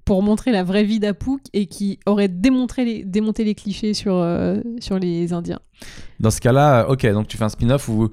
pour 0.06 0.24
montrer 0.24 0.52
la 0.52 0.64
vraie 0.64 0.84
vie 0.84 1.00
d'Apu 1.00 1.40
et 1.54 1.68
qui 1.68 2.00
aurait 2.06 2.28
démontré 2.28 2.86
les, 2.86 3.04
démonté 3.04 3.44
les 3.44 3.54
clichés 3.54 3.94
sur, 3.94 4.16
euh, 4.16 4.60
sur 4.80 4.98
les 4.98 5.34
Indiens. 5.34 5.60
Dans 6.20 6.32
ce 6.32 6.42
cas-là, 6.42 6.88
ok, 6.90 7.06
donc 7.12 7.28
tu 7.28 7.38
fais 7.38 7.44
un 7.44 7.50
spin-off 7.50 7.88
où 7.90 8.10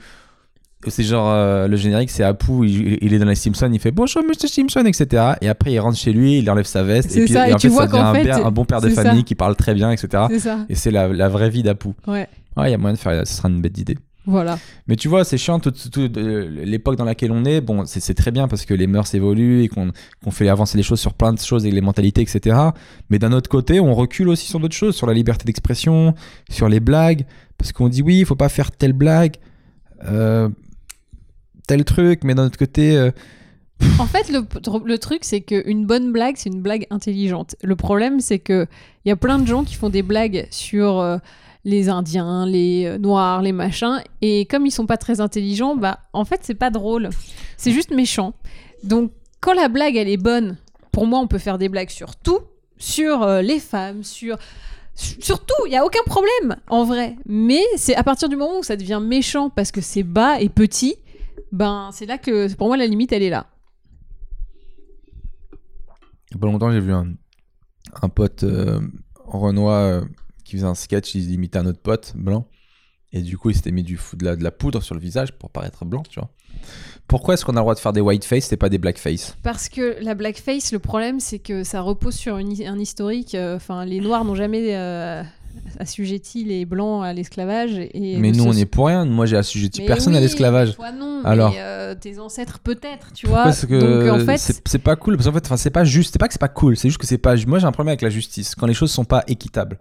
c'est 0.88 1.02
genre 1.04 1.28
euh, 1.30 1.68
le 1.68 1.76
générique, 1.76 2.10
c'est 2.10 2.24
Apu, 2.24 2.66
il, 2.66 2.98
il 3.00 3.14
est 3.14 3.18
dans 3.18 3.26
les 3.26 3.34
Simpsons, 3.34 3.70
il 3.72 3.78
fait 3.78 3.90
bonjour 3.92 4.22
Mr. 4.22 4.48
Simpson, 4.48 4.84
etc. 4.86 5.34
Et 5.40 5.48
après, 5.48 5.72
il 5.72 5.78
rentre 5.80 5.96
chez 5.98 6.12
lui, 6.12 6.38
il 6.38 6.50
enlève 6.50 6.64
sa 6.66 6.82
veste, 6.82 7.10
C'est 7.10 7.20
et 7.20 7.24
puis 7.24 7.32
ça, 7.34 7.48
et 7.48 7.54
en 7.54 7.56
tu 7.56 7.68
fait, 7.68 7.72
vois 7.74 7.86
ça 7.86 7.92
devient 7.92 8.02
un, 8.04 8.14
fait, 8.14 8.22
père- 8.24 8.46
un 8.46 8.50
bon 8.50 8.64
père 8.64 8.80
de 8.80 8.88
ça. 8.90 9.02
famille 9.02 9.24
qui 9.24 9.34
parle 9.34 9.54
très 9.56 9.74
bien, 9.74 9.90
etc. 9.90 10.24
Et 10.68 10.74
c'est 10.74 10.90
la, 10.90 11.08
la 11.08 11.28
vraie 11.28 11.50
vie 11.50 11.62
d'Apu. 11.62 11.88
Ouais. 12.06 12.28
Ouais, 12.56 12.68
il 12.68 12.70
y 12.70 12.74
a 12.74 12.78
moyen 12.78 12.94
de 12.94 12.98
faire, 12.98 13.26
ce 13.26 13.34
sera 13.34 13.48
une 13.48 13.60
bête 13.60 13.72
d'idée. 13.72 13.96
Voilà. 14.24 14.56
Mais 14.86 14.94
tu 14.94 15.08
vois, 15.08 15.24
c'est 15.24 15.36
chiant, 15.36 15.58
toute, 15.58 15.90
toute, 15.90 16.16
euh, 16.16 16.48
l'époque 16.64 16.94
dans 16.96 17.04
laquelle 17.04 17.32
on 17.32 17.44
est, 17.44 17.60
bon, 17.60 17.84
c'est 17.86 18.14
très 18.14 18.30
bien 18.30 18.46
parce 18.46 18.64
que 18.64 18.72
les 18.72 18.86
mœurs 18.86 19.12
évoluent 19.16 19.64
et 19.64 19.68
qu'on 19.68 19.90
qu'on 20.22 20.30
fait 20.30 20.48
avancer 20.48 20.76
les 20.76 20.84
choses 20.84 21.00
sur 21.00 21.14
plein 21.14 21.32
de 21.32 21.40
choses 21.40 21.66
et 21.66 21.72
les 21.72 21.80
mentalités, 21.80 22.20
etc. 22.22 22.56
Mais 23.10 23.18
d'un 23.18 23.32
autre 23.32 23.50
côté, 23.50 23.80
on 23.80 23.94
recule 23.94 24.28
aussi 24.28 24.46
sur 24.46 24.60
d'autres 24.60 24.76
choses, 24.76 24.94
sur 24.94 25.08
la 25.08 25.12
liberté 25.12 25.44
d'expression, 25.44 26.14
sur 26.48 26.68
les 26.68 26.78
blagues, 26.78 27.24
parce 27.58 27.72
qu'on 27.72 27.88
dit 27.88 28.00
oui, 28.02 28.18
il 28.20 28.24
faut 28.24 28.36
pas 28.36 28.48
faire 28.48 28.70
telle 28.70 28.92
blague, 28.92 29.38
euh, 30.04 30.48
tel 31.66 31.84
truc, 31.84 32.24
mais 32.24 32.34
d'un 32.34 32.46
autre 32.46 32.58
côté, 32.58 32.96
euh, 32.96 33.10
En 33.98 34.06
fait, 34.06 34.30
le, 34.30 34.98
truc, 34.98 35.24
c'est 35.24 35.40
qu'une 35.40 35.86
bonne 35.86 36.12
blague, 36.12 36.36
c'est 36.36 36.50
une 36.50 36.62
blague 36.62 36.86
intelligente. 36.90 37.56
Le 37.62 37.76
problème, 37.76 38.20
c'est 38.20 38.38
que 38.38 38.66
il 39.04 39.08
y 39.08 39.12
a 39.12 39.16
plein 39.16 39.38
de 39.38 39.46
gens 39.46 39.64
qui 39.64 39.74
font 39.74 39.88
des 39.88 40.02
blagues 40.02 40.46
sur 40.50 41.00
euh, 41.00 41.18
les 41.64 41.88
Indiens, 41.88 42.46
les 42.46 42.86
euh, 42.86 42.98
Noirs, 42.98 43.42
les 43.42 43.52
machins, 43.52 44.02
et 44.20 44.46
comme 44.46 44.66
ils 44.66 44.70
sont 44.70 44.86
pas 44.86 44.96
très 44.96 45.20
intelligents, 45.20 45.76
bah, 45.76 46.00
en 46.12 46.24
fait, 46.24 46.40
c'est 46.42 46.54
pas 46.54 46.70
drôle. 46.70 47.10
C'est 47.56 47.72
juste 47.72 47.90
méchant. 47.90 48.34
Donc, 48.84 49.12
quand 49.40 49.54
la 49.54 49.68
blague, 49.68 49.96
elle 49.96 50.08
est 50.08 50.16
bonne, 50.16 50.56
pour 50.92 51.06
moi, 51.06 51.18
on 51.18 51.26
peut 51.26 51.38
faire 51.38 51.58
des 51.58 51.68
blagues 51.68 51.90
sur 51.90 52.16
tout, 52.16 52.40
sur 52.78 53.26
les 53.42 53.58
femmes, 53.58 54.04
sur 54.04 54.36
sur 54.94 55.40
tout, 55.40 55.66
il 55.66 55.72
y 55.72 55.76
a 55.76 55.84
aucun 55.84 56.02
problème 56.04 56.56
en 56.68 56.84
vrai. 56.84 57.16
Mais 57.26 57.62
c'est 57.76 57.94
à 57.94 58.02
partir 58.02 58.28
du 58.28 58.36
moment 58.36 58.58
où 58.58 58.62
ça 58.62 58.76
devient 58.76 59.00
méchant 59.02 59.50
parce 59.50 59.72
que 59.72 59.80
c'est 59.80 60.02
bas 60.02 60.40
et 60.40 60.48
petit, 60.48 60.96
ben 61.50 61.90
c'est 61.92 62.06
là 62.06 62.18
que 62.18 62.52
pour 62.54 62.68
moi 62.68 62.76
la 62.76 62.86
limite 62.86 63.12
elle 63.12 63.22
est 63.22 63.30
là. 63.30 63.46
il 66.30 66.34
y 66.34 66.36
a 66.36 66.40
pas 66.40 66.46
longtemps, 66.46 66.70
j'ai 66.72 66.80
vu 66.80 66.92
un, 66.92 67.12
un 68.00 68.08
pote 68.08 68.42
euh, 68.44 68.80
Renoir 69.16 69.80
euh, 69.84 70.00
qui 70.44 70.56
faisait 70.56 70.66
un 70.66 70.74
sketch, 70.74 71.14
il 71.14 71.30
imitait 71.30 71.58
un 71.58 71.66
autre 71.66 71.80
pote 71.80 72.12
blanc. 72.16 72.46
Et 73.14 73.20
du 73.20 73.36
coup, 73.36 73.50
il 73.50 73.54
s'était 73.54 73.72
mis 73.72 73.82
du, 73.82 74.00
de, 74.14 74.24
la, 74.24 74.36
de 74.36 74.42
la 74.42 74.50
poudre 74.50 74.82
sur 74.82 74.94
le 74.94 75.00
visage 75.00 75.32
pour 75.32 75.50
paraître 75.50 75.84
blanc, 75.84 76.02
tu 76.08 76.18
vois. 76.18 76.30
Pourquoi 77.06 77.34
est-ce 77.34 77.44
qu'on 77.44 77.52
a 77.52 77.56
le 77.56 77.60
droit 77.60 77.74
de 77.74 77.78
faire 77.78 77.92
des 77.92 78.00
whiteface 78.00 78.50
et 78.52 78.56
pas 78.56 78.70
des 78.70 78.78
blackface 78.78 79.36
Parce 79.42 79.68
que 79.68 80.02
la 80.02 80.14
blackface, 80.14 80.72
le 80.72 80.78
problème, 80.78 81.20
c'est 81.20 81.38
que 81.38 81.62
ça 81.62 81.82
repose 81.82 82.14
sur 82.14 82.38
une 82.38 82.54
un 82.66 82.78
historique. 82.78 83.34
euh, 83.34 83.56
Enfin, 83.56 83.84
les 83.84 84.00
Noirs 84.00 84.24
n'ont 84.24 84.34
jamais 84.34 84.74
euh, 84.74 85.22
assujetti 85.78 86.44
les 86.44 86.64
Blancs 86.64 87.04
à 87.04 87.12
l'esclavage. 87.12 87.72
et 87.78 88.18
Mais 88.18 88.32
nous, 88.32 88.44
on 88.44 88.52
n'y 88.52 88.62
est 88.62 88.66
pour 88.66 88.86
rien. 88.86 89.04
Moi, 89.04 89.26
j'ai 89.26 89.36
assujetti 89.36 89.82
Mais 89.82 89.86
personne 89.86 90.14
à 90.14 90.20
l'esclavage. 90.20 90.76
Toi 90.76 90.92
non. 90.92 91.22
Alors 91.24 91.52
mais, 91.52 91.60
euh, 91.60 91.94
tes 91.94 92.18
ancêtres 92.18 92.58
peut-être, 92.58 93.12
tu 93.12 93.26
vois. 93.26 93.48
est-ce 93.48 93.66
que 93.66 94.10
en 94.10 94.24
fait, 94.24 94.60
c'est 94.64 94.78
pas 94.78 94.96
cool? 94.96 95.16
Parce 95.16 95.28
qu'en 95.28 95.34
fait, 95.34 95.56
c'est 95.56 95.70
pas 95.70 95.84
juste. 95.84 96.12
C'est 96.12 96.18
pas 96.18 96.28
que 96.28 96.34
c'est 96.34 96.40
pas 96.40 96.48
cool. 96.48 96.76
C'est 96.76 96.88
juste 96.88 97.00
que 97.00 97.06
c'est 97.06 97.18
pas. 97.18 97.34
Moi, 97.46 97.58
j'ai 97.58 97.66
un 97.66 97.72
problème 97.72 97.90
avec 97.90 98.02
la 98.02 98.10
justice. 98.10 98.54
Quand 98.54 98.66
les 98.66 98.74
choses 98.74 98.90
sont 98.90 99.04
pas 99.04 99.24
équitables. 99.26 99.78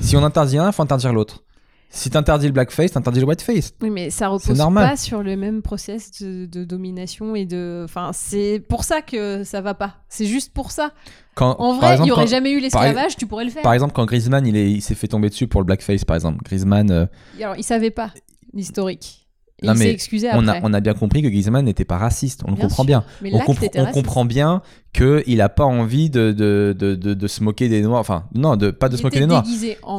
Si 0.00 0.16
on 0.16 0.24
interdit 0.24 0.58
un, 0.58 0.68
il 0.68 0.72
faut 0.72 0.82
interdire 0.82 1.12
l'autre. 1.12 1.42
Si 1.90 2.10
t'interdis 2.10 2.46
le 2.46 2.52
blackface, 2.52 2.92
t'interdis 2.92 3.20
le 3.20 3.26
whiteface. 3.26 3.72
oui, 3.80 3.88
mais 3.90 4.10
ça 4.10 4.28
repose 4.28 4.58
pas 4.74 4.96
sur 4.96 5.22
le 5.22 5.36
même 5.36 5.62
process 5.62 6.22
de, 6.22 6.44
de 6.46 6.64
domination 6.64 7.34
et 7.34 7.46
de. 7.46 7.82
Enfin, 7.84 8.10
c'est 8.12 8.62
pour 8.68 8.84
ça 8.84 9.00
que 9.00 9.42
ça 9.44 9.60
va 9.62 9.72
pas. 9.74 9.96
C'est 10.08 10.26
juste 10.26 10.52
pour 10.52 10.70
ça. 10.70 10.92
Quand, 11.34 11.56
En 11.58 11.74
vrai, 11.74 11.88
il 11.88 11.92
exemple, 11.92 12.08
y 12.08 12.12
aurait 12.12 12.24
quand- 12.24 12.30
jamais 12.30 12.50
eu 12.52 12.60
l'esclavage, 12.60 13.16
tu 13.16 13.26
pourrais 13.26 13.44
le 13.44 13.50
faire. 13.50 13.62
Par 13.62 13.72
exemple, 13.72 13.94
quand 13.94 14.04
Griezmann, 14.04 14.46
il 14.46 14.82
s'est 14.82 14.94
fait 14.94 15.08
tomber 15.08 15.30
dessus 15.30 15.46
pour 15.46 15.60
le 15.62 15.64
blackface, 15.66 16.04
par 16.04 16.16
exemple. 16.16 16.42
Griezmann, 16.44 16.90
euh, 16.90 17.06
Alors, 17.40 17.54
il 17.56 17.62
savait 17.64 17.90
pas 17.90 18.12
l'historique. 18.52 19.27
Et 19.60 19.66
Non, 19.66 19.72
il 19.74 19.78
mais 19.80 19.90
excusé 19.90 20.28
on 20.34 20.46
a, 20.46 20.60
on 20.62 20.72
a 20.72 20.80
bien 20.80 20.94
compris 20.94 21.20
que 21.20 21.26
Griezmann 21.28 21.64
n'était 21.64 21.84
pas 21.84 21.98
raciste. 21.98 22.42
On 22.46 22.50
le 22.52 22.56
comprend 22.56 22.76
sûr. 22.76 22.84
bien. 22.84 23.04
Mais 23.22 23.30
On, 23.34 23.38
compre- 23.40 23.92
comprend 23.92 24.24
bien 24.24 24.62
qu'il 24.92 25.40
a 25.40 25.48
pas 25.48 25.64
envie 25.64 26.10
de, 26.10 26.30
de, 26.30 26.76
de, 26.78 26.94
de, 26.94 27.14
de 27.14 27.26
se 27.26 27.42
moquer 27.42 27.68
des 27.68 27.82
noirs. 27.82 28.00
Enfin, 28.00 28.24
non, 28.34 28.54
de, 28.56 28.70
pas 28.70 28.88
de 28.88 28.94
Il 28.94 28.98
se 28.98 29.02
moquer 29.02 29.20
des 29.20 29.26
noirs. 29.26 29.44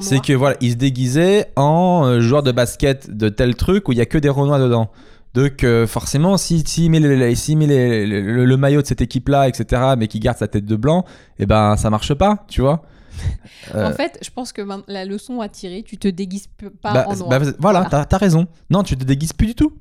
C'est 0.01 0.20
que 0.22 0.32
voilà, 0.34 0.55
il 0.62 0.72
se 0.72 0.76
déguisait 0.78 1.47
en 1.57 2.03
euh, 2.05 2.20
joueur 2.22 2.41
de 2.43 2.51
basket 2.53 3.16
de 3.16 3.28
tel 3.28 3.55
truc 3.55 3.89
où 3.89 3.91
il 3.91 3.97
y 3.97 4.01
a 4.01 4.05
que 4.05 4.18
des 4.18 4.30
renois 4.30 4.60
dedans. 4.60 4.89
Donc 5.34 5.64
euh, 5.64 5.86
forcément, 5.86 6.38
s'il 6.38 6.66
si, 6.68 6.76
s'il 6.84 6.91
met, 6.91 6.99
le, 6.99 7.16
le- 7.16 7.36
s'il 7.36 7.57
met 7.57 7.68
le, 7.68 8.22
le- 8.22 8.45
le 8.45 8.57
maillot 8.57 8.82
de 8.82 8.88
cette 8.88 9.01
équipe-là, 9.01 9.47
etc., 9.47 9.93
mais 9.97 10.07
qui 10.07 10.20
garde 10.20 10.38
sa 10.38 10.47
tête 10.47 10.66
de 10.66 10.76
blanc, 10.76 11.05
et 11.38 11.45
ben 11.45 11.76
ça 11.78 11.89
marche 11.89 12.14
pas, 12.16 12.45
tu 12.47 12.62
vois. 12.62 12.82
Euh, 13.76 13.89
En 13.89 13.93
fait, 13.93 14.18
je 14.22 14.30
pense 14.30 14.51
que 14.53 14.62
la 14.88 15.05
leçon 15.05 15.41
à 15.41 15.49
tirer, 15.49 15.84
tu 15.84 15.97
te 15.97 16.07
déguises 16.07 16.47
pas 16.82 16.93
bah, 16.93 17.05
en 17.07 17.16
noir. 17.16 17.30
bah, 17.30 17.39
voilà, 17.60 17.86
t'as 17.86 18.18
raison. 18.18 18.47
Non, 18.70 18.84
tu 18.84 18.95
te 18.97 19.03
déguises 19.03 19.34
plus 19.34 19.47
du 19.47 19.55
tout. 19.55 19.74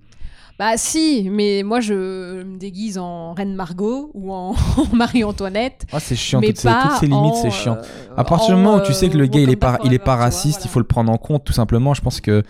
Bah 0.59 0.77
si, 0.77 1.29
mais 1.31 1.63
moi 1.63 1.79
je 1.79 2.43
me 2.43 2.59
déguise 2.59 2.99
en 2.99 3.33
Reine 3.33 3.55
Margot 3.55 4.11
ou 4.13 4.33
en 4.33 4.57
Marie-Antoinette. 4.93 5.87
Ah, 5.93 6.01
c'est 6.01 6.17
chiant, 6.17 6.41
toutes, 6.41 6.57
ces, 6.59 6.67
pas 6.67 6.83
toutes 6.83 6.99
ces 6.99 7.07
limites, 7.07 7.37
c'est 7.41 7.53
chiant. 7.53 7.77
euh, 7.77 8.15
À 8.17 8.25
partir 8.25 8.49
du 8.49 8.55
en, 8.61 8.65
moment 8.65 8.83
où 8.83 8.85
tu 8.85 8.93
sais 8.93 9.09
que 9.09 9.17
le 9.17 9.25
euh, 9.25 9.29
gars 9.29 9.39
il 9.39 9.51
est 9.51 9.57
pas, 9.57 9.79
il 9.85 9.95
est 9.95 10.01
pas 10.01 10.17
raciste, 10.17 10.59
vois, 10.59 10.67
il 10.67 10.71
faut 10.71 10.81
le 10.81 10.85
prendre 10.87 11.13
en 11.13 11.17
compte 11.17 11.45
tout 11.45 11.53
simplement. 11.53 11.95
Je 11.95 12.01
pense 12.01 12.21
que 12.21 12.43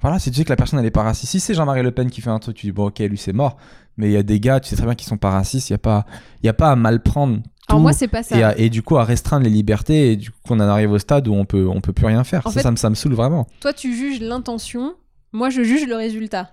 voilà, 0.00 0.20
si 0.20 0.30
tu 0.30 0.36
sais 0.36 0.44
que 0.44 0.50
la 0.50 0.56
personne 0.56 0.78
elle 0.78 0.86
est 0.86 0.90
pas 0.92 1.02
raciste, 1.02 1.32
si 1.32 1.40
c'est 1.40 1.54
Jean-Marie 1.54 1.82
Le 1.82 1.90
Pen 1.90 2.10
qui 2.10 2.20
fait 2.20 2.30
un 2.30 2.38
truc, 2.38 2.56
tu 2.56 2.66
dis 2.66 2.72
bon 2.72 2.86
ok 2.86 3.00
lui 3.00 3.18
c'est 3.18 3.32
mort. 3.32 3.56
Mais 3.96 4.06
il 4.08 4.12
y 4.12 4.16
a 4.16 4.22
des 4.22 4.38
gars, 4.38 4.60
tu 4.60 4.68
sais 4.68 4.76
très 4.76 4.84
bien 4.84 4.94
qu'ils 4.94 5.08
sont 5.08 5.16
pas 5.16 5.30
racistes. 5.30 5.70
Il 5.70 5.72
y 5.72 5.74
a 5.74 5.78
pas, 5.78 6.06
il 6.42 6.46
y 6.46 6.48
a 6.48 6.54
pas 6.54 6.70
à 6.70 6.76
mal 6.76 7.02
prendre. 7.02 7.40
Alors 7.68 7.78
tout 7.78 7.82
moi 7.82 7.92
c'est 7.92 8.08
pas 8.08 8.22
ça. 8.22 8.38
et, 8.38 8.42
à- 8.42 8.58
et 8.58 8.70
du 8.70 8.82
coup 8.82 8.96
à 8.96 9.04
restreindre 9.04 9.44
les 9.44 9.50
libertés 9.50 10.12
et 10.12 10.16
du 10.16 10.30
coup 10.30 10.38
on 10.50 10.54
en 10.56 10.60
arrive 10.60 10.92
au 10.92 10.98
stade 10.98 11.26
où 11.28 11.34
on 11.34 11.44
peut 11.44 11.66
on 11.68 11.80
peut 11.80 11.92
plus 11.92 12.06
rien 12.06 12.22
faire. 12.24 12.42
Ça, 12.44 12.50
fait- 12.52 12.62
ça 12.62 12.70
me 12.70 12.76
ça 12.76 12.90
me 12.90 12.94
saoule 12.94 13.14
vraiment. 13.14 13.46
Toi 13.60 13.72
tu 13.72 13.94
juges 13.94 14.20
l'intention, 14.20 14.94
moi 15.32 15.50
je 15.50 15.62
juge 15.62 15.86
le 15.86 15.96
résultat. 15.96 16.52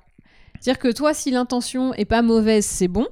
C'est-à-dire 0.59 0.79
que 0.79 0.91
toi 0.91 1.13
si 1.13 1.29
l'intention 1.31 1.93
est 1.93 2.05
pas 2.05 2.21
mauvaise, 2.21 2.65
c'est 2.65 2.87
bon. 2.87 3.05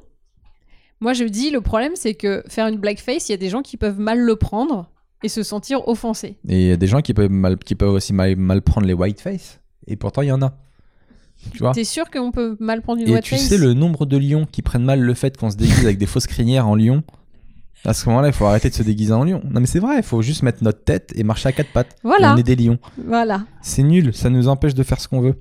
Moi, 1.03 1.13
je 1.13 1.23
dis, 1.23 1.49
le 1.49 1.61
problème, 1.61 1.93
c'est 1.95 2.13
que 2.13 2.43
faire 2.47 2.67
une 2.67 2.77
blackface, 2.77 3.27
il 3.27 3.31
y 3.31 3.33
a 3.33 3.37
des 3.37 3.49
gens 3.49 3.63
qui 3.63 3.75
peuvent 3.75 3.99
mal 3.99 4.19
le 4.19 4.35
prendre 4.35 4.87
et 5.23 5.29
se 5.29 5.41
sentir 5.41 5.87
offensés. 5.87 6.37
Et 6.47 6.61
il 6.61 6.67
y 6.67 6.71
a 6.71 6.77
des 6.77 6.85
gens 6.85 7.01
qui 7.01 7.15
peuvent, 7.15 7.31
mal, 7.31 7.57
qui 7.57 7.73
peuvent 7.73 7.89
aussi 7.93 8.13
mal, 8.13 8.35
mal 8.35 8.61
prendre 8.61 8.85
les 8.85 8.93
whiteface. 8.93 9.59
Et 9.87 9.95
pourtant, 9.95 10.21
il 10.21 10.27
y 10.27 10.31
en 10.31 10.43
a. 10.43 10.53
Tu 11.53 11.57
vois 11.57 11.71
T'es 11.71 11.85
sûr 11.85 12.11
qu'on 12.11 12.31
peut 12.31 12.55
mal 12.59 12.83
prendre 12.83 13.01
une 13.01 13.07
Et 13.09 13.13
white 13.13 13.23
tu 13.23 13.33
face 13.35 13.47
sais 13.47 13.57
le 13.57 13.73
nombre 13.73 14.05
de 14.05 14.15
lions 14.15 14.45
qui 14.45 14.61
prennent 14.61 14.83
mal 14.83 14.99
le 14.99 15.13
fait 15.15 15.35
qu'on 15.37 15.49
se 15.49 15.57
déguise 15.57 15.83
avec 15.85 15.97
des 15.97 16.05
fausses 16.05 16.27
crinières 16.27 16.67
en 16.67 16.75
lion? 16.75 17.01
À 17.83 17.93
ce 17.93 18.07
moment-là, 18.09 18.27
il 18.27 18.33
faut 18.33 18.45
arrêter 18.45 18.69
de 18.69 18.75
se 18.75 18.83
déguiser 18.83 19.13
en 19.13 19.23
lion. 19.23 19.41
Non 19.49 19.59
mais 19.59 19.65
c'est 19.65 19.79
vrai, 19.79 19.97
il 19.97 20.03
faut 20.03 20.21
juste 20.21 20.43
mettre 20.43 20.63
notre 20.63 20.83
tête 20.83 21.11
et 21.15 21.23
marcher 21.23 21.49
à 21.49 21.51
quatre 21.51 21.71
pattes. 21.71 21.95
Voilà. 22.03 22.29
Et 22.29 22.33
on 22.33 22.37
est 22.37 22.43
des 22.43 22.55
lions. 22.55 22.77
Voilà. 23.07 23.43
C'est 23.61 23.83
nul, 23.83 24.13
ça 24.13 24.29
nous 24.29 24.47
empêche 24.47 24.73
de 24.75 24.83
faire 24.83 24.99
ce 25.01 25.07
qu'on 25.07 25.21
veut. 25.21 25.35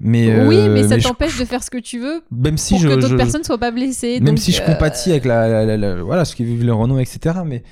Mais 0.00 0.44
oui, 0.46 0.56
euh, 0.56 0.74
mais 0.74 0.86
ça 0.88 0.98
je- 0.98 1.04
t'empêche 1.04 1.38
de 1.38 1.44
faire 1.44 1.62
ce 1.62 1.70
que 1.70 1.78
tu 1.78 1.98
veux 2.00 2.22
même 2.32 2.58
si 2.58 2.74
pour 2.74 2.82
je, 2.82 2.88
que 2.88 2.94
d'autres 2.94 3.08
je- 3.08 3.16
personnes 3.16 3.44
soient 3.44 3.58
pas 3.58 3.70
blessées. 3.70 4.14
même 4.20 4.34
donc, 4.34 4.38
si 4.40 4.50
je 4.52 4.60
euh, 4.60 4.66
compatis 4.66 5.10
avec 5.12 5.24
la, 5.24 5.48
la- 5.48 5.64
la- 5.64 5.76
la- 5.76 6.02
voilà 6.02 6.24
ce 6.24 6.34
qui 6.34 6.44
vivent 6.44 6.64
le 6.64 6.74
Renault, 6.74 6.98
etc. 6.98 7.36
Mais 7.46 7.62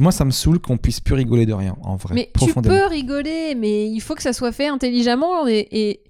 moi, 0.00 0.10
ça 0.10 0.24
me 0.24 0.32
saoule 0.32 0.58
qu'on 0.58 0.76
puisse 0.78 0.98
plus 1.00 1.14
rigoler 1.14 1.46
de 1.46 1.52
rien, 1.54 1.76
en 1.82 1.94
vrai, 1.96 2.12
Mais 2.14 2.30
tu 2.44 2.52
peux 2.54 2.86
rigoler, 2.86 3.54
mais 3.56 3.88
il 3.88 4.00
faut 4.00 4.16
que 4.16 4.22
ça 4.22 4.32
soit 4.32 4.50
fait 4.52 4.66
intelligemment 4.66 5.46
et, 5.46 5.68
et 5.70 6.00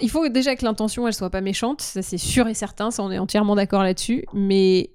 il 0.00 0.10
faut 0.10 0.28
déjà 0.28 0.56
que 0.56 0.64
l'intention 0.64 1.06
elle 1.06 1.14
soit 1.14 1.30
pas 1.30 1.40
méchante, 1.40 1.80
ça 1.80 2.02
c'est 2.02 2.18
sûr 2.18 2.48
et 2.48 2.54
certain, 2.54 2.90
ça 2.90 3.02
on 3.04 3.10
est 3.12 3.18
entièrement 3.18 3.54
d'accord 3.54 3.82
là-dessus. 3.84 4.24
Mais 4.34 4.90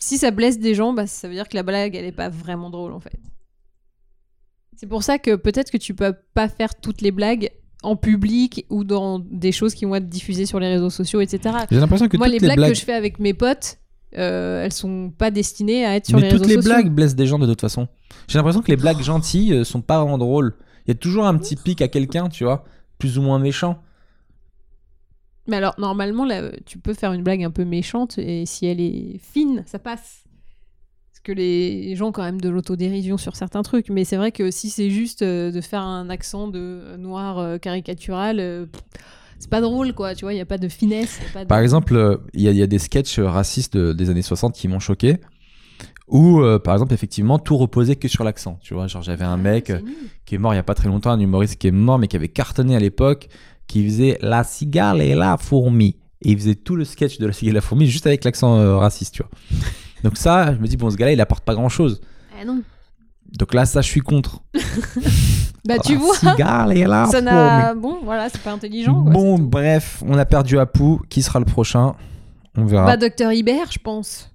si 0.00 0.18
ça 0.18 0.30
blesse 0.32 0.58
des 0.58 0.74
gens, 0.74 0.92
bah, 0.92 1.06
ça 1.06 1.28
veut 1.28 1.34
dire 1.34 1.48
que 1.48 1.54
la 1.56 1.62
blague 1.62 1.94
elle 1.94 2.04
est 2.06 2.12
pas 2.12 2.28
vraiment 2.28 2.70
drôle 2.70 2.92
en 2.92 3.00
fait. 3.00 3.20
C'est 4.76 4.86
pour 4.86 5.02
ça 5.02 5.18
que 5.18 5.36
peut-être 5.36 5.70
que 5.70 5.76
tu 5.76 5.94
peux 5.94 6.14
pas 6.34 6.48
faire 6.48 6.74
toutes 6.74 7.02
les 7.02 7.10
blagues 7.12 7.50
en 7.82 7.96
public 7.96 8.66
ou 8.70 8.82
dans 8.82 9.18
des 9.18 9.52
choses 9.52 9.74
qui 9.74 9.84
vont 9.84 9.94
être 9.94 10.08
diffusées 10.08 10.46
sur 10.46 10.58
les 10.58 10.68
réseaux 10.68 10.90
sociaux, 10.90 11.20
etc. 11.20 11.54
J'ai 11.70 11.78
l'impression 11.80 12.08
que 12.08 12.16
Moi, 12.16 12.26
toutes 12.26 12.40
les 12.40 12.48
les 12.48 12.54
blagues, 12.54 12.70
que 12.70 12.78
je 12.78 12.84
fais 12.84 12.94
avec 12.94 13.18
mes 13.18 13.34
potes, 13.34 13.78
euh, 14.16 14.64
elles 14.64 14.72
sont 14.72 15.12
pas 15.16 15.30
destinées 15.30 15.84
à 15.84 15.96
être 15.96 16.06
sur 16.06 16.16
mais 16.16 16.24
les 16.24 16.28
toutes 16.30 16.40
réseaux 16.40 16.56
les 16.56 16.62
sociaux. 16.62 16.72
blagues 16.74 16.90
blessent 16.92 17.14
des 17.14 17.26
gens 17.26 17.38
de 17.38 17.46
toute 17.46 17.60
façon. 17.60 17.88
J'ai 18.26 18.38
l'impression 18.38 18.62
que 18.62 18.70
les 18.70 18.76
blagues 18.76 19.02
gentilles 19.02 19.52
euh, 19.52 19.64
sont 19.64 19.82
pas 19.82 20.00
vraiment 20.02 20.18
drôles. 20.18 20.54
Il 20.86 20.88
y 20.88 20.92
a 20.92 20.94
toujours 20.94 21.26
un 21.26 21.36
petit 21.36 21.56
pic 21.56 21.80
à 21.82 21.88
quelqu'un, 21.88 22.28
tu 22.28 22.44
vois, 22.44 22.64
plus 22.98 23.18
ou 23.18 23.22
moins 23.22 23.38
méchant. 23.38 23.82
Mais 25.46 25.56
alors, 25.56 25.74
normalement, 25.78 26.24
là, 26.24 26.50
tu 26.66 26.78
peux 26.78 26.94
faire 26.94 27.12
une 27.12 27.22
blague 27.22 27.42
un 27.42 27.50
peu 27.50 27.64
méchante 27.64 28.18
et 28.18 28.46
si 28.46 28.66
elle 28.66 28.80
est 28.80 29.18
fine, 29.18 29.64
ça 29.66 29.78
passe. 29.78 30.24
Parce 31.10 31.20
que 31.24 31.32
les 31.32 31.96
gens 31.96 32.08
ont 32.08 32.12
quand 32.12 32.22
même 32.22 32.40
de 32.40 32.48
l'autodérision 32.48 33.16
sur 33.18 33.36
certains 33.36 33.62
trucs. 33.62 33.88
Mais 33.90 34.04
c'est 34.04 34.16
vrai 34.16 34.32
que 34.32 34.50
si 34.50 34.70
c'est 34.70 34.90
juste 34.90 35.22
euh, 35.22 35.50
de 35.50 35.60
faire 35.60 35.82
un 35.82 36.08
accent 36.10 36.48
de 36.48 36.96
noir 36.98 37.38
euh, 37.38 37.58
caricatural, 37.58 38.38
euh, 38.40 38.66
c'est 39.38 39.50
pas 39.50 39.60
drôle, 39.60 39.92
quoi. 39.94 40.14
Tu 40.14 40.24
vois, 40.24 40.32
il 40.32 40.36
n'y 40.36 40.42
a 40.42 40.46
pas 40.46 40.58
de 40.58 40.68
finesse. 40.68 41.18
pas 41.34 41.42
de- 41.44 41.48
Par 41.48 41.58
exemple, 41.58 42.20
il 42.34 42.42
y, 42.42 42.48
a- 42.48 42.52
il 42.52 42.56
y 42.56 42.62
a 42.62 42.66
des 42.66 42.78
sketchs 42.78 43.18
racistes 43.18 43.76
de- 43.76 43.92
des 43.92 44.08
années 44.10 44.22
60 44.22 44.54
qui 44.54 44.68
m'ont 44.68 44.78
choqué. 44.80 45.16
Où, 46.08 46.40
euh, 46.40 46.58
par 46.58 46.74
exemple, 46.74 46.92
effectivement, 46.92 47.38
tout 47.38 47.56
reposait 47.56 47.94
que 47.96 48.08
sur 48.08 48.24
l'accent. 48.24 48.58
Tu 48.62 48.74
vois, 48.74 48.86
genre 48.88 49.02
j'avais 49.02 49.24
un 49.24 49.36
mec 49.36 49.70
euh, 49.70 49.80
nul. 49.80 49.94
qui 50.26 50.34
est 50.34 50.38
mort 50.38 50.52
il 50.52 50.56
y 50.56 50.60
a 50.60 50.64
pas 50.64 50.74
très 50.74 50.88
longtemps, 50.88 51.10
un 51.10 51.20
humoriste 51.20 51.56
qui 51.56 51.68
est 51.68 51.72
mort, 51.72 51.98
mais 52.00 52.08
qui 52.08 52.16
avait 52.16 52.28
cartonné 52.28 52.74
à 52.74 52.80
l'époque, 52.80 53.28
qui 53.70 53.84
faisait 53.84 54.18
la 54.20 54.42
cigale 54.44 55.00
et 55.00 55.14
la 55.14 55.36
fourmi. 55.36 55.96
Et 56.22 56.32
il 56.32 56.38
faisait 56.38 56.54
tout 56.54 56.76
le 56.76 56.84
sketch 56.84 57.18
de 57.18 57.26
la 57.26 57.32
cigale 57.32 57.52
et 57.52 57.54
la 57.54 57.60
fourmi 57.60 57.86
juste 57.86 58.06
avec 58.06 58.24
l'accent 58.24 58.58
euh, 58.58 58.76
raciste, 58.76 59.14
tu 59.14 59.22
vois. 59.22 59.30
Donc 60.04 60.16
ça, 60.16 60.54
je 60.54 60.58
me 60.60 60.66
dis, 60.66 60.76
bon, 60.76 60.90
ce 60.90 60.96
gars-là, 60.96 61.12
il 61.12 61.20
apporte 61.20 61.44
pas 61.44 61.54
grand-chose. 61.54 62.00
Ah 62.40 62.44
non. 62.44 62.62
Donc 63.38 63.54
là, 63.54 63.64
ça, 63.66 63.80
je 63.80 63.88
suis 63.88 64.00
contre. 64.00 64.42
Bah, 65.66 65.78
tu 65.78 65.92
La 65.92 65.98
vois, 65.98 66.14
cigale 66.16 66.76
et 66.76 66.84
la 66.84 67.04
ça 67.04 67.12
fourmi. 67.18 67.24
n'a. 67.26 67.74
Bon, 67.74 67.98
voilà, 68.02 68.30
c'est 68.30 68.40
pas 68.40 68.52
intelligent. 68.52 69.02
quoi, 69.02 69.12
Bon, 69.12 69.38
bref, 69.38 70.02
on 70.06 70.16
a 70.16 70.24
perdu 70.24 70.58
Apu. 70.58 70.96
Qui 71.10 71.20
sera 71.20 71.38
le 71.38 71.44
prochain? 71.44 71.94
On 72.56 72.64
verra. 72.64 72.86
Bah, 72.86 72.96
Docteur 72.96 73.30
Hibert, 73.30 73.70
je 73.70 73.78
pense. 73.78 74.30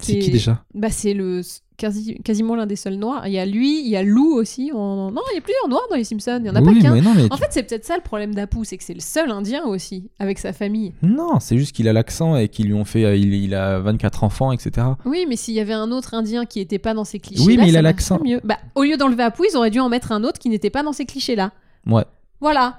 c'est 0.00 0.18
qui 0.18 0.30
déjà? 0.32 0.64
Bah, 0.74 0.90
c'est 0.90 1.14
le 1.14 1.42
quasi, 1.82 2.14
quasiment 2.24 2.54
l'un 2.54 2.66
des 2.66 2.76
seuls 2.76 2.94
noirs. 2.94 3.26
Il 3.26 3.32
y 3.32 3.38
a 3.38 3.44
lui, 3.44 3.80
il 3.80 3.88
y 3.88 3.96
a 3.96 4.02
Lou 4.02 4.34
aussi. 4.34 4.70
en- 4.72 5.10
Non, 5.10 5.20
il 5.32 5.34
y 5.34 5.38
a 5.38 5.40
plusieurs 5.40 5.68
noirs 5.68 5.82
dans 5.90 5.96
les 5.96 6.04
Simpsons. 6.04 6.38
Il 6.40 6.46
y 6.46 6.50
en 6.50 6.54
a 6.54 6.60
Oui, 6.62 6.76
pas 6.76 6.80
qu'un. 6.88 6.94
mais 6.94 7.00
mais 7.00 7.32
En 7.32 7.36
fait, 7.36 7.48
c'est 7.50 7.64
peut-être 7.64 7.84
ça 7.84 7.96
le 7.96 8.02
problème 8.02 8.34
d'Apu, 8.34 8.64
c'est 8.64 8.76
que 8.78 8.84
c'est 8.84 8.94
le 8.94 9.00
seul 9.00 9.30
Indien 9.30 9.64
aussi, 9.64 10.10
avec 10.20 10.38
sa 10.38 10.52
famille. 10.52 10.92
Non, 11.02 11.40
c'est 11.40 11.58
juste 11.58 11.74
qu'il 11.74 11.88
a 11.88 11.92
l'accent 11.92 12.36
et 12.36 12.48
qu'ils 12.48 12.66
lui 12.66 12.74
ont 12.74 12.84
fait. 12.84 13.04
euh, 13.04 13.16
Il, 13.16 13.34
il 13.34 13.54
a 13.54 13.80
24 13.80 14.22
enfants, 14.24 14.52
etc. 14.52 14.86
Oui, 15.04 15.26
mais 15.28 15.36
s'il 15.36 15.54
y 15.54 15.60
avait 15.60 15.72
un 15.72 15.90
autre 15.90 16.14
Indien 16.14 16.46
qui 16.46 16.60
était 16.60 16.78
pas 16.78 16.94
dans 16.94 17.04
ces 17.04 17.18
clichés, 17.18 17.42
Oui, 17.44 17.56
mais 17.58 17.68
il 17.68 17.76
a 17.76 17.82
l'accent. 17.82 18.20
Bah, 18.44 18.58
au 18.74 18.84
lieu 18.84 18.96
d'enlever 18.96 19.24
Apu, 19.24 19.42
ils 19.50 19.56
auraient 19.56 19.70
dû 19.70 19.80
en 19.80 19.88
mettre 19.88 20.12
un 20.12 20.22
autre 20.24 20.38
qui 20.38 20.48
n'était 20.48 20.70
pas 20.70 20.82
dans 20.82 20.92
ces 20.92 21.04
clichés-là. 21.04 21.50
Ouais. 21.86 22.04
Voilà. 22.40 22.78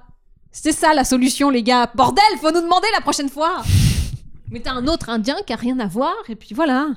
C'était 0.52 0.72
ça 0.72 0.94
la 0.94 1.04
solution, 1.04 1.50
les 1.50 1.64
gars. 1.64 1.90
Bordel, 1.96 2.24
faut 2.40 2.52
nous 2.52 2.62
demander 2.62 2.88
la 2.96 3.02
prochaine 3.02 3.30
fois. 3.30 3.64
Mettez 4.52 4.70
un 4.70 4.86
autre 4.88 5.10
Indien 5.10 5.36
qui 5.48 5.52
a 5.54 5.56
rien 5.56 5.80
à 5.80 5.88
voir, 5.88 6.14
et 6.30 6.36
puis 6.36 6.54
voilà. 6.54 6.90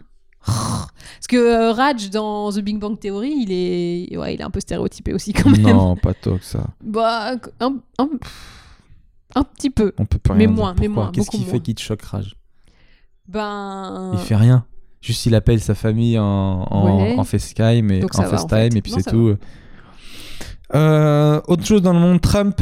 Parce 0.47 1.27
que 1.29 1.37
euh, 1.37 1.73
Raj 1.73 2.11
dans 2.11 2.53
The 2.53 2.59
Big 2.61 2.79
Bang 2.79 2.99
Theory, 2.99 3.35
il 3.47 3.51
est, 3.53 4.17
ouais, 4.17 4.35
il 4.35 4.41
est 4.41 4.45
un 4.45 4.51
peu 4.51 4.61
stéréotypé 4.61 5.13
aussi 5.13 5.33
quand 5.33 5.51
même. 5.51 5.63
Non, 5.63 5.97
pas 5.97 6.15
tant 6.15 6.39
que 6.39 6.45
ça. 6.45 6.65
Bah, 6.85 7.33
un, 7.61 7.75
un, 7.99 8.09
un 9.35 9.43
petit 9.43 9.71
peu. 9.71 9.93
On 9.99 10.07
peut 10.07 10.19
pas 10.19 10.35
Mais 10.35 10.47
moins, 10.47 10.75
mais 10.79 10.89
moins, 10.89 11.11
Qu'est-ce 11.13 11.31
qui 11.31 11.43
fait 11.45 11.61
qu'il 11.61 11.75
te 11.75 11.81
choque 11.81 12.03
Rage 12.03 12.37
Ben. 13.29 14.11
Il 14.15 14.19
fait 14.21 14.37
rien. 14.37 14.65
Juste 15.01 15.27
il 15.27 15.35
appelle 15.35 15.61
sa 15.61 15.75
famille 15.75 16.19
en, 16.19 16.25
en, 16.25 16.97
Ouais. 17.03 17.15
en 17.19 17.25
FaceTime 17.25 17.91
et, 17.91 18.05
en 18.05 18.09
ça 18.13 18.23
va, 18.23 18.29
en 18.29 18.31
FaceTime 18.31 18.73
fait. 18.73 18.79
et 18.79 18.83
puis 18.83 18.93
c'est 18.93 19.11
tout. 19.11 19.35
Euh, 20.75 21.41
autre 21.47 21.65
chose 21.65 21.83
dans 21.83 21.93
le 21.93 22.01
monde, 22.01 22.21
Trump 22.21 22.61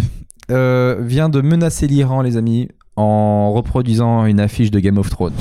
euh, 0.51 0.99
vient 1.01 1.28
de 1.28 1.41
menacer 1.41 1.87
l'Iran, 1.87 2.20
les 2.22 2.37
amis, 2.37 2.68
en 2.97 3.53
reproduisant 3.53 4.26
une 4.26 4.41
affiche 4.41 4.70
de 4.70 4.78
Game 4.80 4.99
of 4.99 5.09
Thrones. 5.11 5.32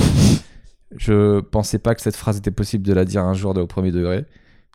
Je 0.98 1.40
pensais 1.42 1.80
pas 1.80 1.96
que 1.96 2.02
cette 2.02 2.16
phrase 2.16 2.38
était 2.38 2.52
possible 2.52 2.86
de 2.86 2.94
la 2.94 3.06
dire 3.06 3.24
un 3.24 3.34
jour 3.34 3.54
de 3.54 3.62
au 3.62 3.68
premier 3.68 3.92
degré, 3.92 4.26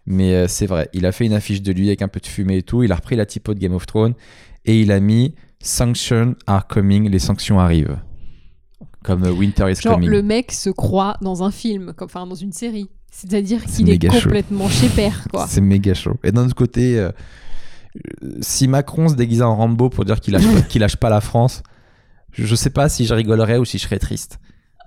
mais 0.06 0.34
euh, 0.34 0.48
c'est 0.48 0.66
vrai. 0.66 0.88
Il 0.92 1.06
a 1.06 1.12
fait 1.12 1.26
une 1.26 1.32
affiche 1.32 1.62
de 1.62 1.72
lui 1.72 1.88
avec 1.88 2.02
un 2.02 2.08
peu 2.08 2.20
de 2.20 2.26
fumée 2.26 2.58
et 2.58 2.62
tout. 2.62 2.82
Il 2.82 2.92
a 2.92 2.96
repris 2.96 3.16
la 3.16 3.26
typo 3.26 3.54
de 3.54 3.58
Game 3.60 3.74
of 3.74 3.86
Thrones 3.86 4.14
et 4.64 4.80
il 4.80 4.90
a 4.92 5.00
mis 5.00 5.34
Sanctions 5.60 6.34
are 6.46 6.66
coming, 6.66 7.08
les 7.10 7.18
sanctions 7.18 7.58
arrivent. 7.60 7.98
Comme 9.04 9.24
euh, 9.24 9.30
Winter 9.32 9.70
is 9.70 9.76
Genre, 9.80 9.94
coming. 9.94 10.08
le 10.10 10.22
mec 10.22 10.52
se 10.52 10.70
croit 10.70 11.16
dans 11.20 11.42
un 11.42 11.50
film, 11.50 11.92
comme- 11.94 12.06
enfin 12.06 12.26
dans 12.26 12.34
une 12.34 12.52
série. 12.52 12.88
C'est-à-dire 13.10 13.60
C'est 13.66 13.82
qu'il 13.84 13.90
est 13.90 13.98
complètement 14.08 14.68
chez 14.68 14.88
père, 14.88 15.26
quoi. 15.32 15.46
C'est 15.48 15.60
méga 15.60 15.94
chaud. 15.94 16.16
Et 16.24 16.30
d'un 16.32 16.44
autre 16.44 16.54
côté, 16.54 16.98
euh, 16.98 17.10
si 18.40 18.68
Macron 18.68 19.08
se 19.08 19.14
déguisait 19.14 19.42
en 19.42 19.56
Rambo 19.56 19.88
pour 19.88 20.04
dire 20.04 20.20
qu'il 20.20 20.34
lâche, 20.34 20.46
pas- 20.46 20.60
qu'il 20.68 20.80
lâche 20.80 20.96
pas 20.96 21.10
la 21.10 21.20
France, 21.20 21.62
je, 22.32 22.44
je 22.44 22.54
sais 22.54 22.70
pas 22.70 22.88
si 22.88 23.06
je 23.06 23.14
rigolerais 23.14 23.56
ou 23.58 23.64
si 23.64 23.78
je 23.78 23.84
serais 23.84 23.98
triste. 23.98 24.38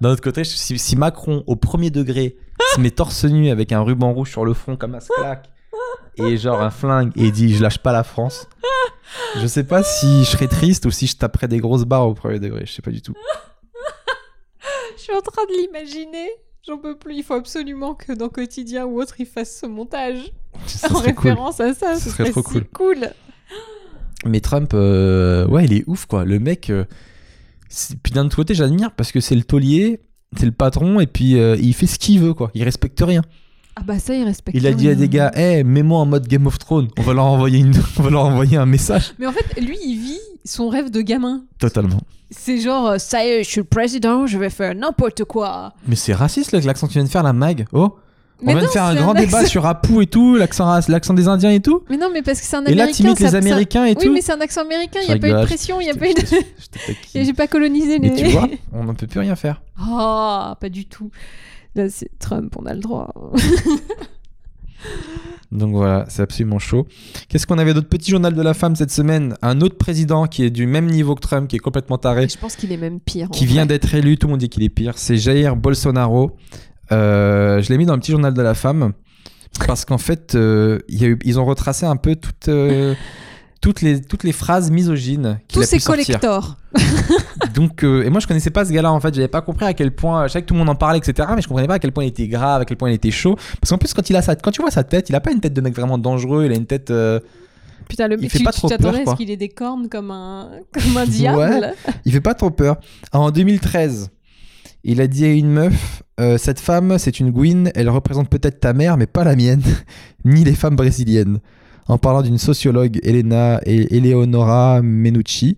D'un 0.02 0.10
autre 0.10 0.22
côté, 0.22 0.44
si, 0.44 0.78
si 0.80 0.96
Macron, 0.96 1.44
au 1.48 1.56
premier 1.56 1.90
degré, 1.92 2.36
se 2.76 2.80
met 2.82 2.92
torse 2.92 3.24
nu 3.26 3.50
avec 3.50 3.72
un 3.72 3.82
ruban 3.82 4.12
rouge 4.14 4.32
sur 4.32 4.44
le 4.46 4.54
front 4.54 4.76
comme 4.76 4.96
un 4.96 5.00
claque 5.00 5.50
et 6.18 6.38
genre 6.38 6.60
un 6.62 6.72
flingue 6.72 7.12
et 7.16 7.32
dit 7.32 7.54
je 7.54 7.62
lâche 7.64 7.78
pas 7.78 7.92
la 7.94 8.04
France, 8.04 8.48
je 9.40 9.48
sais 9.48 9.64
pas 9.64 9.84
si 9.84 10.24
je 10.26 10.30
serais 10.30 10.48
triste 10.48 10.86
ou 10.86 10.92
si 10.92 11.08
je 11.08 11.16
taperais 11.18 11.48
des 11.48 11.60
grosses 11.60 11.86
barres 11.86 12.08
au 12.08 12.14
premier 12.14 12.40
degré. 12.40 12.66
Je 12.66 12.72
sais 12.74 12.82
pas 12.82 12.92
du 12.92 13.02
tout. 13.02 13.14
Je 14.98 15.04
suis 15.04 15.16
en 15.16 15.22
train 15.22 15.44
de 15.46 15.54
l'imaginer. 15.60 16.30
J'en 16.68 16.78
peux 16.78 16.96
plus. 16.96 17.16
Il 17.16 17.24
faut 17.24 17.34
absolument 17.34 17.96
que 17.96 18.12
dans 18.14 18.30
Quotidien 18.30 18.86
ou 18.86 19.02
autre, 19.02 19.16
il 19.20 19.26
fasse 19.26 19.60
ce 19.62 19.66
montage 19.66 20.32
en 20.84 20.88
cool. 20.90 20.98
référence 21.04 21.60
à 21.60 21.74
ça. 21.74 21.96
Ce 21.96 22.02
Ce 22.04 22.10
serait 22.12 22.32
serait 22.32 22.42
trop 22.44 22.52
si 22.52 22.62
cool. 22.66 23.10
Mais 24.26 24.42
Trump, 24.42 24.72
euh, 24.76 25.48
ouais, 25.48 25.66
il 25.66 25.74
est 25.74 25.84
ouf, 25.88 26.06
quoi. 26.06 26.24
Le 26.24 26.38
mec. 26.40 26.70
euh, 26.70 26.86
puis 28.04 28.14
d'un 28.14 28.26
autre 28.26 28.36
côté, 28.36 28.54
j'admire 28.54 28.92
parce 28.92 29.12
que 29.12 29.20
c'est 29.20 29.36
le 29.36 29.44
taulier, 29.44 30.02
c'est 30.38 30.46
le 30.46 30.52
patron, 30.52 31.00
et 31.00 31.08
puis 31.08 31.38
euh, 31.40 31.56
il 31.62 31.74
fait 31.74 31.88
ce 31.88 32.00
qu'il 32.00 32.20
veut, 32.20 32.34
quoi. 32.34 32.52
Il 32.54 32.64
respecte 32.64 33.02
rien. 33.02 33.22
Ah 33.76 33.84
bah 33.86 34.00
ça, 34.00 34.14
il 34.14 34.24
respecte. 34.24 34.58
Il 34.58 34.68
a 34.68 34.74
dit 34.74 34.90
à 34.90 34.96
des 34.96 35.08
gars, 35.08 35.32
hé, 35.36 35.64
mets-moi 35.64 36.00
en 36.00 36.06
mode 36.06 36.28
Game 36.28 36.46
of 36.46 36.58
Thrones. 36.60 36.90
On 36.98 37.02
va 37.04 37.14
leur 37.14 37.26
envoyer, 37.26 37.60
une... 37.60 37.74
On 37.98 38.04
va 38.04 38.10
leur 38.10 38.26
envoyer 38.26 38.58
un 38.58 38.66
message. 38.66 39.14
Mais 39.18 39.26
en 39.26 39.32
fait, 39.32 39.62
lui, 39.62 39.78
il 39.86 39.98
vit 39.98 40.20
son 40.44 40.68
rêve 40.70 40.92
de 40.92 41.02
gamin. 41.02 41.44
Totalement. 41.58 42.02
C'est 42.30 42.60
genre, 42.60 42.88
euh, 42.88 42.98
ça 42.98 43.26
y 43.26 43.30
est, 43.30 43.44
je 43.44 43.50
suis 43.50 43.62
le 43.62 43.66
président, 43.66 44.28
je 44.28 44.38
vais 44.38 44.50
faire 44.50 44.76
n'importe 44.76 45.24
quoi. 45.24 45.74
Mais 45.88 45.96
c'est 45.96 46.14
raciste, 46.14 46.52
l'accent 46.52 46.88
que 46.88 46.94
tu 46.94 47.00
viens 47.00 47.06
de 47.06 47.10
faire, 47.10 47.24
la 47.24 47.34
mag. 47.34 47.66
Oh, 47.72 47.96
on 48.42 48.46
Mais 48.48 48.54
vient 48.54 48.62
non, 48.62 48.68
de 48.68 48.72
faire 48.72 48.84
un 48.86 48.96
grand 48.96 49.14
débat 49.14 49.40
accent- 49.40 49.50
sur 49.50 49.66
Apu 49.66 50.02
et 50.02 50.08
tout, 50.08 50.36
l'accent 50.36 50.66
race- 50.66 50.88
l'accent 50.90 51.14
des 51.14 51.28
Indiens 51.28 51.52
et 51.52 51.60
tout. 51.60 51.84
Mais 51.90 51.98
non, 51.98 52.10
mais 52.12 52.22
parce 52.22 52.40
que 52.42 52.46
c'est 52.48 52.56
un 52.56 52.64
Et 52.66 52.72
américain. 52.72 52.86
là, 52.88 52.92
t'imites 52.94 53.20
les 53.20 53.28
ça- 53.30 53.38
Américains 53.38 53.86
et 53.86 53.90
Oui, 53.98 54.06
tout. 54.06 54.14
mais 54.14 54.22
c'est 54.22 54.32
un 54.34 54.42
accent 54.42 54.62
américain, 54.62 55.00
il 55.04 55.08
n'y 55.10 55.14
a 55.14 55.20
pas 55.20 55.28
eu 55.30 55.34
de 55.42 55.46
pression, 55.46 55.80
il 55.80 55.86
n'y 55.86 55.92
a 55.92 55.96
pas 55.96 56.10
eu 56.10 56.14
de. 56.14 56.22
J'ai 57.26 57.34
pas 57.34 57.48
colonisé 57.48 58.00
les. 58.00 58.10
Mais 58.10 58.16
tu 58.16 58.26
vois, 58.26 58.48
on 58.74 58.84
ne 58.84 58.94
peut 58.94 59.08
plus 59.08 59.20
rien 59.20 59.36
faire. 59.36 59.62
Oh, 59.80 60.54
pas 60.60 60.70
du 60.70 60.86
tout. 60.86 61.12
Là, 61.76 61.88
c'est 61.90 62.10
Trump, 62.20 62.54
on 62.58 62.66
a 62.66 62.74
le 62.74 62.80
droit. 62.80 63.14
Donc 65.52 65.74
voilà, 65.74 66.06
c'est 66.08 66.22
absolument 66.22 66.60
chaud. 66.60 66.88
Qu'est-ce 67.28 67.46
qu'on 67.46 67.58
avait 67.58 67.74
d'autre? 67.74 67.90
Petit 67.90 68.10
journal 68.12 68.34
de 68.34 68.42
la 68.42 68.54
femme 68.54 68.76
cette 68.76 68.90
semaine. 68.92 69.36
Un 69.42 69.60
autre 69.62 69.78
président 69.78 70.26
qui 70.26 70.44
est 70.44 70.50
du 70.50 70.66
même 70.66 70.86
niveau 70.88 71.14
que 71.14 71.20
Trump, 71.20 71.48
qui 71.50 71.58
est 71.58 71.60
complètement 71.60 71.98
taré, 71.98 72.28
je 72.30 72.38
pense 72.38 72.56
qu'il 72.56 72.72
est 72.72 72.78
même 72.78 73.00
pire. 73.02 73.30
qui 73.32 73.46
vient 73.46 73.66
d'être 73.66 73.94
élu. 73.94 74.18
Tout 74.18 74.28
le 74.28 74.32
monde 74.32 74.40
dit 74.40 74.50
qu'il 74.50 74.64
est 74.64 74.70
pire. 74.70 74.94
C'est 74.98 75.18
Jair 75.18 75.56
Bolsonaro. 75.58 76.32
Euh, 76.92 77.62
je 77.62 77.70
l'ai 77.70 77.78
mis 77.78 77.86
dans 77.86 77.94
le 77.94 78.00
petit 78.00 78.12
journal 78.12 78.34
de 78.34 78.42
la 78.42 78.54
femme 78.54 78.94
parce 79.68 79.86
qu'en 79.86 79.98
fait, 79.98 80.36
euh, 80.36 80.80
il 80.90 81.02
y 81.02 81.06
a 81.06 81.10
eu- 81.10 81.20
ils 81.24 81.40
ont 81.40 81.46
retracé 81.46 81.86
un 81.86 81.96
peu 81.96 82.16
toute, 82.16 82.48
euh, 82.48 82.94
toutes 83.62 83.82
les, 83.82 84.02
toutes 84.02 84.24
les 84.24 84.32
phrases 84.32 84.72
misogynes 84.72 85.40
Tous 85.52 85.64
ces 85.64 85.80
collectors. 85.80 86.58
Donc, 87.54 87.84
euh, 87.84 88.04
et 88.04 88.10
moi 88.10 88.20
je 88.20 88.28
connaissais 88.28 88.50
pas 88.50 88.66
ce 88.66 88.72
gars-là 88.72 88.92
en 88.92 89.00
fait, 89.00 89.14
j'avais 89.14 89.28
pas 89.28 89.42
compris 89.42 89.66
à 89.66 89.74
quel 89.74 89.94
point, 89.94 90.28
je 90.28 90.34
savais 90.34 90.44
que 90.44 90.48
tout 90.48 90.54
le 90.54 90.60
monde 90.60 90.70
en 90.70 90.76
parlait, 90.76 90.98
etc. 91.00 91.28
Mais 91.36 91.42
je 91.42 91.48
comprenais 91.48 91.68
pas 91.68 91.76
à 91.76 91.80
quel 91.80 91.92
point 91.92 92.04
il 92.06 92.08
était 92.08 92.28
grave, 92.28 92.62
à 92.62 92.66
quel 92.66 92.78
point 92.78 92.90
il 92.90 92.94
était 92.96 93.12
chaud. 93.12 93.36
Parce 93.60 93.70
qu'en 93.70 93.78
plus, 93.78 93.94
quand, 93.94 94.10
il 94.10 94.16
a 94.16 94.22
sa, 94.22 94.36
quand 94.36 94.52
tu 94.52 94.62
vois 94.62 94.72
sa 94.72 94.84
tête, 94.84 95.10
il 95.10 95.16
a 95.16 95.20
pas 95.22 95.32
une 95.32 95.42
tête 95.42 95.54
de 95.54 95.62
mec 95.62 95.76
vraiment 95.76 95.98
dangereux, 95.98 96.46
il 96.46 96.52
a 96.52 96.56
une 96.56 96.66
tête. 96.66 96.92
euh, 96.92 97.20
Putain, 97.90 98.08
le 98.08 98.16
Il 98.18 98.22
mec, 98.22 98.32
fait 98.32 98.38
tu 98.38 98.44
pas 98.46 98.52
tu 98.54 98.60
trop 98.60 98.70
t'attendais 98.70 99.02
à 99.02 99.12
ce 99.12 99.16
qu'il 99.16 99.30
ait 99.32 99.38
des 99.38 99.50
cornes 99.50 99.90
comme 99.90 100.12
un, 100.12 100.50
comme 100.74 100.96
un 100.98 101.06
diable. 101.06 101.74
il 102.06 102.12
fait 102.14 102.22
pas 102.22 102.34
trop 102.36 102.52
peur. 102.52 102.78
Alors, 103.12 103.26
en 103.28 103.32
2013, 103.32 104.10
il 104.84 105.02
a 105.02 105.08
dit 105.08 105.26
à 105.26 105.32
une 105.32 105.50
meuf 105.50 106.04
euh, 106.20 106.38
Cette 106.38 106.60
femme, 106.60 106.98
c'est 106.98 107.20
une 107.20 107.32
Gwyn, 107.32 107.72
elle 107.76 107.90
représente 107.90 108.30
peut-être 108.30 108.60
ta 108.60 108.74
mère, 108.74 108.98
mais 108.98 109.08
pas 109.08 109.24
la 109.24 109.36
mienne, 109.36 109.62
ni 110.26 110.44
les 110.44 110.56
femmes 110.56 110.76
brésiliennes. 110.76 111.40
En 111.88 111.98
parlant 111.98 112.22
d'une 112.22 112.38
sociologue, 112.38 113.00
Elena 113.04 113.60
Eleonora 113.66 114.82
Menucci, 114.82 115.58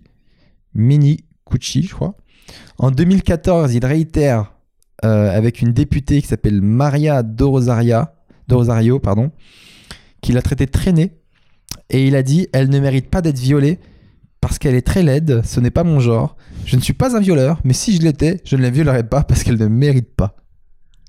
Minicucci, 0.74 1.84
je 1.84 1.94
crois. 1.94 2.16
En 2.78 2.90
2014, 2.90 3.74
il 3.74 3.84
réitère 3.84 4.54
euh, 5.04 5.36
avec 5.36 5.60
une 5.60 5.72
députée 5.72 6.20
qui 6.20 6.28
s'appelle 6.28 6.60
Maria 6.60 7.22
de 7.22 7.44
Rosario, 7.44 8.98
pardon, 8.98 9.30
qu'il 10.20 10.36
a 10.38 10.42
traité 10.42 10.66
traînée. 10.66 11.12
Et 11.90 12.06
il 12.06 12.16
a 12.16 12.22
dit 12.22 12.48
Elle 12.52 12.70
ne 12.70 12.80
mérite 12.80 13.10
pas 13.10 13.20
d'être 13.22 13.38
violée 13.38 13.78
parce 14.44 14.58
qu'elle 14.58 14.74
est 14.74 14.86
très 14.86 15.02
laide, 15.02 15.40
ce 15.42 15.58
n'est 15.58 15.70
pas 15.70 15.84
mon 15.84 16.00
genre. 16.00 16.36
Je 16.66 16.76
ne 16.76 16.82
suis 16.82 16.92
pas 16.92 17.16
un 17.16 17.20
violeur, 17.20 17.62
mais 17.64 17.72
si 17.72 17.96
je 17.96 18.02
l'étais, 18.02 18.42
je 18.44 18.56
ne 18.56 18.62
la 18.62 18.68
violerais 18.68 19.04
pas 19.04 19.22
parce 19.22 19.42
qu'elle 19.42 19.56
ne 19.56 19.68
mérite 19.68 20.14
pas. 20.14 20.36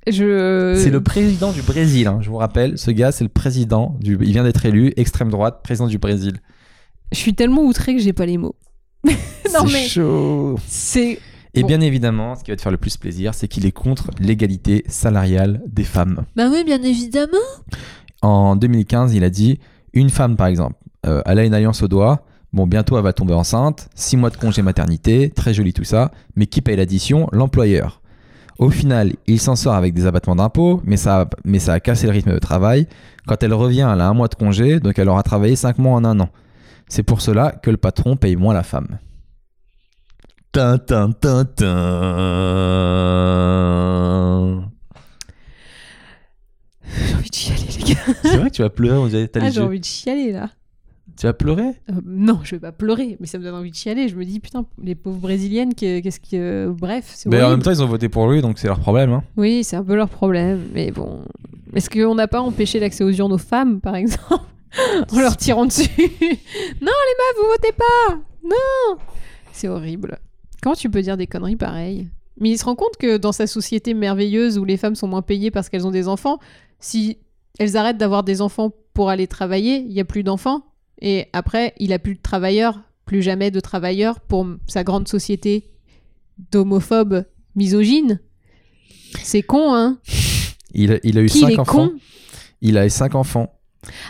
Je... 0.08 0.80
C'est 0.82 0.90
le 0.90 1.04
président 1.04 1.52
du 1.52 1.62
Brésil, 1.62 2.08
hein, 2.08 2.20
je 2.22 2.30
vous 2.30 2.38
rappelle. 2.38 2.78
Ce 2.78 2.92
gars, 2.92 3.12
c'est 3.12 3.26
le 3.26 3.30
président. 3.30 3.98
Du... 4.00 4.18
Il 4.22 4.32
vient 4.32 4.46
d'être 4.46 4.66
élu, 4.66 4.94
extrême 4.96 5.30
droite, 5.32 5.60
président 5.64 5.88
du 5.88 5.98
Brésil. 5.98 6.38
Je 7.12 7.18
suis 7.18 7.34
tellement 7.34 7.64
outré 7.64 7.94
que 7.94 8.02
j'ai 8.02 8.14
pas 8.14 8.26
les 8.26 8.38
mots. 8.38 8.56
non 9.06 9.12
c'est 9.68 9.74
mais 9.74 9.86
chaud. 9.86 10.58
c'est 10.66 11.20
Et 11.56 11.62
Bon. 11.64 11.68
bien 11.68 11.82
évidemment, 11.82 12.38
ce 12.38 12.44
qui 12.46 12.52
va 12.52 12.56
te 12.56 12.62
faire 12.62 12.72
le 12.72 12.78
plus 12.78 12.96
plaisir, 12.96 13.34
c'est 13.34 13.50
qu'il 13.50 13.66
est 13.66 13.74
contre 13.74 14.12
l'égalité 14.18 14.86
salariale 14.88 15.62
des 15.68 15.84
femmes. 15.84 16.24
bah 16.38 16.48
oui 16.50 16.64
bien 16.64 16.82
évidemment. 16.82 17.38
En 18.22 18.56
2015, 18.56 19.14
il 19.14 19.26
a 19.26 19.30
dit 19.30 19.60
une 19.92 20.10
femme, 20.10 20.38
par 20.38 20.48
exemple, 20.48 20.78
euh, 21.06 21.22
elle 21.26 21.40
a 21.40 21.44
une 21.44 21.54
alliance 21.54 21.84
au 21.84 21.90
doigt. 21.90 22.26
Bon, 22.56 22.66
bientôt 22.68 22.97
elle 22.97 23.03
va 23.03 23.12
tomber 23.12 23.34
enceinte, 23.34 23.89
six 23.95 24.16
mois 24.16 24.30
de 24.30 24.38
congé 24.38 24.62
maternité, 24.62 25.30
très 25.30 25.53
joli 25.53 25.74
tout 25.74 25.84
ça, 25.84 26.12
mais 26.38 26.45
qui 26.47 26.62
paye 26.62 26.78
l'addition? 26.78 27.28
L'employeur. 27.34 28.01
Au 28.58 28.70
final, 28.70 29.12
il 29.28 29.41
s'en 29.41 29.58
sort 29.58 29.74
avec 29.74 29.93
des 29.93 30.06
abattements 30.06 30.38
d'impôts, 30.38 30.82
mais 30.86 30.95
ça, 30.95 31.24
a- 31.24 31.30
mais 31.43 31.60
ça 31.60 31.74
a 31.74 31.82
cassé 31.82 32.06
le 32.08 32.14
rythme 32.14 32.32
de 32.32 32.39
travail. 32.39 32.88
Quand 33.28 33.43
elle 33.43 33.53
revient, 33.53 33.86
elle 33.93 33.99
a 33.99 34.08
un 34.08 34.14
mois 34.14 34.30
de 34.30 34.36
congé, 34.36 34.80
donc 34.80 34.97
elle 34.97 35.10
aura 35.10 35.22
travaillé 35.22 35.58
cinq 35.58 35.80
mois 35.80 35.95
en 35.97 36.06
un 36.06 36.18
an. 36.22 36.30
C'est 36.88 37.03
pour 37.03 37.20
cela 37.20 37.51
que 37.51 37.70
le 37.70 37.76
patron 37.78 38.16
paye 38.16 38.38
moins 38.38 38.53
la 38.53 38.64
femme. 38.64 38.99
Tin, 40.53 40.78
tin, 40.78 41.12
tin, 41.12 41.43
tin. 41.43 41.66
J'ai 46.88 47.16
envie 47.16 47.30
de 47.30 47.36
chialer 47.36 47.68
les 47.78 47.84
gars. 47.93 48.14
C'est 48.24 48.38
vrai 48.38 48.49
que 48.49 48.56
tu 48.56 48.62
vas 48.62 48.70
pleurer, 48.70 48.97
on 48.97 49.08
dirait 49.08 49.28
t'as 49.28 49.41
Ah, 49.41 49.45
les 49.47 49.51
j'ai 49.51 49.62
envie 49.62 49.80
de 49.82 49.86
chialer 49.86 50.32
là. 50.32 50.49
Tu 51.18 51.28
vas 51.28 51.34
pleurer? 51.34 51.70
Euh, 51.89 51.93
non, 52.05 52.39
je 52.43 52.55
vais 52.55 52.59
pas 52.59 52.72
pleurer, 52.74 53.16
mais 53.20 53.28
ça 53.28 53.38
me 53.38 53.43
donne 53.43 53.55
envie 53.55 53.72
de 53.72 53.76
chialer. 53.76 54.09
Je 54.09 54.16
me 54.16 54.26
dis 54.26 54.39
putain, 54.39 54.66
les 54.84 54.95
pauvres 54.95 55.18
brésiliennes, 55.20 55.74
que- 55.74 55.99
qu'est-ce 56.01 56.20
que 56.20 56.70
bref, 56.78 57.11
c'est 57.16 57.30
Mais 57.30 57.41
en 57.41 57.49
même 57.51 57.61
temps, 57.61 57.72
ils 57.72 57.82
ont 57.82 57.88
voté 57.88 58.09
pour 58.09 58.30
lui, 58.30 58.41
donc 58.41 58.59
c'est 58.59 58.68
leur 58.68 58.80
problème. 58.80 59.11
hein. 59.13 59.24
Oui, 59.38 59.63
c'est 59.63 59.78
un 59.78 59.84
peu 59.84 59.95
leur 59.95 60.09
problème, 60.09 60.61
mais 60.74 60.91
bon. 60.91 61.22
Est-ce 61.74 61.89
qu'on 61.89 62.16
n'a 62.16 62.28
pas 62.28 62.41
empêché 62.41 62.80
l'accès 62.80 63.03
aux 63.03 63.11
urnes 63.11 63.34
aux 63.34 63.38
femmes, 63.38 63.80
par 63.82 63.95
exemple, 63.95 64.43
en 65.11 65.20
leur 65.20 65.38
tirant 65.38 65.66
dessus? 65.66 65.89
Non, 65.99 66.01
les 66.01 66.82
meufs, 66.82 67.38
vous 67.41 67.47
votez 67.49 67.72
pas 67.72 68.16
Non 68.43 68.97
C'est 69.53 69.68
horrible. 69.70 70.20
Comment 70.61 70.76
tu 70.76 70.89
peux 70.89 71.01
dire 71.01 71.16
des 71.18 71.28
conneries 71.28 71.55
pareilles? 71.55 72.07
Mais 72.39 72.49
il 72.49 72.57
se 72.57 72.66
rend 72.66 72.76
compte 72.76 72.97
que 72.99 73.16
dans 73.18 73.32
sa 73.32 73.47
société 73.47 73.93
merveilleuse 73.93 74.57
où 74.57 74.66
les 74.66 74.76
femmes 74.78 74.95
sont 74.95 75.07
moins 75.07 75.22
payées 75.22 75.51
parce 75.51 75.70
qu'elles 75.70 75.88
ont 75.88 75.91
des 75.91 76.07
enfants, 76.09 76.39
si 76.82 77.18
elles 77.59 77.78
arrêtent 77.78 77.97
d'avoir 77.97 78.24
des 78.24 78.41
enfants 78.41 78.72
pour 78.93 79.09
aller 79.09 79.28
travailler, 79.28 79.78
il 79.78 79.93
y 79.93 80.01
a 80.01 80.05
plus 80.05 80.24
d'enfants. 80.24 80.66
Et 81.02 81.28
après, 81.34 81.74
il 81.78 81.93
a 81.93 82.00
plus 82.00 82.16
de 82.16 82.22
travailleurs, 82.22 82.82
plus 83.06 83.22
jamais 83.22 83.52
de 83.52 83.60
travailleurs 83.60 84.20
pour 84.20 84.48
sa 84.68 84.84
grande 84.84 85.08
société 85.08 85.72
d'homophobes 86.52 87.26
misogynes. 87.56 88.20
C'est 89.24 89.43
con, 89.43 89.74
hein 89.74 90.00
Il, 90.74 90.93
a- 90.93 91.00
il 91.04 91.18
a 91.18 91.22
eu 91.22 91.28
Qui 91.28 91.39
il 91.39 91.41
5 91.41 91.50
est 91.52 91.60
enfants. 91.60 91.88
con 91.89 91.93
Il 92.62 92.78
a 92.78 92.86
eu 92.86 92.89
5 92.89 93.16
enfants. 93.16 93.52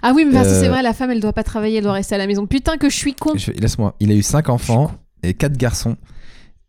Ah 0.02 0.14
oui, 0.16 0.24
mais 0.26 0.32
parce 0.34 0.48
que 0.48 0.54
Euh, 0.54 0.62
c'est 0.62 0.70
vrai, 0.70 0.82
la 0.82 0.94
femme, 0.94 1.12
elle 1.12 1.20
doit 1.20 1.34
pas 1.34 1.44
travailler, 1.44 1.78
elle 1.78 1.84
doit 1.84 1.94
rester 1.94 2.16
à 2.16 2.18
la 2.18 2.28
maison. 2.28 2.48
Putain 2.48 2.78
que 2.78 2.90
je 2.90 2.96
suis 2.96 3.14
con 3.14 3.36
Je- 3.36 3.52
Laisse-moi. 3.52 3.96
Il 4.00 4.12
a 4.12 4.16
eu 4.16 4.24
5 4.24 4.50
enfants 4.50 4.92
et 5.22 5.34
4 5.34 5.58
garçons. 5.58 5.98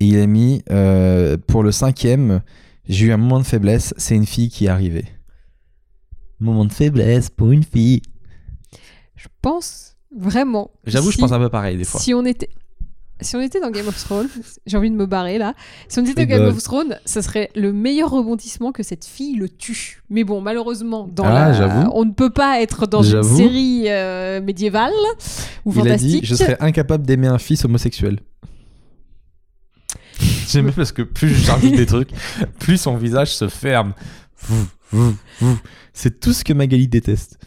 Et 0.01 0.07
il 0.07 0.19
a 0.19 0.27
mis, 0.27 0.62
euh, 0.71 1.37
pour 1.47 1.62
le 1.62 1.73
cinquième, 1.73 2.43
j'ai 2.89 3.07
eu 3.07 3.12
un 3.12 3.17
moment 3.17 3.39
de 3.39 3.45
faiblesse, 3.45 3.95
c'est 3.97 4.17
une 4.17 4.27
fille 4.27 4.51
qui 4.51 4.67
est 4.67 4.69
arrivée. 4.69 5.05
Moment 6.41 6.64
de 6.67 6.73
faiblesse 6.73 7.31
pour 7.31 7.51
une 7.53 7.62
fille. 7.64 8.03
Je 9.14 9.29
pense 9.41 9.95
vraiment... 10.15 10.71
J'avoue, 10.87 11.11
je 11.11 11.19
pense 11.19 11.33
un 11.33 11.39
peu 11.39 11.49
pareil 11.49 11.77
des 11.77 11.85
fois. 11.85 12.01
Si 12.01 12.13
on 12.15 12.25
était... 12.25 12.51
Si 13.23 13.35
on 13.35 13.41
était 13.41 13.61
dans 13.61 13.71
Game 13.71 13.89
of 13.89 13.97
Thrones, 13.97 14.29
j'ai 14.67 14.77
envie 14.77 14.91
de 14.91 14.95
me 14.95 15.07
barrer 15.07 15.39
là. 15.39 15.55
Si 15.89 15.99
on 15.99 16.05
était 16.05 16.27
dans 16.27 16.37
Game 16.37 16.49
of 16.49 16.63
Thrones, 16.63 16.99
ça 17.07 17.23
serait 17.23 17.51
le 17.57 17.73
meilleur 17.73 18.11
rebondissement 18.11 18.73
que 18.73 18.83
cette 18.83 19.07
fille 19.07 19.37
le 19.37 19.49
tue. 19.49 20.03
Mais 20.11 20.23
bon, 20.23 20.43
malheureusement, 20.43 21.09
dans 21.11 21.25
Ah, 21.25 21.51
la... 21.59 21.91
on 21.95 22.05
ne 22.05 22.11
peut 22.13 22.29
pas 22.29 22.61
être 22.61 22.87
dans 22.87 23.03
une 23.03 23.23
série 23.23 23.85
euh, 23.87 24.43
médiévale 24.43 24.93
ou 25.65 25.73
Il 25.75 25.91
a 25.91 25.97
dit 25.97 26.21
Je 26.23 26.35
serais 26.35 26.59
incapable 26.61 27.07
d'aimer 27.07 27.29
un 27.29 27.39
fils 27.39 27.65
homosexuel. 27.65 28.21
J'aime 30.49 30.71
parce 30.73 30.93
que 30.93 31.03
plus 31.03 31.31
je 31.35 31.51
rajoute 31.51 31.75
des 31.75 31.87
trucs, 31.87 32.11
plus 32.59 32.77
son 32.79 32.97
visage 32.97 33.35
se 33.35 33.49
ferme. 33.49 33.95
C'est 35.95 36.21
tout 36.21 36.33
ce 36.35 36.45
que 36.45 36.53
Magali 36.53 36.87
déteste. 36.87 37.39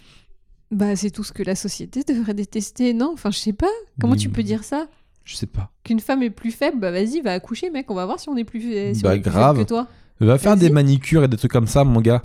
Bah, 0.71 0.95
c'est 0.95 1.09
tout 1.09 1.23
ce 1.23 1.31
que 1.33 1.41
la 1.43 1.55
société 1.55 2.03
devrait 2.03 2.33
détester, 2.35 2.93
non? 2.93 3.11
Enfin, 3.13 3.31
je 3.31 3.39
sais 3.39 3.53
pas. 3.53 3.67
Comment 3.99 4.15
tu 4.15 4.29
Mm. 4.29 4.31
peux 4.31 4.43
dire 4.43 4.63
ça? 4.63 4.87
Je 5.25 5.35
sais 5.35 5.47
pas. 5.47 5.71
Qu'une 5.83 5.99
femme 5.99 6.23
est 6.23 6.29
plus 6.29 6.51
faible, 6.51 6.79
bah 6.79 6.91
vas-y, 6.91 7.21
va 7.21 7.33
accoucher, 7.33 7.69
mec. 7.69 7.89
On 7.91 7.95
va 7.95 8.05
voir 8.05 8.19
si 8.19 8.29
on 8.29 8.37
est 8.37 8.43
plus, 8.43 8.93
si 8.95 9.01
Bah, 9.01 9.09
on 9.09 9.13
est 9.13 9.19
plus 9.19 9.31
grave. 9.31 9.55
faible 9.55 9.65
que 9.65 9.69
toi. 9.69 9.87
Va 10.19 10.37
faire 10.37 10.57
des 10.57 10.69
manicures 10.69 11.23
et 11.23 11.27
des 11.27 11.37
trucs 11.37 11.51
comme 11.51 11.67
ça, 11.67 11.83
mon 11.83 12.01
gars. 12.01 12.21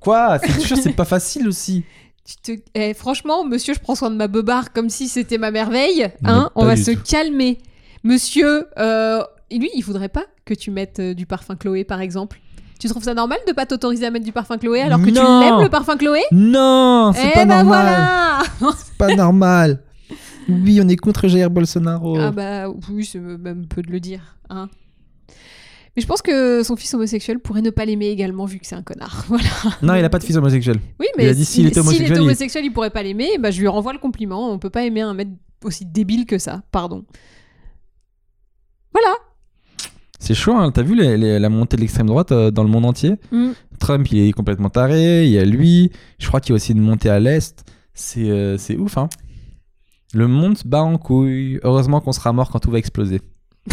Quoi? 0.00 0.38
C'est 0.38 0.60
sûr, 0.60 0.76
c'est 0.76 0.92
pas 0.92 1.04
facile 1.04 1.46
aussi. 1.48 1.84
Tu 2.24 2.56
te... 2.56 2.62
Eh, 2.74 2.92
franchement, 2.92 3.44
monsieur, 3.44 3.72
je 3.72 3.78
prends 3.78 3.94
soin 3.94 4.10
de 4.10 4.16
ma 4.16 4.26
beubare 4.26 4.72
comme 4.72 4.90
si 4.90 5.06
c'était 5.06 5.38
ma 5.38 5.52
merveille. 5.52 6.08
Hein 6.24 6.50
on 6.56 6.64
va 6.64 6.76
se 6.76 6.90
tout. 6.90 7.00
calmer. 7.08 7.58
Monsieur, 8.02 8.66
euh, 8.78 9.22
lui, 9.52 9.70
il 9.76 9.82
faudrait 9.82 10.08
pas 10.08 10.24
que 10.44 10.52
tu 10.52 10.72
mettes 10.72 10.98
euh, 10.98 11.14
du 11.14 11.24
parfum 11.24 11.54
Chloé, 11.54 11.84
par 11.84 12.00
exemple. 12.00 12.40
Tu 12.78 12.88
trouves 12.88 13.02
ça 13.04 13.14
normal 13.14 13.38
de 13.48 13.52
pas 13.52 13.64
t'autoriser 13.66 14.06
à 14.06 14.10
mettre 14.10 14.24
du 14.24 14.32
parfum 14.32 14.58
Chloé 14.58 14.82
alors 14.82 15.00
que 15.00 15.06
tu 15.06 15.12
Non. 15.12 15.40
l'aimes, 15.40 15.62
le 15.62 15.68
parfum 15.70 15.96
Chloé? 15.96 16.20
Non, 16.32 17.12
c'est 17.14 17.28
Eh 17.30 17.32
pas 17.32 17.44
bah 17.46 17.62
normal. 17.62 18.42
voilà 18.58 18.72
C'est 18.76 18.96
pas 18.98 19.14
normal. 19.14 19.82
Oui, 20.48 20.78
on 20.82 20.88
est 20.88 20.96
contre 20.96 21.26
Jair 21.26 21.50
Bolsonaro. 21.50 22.18
Ah 22.20 22.30
bah 22.30 22.68
oui, 22.90 23.04
c'est 23.04 23.18
même 23.18 23.66
peu 23.66 23.82
de 23.82 23.90
le 23.90 23.98
dire. 23.98 24.36
Hein. 24.50 24.68
Mais 25.96 26.02
je 26.02 26.06
pense 26.06 26.20
que 26.20 26.62
son 26.62 26.76
fils 26.76 26.92
homosexuel 26.92 27.38
pourrait 27.38 27.62
ne 27.62 27.70
pas 27.70 27.86
l'aimer 27.86 28.08
également 28.08 28.44
vu 28.44 28.58
que 28.58 28.66
c'est 28.66 28.74
un 28.76 28.82
connard. 28.82 29.24
Voilà. 29.28 29.48
Non, 29.82 29.94
il 29.94 30.04
a 30.04 30.10
pas 30.10 30.18
de 30.18 30.24
fils 30.24 30.36
homosexuel. 30.36 30.76
Oui, 31.00 31.06
mais 31.16 31.24
Il 31.24 31.28
a 31.30 31.34
dit 31.34 31.44
s'il 31.46 31.66
était 31.66 31.80
homosexuel, 31.80 32.18
il- 32.18 32.20
homosexuel, 32.22 32.64
il 32.66 32.72
pourrait 32.72 32.90
pas 32.90 33.02
l'aimer. 33.02 33.38
Bah, 33.40 33.50
je 33.50 33.58
lui 33.60 33.66
renvoie 33.68 33.94
le 33.94 33.98
compliment. 33.98 34.50
On 34.52 34.58
peut 34.58 34.68
pas 34.70 34.84
aimer 34.84 35.00
un 35.00 35.14
mec 35.14 35.28
aussi 35.64 35.86
débile 35.86 36.26
que 36.26 36.36
ça. 36.38 36.62
Pardon. 36.70 37.04
Voilà. 38.92 39.14
C'est 40.26 40.34
chaud, 40.34 40.54
hein. 40.56 40.70
t'as 40.72 40.82
vu 40.82 40.96
les- 40.96 41.16
les- 41.16 41.38
la 41.38 41.48
montée 41.48 41.76
de 41.76 41.82
l'extrême 41.82 42.06
droite 42.08 42.32
euh, 42.32 42.50
dans 42.50 42.64
le 42.64 42.68
monde 42.68 42.84
entier 42.84 43.14
Mm. 43.30 43.50
Trump, 43.78 44.10
il 44.10 44.26
est 44.28 44.32
complètement 44.32 44.70
taré, 44.70 45.24
il 45.26 45.30
y 45.30 45.38
a 45.38 45.44
lui, 45.44 45.92
je 46.18 46.26
crois 46.26 46.40
qu'il 46.40 46.50
y 46.50 46.54
a 46.54 46.56
aussi 46.56 46.72
une 46.72 46.80
montée 46.80 47.10
à 47.10 47.20
l'Est. 47.20 47.64
C'est 47.94 48.28
euh, 48.30 48.56
ouf, 48.78 48.98
hein. 48.98 49.08
Le 50.14 50.26
monde 50.28 50.56
se 50.58 50.66
bat 50.66 50.82
en 50.82 50.96
couille. 50.98 51.60
Heureusement 51.62 52.00
qu'on 52.00 52.12
sera 52.12 52.32
mort 52.32 52.50
quand 52.50 52.58
tout 52.58 52.70
va 52.70 52.78
exploser. 52.78 53.20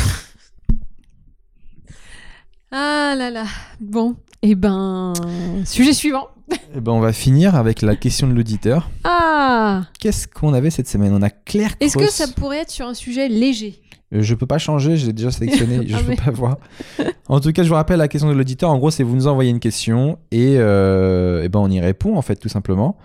Ah 2.72 3.14
là 3.16 3.30
là. 3.30 3.45
Bon. 3.80 4.16
Et 4.41 4.56
ben, 4.56 5.14
sujet 5.66 5.93
suivant. 5.93 6.30
Eh 6.76 6.82
ben, 6.82 6.91
on 6.91 6.99
va 6.99 7.14
finir 7.14 7.56
avec 7.56 7.82
la 7.84 7.95
question 7.95 8.28
de 8.28 8.34
l'auditeur. 8.34 8.89
Ah. 9.04 9.84
Qu'est-ce 9.99 10.28
qu'on 10.28 10.54
avait 10.54 10.70
cette 10.72 10.88
semaine? 10.88 11.14
On 11.14 11.22
a 11.22 11.30
Claire 11.30 11.76
Est-ce 11.80 11.97
que 11.97 12.10
ça 12.12 12.28
pourrait 12.28 12.60
être 12.62 12.72
sur 12.72 12.88
un 12.88 12.93
sujet 12.93 13.30
léger? 13.30 13.80
Je 14.22 14.36
peux 14.36 14.45
pas 14.45 14.57
changer, 14.59 14.95
j'ai 14.97 15.11
déjà 15.14 15.32
sélectionné, 15.32 15.80
je 15.88 15.95
Ah, 15.95 15.99
peux 16.03 16.09
mais- 16.09 16.16
pas 16.16 16.32
voir. 16.32 16.57
En 17.28 17.39
tout 17.39 17.51
cas, 17.51 17.64
je 17.64 17.70
vous 17.70 17.76
rappelle 17.76 17.97
la 17.97 18.07
question 18.07 18.30
de 18.30 18.34
l'auditeur. 18.36 18.70
En 18.70 18.78
gros, 18.78 18.91
c'est 18.91 19.03
vous 19.03 19.16
nous 19.16 19.28
envoyez 19.28 19.49
une 19.49 19.59
question 19.59 20.20
et, 20.32 20.55
euh, 20.57 21.41
eh 21.43 21.49
ben 21.49 21.59
on 21.59 21.70
y 21.70 21.80
répond 21.80 22.16
en 22.18 22.22
fait 22.22 22.36
tout 22.36 22.49
simplement. 22.49 22.95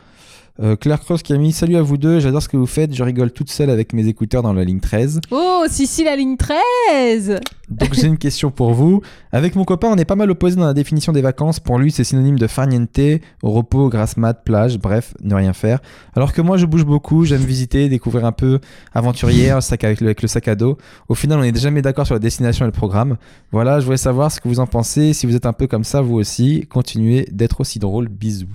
Euh, 0.61 0.75
Claire 0.75 0.99
Cross 0.99 1.23
qui 1.23 1.33
a 1.33 1.39
mis 1.39 1.53
Salut 1.53 1.77
à 1.77 1.83
vous 1.83 1.97
deux, 1.97 2.19
j'adore 2.19 2.43
ce 2.43 2.49
que 2.49 2.57
vous 2.57 2.67
faites, 2.67 2.93
je 2.93 3.05
rigole 3.05 3.31
toute 3.31 3.49
seule 3.49 3.71
avec 3.71 3.93
mes 3.93 4.09
écouteurs 4.09 4.43
dans 4.43 4.53
la 4.53 4.65
ligne 4.65 4.81
13. 4.81 5.21
Oh, 5.31 5.65
si, 5.69 5.87
si, 5.87 6.03
la 6.03 6.17
ligne 6.17 6.37
13 6.37 7.39
Donc 7.69 7.95
j'ai 7.95 8.09
une 8.09 8.19
question 8.19 8.51
pour 8.51 8.73
vous. 8.73 9.01
Avec 9.31 9.55
mon 9.55 9.65
copain, 9.65 9.87
on 9.89 9.97
est 9.97 10.05
pas 10.05 10.17
mal 10.17 10.29
opposés 10.33 10.57
dans 10.57 10.67
la 10.67 10.75
définition 10.75 11.13
des 11.13 11.21
vacances. 11.21 11.61
Pour 11.61 11.79
lui, 11.79 11.93
c'est 11.93 12.03
synonyme 12.03 12.41
de 12.41 12.47
farniente, 12.49 12.99
au 13.43 13.51
repos, 13.53 13.89
grasse 13.89 14.17
mat, 14.17 14.35
plage, 14.45 14.79
bref, 14.79 15.15
ne 15.23 15.33
rien 15.33 15.53
faire. 15.53 15.79
Alors 16.17 16.33
que 16.33 16.43
moi, 16.43 16.57
je 16.57 16.67
bouge 16.67 16.85
beaucoup, 16.85 17.25
j'aime 17.25 17.43
visiter, 17.43 17.89
découvrir 17.89 18.25
un 18.25 18.33
peu 18.33 18.59
aventurière, 18.93 19.63
sac 19.63 19.85
avec 19.85 20.01
le, 20.01 20.09
avec 20.09 20.23
le 20.23 20.29
sac 20.29 20.49
à 20.49 20.57
dos. 20.57 20.77
Au 21.09 21.15
final, 21.15 21.39
on 21.39 21.43
n'est 21.43 21.55
jamais 21.55 21.83
d'accord 21.83 22.07
sur 22.07 22.17
la 22.17 22.21
destination 22.21 22.65
et 22.65 22.69
le 22.69 22.73
programme. 22.73 23.17
Voilà, 23.53 23.79
je 23.79 23.85
voulais 23.85 23.97
savoir 23.97 24.33
ce 24.33 24.41
que 24.41 24.49
vous 24.49 24.59
en 24.59 24.67
pensez. 24.67 25.13
Si 25.13 25.25
vous 25.27 25.37
êtes 25.37 25.47
un 25.47 25.53
peu 25.53 25.69
comme 25.69 25.85
ça, 25.85 26.01
vous 26.01 26.17
aussi, 26.17 26.67
continuez 26.69 27.29
d'être 27.31 27.61
aussi 27.61 27.79
drôle. 27.79 28.09
Bisous. 28.09 28.49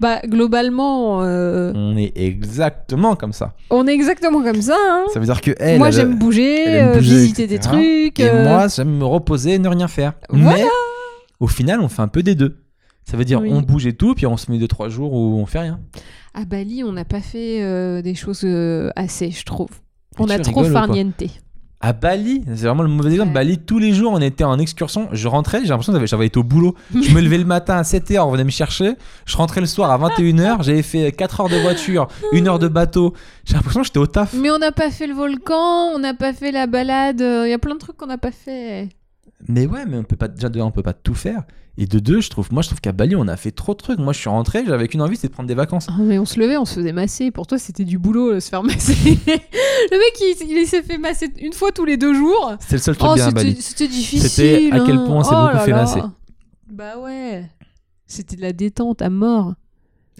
Bah, 0.00 0.20
globalement, 0.26 1.22
euh, 1.22 1.72
On 1.74 1.96
est 1.96 2.12
exactement 2.16 3.14
comme 3.14 3.32
ça. 3.32 3.54
on 3.70 3.86
est 3.86 3.92
exactement 3.94 4.42
comme 4.42 4.60
ça. 4.60 4.76
hein. 4.78 5.04
Ça 5.12 5.20
veut 5.20 5.26
dire 5.26 5.40
que 5.40 5.52
elle, 5.58 5.78
moi, 5.78 5.90
j'aime 5.90 6.18
bouger, 6.18 6.82
euh, 6.82 6.94
bouger, 6.94 7.10
visiter 7.14 7.46
des 7.46 7.58
trucs. 7.58 8.18
Et 8.20 8.28
euh, 8.28 8.44
moi, 8.44 8.66
j'aime 8.68 8.96
me 8.98 9.04
reposer 9.04 9.54
et 9.54 9.58
ne 9.58 9.68
rien 9.68 9.88
faire. 9.88 10.14
Voilà. 10.30 10.64
Mais 10.64 10.64
au 11.40 11.46
final, 11.46 11.80
on 11.80 11.88
fait 11.88 12.02
un 12.02 12.08
peu 12.08 12.22
des 12.22 12.34
deux. 12.34 12.56
Ça 13.04 13.16
veut 13.16 13.24
dire 13.24 13.40
Oui. 13.40 13.50
on 13.52 13.60
bouge 13.60 13.86
et 13.86 13.92
tout, 13.92 14.14
puis 14.14 14.26
on 14.26 14.36
se 14.36 14.50
met 14.50 14.58
deux 14.58 14.66
trois 14.68 14.88
jours 14.88 15.12
où 15.12 15.38
on 15.38 15.46
fait 15.46 15.60
rien. 15.60 15.78
À 16.34 16.44
Bali, 16.44 16.82
on 16.84 16.92
n'a 16.92 17.04
pas 17.04 17.20
fait 17.20 18.02
des 18.02 18.14
choses 18.14 18.44
assez, 18.96 19.30
je 19.30 19.44
trouve. 19.44 19.68
On 20.18 20.28
a 20.28 20.38
trop 20.38 20.64
farniente. 20.64 21.22
À 21.86 21.92
Bali, 21.92 22.42
c'est 22.46 22.64
vraiment 22.66 22.82
le 22.82 22.88
mauvais 22.88 23.10
exemple. 23.10 23.28
Ouais. 23.28 23.34
Bali, 23.34 23.58
tous 23.58 23.78
les 23.78 23.92
jours, 23.92 24.12
on 24.14 24.20
était 24.22 24.42
en 24.42 24.58
excursion. 24.58 25.06
Je 25.12 25.28
rentrais, 25.28 25.60
j'ai 25.64 25.68
l'impression 25.68 25.92
que 25.92 26.06
j'avais- 26.06 26.24
été 26.26 26.38
au 26.38 26.42
boulot. 26.42 26.74
Je 26.94 27.14
me 27.14 27.20
levais 27.20 27.36
le 27.36 27.44
matin 27.44 27.76
à 27.76 27.82
7h, 27.82 28.26
on 28.26 28.30
venait 28.30 28.44
me 28.44 28.48
chercher. 28.50 28.94
Je 29.26 29.36
rentrais 29.36 29.60
le 29.60 29.66
soir 29.66 29.90
à 29.90 29.98
21h. 29.98 30.62
J'avais 30.62 30.80
fait 30.82 31.12
4 31.12 31.42
heures 31.42 31.50
de 31.50 31.56
voiture, 31.56 32.08
1 32.32 32.46
heure 32.46 32.58
de 32.58 32.68
bateau. 32.68 33.12
J'ai 33.44 33.52
l'impression 33.56 33.80
que 33.82 33.86
j'étais 33.86 33.98
au 33.98 34.06
taf. 34.06 34.32
Mais 34.32 34.50
on 34.50 34.56
n'a 34.58 34.72
pas 34.72 34.90
fait 34.90 35.06
le 35.06 35.12
volcan, 35.12 35.90
on 35.94 35.98
n'a 35.98 36.14
pas 36.14 36.32
fait 36.32 36.52
la 36.52 36.66
balade. 36.66 37.20
Il 37.20 37.50
y 37.50 37.52
a 37.52 37.58
plein 37.58 37.74
de 37.74 37.80
trucs 37.80 37.98
qu'on 37.98 38.06
n'a 38.06 38.16
pas 38.16 38.30
fait. 38.32 38.88
Mais 39.48 39.66
ouais, 39.66 39.84
mais 39.86 39.96
on 39.98 40.04
peut 40.04 40.16
pas, 40.16 40.28
déjà 40.28 40.48
de 40.48 40.60
un, 40.60 40.64
on 40.64 40.70
peut 40.70 40.82
pas 40.82 40.92
tout 40.94 41.14
faire. 41.14 41.42
Et 41.76 41.86
de 41.86 41.98
deux, 41.98 42.20
je 42.20 42.30
trouve, 42.30 42.52
moi, 42.52 42.62
je 42.62 42.68
trouve 42.68 42.80
qu'à 42.80 42.92
Bali, 42.92 43.16
on 43.16 43.26
a 43.26 43.36
fait 43.36 43.50
trop 43.50 43.72
de 43.72 43.78
trucs. 43.78 43.98
Moi, 43.98 44.12
je 44.12 44.20
suis 44.20 44.28
rentré, 44.30 44.62
j'avais 44.64 44.86
qu'une 44.88 45.02
envie, 45.02 45.16
c'est 45.16 45.26
de 45.26 45.32
prendre 45.32 45.48
des 45.48 45.54
vacances. 45.56 45.86
Ah, 45.90 45.96
mais 45.98 46.18
on 46.20 46.24
se 46.24 46.38
levait, 46.38 46.56
on 46.56 46.64
se 46.64 46.74
faisait 46.76 46.92
masser. 46.92 47.30
Pour 47.32 47.46
toi, 47.46 47.58
c'était 47.58 47.84
du 47.84 47.98
boulot, 47.98 48.30
euh, 48.34 48.40
se 48.40 48.48
faire 48.48 48.62
masser. 48.62 48.94
le 49.26 49.98
mec, 49.98 50.20
il, 50.20 50.58
il 50.60 50.66
s'est 50.66 50.82
fait 50.82 50.98
masser 50.98 51.30
une 51.40 51.52
fois 51.52 51.72
tous 51.72 51.84
les 51.84 51.96
deux 51.96 52.14
jours. 52.14 52.54
C'est 52.60 52.76
le 52.76 52.80
seul 52.80 52.96
truc 52.96 53.10
Oh, 53.10 53.14
bien 53.16 53.24
à 53.24 53.28
c'était 53.30 53.34
Bali. 53.44 53.56
c'était 53.60 53.88
difficile. 53.88 54.28
C'était 54.30 54.70
à 54.72 54.80
quel 54.80 54.96
hein. 54.96 55.04
point 55.04 55.16
on 55.16 55.24
s'est 55.24 55.30
Oh 55.34 55.46
beaucoup 55.52 55.64
fait 55.64 55.70
là. 55.72 55.76
masser. 55.76 56.00
Bah 56.72 56.98
ouais. 57.02 57.44
C'était 58.06 58.36
de 58.36 58.42
la 58.42 58.52
détente 58.52 59.02
à 59.02 59.10
mort. 59.10 59.54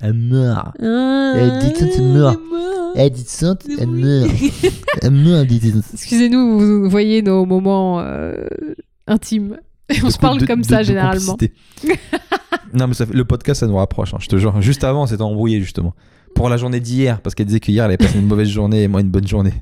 Elle 0.01 0.15
meurt. 0.15 0.75
Ah, 0.83 1.35
Eh, 1.37 1.65
dites-le, 1.67 1.91
tu 1.95 2.03
meurs. 2.03 2.33
mort. 2.51 2.93
Elle 2.97 3.17
ça, 3.17 3.55
elle 3.79 3.89
meurt. 3.91 4.31
Elle 5.03 5.11
meurt, 5.13 5.47
dit 5.47 5.73
Excusez-nous, 5.93 6.59
vous 6.83 6.91
voyez 6.91 7.23
nos 7.23 7.45
moments 7.47 8.01
euh, 8.01 8.45
intimes. 9.07 9.59
Et 9.91 10.03
on 10.03 10.11
se 10.11 10.19
parle 10.19 10.45
comme 10.47 10.65
ça 10.65 10.83
généralement. 10.83 11.37
non, 12.73 12.87
mais 12.89 12.95
ça 12.95 13.07
fait- 13.07 13.13
le 13.15 13.25
podcast, 13.25 13.61
ça 13.61 13.67
nous 13.67 13.77
rapproche, 13.77 14.15
hein, 14.15 14.19
je 14.21 14.29
te 14.29 14.37
jure. 14.37 14.61
Juste 14.63 14.83
avant, 14.85 15.03
on 15.03 15.07
s'était 15.07 15.23
embrouillé, 15.23 15.61
justement. 15.61 15.95
Pour 16.35 16.49
la 16.49 16.57
journée 16.57 16.81
d'hier, 16.81 17.21
parce 17.21 17.35
qu'elle 17.35 17.47
disait 17.47 17.61
qu'hier, 17.61 17.85
elle 17.85 17.91
avait 17.91 17.97
passé 17.99 18.19
une 18.19 18.27
mauvaise 18.27 18.49
journée 18.49 18.83
et 18.83 18.89
moi 18.89 19.01
une 19.03 19.11
bonne 19.11 19.27
journée. 19.27 19.53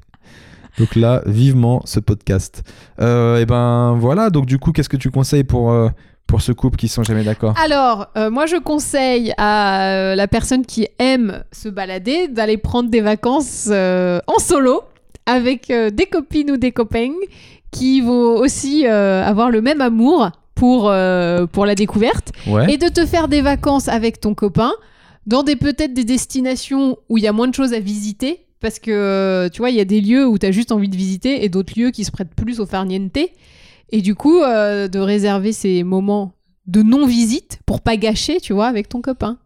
Donc 0.79 0.97
là, 0.97 1.23
vivement 1.27 1.83
ce 1.85 2.01
podcast. 2.01 2.63
Euh, 3.01 3.39
et 3.41 3.45
ben 3.47 3.95
voilà, 3.99 4.31
donc 4.31 4.47
du 4.47 4.59
coup, 4.59 4.73
qu'est-ce 4.73 4.89
que 4.89 4.97
tu 4.97 5.11
conseilles 5.11 5.45
pour, 5.45 5.71
euh, 5.71 5.91
pour 6.27 6.41
ce 6.41 6.53
couple 6.53 6.79
qui 6.79 6.89
sont 6.89 7.03
jamais 7.03 7.25
d'accord? 7.25 7.55
Alors, 7.63 8.07
euh, 8.17 8.31
moi 8.31 8.47
je 8.47 8.57
conseille 8.57 9.35
à 9.37 9.91
euh, 9.91 10.15
la 10.15 10.29
personne 10.29 10.65
qui 10.65 10.89
aime 10.99 11.43
se 11.53 11.69
balader 11.69 12.29
d'aller 12.29 12.57
prendre 12.57 12.89
des 12.89 13.03
vacances 13.03 13.69
en 13.69 14.39
solo 14.39 14.83
avec 15.27 15.71
des 15.71 16.07
copines 16.07 16.53
ou 16.53 16.57
des 16.57 16.73
copains 16.73 17.13
qui 17.73 18.01
vont 18.01 18.37
aussi 18.37 18.87
euh, 18.87 19.25
avoir 19.25 19.51
le 19.51 19.61
même 19.61 19.81
amour 19.81 20.31
pour, 20.55 20.89
euh, 20.89 21.47
pour 21.47 21.67
la 21.67 21.75
découverte 21.75 22.31
Ouais. 22.47 22.73
et 22.73 22.77
de 22.79 22.87
te 22.89 23.05
faire 23.05 23.27
des 23.27 23.41
vacances 23.41 23.89
avec 23.89 24.21
ton 24.21 24.35
copain 24.35 24.71
dans 25.27 25.43
des 25.43 25.57
peut-être 25.57 25.93
des 25.95 26.05
destinations 26.05 26.97
où 27.09 27.19
il 27.19 27.25
y 27.25 27.27
a 27.29 27.33
moins 27.33 27.49
de 27.49 27.55
choses 27.55 27.73
à 27.73 27.81
visiter 27.81 28.47
parce 28.61 28.79
que 28.79 28.91
euh, 28.93 29.49
tu 29.49 29.59
vois 29.59 29.71
il 29.71 29.77
y 29.77 29.81
a 29.81 29.85
des 29.85 30.01
lieux 30.01 30.27
où 30.27 30.39
tu 30.39 30.47
as 30.47 30.53
juste 30.53 30.71
envie 30.71 30.89
de 30.89 30.97
visiter 30.97 31.45
et 31.45 31.49
d'autres 31.49 31.73
lieux 31.77 31.91
qui 31.91 32.05
se 32.05 32.13
prêtent 32.13 32.35
plus 32.35 32.61
au 32.61 32.67
farniente 32.67 33.19
et 33.91 34.01
du 34.03 34.15
coup 34.15 34.41
euh, 34.43 34.87
de 34.89 34.99
réserver 35.01 35.53
ces 35.53 35.83
moments 35.83 36.33
de 36.69 36.83
non 36.83 37.07
visite 37.07 37.59
pour 37.67 37.81
pas 37.81 37.97
gâcher 37.97 38.41
tu 38.41 38.53
vois 38.53 38.67
avec 38.67 38.89
ton 38.89 39.01
copain 39.01 39.39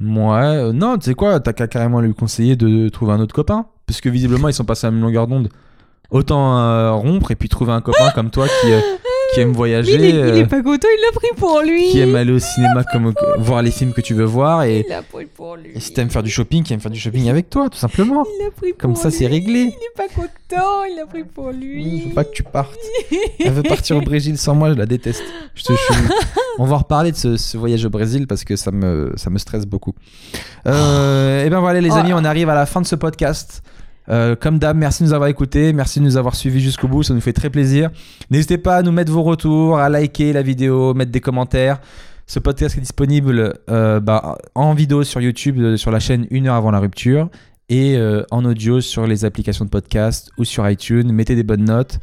Ouais, 0.00 0.72
non, 0.72 0.98
tu 0.98 1.04
sais 1.04 1.14
quoi, 1.14 1.38
t'as 1.38 1.52
qu'à 1.52 1.68
carrément 1.68 2.00
lui 2.00 2.12
conseiller 2.12 2.56
de 2.56 2.88
trouver 2.88 3.12
un 3.12 3.20
autre 3.20 3.34
copain. 3.34 3.66
Parce 3.86 4.00
que 4.00 4.08
visiblement, 4.08 4.48
ils 4.48 4.54
sont 4.54 4.64
passés 4.64 4.86
à 4.86 4.90
la 4.90 4.96
même 4.96 5.02
longueur 5.04 5.28
d'onde. 5.28 5.48
Autant 6.12 6.58
euh, 6.58 6.92
rompre 6.92 7.30
et 7.30 7.36
puis 7.36 7.48
trouver 7.48 7.72
un 7.72 7.80
copain 7.80 8.10
comme 8.14 8.30
toi 8.30 8.46
qui, 8.46 8.70
euh, 8.72 8.80
qui 9.32 9.40
aime 9.40 9.52
voyager, 9.52 9.96
Mais 9.98 10.10
il, 10.10 10.16
est, 10.16 10.28
il 10.28 10.36
est 10.36 10.42
euh, 10.42 10.46
pas 10.46 10.62
content 10.62 10.88
il 10.94 11.00
l'a 11.00 11.12
pris 11.12 11.28
pour 11.38 11.62
lui 11.62 11.88
qui 11.90 12.00
aime 12.00 12.14
aller 12.14 12.32
au 12.32 12.38
cinéma, 12.38 12.84
comme, 12.92 13.14
voir 13.38 13.62
les 13.62 13.70
films 13.70 13.94
que 13.94 14.02
tu 14.02 14.12
veux 14.12 14.24
voir. 14.26 14.64
Et, 14.64 14.80
il 14.86 14.90
l'a 14.90 15.00
pris 15.02 15.24
pour 15.24 15.56
lui 15.56 15.70
et 15.74 15.80
si 15.80 15.94
t'aimes 15.94 16.10
faire 16.10 16.22
du 16.22 16.30
shopping, 16.30 16.64
qui 16.64 16.74
aime 16.74 16.80
faire 16.80 16.90
du 16.90 17.00
shopping 17.00 17.30
avec 17.30 17.48
toi, 17.48 17.70
tout 17.70 17.78
simplement. 17.78 18.24
il 18.38 18.44
l'a 18.44 18.50
pris 18.50 18.74
Comme 18.78 18.92
pour 18.92 19.02
ça, 19.02 19.10
c'est 19.10 19.26
réglé. 19.26 19.60
il 19.60 19.68
est 19.68 19.96
pas 19.96 20.08
content 20.08 20.84
il 20.90 20.96
l'a 20.96 21.06
pris 21.06 21.24
pour 21.24 21.50
lui 21.50 21.82
Il 21.82 22.02
faut 22.02 22.14
pas 22.14 22.24
que 22.24 22.32
tu 22.32 22.42
partes. 22.42 22.78
Elle 23.40 23.52
veut 23.52 23.62
partir 23.62 23.96
au 23.96 24.02
Brésil 24.02 24.36
sans 24.36 24.54
moi, 24.54 24.68
je 24.70 24.74
la 24.78 24.84
déteste. 24.86 25.22
Je 25.54 25.62
te 25.62 25.72
jure. 25.72 26.14
On 26.58 26.66
va 26.66 26.76
reparler 26.76 27.12
de 27.12 27.16
ce, 27.16 27.38
ce 27.38 27.56
voyage 27.56 27.86
au 27.86 27.90
Brésil 27.90 28.26
parce 28.26 28.44
que 28.44 28.56
ça 28.56 28.70
me, 28.70 29.14
ça 29.16 29.30
me 29.30 29.38
stresse 29.38 29.64
beaucoup. 29.64 29.94
Euh, 30.66 31.44
et 31.46 31.48
ben 31.48 31.60
voilà, 31.60 31.80
les 31.80 31.90
Oh. 31.92 31.94
amis, 31.96 32.12
on 32.12 32.24
arrive 32.24 32.50
à 32.50 32.54
la 32.54 32.66
fin 32.66 32.82
de 32.82 32.86
ce 32.86 32.96
podcast. 32.96 33.62
Euh, 34.08 34.34
comme 34.34 34.58
d'hab, 34.58 34.76
merci 34.76 35.02
de 35.02 35.08
nous 35.08 35.14
avoir 35.14 35.28
écoutés, 35.28 35.72
merci 35.72 36.00
de 36.00 36.04
nous 36.04 36.16
avoir 36.16 36.34
suivis 36.34 36.60
jusqu'au 36.60 36.88
bout, 36.88 37.02
ça 37.02 37.14
nous 37.14 37.20
fait 37.20 37.32
très 37.32 37.50
plaisir. 37.50 37.90
N'hésitez 38.30 38.58
pas 38.58 38.76
à 38.76 38.82
nous 38.82 38.92
mettre 38.92 39.12
vos 39.12 39.22
retours, 39.22 39.78
à 39.78 39.88
liker 39.88 40.32
la 40.32 40.42
vidéo, 40.42 40.94
mettre 40.94 41.12
des 41.12 41.20
commentaires. 41.20 41.80
Ce 42.26 42.38
podcast 42.38 42.76
est 42.76 42.80
disponible 42.80 43.54
euh, 43.70 44.00
bah, 44.00 44.38
en 44.54 44.74
vidéo 44.74 45.04
sur 45.04 45.20
YouTube, 45.20 45.58
euh, 45.58 45.76
sur 45.76 45.90
la 45.90 46.00
chaîne 46.00 46.26
Une 46.30 46.48
heure 46.48 46.54
avant 46.54 46.70
la 46.70 46.78
rupture, 46.78 47.28
et 47.68 47.98
en 48.30 48.44
audio 48.44 48.82
sur 48.82 49.06
les 49.06 49.24
applications 49.24 49.64
de 49.64 49.70
podcast 49.70 50.30
ou 50.36 50.44
sur 50.44 50.68
iTunes. 50.68 51.10
Mettez 51.10 51.34
des 51.34 51.42
bonnes 51.42 51.64
notes. 51.64 52.00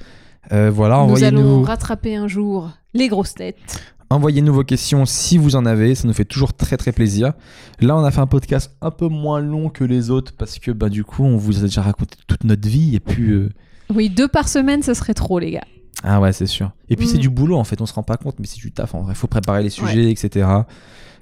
Voilà, 0.49 0.65
nous 1.05 1.23
allons 1.23 1.41
envoyez-nous 1.41 1.61
rattraper 1.61 2.15
un 2.15 2.27
jour 2.27 2.71
les 2.95 3.07
grosses 3.07 3.35
têtes 3.35 3.79
envoyez-nous 4.09 4.53
vos 4.53 4.63
questions 4.63 5.05
si 5.05 5.37
vous 5.37 5.55
en 5.55 5.65
avez, 5.65 5.95
ça 5.95 6.07
nous 6.07 6.13
fait 6.13 6.25
toujours 6.25 6.53
très 6.53 6.77
très 6.77 6.91
plaisir. 6.91 7.33
Là, 7.79 7.95
on 7.97 8.03
a 8.03 8.11
fait 8.11 8.21
un 8.21 8.27
podcast 8.27 8.75
un 8.81 8.91
peu 8.91 9.07
moins 9.07 9.39
long 9.39 9.69
que 9.69 9.83
les 9.83 10.09
autres 10.09 10.33
parce 10.37 10.59
que 10.59 10.71
bah 10.71 10.89
du 10.89 11.03
coup, 11.03 11.23
on 11.23 11.37
vous 11.37 11.59
a 11.59 11.61
déjà 11.61 11.81
raconté 11.81 12.17
toute 12.27 12.43
notre 12.43 12.67
vie 12.67 12.95
et 12.95 12.99
puis 12.99 13.29
euh, 13.31 13.49
oui 13.93 14.09
deux 14.09 14.27
par 14.27 14.47
semaine 14.47 14.83
ce 14.83 14.93
serait 14.93 15.13
trop 15.13 15.39
les 15.39 15.51
gars 15.51 15.65
ah 16.01 16.21
ouais, 16.21 16.31
c'est 16.31 16.45
sûr. 16.45 16.71
Et 16.87 16.95
puis 16.95 17.07
Mm. 17.07 17.09
c'est 17.09 17.17
du 17.17 17.29
boulot 17.29 17.57
en 17.57 17.65
fait, 17.65 17.81
on 17.81 17.85
se 17.85 17.93
rend 17.93 18.03
pas 18.03 18.15
compte, 18.15 18.35
mais 18.39 18.45
c'est 18.47 18.59
du 18.59 18.71
taf 18.71 18.95
en 18.95 19.01
vrai. 19.01 19.15
Faut 19.15 19.27
préparer 19.27 19.63
les 19.63 19.69
sujets, 19.69 20.09
etc. 20.09 20.47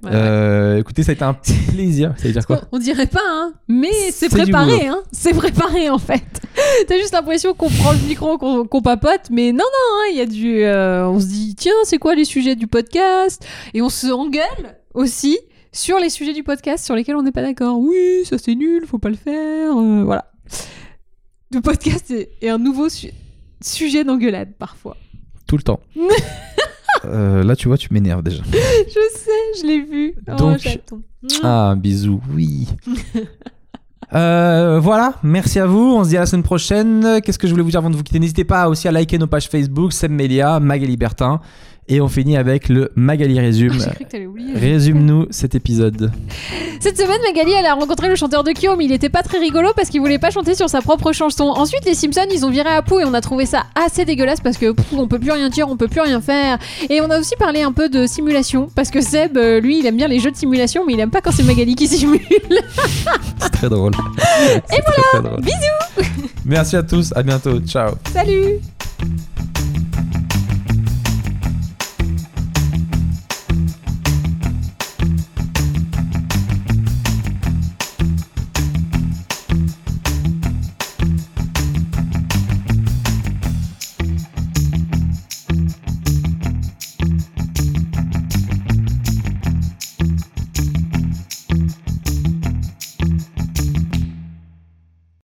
Ouais, 0.03 0.09
Euh, 0.13 0.77
Écoutez, 0.77 1.01
ça 1.03 1.11
a 1.11 1.13
été 1.13 1.23
un 1.23 1.33
plaisir. 1.33 2.13
Ça 2.17 2.27
veut 2.27 2.33
dire 2.33 2.45
quoi 2.45 2.61
On 2.71 2.77
dirait 2.79 3.07
pas, 3.07 3.19
hein, 3.25 3.53
mais 3.67 3.91
c'est 4.11 4.29
préparé, 4.29 4.87
hein. 4.87 4.99
C'est 5.11 5.33
préparé 5.33 5.89
en 5.89 5.97
fait. 5.97 6.23
T'as 6.87 6.97
juste 6.97 7.13
l'impression 7.13 7.53
qu'on 7.53 7.69
prend 7.69 7.91
le 7.93 7.99
micro, 8.07 8.37
qu'on 8.37 8.81
papote, 8.81 9.29
mais 9.31 9.51
non, 9.51 9.57
non, 9.59 9.63
hein, 9.97 10.09
il 10.11 10.17
y 10.17 10.21
a 10.21 10.25
du. 10.25 10.63
euh, 10.63 11.07
on 11.07 11.19
se 11.19 11.25
dit, 11.25 11.55
tiens, 11.55 11.73
c'est 11.83 11.97
quoi 11.97 12.13
les 12.15 12.25
sujets 12.25 12.55
du 12.55 12.67
podcast? 12.67 13.45
Et 13.73 13.81
on 13.81 13.89
se 13.89 14.07
engueule 14.07 14.77
aussi 14.93 15.37
sur 15.71 15.99
les 15.99 16.09
sujets 16.09 16.33
du 16.33 16.43
podcast 16.43 16.85
sur 16.85 16.95
lesquels 16.95 17.15
on 17.15 17.23
n'est 17.23 17.31
pas 17.31 17.41
d'accord. 17.43 17.77
Oui, 17.79 18.23
ça 18.25 18.37
c'est 18.37 18.55
nul, 18.55 18.85
faut 18.87 18.99
pas 18.99 19.09
le 19.09 19.15
faire. 19.15 19.75
euh, 19.77 20.03
voilà. 20.03 20.31
Le 21.53 21.61
podcast 21.61 22.11
est, 22.11 22.29
est 22.41 22.49
un 22.49 22.57
nouveau 22.57 22.89
su- 22.89 23.11
sujet 23.61 24.03
d'engueulade 24.03 24.53
parfois. 24.59 24.97
Tout 25.47 25.57
le 25.57 25.63
temps. 25.63 25.79
Euh, 27.05 27.43
là, 27.43 27.55
tu 27.55 27.67
vois, 27.67 27.77
tu 27.77 27.93
m'énerves 27.93 28.23
déjà. 28.23 28.43
Je 28.51 29.17
sais, 29.17 29.61
je 29.61 29.67
l'ai 29.67 29.81
vu. 29.81 30.15
Oh, 30.29 30.35
Donc- 30.35 30.59
chaton. 30.59 31.01
Ah, 31.43 31.75
bisous, 31.77 32.21
oui. 32.33 32.67
Euh, 34.13 34.79
voilà, 34.81 35.15
merci 35.21 35.59
à 35.59 35.65
vous. 35.65 35.95
On 35.97 36.03
se 36.05 36.09
dit 36.09 36.15
à 36.17 36.21
la 36.21 36.25
semaine 36.25 36.43
prochaine. 36.43 37.19
Qu'est-ce 37.21 37.37
que 37.37 37.45
je 37.45 37.51
voulais 37.51 37.63
vous 37.63 37.71
dire 37.71 37.79
avant 37.79 37.89
de 37.89 37.95
vous 37.97 38.03
quitter? 38.03 38.19
N'hésitez 38.19 38.45
pas 38.45 38.69
aussi 38.69 38.87
à 38.87 38.91
liker 38.93 39.17
nos 39.17 39.27
pages 39.27 39.49
Facebook, 39.49 39.91
Sem 39.91 40.13
Melia, 40.13 40.61
Magali 40.61 40.95
Bertin. 40.95 41.41
Et 41.89 42.01
on 42.01 42.09
finit 42.09 42.35
avec 42.35 42.67
le 42.67 42.91
Magali 42.95 43.39
Résume. 43.39 43.73
J'ai 43.73 43.89
cru 43.91 44.03
que 44.05 44.09
t'allais 44.09 44.25
oublier. 44.25 44.53
Résume-nous 44.53 45.27
cet 45.29 45.55
épisode. 45.55 46.11
Cette 46.79 46.97
semaine, 46.97 47.17
Magali, 47.25 47.53
elle 47.57 47.65
a 47.65 47.73
rencontré 47.73 48.07
le 48.07 48.15
chanteur 48.15 48.43
de 48.43 48.51
Kyo, 48.51 48.75
mais 48.77 48.85
il 48.85 48.91
était 48.91 49.09
pas 49.09 49.23
très 49.23 49.39
rigolo 49.39 49.69
parce 49.75 49.89
qu'il 49.89 49.99
voulait 49.99 50.19
pas 50.19 50.29
chanter 50.29 50.53
sur 50.53 50.69
sa 50.69 50.81
propre 50.81 51.11
chanson. 51.11 51.45
Ensuite, 51.45 51.85
les 51.85 51.95
Simpsons, 51.95 52.27
ils 52.31 52.45
ont 52.45 52.51
viré 52.51 52.69
Apu 52.69 53.01
et 53.01 53.05
on 53.05 53.13
a 53.13 53.21
trouvé 53.21 53.45
ça 53.47 53.63
assez 53.73 54.05
dégueulasse 54.05 54.41
parce 54.41 54.57
que 54.57 54.71
pff, 54.71 54.85
on 54.93 55.07
peut 55.07 55.17
plus 55.17 55.31
rien 55.31 55.49
dire, 55.49 55.67
on 55.69 55.75
peut 55.75 55.87
plus 55.87 56.01
rien 56.01 56.21
faire. 56.21 56.59
Et 56.89 57.01
on 57.01 57.09
a 57.09 57.19
aussi 57.19 57.35
parlé 57.39 57.63
un 57.63 57.71
peu 57.71 57.89
de 57.89 58.05
simulation 58.05 58.69
parce 58.75 58.91
que 58.91 59.01
Seb, 59.01 59.37
euh, 59.37 59.59
lui, 59.59 59.79
il 59.79 59.85
aime 59.85 59.97
bien 59.97 60.07
les 60.07 60.19
jeux 60.19 60.31
de 60.31 60.37
simulation, 60.37 60.83
mais 60.85 60.93
il 60.93 60.99
aime 60.99 61.09
pas 61.09 61.21
quand 61.21 61.31
c'est 61.31 61.43
Magali 61.43 61.75
qui 61.75 61.87
simule. 61.87 62.19
C'est 63.39 63.49
très 63.49 63.69
drôle. 63.69 63.93
Et 64.71 64.81
voilà, 65.13 65.37
bisous. 65.37 66.11
Merci 66.45 66.75
à 66.75 66.83
tous, 66.83 67.11
à 67.15 67.23
bientôt. 67.23 67.59
Ciao. 67.61 67.95
Salut 68.13 68.59